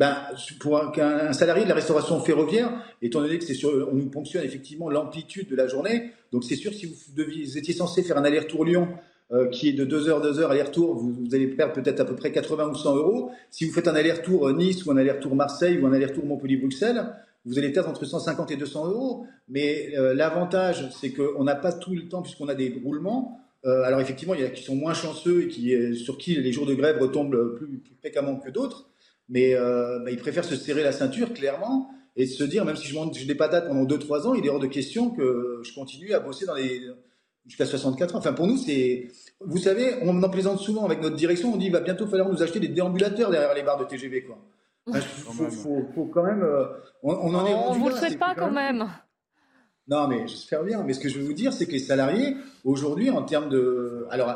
ben, 0.00 0.16
pour 0.60 0.78
un, 0.78 1.32
salarié 1.34 1.64
de 1.64 1.68
la 1.68 1.74
restauration 1.74 2.18
ferroviaire, 2.20 2.72
étant 3.02 3.20
donné 3.20 3.36
que 3.36 3.44
c'est 3.44 3.52
sur, 3.52 3.86
on 3.92 3.94
nous 3.94 4.08
ponctionne 4.08 4.42
effectivement 4.42 4.88
l'amplitude 4.88 5.50
de 5.50 5.54
la 5.54 5.68
journée, 5.68 6.12
donc 6.32 6.42
c'est 6.42 6.56
sûr 6.56 6.72
si 6.72 6.86
vous, 6.86 7.58
étiez 7.58 7.74
censé 7.74 8.02
faire 8.02 8.16
un 8.16 8.24
aller-retour 8.24 8.64
Lyon 8.64 8.88
euh, 9.30 9.50
qui 9.50 9.68
est 9.68 9.72
de 9.74 9.84
2 9.84 10.08
heures, 10.08 10.22
2 10.22 10.40
heures 10.40 10.52
aller-retour, 10.52 10.94
vous, 10.94 11.34
allez 11.34 11.48
perdre 11.48 11.74
peut-être 11.74 12.00
à 12.00 12.06
peu 12.06 12.16
près 12.16 12.32
80 12.32 12.70
ou 12.70 12.74
100 12.76 12.96
euros. 12.96 13.30
Si 13.50 13.66
vous 13.66 13.74
faites 13.74 13.88
un 13.88 13.94
aller-retour 13.94 14.48
euh, 14.48 14.54
Nice 14.54 14.86
ou 14.86 14.90
un 14.90 14.96
aller-retour 14.96 15.36
Marseille 15.36 15.76
ou 15.76 15.86
un 15.86 15.92
aller-retour 15.92 16.24
Montpellier-Bruxelles, 16.24 17.04
vous 17.44 17.58
allez 17.58 17.68
perdre 17.68 17.90
entre 17.90 18.06
150 18.06 18.52
et 18.52 18.56
200 18.56 18.88
euros. 18.88 19.26
Mais 19.50 19.94
euh, 19.98 20.14
l'avantage, 20.14 20.88
c'est 20.98 21.12
qu'on 21.12 21.44
n'a 21.44 21.56
pas 21.56 21.74
tout 21.74 21.94
le 21.94 22.08
temps 22.08 22.22
puisqu'on 22.22 22.48
a 22.48 22.54
des 22.54 22.80
roulements. 22.82 23.36
Alors 23.64 24.00
effectivement, 24.00 24.32
il 24.32 24.40
y 24.40 24.44
a 24.44 24.48
qui 24.48 24.62
sont 24.62 24.74
moins 24.74 24.94
chanceux 24.94 25.42
et 25.42 25.48
qui, 25.48 25.94
sur 25.94 26.16
qui 26.16 26.34
les 26.36 26.50
jours 26.50 26.64
de 26.64 26.72
grève 26.72 26.98
retombent 26.98 27.58
plus, 27.58 27.66
plus 27.66 27.94
fréquemment 28.00 28.36
que 28.36 28.48
d'autres. 28.48 28.89
Mais 29.30 29.54
euh, 29.54 30.00
bah, 30.00 30.10
ils 30.10 30.18
préfèrent 30.18 30.44
se 30.44 30.56
serrer 30.56 30.82
la 30.82 30.92
ceinture, 30.92 31.32
clairement, 31.32 31.88
et 32.16 32.26
se 32.26 32.44
dire, 32.44 32.64
même 32.64 32.76
si 32.76 32.88
je, 32.88 32.94
je 32.94 33.26
n'ai 33.26 33.34
pas 33.34 33.48
date 33.48 33.68
pendant 33.68 33.84
2-3 33.84 34.26
ans, 34.26 34.34
il 34.34 34.44
est 34.44 34.50
hors 34.50 34.58
de 34.58 34.66
question 34.66 35.10
que 35.10 35.62
je 35.64 35.72
continue 35.72 36.12
à 36.12 36.20
bosser 36.20 36.44
dans 36.44 36.54
les 36.54 36.82
jusqu'à 37.46 37.64
64 37.64 38.14
ans. 38.14 38.18
Enfin, 38.18 38.32
pour 38.32 38.46
nous, 38.46 38.56
c'est, 38.56 39.08
vous 39.40 39.58
savez, 39.58 39.94
on 40.02 40.22
en 40.22 40.28
plaisante 40.28 40.58
souvent 40.58 40.84
avec 40.84 41.00
notre 41.00 41.16
direction. 41.16 41.54
On 41.54 41.56
dit, 41.56 41.66
il 41.66 41.72
va 41.72 41.80
bientôt 41.80 42.06
falloir 42.06 42.28
nous 42.28 42.42
acheter 42.42 42.60
des 42.60 42.68
déambulateurs 42.68 43.30
derrière 43.30 43.54
les 43.54 43.62
barres 43.62 43.78
de 43.78 43.84
TGV, 43.84 44.24
quoi. 44.24 44.38
Il 44.88 45.00
faut, 45.50 46.06
quand 46.06 46.24
même. 46.24 46.42
Euh, 46.42 46.64
on, 47.02 47.12
on, 47.12 47.34
en 47.34 47.46
est 47.46 47.54
on 47.54 47.72
vous 47.74 47.88
le 47.88 47.94
souhaite 47.94 48.18
pas 48.18 48.34
quand 48.34 48.50
même. 48.50 48.88
Non, 49.86 50.08
mais 50.08 50.26
j'espère 50.26 50.64
bien. 50.64 50.82
Mais 50.82 50.94
ce 50.94 51.00
que 51.00 51.08
je 51.08 51.18
veux 51.18 51.24
vous 51.24 51.32
dire, 51.32 51.52
c'est 51.52 51.66
que 51.66 51.72
les 51.72 51.78
salariés, 51.78 52.36
aujourd'hui, 52.64 53.10
en 53.10 53.22
termes 53.22 53.48
de. 53.48 54.06
Alors, 54.10 54.34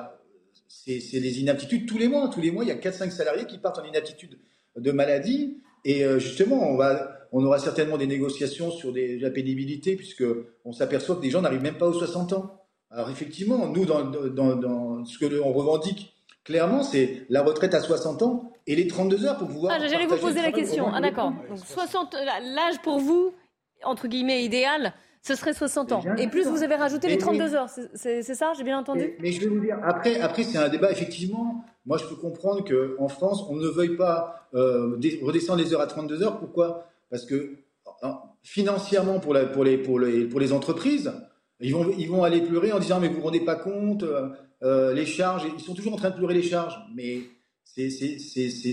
c'est 0.69 0.99
les 1.13 1.41
inaptitudes 1.41 1.89
tous 1.89 1.99
les 1.99 2.09
mois. 2.09 2.29
Tous 2.29 2.41
les 2.41 2.51
mois, 2.53 2.63
il 2.65 2.69
y 2.69 2.73
a 2.73 2.77
4-5 2.77 3.11
salariés 3.11 3.47
qui 3.47 3.59
partent 3.59 3.79
en 3.79 3.85
inaptitude 3.85 4.39
de 4.77 4.93
maladie. 4.93 5.59
Et 5.85 6.05
euh, 6.05 6.19
justement, 6.19 6.69
on, 6.71 6.77
va, 6.77 7.27
on 7.33 7.45
aura 7.45 7.59
certainement 7.59 7.99
des 7.99 8.07
négociations 8.07 8.71
sur 8.71 8.93
des, 8.93 9.19
la 9.19 9.31
pénibilité, 9.31 9.97
puisqu'on 9.97 10.73
s'aperçoit 10.73 11.17
que 11.17 11.21
des 11.21 11.31
gens 11.31 11.43
n'arrivent 11.43 11.63
même 11.63 11.79
pas 11.79 11.87
aux 11.87 11.93
60 11.93 12.33
ans. 12.33 12.61
Alors 12.91 13.11
effectivement, 13.11 13.67
nous, 13.69 13.85
dans, 13.85 14.05
dans, 14.05 14.57
dans 14.57 15.05
ce 15.05 15.19
que 15.19 15.27
l'on 15.27 15.53
revendique 15.53 16.15
clairement, 16.45 16.83
c'est 16.83 17.27
la 17.31 17.43
retraite 17.43 17.75
à 17.75 17.81
60 17.81 18.23
ans 18.23 18.53
et 18.67 18.77
les 18.77 18.87
32 18.87 19.25
heures 19.27 19.39
pour 19.39 19.49
pouvoir... 19.49 19.75
Ah, 19.75 19.87
J'allais 19.87 20.07
vous 20.07 20.17
poser 20.17 20.43
la 20.43 20.53
question. 20.53 20.89
Ah 20.93 21.01
d'accord. 21.01 21.33
Donc 21.49 21.59
60, 21.59 22.15
l'âge 22.55 22.81
pour 22.83 22.99
vous, 22.99 23.33
entre 23.83 24.07
guillemets, 24.07 24.45
idéal, 24.45 24.95
ce 25.27 25.35
serait 25.35 25.55
60 25.55 25.93
ans. 25.93 26.03
Et 26.19 26.29
plus, 26.29 26.47
vous 26.47 26.63
avez 26.63 26.75
rajouté 26.75 27.09
les 27.09 27.17
32 27.17 27.55
heures. 27.55 27.71
C'est 27.95 28.23
ça, 28.23 28.53
j'ai 28.57 28.63
bien 28.63 28.79
entendu? 28.79 29.15
Mais 29.21 29.33
je 29.33 29.41
vais 29.41 29.47
vous 29.47 29.61
dire, 29.61 29.79
après, 29.83 30.21
après 30.21 30.45
c'est 30.45 30.59
un 30.59 30.69
débat, 30.69 30.93
effectivement. 30.93 31.65
Moi, 31.87 31.99
je 31.99 32.05
peux 32.05 32.17
comprendre 32.17 32.63
qu'en 32.65 33.09
France, 33.09 33.45
on 33.49 33.57
ne 33.57 33.67
veuille 33.69 33.97
pas 33.97 34.49
euh, 34.55 34.99
redescendre 35.23 35.63
les 35.63 35.73
heures 35.73 35.81
à 35.81 35.87
32 35.87 36.23
heures. 36.23 36.39
Pourquoi? 36.39 36.87
Parce 37.11 37.25
que 37.25 37.57
financièrement, 38.43 39.19
pour, 39.19 39.33
la, 39.33 39.47
pour, 39.47 39.65
les, 39.65 39.79
pour, 39.79 39.99
les, 39.99 40.25
pour 40.27 40.41
les 40.41 40.53
entreprises, 40.53 41.13
ils 41.61 41.73
vont, 41.73 41.91
ils 41.97 42.09
vont 42.09 42.23
aller 42.23 42.43
pleurer 42.43 42.73
en 42.73 42.79
disant 42.79 43.01
mais 43.01 43.09
vous 43.09 43.17
vous 43.17 43.23
rendez 43.23 43.41
pas 43.41 43.57
compte, 43.57 44.03
euh, 44.03 44.29
euh, 44.63 44.93
les 44.93 45.07
charges, 45.07 45.47
ils 45.57 45.63
sont 45.63 45.75
toujours 45.75 45.95
en 45.95 45.97
train 45.97 46.11
de 46.11 46.17
pleurer 46.17 46.35
les 46.35 46.43
charges. 46.43 46.79
Mais 46.95 47.21
c'est 47.65 47.89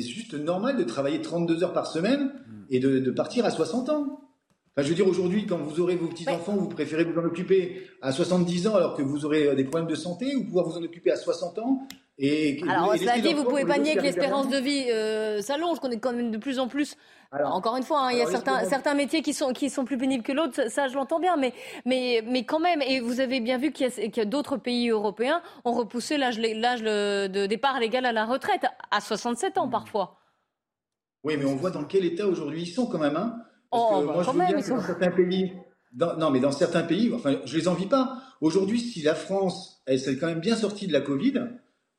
juste 0.02 0.34
normal 0.34 0.78
de 0.78 0.84
travailler 0.84 1.22
32 1.22 1.64
heures 1.64 1.74
par 1.74 1.88
semaine 1.88 2.34
et 2.70 2.80
de, 2.80 3.00
de 3.00 3.12
partir 3.12 3.46
à 3.46 3.52
60 3.52 3.90
ans. 3.90 4.21
Enfin, 4.74 4.86
je 4.86 4.90
veux 4.90 4.96
dire, 4.96 5.08
aujourd'hui, 5.08 5.46
quand 5.46 5.58
vous 5.58 5.82
aurez 5.82 5.98
vos 5.98 6.08
petits-enfants, 6.08 6.56
vous 6.56 6.70
préférez 6.70 7.04
vous 7.04 7.20
en 7.20 7.26
occuper 7.26 7.90
à 8.02 8.14
70 8.14 8.68
ans 8.68 8.76
alors 8.76 8.96
que 8.96 9.02
vous 9.02 9.26
aurez 9.26 9.48
euh, 9.48 9.56
des 9.56 9.66
problèmes 9.66 9.90
de 9.90 9.96
santé 9.96 10.34
ou 10.34 10.46
pouvoir 10.46 10.66
vous 10.66 10.78
en 10.78 10.84
occuper 10.84 11.12
à 11.12 11.18
60 11.18 11.60
ans 11.60 11.88
et, 12.18 12.62
Alors, 12.70 12.96
cela 12.96 13.20
dit, 13.20 13.34
vous 13.34 13.44
pouvez 13.44 13.66
pas 13.66 13.80
nier 13.80 13.96
que 13.96 14.02
l'espérance 14.02 14.48
de 14.48 14.58
vie 14.58 14.86
euh, 14.92 15.42
s'allonge, 15.42 15.80
qu'on 15.80 15.90
est 15.90 16.00
quand 16.00 16.14
même 16.14 16.32
de 16.32 16.38
plus 16.38 16.60
en 16.60 16.68
plus. 16.68 16.96
Alors, 17.32 17.54
encore 17.54 17.76
une 17.76 17.84
fois, 17.84 18.02
hein, 18.02 18.12
il 18.12 18.20
y 18.20 18.22
a 18.22 18.28
certains, 18.28 18.64
certains 18.66 18.94
métiers 18.94 19.22
qui 19.22 19.34
sont, 19.34 19.52
qui 19.54 19.70
sont 19.70 19.86
plus 19.86 19.98
pénibles 19.98 20.24
que 20.24 20.32
l'autre, 20.32 20.70
ça, 20.70 20.88
je 20.88 20.94
l'entends 20.94 21.20
bien, 21.20 21.36
mais, 21.36 21.54
mais, 21.86 22.24
mais 22.26 22.46
quand 22.46 22.60
même, 22.60 22.82
et 22.82 23.00
vous 23.00 23.20
avez 23.20 23.40
bien 23.40 23.58
vu 23.58 23.72
qu'il 23.72 23.88
y 23.88 24.20
a, 24.20 24.26
d'autres 24.26 24.58
pays 24.58 24.90
européens 24.90 25.42
ont 25.66 25.74
repoussé 25.74 26.18
l'âge 26.18 26.38
de 26.38 27.46
départ 27.48 27.80
légal 27.80 28.06
à 28.06 28.12
la 28.14 28.26
retraite 28.26 28.66
à 28.92 29.02
67 29.02 29.58
ans 29.58 29.68
parfois. 29.68 30.18
Oui, 31.24 31.36
mais 31.38 31.46
on 31.46 31.56
voit 31.56 31.72
dans 31.72 31.86
quel 31.86 32.06
état 32.06 32.28
aujourd'hui 32.28 32.64
ils 32.64 32.72
sont 32.72 32.86
quand 32.86 33.00
même. 33.00 33.18
Hein 33.18 33.36
parce 33.72 33.84
oh, 33.84 34.02
que 34.02 34.06
bah, 34.06 34.14
moi, 34.14 34.24
je 34.24 34.30
veux 34.30 34.38
bien 34.38 34.62
que 34.62 34.70
dans 34.70 34.82
certains 34.82 35.12
pays, 35.12 35.54
non, 35.94 36.30
mais 36.32 36.40
dans 36.40 36.52
certains 36.52 36.84
pays, 36.84 37.12
enfin, 37.14 37.36
je 37.46 37.58
les 37.58 37.68
envie 37.68 37.86
pas. 37.86 38.18
Aujourd'hui, 38.40 38.80
si 38.80 39.02
la 39.02 39.16
France, 39.16 39.82
elle 39.86 40.00
s'est 40.00 40.18
quand 40.18 40.28
même 40.28 40.40
bien 40.40 40.56
sortie 40.56 40.88
de 40.88 40.94
la 40.94 41.02
Covid, 41.02 41.34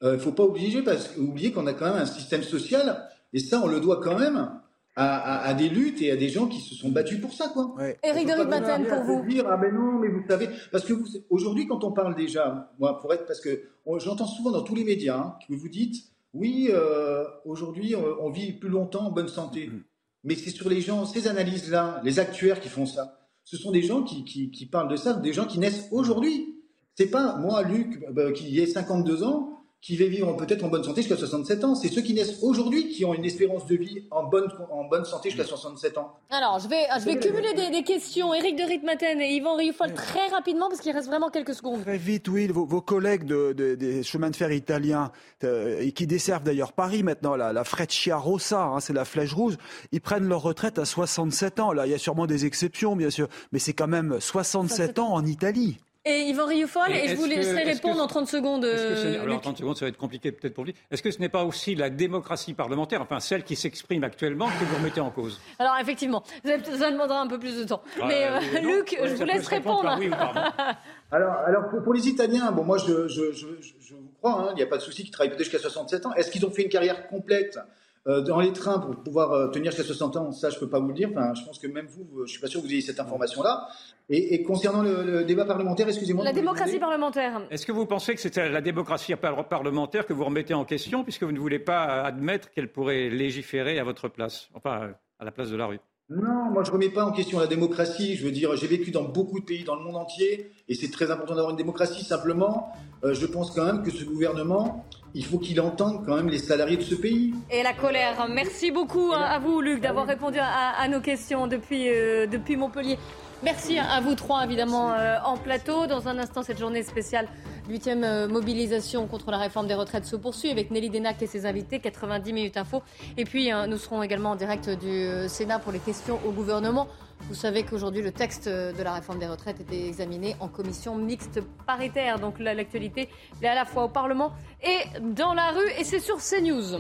il 0.03 0.07
euh, 0.09 0.13
ne 0.15 0.19
faut 0.19 0.33
pas 0.33 0.45
oublier, 0.45 0.83
parce, 0.83 1.17
oublier 1.17 1.53
qu'on 1.53 1.67
a 1.67 1.73
quand 1.73 1.87
même 1.87 2.03
un 2.03 2.07
système 2.07 2.43
social, 2.43 3.09
et 3.33 3.39
ça, 3.39 3.61
on 3.63 3.69
le 3.69 3.81
doit 3.81 4.01
quand 4.03 4.19
même 4.19 4.51
à, 4.95 5.55
des 5.55 5.71
luttes 5.71 6.03
et 6.03 6.11
à 6.11 6.17
des 6.17 6.29
gens 6.29 6.47
qui 6.49 6.61
se 6.61 6.75
sont 6.75 6.91
battus 6.91 7.19
pour 7.19 7.33
ça, 7.33 7.49
quoi. 7.49 7.75
Éric 8.03 8.29
de 8.29 8.33
Ritmaten, 8.33 8.87
pour 8.87 9.03
vous. 9.05 9.27
Dire, 9.27 9.47
ah 9.49 9.57
ben 9.57 9.75
non, 9.75 9.99
mais 9.99 10.09
vous 10.09 10.23
savez, 10.29 10.49
parce 10.71 10.85
que 10.85 10.93
aujourd'hui, 11.31 11.67
quand 11.67 11.83
on 11.85 11.93
parle 11.93 12.15
déjà, 12.15 12.73
moi, 12.79 12.99
pour 12.99 13.13
être, 13.15 13.25
parce 13.27 13.41
que 13.41 13.63
j'entends 13.99 14.27
souvent 14.27 14.51
dans 14.51 14.63
tous 14.63 14.75
les 14.75 14.85
médias 14.85 15.19
hein, 15.19 15.35
que 15.49 15.55
vous 15.55 15.69
dites, 15.69 16.05
oui, 16.35 16.69
euh, 16.71 17.25
aujourd'hui, 17.45 17.95
on, 17.95 18.31
vit 18.31 18.53
plus 18.53 18.71
longtemps 18.71 19.07
en 19.07 19.11
bonne 19.11 19.29
santé. 19.29 19.69
Mm 19.69 19.83
mais 20.25 20.35
c'est 20.35 20.51
sur 20.51 20.69
les 20.69 20.81
gens, 20.81 21.05
ces 21.05 21.29
analyses-là, 21.29 22.01
les 22.05 22.19
actuaires 22.19 22.61
qui 22.61 22.69
font 22.69 22.87
ça. 22.87 23.19
Ce 23.45 23.57
sont 23.57 23.73
des 23.73 23.83
gens 23.83 24.03
qui, 24.03 24.69
parlent 24.71 24.91
de 24.91 24.97
ça, 24.97 25.15
des 25.15 25.33
gens 25.33 25.47
qui 25.47 25.59
naissent 25.59 25.89
aujourd'hui. 25.91 26.55
C'est 26.95 27.11
pas 27.11 27.37
moi, 27.39 27.63
Luc, 27.63 28.05
bah, 28.13 28.33
qui 28.33 28.59
ai 28.61 28.67
52 28.67 29.25
ans, 29.25 29.62
qui 29.83 29.97
vais 29.97 30.07
vivre 30.07 30.33
peut-être 30.37 30.63
en 30.63 30.69
bonne 30.69 30.85
santé 30.85 31.03
jusqu'à 31.03 31.17
67 31.17 31.65
ans. 31.65 31.75
C'est 31.75 31.89
ceux 31.89 32.03
qui 32.03 32.15
naissent 32.15 32.41
aujourd'hui 32.41 32.89
qui 32.89 33.05
ont 33.05 33.15
une 33.15 33.25
espérance 33.25 33.67
de 33.67 33.75
vie 33.75 34.05
en 34.13 34.23
bonne, 34.23 34.49
en 34.71 34.85
bonne 34.85 35.05
santé 35.05 35.29
jusqu'à 35.29 35.45
67 35.45 35.99
ans. 35.99 36.15
Alors, 36.31 36.61
je 36.61 36.69
vais, 36.69 36.85
je 37.01 37.05
vais 37.05 37.19
cumuler 37.19 37.53
des, 37.55 37.71
des, 37.71 37.83
questions. 37.83 38.33
Éric 38.33 38.57
de 38.57 38.63
Ritmaten 38.63 39.21
et 39.21 39.35
Yvan 39.35 39.57
Rioufol 39.57 39.93
très 39.93 40.29
rapidement 40.29 40.69
parce 40.69 40.81
qu'il 40.81 40.93
reste 40.93 41.09
vraiment 41.09 41.31
quelques 41.31 41.55
secondes. 41.55 41.83
Très 41.83 41.99
vite, 41.99 42.29
oui. 42.29 42.47
Vos, 42.47 42.65
vos 42.65 42.81
collègues 42.81 43.25
de, 43.25 43.53
de, 43.53 43.75
des 43.75 44.05
chemins 44.05 44.31
de 44.31 44.37
fer 44.37 44.53
italiens 44.53 45.11
euh, 45.43 45.81
et 45.81 45.91
qui 45.91 46.07
desservent 46.07 46.45
d'ailleurs 46.45 46.75
Paris 46.75 47.03
maintenant, 47.03 47.35
la, 47.35 47.53
la 47.53 47.65
Freccia 47.65 48.17
Rossa, 48.17 48.63
hein, 48.63 48.79
c'est 48.79 48.93
la 48.93 49.05
flèche 49.05 49.33
rouge, 49.33 49.57
ils 49.91 50.01
prennent 50.01 50.29
leur 50.29 50.43
retraite 50.43 50.79
à 50.79 50.85
67 50.85 51.59
ans. 51.59 51.73
Là, 51.73 51.87
il 51.87 51.91
y 51.91 51.95
a 51.95 51.99
sûrement 51.99 52.29
des 52.29 52.47
exceptions, 52.47 52.95
bien 52.95 53.11
sûr, 53.11 53.27
mais 53.51 53.59
c'est 53.59 53.73
quand 53.73 53.89
même 53.89 54.21
67 54.21 55.01
ans 55.01 55.13
en 55.13 55.27
Italie. 55.27 55.81
Et 56.05 56.23
Yvan 56.31 56.47
Rioufol, 56.47 56.91
et, 56.91 57.09
je 57.11 57.15
vous 57.15 57.27
laisserai 57.27 57.63
répondre 57.63 58.03
en 58.03 58.09
30 58.09 58.27
secondes. 58.27 58.65
Euh, 58.65 59.23
alors, 59.23 59.41
30 59.41 59.59
secondes, 59.59 59.77
ça 59.77 59.85
va 59.85 59.89
être 59.89 59.97
compliqué 59.97 60.33
peut-être 60.33 60.55
pour 60.55 60.65
lui. 60.65 60.75
Est-ce 60.91 61.01
que 61.01 61.13
ce 61.13 61.21
n'est 61.21 61.29
pas 61.29 61.45
aussi 61.45 61.77
la 61.77 61.91
démocratie 61.91 62.55
parlementaire, 62.55 63.01
enfin 63.03 63.21
celle 63.21 63.45
qui 63.45 63.55
s'exprime 63.55 64.03
actuellement, 64.03 64.47
que 64.47 64.65
vous 64.65 64.77
remettez 64.79 65.01
en 65.01 65.11
cause? 65.11 65.41
Alors, 65.61 65.77
effectivement, 65.81 66.25
ça 66.45 66.91
demandera 66.91 67.21
un 67.21 67.29
peu 67.29 67.39
plus 67.39 67.57
de 67.57 67.63
temps. 67.63 67.83
Ah, 68.01 68.07
Mais 68.09 68.27
euh, 68.27 68.61
Luc, 68.63 68.99
je 69.01 69.15
vous 69.15 69.25
laisse 69.25 69.47
répondre. 69.47 69.97
Oui 69.97 70.11
alors, 71.13 71.35
alors 71.47 71.69
pour, 71.85 71.95
les 71.95 72.09
Italiens, 72.09 72.51
bon, 72.51 72.65
moi, 72.65 72.79
je, 72.79 73.07
je, 73.07 73.31
je, 73.31 73.47
je 73.81 73.95
vous 73.95 74.11
crois, 74.19 74.41
hein, 74.41 74.49
il 74.55 74.57
n'y 74.57 74.63
a 74.63 74.67
pas 74.67 74.79
de 74.79 74.83
souci 74.83 75.05
qu'ils 75.05 75.13
travaillent 75.13 75.31
peut-être 75.31 75.45
jusqu'à 75.45 75.61
67 75.61 76.07
ans. 76.07 76.15
Est-ce 76.15 76.33
qu'ils 76.33 76.45
ont 76.45 76.51
fait 76.51 76.63
une 76.63 76.69
carrière 76.69 77.07
complète 77.07 77.61
euh, 78.09 78.21
dans 78.21 78.41
les 78.41 78.53
trains 78.53 78.81
pour 78.81 78.97
pouvoir 78.97 79.33
euh, 79.33 79.49
tenir 79.49 79.71
jusqu'à 79.71 79.87
60 79.87 80.17
ans, 80.17 80.33
ça 80.33 80.51
je 80.51 80.59
peux 80.59 80.69
pas 80.69 80.81
vous 80.81 80.89
le 80.89 80.95
dire. 80.95 81.11
Enfin, 81.13 81.35
je 81.35 81.45
pense 81.45 81.61
que 81.61 81.69
même 81.69 81.87
vous, 81.87 82.27
je 82.27 82.33
suis 82.33 82.41
pas 82.41 82.49
sûr 82.49 82.61
que 82.61 82.67
vous 82.67 82.73
ayez 82.73 82.83
cette 82.83 82.99
information-là. 82.99 83.69
Et, 84.09 84.43
concernant 84.43 84.83
le, 84.83 85.25
débat 85.25 85.45
parlementaire, 85.45 85.89
excusez-moi. 85.89 86.25
La 86.25 86.33
démocratie 86.33 86.79
parlementaire. 86.79 87.41
Est-ce 87.51 87.65
que 87.65 87.73
vous 87.73 87.87
pensez 87.87 88.15
que 88.15 88.21
c'est 88.21 88.37
la 88.49 88.61
démocratie 88.61 89.15
parlementaire 89.17 90.07
que 90.07 90.13
vous 90.13 90.25
remettez 90.25 90.55
en 90.55 90.65
question 90.65 91.03
puisque 91.03 91.23
vous 91.23 91.33
ne 91.33 91.39
voulez 91.39 91.59
pas 91.59 92.03
admettre 92.03 92.51
qu'elle 92.51 92.71
pourrait 92.71 93.09
légiférer 93.09 93.79
à 93.79 93.85
votre 93.85 94.09
place, 94.09 94.51
enfin 94.55 94.91
à 95.19 95.25
la 95.25 95.31
place 95.31 95.51
de 95.51 95.57
la 95.57 95.67
rue? 95.67 95.81
Non, 96.11 96.51
moi 96.51 96.63
je 96.63 96.71
remets 96.71 96.91
pas 96.91 97.05
en 97.05 97.13
question 97.13 97.39
la 97.39 97.47
démocratie. 97.47 98.17
Je 98.17 98.25
veux 98.25 98.33
dire, 98.33 98.55
j'ai 98.57 98.67
vécu 98.67 98.91
dans 98.91 99.05
beaucoup 99.05 99.41
de 99.41 99.45
pays 99.45 99.65
dans 99.65 99.77
le 99.77 99.83
monde 99.83 99.97
entier 99.97 100.51
et 100.69 100.75
c'est 100.75 100.91
très 100.91 101.11
important 101.11 101.35
d'avoir 101.35 101.51
une 101.51 101.57
démocratie. 101.57 102.05
Simplement, 102.05 102.71
euh, 103.05 103.15
je 103.15 103.25
pense 103.25 103.51
quand 103.51 103.65
même 103.65 103.83
que 103.83 103.91
ce 103.91 104.05
gouvernement, 104.05 104.85
il 105.15 105.25
faut 105.25 105.39
qu'il 105.39 105.61
entende 105.61 106.05
quand 106.05 106.17
même 106.17 106.29
les 106.29 106.39
salariés 106.39 106.77
de 106.77 106.83
ce 106.83 106.95
pays. 106.95 107.33
Et 107.51 107.63
la 107.63 107.73
colère. 107.73 108.27
Merci 108.29 108.71
beaucoup 108.71 109.13
hein, 109.15 109.23
à 109.23 109.39
vous, 109.39 109.61
Luc, 109.61 109.81
d'avoir 109.81 110.07
répondu 110.07 110.39
à, 110.41 110.87
nos 110.89 111.01
questions 111.01 111.47
depuis, 111.47 111.89
euh, 111.89 112.27
depuis 112.27 112.57
Montpellier. 112.57 112.99
Merci 113.43 113.77
à 113.77 114.01
vous 114.01 114.15
trois, 114.15 114.45
évidemment, 114.45 114.93
euh, 114.93 115.17
en 115.25 115.37
plateau. 115.37 115.87
Dans 115.89 116.07
un 116.07 116.17
instant, 116.19 116.45
cette 116.45 116.61
journée 116.61 116.85
spéciale, 116.85 117.27
huitième 117.69 118.05
euh, 118.05 118.29
mobilisation 118.29 119.09
contre 119.09 119.33
la 119.33 119.39
réforme 119.39 119.67
des 119.67 119.75
retraites 119.75 120.05
se 120.05 120.15
poursuit 120.15 120.51
avec 120.51 120.71
Nelly 120.71 120.91
Denac 120.91 121.21
et 121.23 121.27
ses 121.27 121.45
invités, 121.45 121.81
90 121.81 122.33
minutes 122.33 122.57
info. 122.57 122.85
Et 123.17 123.25
puis, 123.25 123.51
nous 123.69 123.79
serons 123.79 124.01
également 124.01 124.31
en 124.31 124.37
direct 124.37 124.71
du 124.71 125.29
Sénat 125.29 125.59
pour 125.59 125.73
les 125.73 125.81
questions 125.81 126.21
au 126.25 126.31
gouvernement. 126.31 126.87
Vous 127.29 127.35
savez 127.35 127.65
qu'aujourd'hui, 127.65 128.01
le 128.01 128.13
texte 128.13 128.49
de 128.49 128.83
la 128.83 128.95
réforme 128.95 129.19
des 129.19 129.27
retraites 129.27 129.61
était 129.61 129.89
examiné 129.89 130.37
en 130.39 130.47
commission 130.47 130.95
mixte 130.95 131.41
paritaire. 131.67 132.21
Donc 132.21 132.39
l'actualité 132.39 133.09
est 133.43 133.49
à 133.49 133.55
la 133.57 133.65
fois 133.65 133.85
au 133.85 133.89
Parlement 133.89 134.33
et 134.63 135.01
dans 135.01 135.35
la 135.35 135.51
rue. 135.51 135.71
Et 135.81 135.85
c'est 135.85 136.01
sur 136.01 136.19
CNews. 136.19 136.79